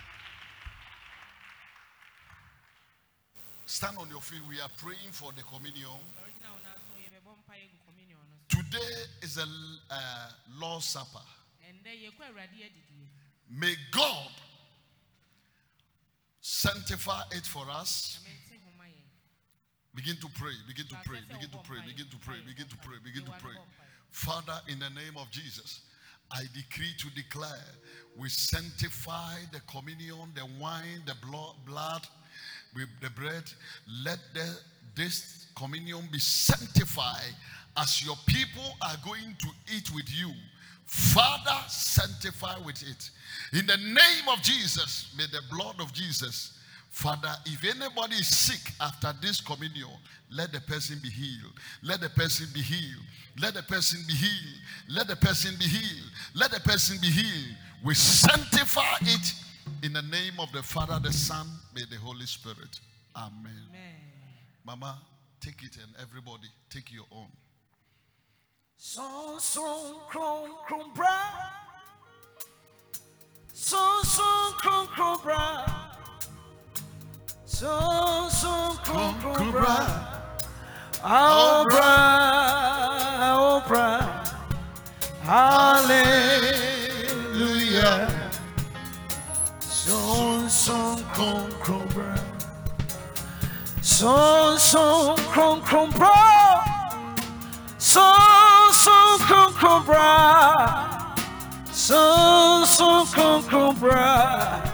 stand 3.66 3.98
on 3.98 4.08
your 4.10 4.20
feet. 4.20 4.40
We 4.48 4.60
are 4.60 4.68
praying 4.78 5.12
for 5.12 5.32
the 5.32 5.42
communion. 5.42 5.88
mmɔbɔ. 5.88 6.24
Original 6.24 6.58
na 6.64 6.74
so 6.74 6.94
yɛbɛbɔ 6.96 7.36
mpaeɛ 7.44 7.70
gu 7.70 7.78
communion 7.86 8.18
no 8.28 8.36
so. 8.48 8.62
Today 8.62 9.06
is 9.22 9.38
a 9.38 9.46
uh, 9.90 10.30
Lord's 10.58 10.86
Supper. 10.86 11.24
Ɛnnɛ 11.64 12.10
yɛkɔ 12.10 12.22
Awurade 12.28 12.56
adidie. 12.60 13.08
May 13.48 13.74
God 13.90 14.30
sanctify 16.40 17.22
it 17.32 17.46
for 17.46 17.68
us. 17.70 18.18
ho 18.24 18.70
ma 18.78 18.84
yɛn 18.84 18.92
Begin 19.94 20.16
to 20.16 20.28
pray, 20.28 20.52
begin 20.68 20.86
to 20.86 20.96
pray, 21.04 21.18
begin 21.28 21.50
to 21.50 21.58
pray, 21.58 21.78
begin 21.86 22.08
to 22.08 22.16
pray, 22.18 22.40
begin 22.46 22.68
to 22.68 22.76
pray, 22.76 22.96
begin 23.02 23.24
to 23.24 23.32
pray. 23.40 23.56
Father, 24.10 24.58
in 24.68 24.78
the 24.78 24.90
name 24.90 25.16
of 25.16 25.30
Jesus, 25.30 25.80
I 26.32 26.42
decree 26.54 26.94
to 26.98 27.10
declare 27.10 27.64
we 28.16 28.28
sanctify 28.28 29.34
the 29.52 29.60
communion, 29.60 30.32
the 30.34 30.46
wine, 30.60 31.02
the 31.06 31.14
blo- 31.26 31.54
blood, 31.66 32.06
with 32.74 32.88
the 33.00 33.10
bread. 33.10 33.44
Let 34.04 34.18
the, 34.34 34.56
this 34.94 35.46
communion 35.56 36.08
be 36.12 36.18
sanctified 36.18 37.34
as 37.76 38.04
your 38.04 38.16
people 38.26 38.76
are 38.82 38.96
going 39.04 39.36
to 39.38 39.48
eat 39.74 39.92
with 39.94 40.08
you. 40.12 40.32
Father, 40.86 41.56
sanctify 41.68 42.58
with 42.64 42.82
it. 42.82 43.10
In 43.52 43.66
the 43.66 43.76
name 43.76 44.28
of 44.32 44.42
Jesus, 44.42 45.14
may 45.16 45.24
the 45.26 45.42
blood 45.50 45.80
of 45.80 45.92
Jesus 45.92 46.58
Father, 46.90 47.30
if 47.46 47.64
anybody 47.64 48.16
is 48.16 48.26
sick 48.26 48.72
after 48.80 49.14
this 49.22 49.40
communion, 49.40 49.88
let 50.30 50.52
the 50.52 50.60
person 50.60 50.98
be 51.02 51.08
healed. 51.08 51.52
Let 51.82 52.00
the 52.00 52.10
person 52.10 52.46
be 52.52 52.60
healed. 52.60 53.04
Let 53.40 53.54
the 53.54 53.62
person 53.62 54.00
be 54.06 54.14
healed. 54.14 54.60
Let 54.88 55.06
the 55.06 55.16
person 55.16 55.54
be 55.58 55.66
healed. 55.66 56.10
Let 56.34 56.50
the 56.50 56.60
person 56.60 56.98
be 57.00 57.08
healed. 57.08 57.56
We 57.84 57.94
sanctify 57.94 58.96
it 59.02 59.34
in 59.82 59.92
the 59.92 60.02
name 60.02 60.34
of 60.40 60.50
the 60.52 60.62
Father, 60.62 60.98
the 61.02 61.12
Son, 61.12 61.46
may 61.74 61.82
the 61.88 61.96
Holy 61.96 62.26
Spirit. 62.26 62.80
Amen. 63.16 63.52
amen 63.68 63.94
Mama, 64.66 64.98
take 65.40 65.62
it 65.62 65.76
and 65.76 65.94
everybody 66.02 66.48
take 66.68 66.92
your 66.92 67.06
own. 67.12 67.28
Son, 68.76 69.38
son, 69.38 69.94
kron, 70.08 70.50
kron, 70.66 70.92
bra. 70.94 71.08
Son, 73.52 74.04
son, 74.04 74.52
kron, 74.54 74.86
kron, 74.88 75.18
bra. 75.22 75.89
Son, 77.60 78.30
son, 78.30 78.72
kron, 78.78 79.12
kron, 79.20 79.50
bra. 79.52 79.84
Oh, 81.04 81.66
bra, 81.68 83.36
oh, 83.36 83.60
bra. 83.68 84.00
Hallelujah. 85.22 86.08
Son, 89.60 90.48
son, 90.48 91.04
kron, 91.12 91.52
kron, 91.60 91.86
bra. 91.88 92.14
Son, 93.82 94.58
son, 94.58 95.16
kron, 95.30 95.60
kron, 95.60 95.90
bra. 95.90 96.64
So 101.70 102.64
so 102.64 103.04
come 103.12 103.42
come 103.44 103.74
bra 103.80 104.69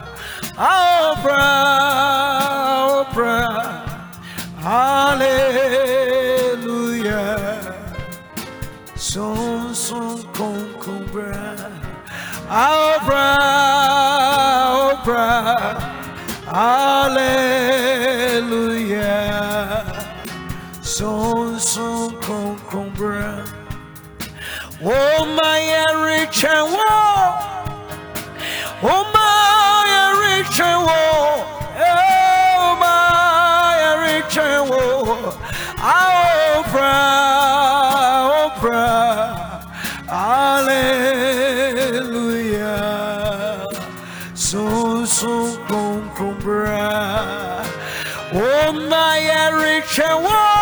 Oh 0.59 1.15
bra 3.12 3.85
Hallelujah. 4.57 5.37
So 8.95 9.73
so 9.74 10.23
come 10.33 10.74
come 10.81 11.05
bra 11.12 11.57
Oh 12.49 12.99
bra 13.05 13.37
Oh 15.05 15.05
Hallelujah. 16.47 17.05
So 20.81 21.59
so 21.59 22.11
come 22.23 22.59
come 22.70 22.95
bra 22.95 23.45
Oh 24.83 25.27
my 25.37 25.85
rich 26.03 26.45
and 26.45 26.73
Oh 28.83 29.12
and 30.61 30.83
war 30.83 31.45
Oh 31.78 32.77
my 32.81 33.97
rich 34.07 34.39
and 34.39 34.69
war 34.69 35.35
Oh 35.78 36.65
Oh 36.73 38.53
bra 38.61 39.62
Hallelujah. 42.37 43.66
So 44.35 45.05
so 45.05 45.57
come 45.66 46.11
come 46.15 46.39
bra 46.39 47.65
Oh 48.33 48.73
my 48.73 49.51
rich 49.62 49.99
and 50.01 50.24
war 50.24 50.56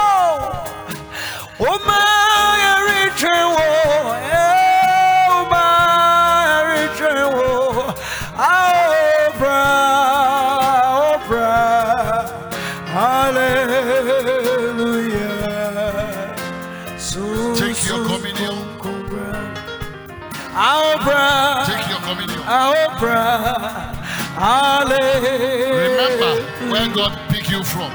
Remember 25.70 26.32
where 26.72 26.89
God 26.94 27.12
picked 27.31 27.51
you 27.51 27.62
from. 27.64 27.93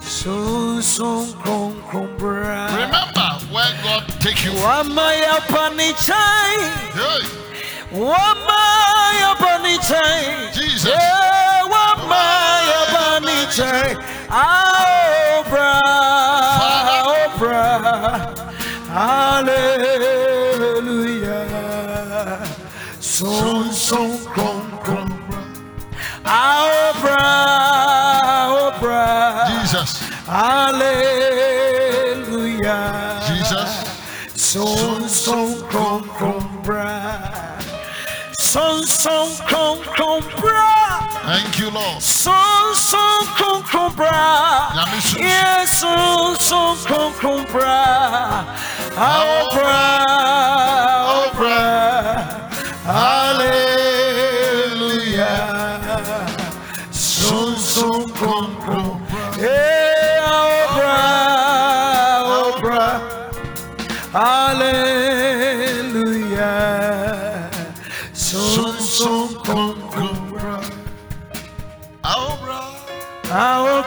So 0.00 0.80
so 0.80 1.26
kron 1.40 1.80
kron 1.88 2.16
bra. 2.18 2.66
Remember 2.76 3.28
where 3.52 3.72
God 3.82 4.04
take 4.20 4.44
you 4.44 4.52
from. 4.52 4.88
Hey. 6.92 7.22
Jesus. 10.54 10.90
Yeah, 10.90 11.68
Wamaya 11.72 12.80
panichai. 12.94 13.88
Bra. 15.50 15.80
Bra. 17.38 17.64
Hallelujah. 20.52 21.71
So 23.22 23.70
so 23.70 24.18
kron 24.34 24.66
kron 24.82 25.06
bra. 25.30 25.38
Oh 26.26 26.90
bra. 27.00 27.20
Oh 28.50 28.74
bra. 28.80 29.46
Jesus. 29.46 30.02
Hallelujah. 30.26 30.90
Jesus. 33.28 33.70
Son 34.34 35.08
son 35.08 35.62
bra. 36.64 37.60
Son 38.40 38.82
son 38.86 39.28
bra. 40.40 40.74
Thank 41.22 41.60
you, 41.60 41.70
Lord. 41.70 42.02
Son 42.02 42.74
son 42.74 43.26
kron 43.36 43.94
bra. 43.94 44.74
Yes, 45.16 45.70
son 45.78 46.34
son 46.40 46.76
kron 46.86 47.12
kron 47.14 47.44
bra. 47.52 48.44
Oh 48.98 49.46
bra. 51.38 52.41
Oh 52.84 52.88
bra. 52.88 52.94
Hallelujah. 54.42 54.66
Son 56.90 57.56
son 57.56 58.08
kron 58.10 58.56
kron 58.56 58.98
bra. 59.08 59.30
Yeah, 59.38 60.26
oh 60.26 60.66
bra. 60.74 61.00
Oh 62.26 62.58
bra. 62.60 63.00
Hallelujah. 64.12 64.82
Son 68.12 68.74
son 68.80 69.28
kron 69.44 69.76
kron 69.90 70.30
bra. 70.30 70.60
Our 73.34 73.82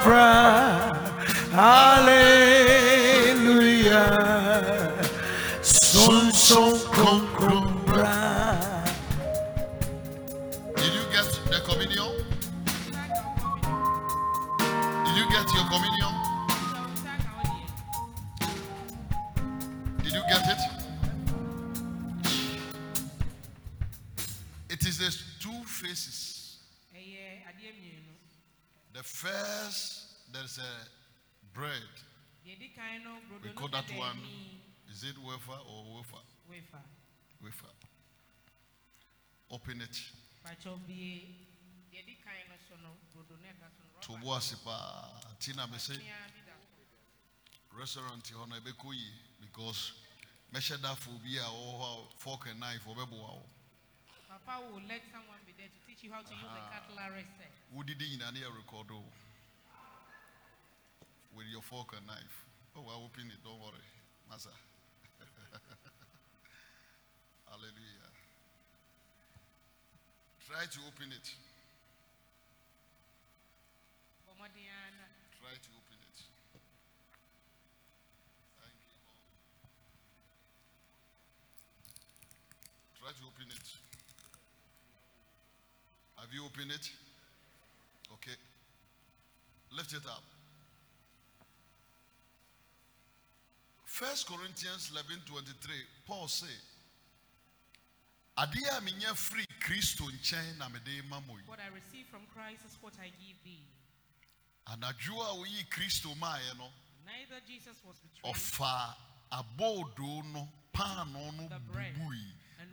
first, 29.15 30.03
there's 30.33 30.59
a 30.59 30.71
bread. 31.55 31.87
deɛ 32.45 32.59
di 32.59 32.67
kan 32.75 33.01
no 33.03 33.15
We 33.41 33.49
call 33.55 33.69
that 33.69 33.89
one. 33.95 34.19
Is 34.91 35.03
it 35.03 35.15
wafer 35.17 35.57
or 35.65 35.95
wafer? 35.95 36.21
wefa 36.51 36.81
Wafer. 37.41 37.73
Open 39.51 39.81
it. 39.81 39.95
pakyɛw 40.43 40.77
bie 40.85 41.31
deɛ 41.91 42.05
di 42.05 42.15
kan 42.23 42.35
no 42.49 42.55
so 42.67 42.75
no 42.83 42.91
brodo 43.15 43.39
no 43.39 43.47
ɛka 43.47 43.67
so 43.71 43.83
no 43.87 43.99
To 44.01 44.11
rɔba 44.11 44.23
wash 44.25 44.53
pa. 44.63 45.21
Tina 45.39 45.65
me 45.67 45.77
say 45.77 45.93
tea 45.95 46.03
bi 46.03 46.41
da 46.45 46.53
so 47.71 47.77
restaurant 47.79 48.23
hɔ 48.23 48.49
no 48.49 48.55
ɛbɛkɔ 48.59 48.93
yie 48.93 49.13
because 49.41 49.93
mɛhyɛ 50.53 50.81
da 50.81 50.93
fo 50.95 51.11
bi 51.23 51.39
a 51.39 51.47
hɔ 51.47 51.81
a 51.81 52.19
fork 52.19 52.47
and 52.47 52.59
knife 52.59 52.83
ɔbɛboa 52.85 53.31
wo. 53.39 53.45
fa 54.27 54.37
Papa 54.45 54.61
will 54.69 54.83
let 54.87 55.01
someone 55.09 55.39
be 55.47 55.53
there 55.57 55.69
to 55.71 55.79
teach 55.87 56.03
you 56.03 56.11
how 56.11 56.21
to 56.21 56.33
use 56.33 56.51
the 56.51 56.63
cutlery 56.69 57.25
set. 57.39 57.54
Wodidi 57.73 58.09
nyina 58.09 58.31
ne 58.31 58.39
yɛ 58.39 58.55
record 58.55 58.91
o. 58.91 59.03
With 61.35 61.47
your 61.47 61.61
fork 61.61 61.93
and 61.97 62.07
knife. 62.07 62.45
Oh, 62.75 62.85
I'll 62.89 63.03
open 63.05 63.29
it. 63.31 63.43
Don't 63.43 63.59
worry. 63.59 63.83
Masa. 64.31 64.51
Hallelujah. 67.49 68.11
Try 70.47 70.65
to 70.65 70.79
open 70.87 71.11
it. 71.11 71.33
Try 75.39 75.51
to 75.51 75.69
open 75.75 75.99
it. 76.01 76.19
Thank 78.59 78.79
you, 78.81 78.99
Lord. 79.03 79.19
Try 82.99 83.11
to 83.11 83.23
open 83.27 83.51
it. 83.51 83.67
Have 86.17 86.33
you 86.33 86.45
opened 86.45 86.71
it? 86.71 86.89
Okay. 88.15 88.37
Lift 89.75 89.93
it 89.93 90.05
up. 90.07 90.23
First 93.85 94.27
Corinthians 94.27 94.91
11 94.91 95.21
23, 95.25 95.73
Paul 96.07 96.27
say, 96.27 96.47
Adia 98.37 98.67
a 98.77 98.81
menya 98.81 99.15
free 99.15 99.45
Kristo 99.63 100.03
nkyɛn 100.11 100.57
na 100.59 100.67
mede 100.67 101.01
ma 101.09 101.19
mo 101.25 101.33
yi. 101.35 101.43
What 101.47 101.59
I 101.59 101.73
receive 101.73 102.05
from 102.11 102.21
Christ 102.35 102.65
is 102.67 102.75
what 102.81 102.93
I 102.99 103.07
give 103.23 103.39
thee. 103.45 103.63
Anadwo 104.67 105.21
a 105.23 105.35
woyi 105.39 105.63
Kristo 105.71 106.11
maayɛ 106.19 106.57
no, 106.57 106.67
Neither 107.05 107.39
Jesus 107.47 107.77
was 107.87 107.95
betrayed. 108.03 108.35
ɔfa 108.35 108.95
abɔɔdo 109.31 110.33
no 110.33 110.47
paano 110.73 111.31
no 111.37 111.47
bubui 111.47 112.19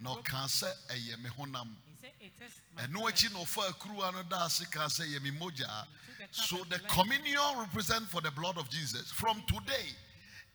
na 0.01 0.15
broke 0.15 0.25
ɔka 0.29 0.45
sɛ 0.47 0.73
ɛyɛ 0.89 1.19
me 1.23 1.31
honam. 1.31 1.69
He 1.87 1.97
said, 2.01 2.11
It 2.21 2.33
is 2.45 2.53
my 2.77 2.83
ɛno 2.83 3.11
akyi 3.11 3.33
na 3.33 3.41
ɔfa 3.41 3.73
akuruwa 3.73 4.13
no 4.15 4.23
da 4.23 4.47
ase 4.47 4.65
ka 4.67 4.87
sɛ 4.87 5.07
ɛyɛ 5.07 5.23
me 5.23 5.31
mogya. 5.33 5.67
Took 5.67 6.19
the 6.19 6.25
cup 6.25 6.47
so 6.47 6.57
the 6.59 6.79
blessed. 6.79 6.89
communion 6.89 7.59
represent 7.59 8.09
for 8.09 8.21
the 8.21 8.31
blood 8.31 8.57
of 8.59 8.69
jesus. 8.71 9.11
From 9.11 9.43
today 9.47 9.89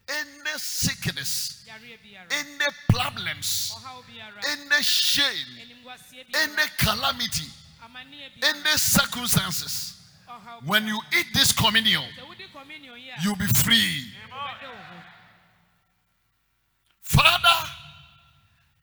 any 0.10 0.58
sickness 0.58 1.66
Yareɛ 1.68 1.98
biara, 2.00 2.32
any 2.32 2.66
problems 2.90 3.74
ɔhaw 3.76 4.02
biara, 4.04 4.48
any 4.48 4.82
shame 4.84 5.48
animguaseɛ 5.60 6.36
any 6.36 6.68
calamity 6.78 7.50
amanneɛ 7.84 8.44
any 8.44 8.78
circumstances 8.78 9.94
when 10.66 10.88
you 10.88 11.00
eat 11.18 11.28
this 11.34 11.52
communion 11.52 12.04
Sɛ 12.18 12.24
wodi 12.26 12.52
communion 12.54 12.98
yi 12.98 13.10
a, 13.10 13.22
you'll 13.22 13.36
be 13.36 13.48
free. 13.48 14.06
Wobɛda 14.32 14.68
wo 14.70 14.76
ho. 14.76 15.02
father 17.02 17.70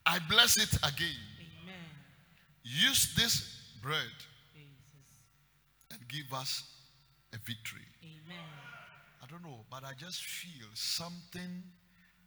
i 0.07 0.19
bless 0.29 0.57
it 0.57 0.75
again 0.83 1.23
Amen. 1.63 1.89
use 2.63 3.15
this 3.17 3.63
bread 3.83 4.15
Jesus. 4.53 5.19
and 5.93 6.01
give 6.09 6.33
us 6.33 6.65
a 7.33 7.37
victory. 7.45 7.83
Amen. 8.03 8.39
I 9.23 9.27
don't 9.27 9.43
know, 9.43 9.65
but 9.71 9.83
I 9.85 9.93
just 9.99 10.23
feel 10.25 10.67
something 10.75 11.63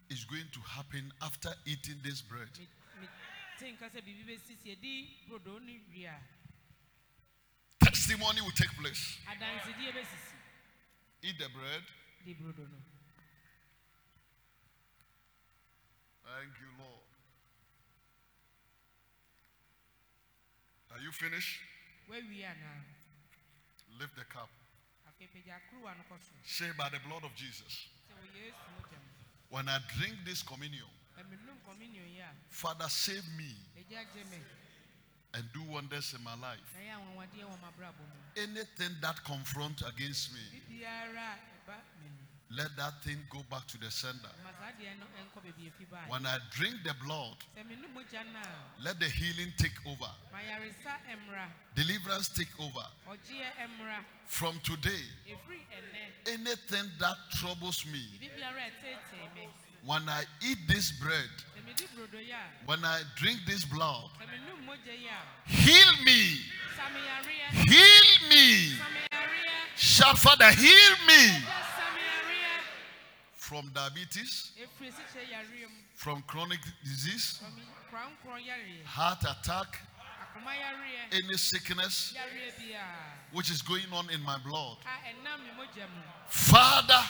is 0.10 0.26
going 0.26 0.46
to 0.52 0.60
happen 0.68 1.12
after 1.22 1.50
eating 1.66 1.96
this 2.04 2.22
bread. 2.22 2.50
Me- 2.60 2.68
me 3.02 3.08
tenka 3.60 3.90
sɛ 3.90 4.02
biribi 4.04 4.36
bɛsi 4.36 4.54
sɛ 4.62 4.76
yɛdi 4.76 5.28
brodo 5.30 5.60
no 5.60 5.74
wie 5.94 6.06
a, 6.06 6.16
Testimony 7.80 8.42
will 8.42 8.52
take 8.52 8.70
place. 8.82 9.18
Eat 11.24 11.38
the 11.40 11.50
bread. 11.50 11.84
di 12.26 12.34
brodo 12.36 12.68
no. 12.68 12.78
Thank 16.26 16.52
you, 16.60 16.68
Lord. 16.78 17.07
Are 20.98 21.04
you 21.04 21.12
finished? 21.12 21.62
Where 22.08 22.26
we 22.26 22.42
are 22.42 22.58
now. 22.58 22.82
Lift 24.02 24.18
the 24.18 24.26
cup. 24.26 24.50
Afei 25.06 25.30
pagya 25.30 25.62
kuruwa 25.70 25.94
no 25.94 26.02
kɔ 26.10 26.18
soro. 26.18 26.42
Say 26.44 26.66
by 26.76 26.90
the 26.90 26.98
blood 27.08 27.24
of 27.24 27.36
Jesus. 27.36 27.86
Sɛ 28.10 28.18
wɔ 28.18 28.26
oh, 28.26 28.34
Yesu 28.34 28.66
mogya 28.74 28.98
mu. 28.98 29.10
When 29.50 29.70
I 29.70 29.78
drink 29.94 30.18
this 30.26 30.42
communion, 30.42 30.90
Na 31.16 31.22
menom 31.22 31.62
communion 31.70 32.02
yi 32.10 32.20
a, 32.20 32.34
Father, 32.50 32.90
save 32.90 33.26
me 33.38 33.54
Agya 33.78 34.10
gye 34.10 34.26
me 34.32 34.42
and 35.36 35.46
do 35.54 35.62
wonders 35.70 36.16
in 36.18 36.24
my 36.24 36.34
life. 36.34 36.66
na 36.74 36.82
yɛ 36.82 36.92
anwanwadeɛ 36.98 37.46
wɔ 37.46 37.58
m'abrabɔ 37.62 38.02
mu. 38.02 38.42
Anything 38.42 38.98
that 39.02 39.24
confront 39.24 39.84
against 39.86 40.34
me, 40.34 40.42
Let 42.56 42.76
that 42.78 43.04
thing 43.04 43.18
go 43.30 43.40
back 43.52 43.68
to 43.68 43.78
the 43.78 43.92
sender. 43.92 44.30
When 46.08 46.26
I 46.26 46.38
drink 46.52 46.76
the 46.86 46.94
blood, 47.04 47.36
let 48.84 49.00
the 49.00 49.06
healing 49.06 49.52
take 49.58 49.76
over. 49.86 50.12
Deliverance 51.76 52.30
take 52.30 52.48
over. 52.60 52.86
From 54.28 54.60
today, 54.64 55.04
anything 56.28 56.90
that 57.00 57.16
troubles 57.32 57.86
me, 57.92 58.02
when 59.86 60.08
I 60.08 60.24
eat 60.48 60.58
this 60.68 60.92
bread, 60.92 61.30
when 62.66 62.84
I 62.84 63.02
drink 63.16 63.40
this 63.46 63.66
blood, 63.66 64.10
heal 65.46 65.92
me, 66.06 66.40
heal 67.52 68.30
me. 68.30 68.78
sa 69.76 70.12
me 70.12 70.18
Father, 70.18 70.52
heal 70.52 70.96
me 71.08 71.22
Agya 71.28 71.64
sa 71.76 71.86
me 71.96 72.02
yareɛ. 72.02 72.56
From 73.48 73.72
diabetes, 73.74 74.52
Ɛfiri 74.60 74.92
sikyerɛ 74.92 75.30
yareɛ 75.32 75.70
mu, 75.72 75.80
from 75.96 76.22
chronic 76.24 76.60
disease, 76.84 77.40
from 77.40 77.56
korankorɔ 77.90 78.46
yareɛ, 78.46 78.84
heart 78.86 79.24
attack, 79.24 79.80
any 81.14 81.38
sickness 81.38 82.14
which 83.32 83.50
is 83.50 83.62
going 83.62 83.86
on 83.94 84.10
in 84.10 84.22
my 84.22 84.38
blood. 84.40 84.78
a 84.84 84.88
ɛnam 85.10 85.40
me 85.44 85.52
mogya 85.58 85.88
mu. 85.88 86.02
Father, 86.28 87.04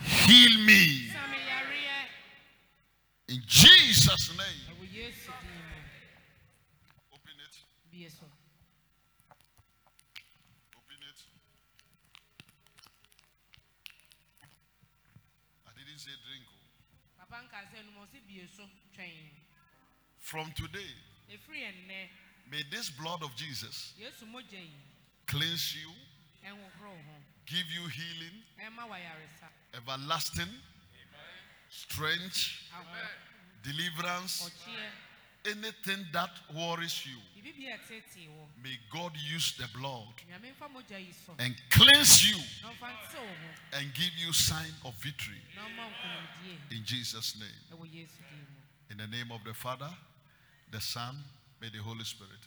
heal 0.00 0.60
me 0.64 1.08
sa 1.10 1.26
me 1.26 1.38
yareɛ, 1.38 2.06
in 3.34 3.42
Jesus' 3.46 4.30
name. 4.30 4.76
ɛwɔ 4.76 4.86
Yesu 4.94 5.32
din 5.42 5.58
mu. 5.58 5.78
Open 7.14 7.34
it. 7.46 7.54
Bie 7.90 8.08
so. 8.08 8.26
Open 10.78 11.02
it. 11.02 11.20
I 15.66 15.70
didn't 15.78 15.98
say 15.98 16.10
drink. 16.26 16.44
oh. 16.48 16.48
Papa 16.48 16.48
nka 16.48 16.48
sɛ 16.48 16.48
no 16.48 16.48
ma 16.48 16.48
ɔsi 16.48 16.48
bie 16.48 16.48
so 16.50 17.18
twɛn. 17.18 17.28
From 20.18 20.52
today, 20.52 20.94
may 22.50 22.62
this 22.70 22.90
blood 22.90 23.22
of 23.22 23.34
Jesus 23.36 23.94
Yesu 23.98 24.26
mogya 24.30 24.58
yi, 24.60 24.70
cleanse 25.26 25.74
you, 25.76 25.90
give 27.46 27.66
you 27.72 27.86
healing, 27.88 28.36
ɛma 28.60 28.88
wo 28.88 28.94
ayaresa, 28.94 29.48
everlasting, 29.74 30.48
strength, 31.68 32.62
deliverance, 33.62 34.50
anything 35.46 36.06
that 36.12 36.30
worries 36.54 37.04
you. 37.06 37.18
biribi 37.40 37.66
bi 37.66 37.72
a 37.72 37.76
ɛteetee 37.78 38.28
wo. 38.28 38.48
May 38.62 38.78
God 38.92 39.12
use 39.16 39.54
the 39.56 39.66
blood 39.78 40.14
Nyame 40.28 40.52
mfa 40.52 40.68
mogya 40.68 40.98
yi 40.98 41.12
so, 41.26 41.34
and 41.38 41.54
cleanse 41.70 42.28
you 42.30 42.36
na 42.62 42.70
ɔmfa 42.70 42.88
nte 42.92 43.18
wo 43.18 43.26
ho, 43.26 43.78
and 43.78 43.94
give 43.94 44.12
you 44.18 44.32
sign 44.32 44.72
of 44.84 44.94
victory 45.02 45.40
na 45.56 45.62
ɔma 45.62 45.84
wo 45.86 45.90
nkonimdie 45.90 46.76
in 46.78 46.84
Jesus' 46.84 47.36
name. 47.36 47.60
ɛwɔ 47.72 47.86
Yesu 47.92 48.20
din 48.30 48.38
mu. 48.40 48.56
In 48.90 48.96
the 48.98 49.06
name 49.06 49.30
of 49.32 49.42
the 49.44 49.54
Father, 49.54 49.90
the 50.70 50.80
Son, 50.80 51.16
may 51.60 51.68
the 51.70 51.78
Holy 51.78 52.04
Spirit 52.04 52.40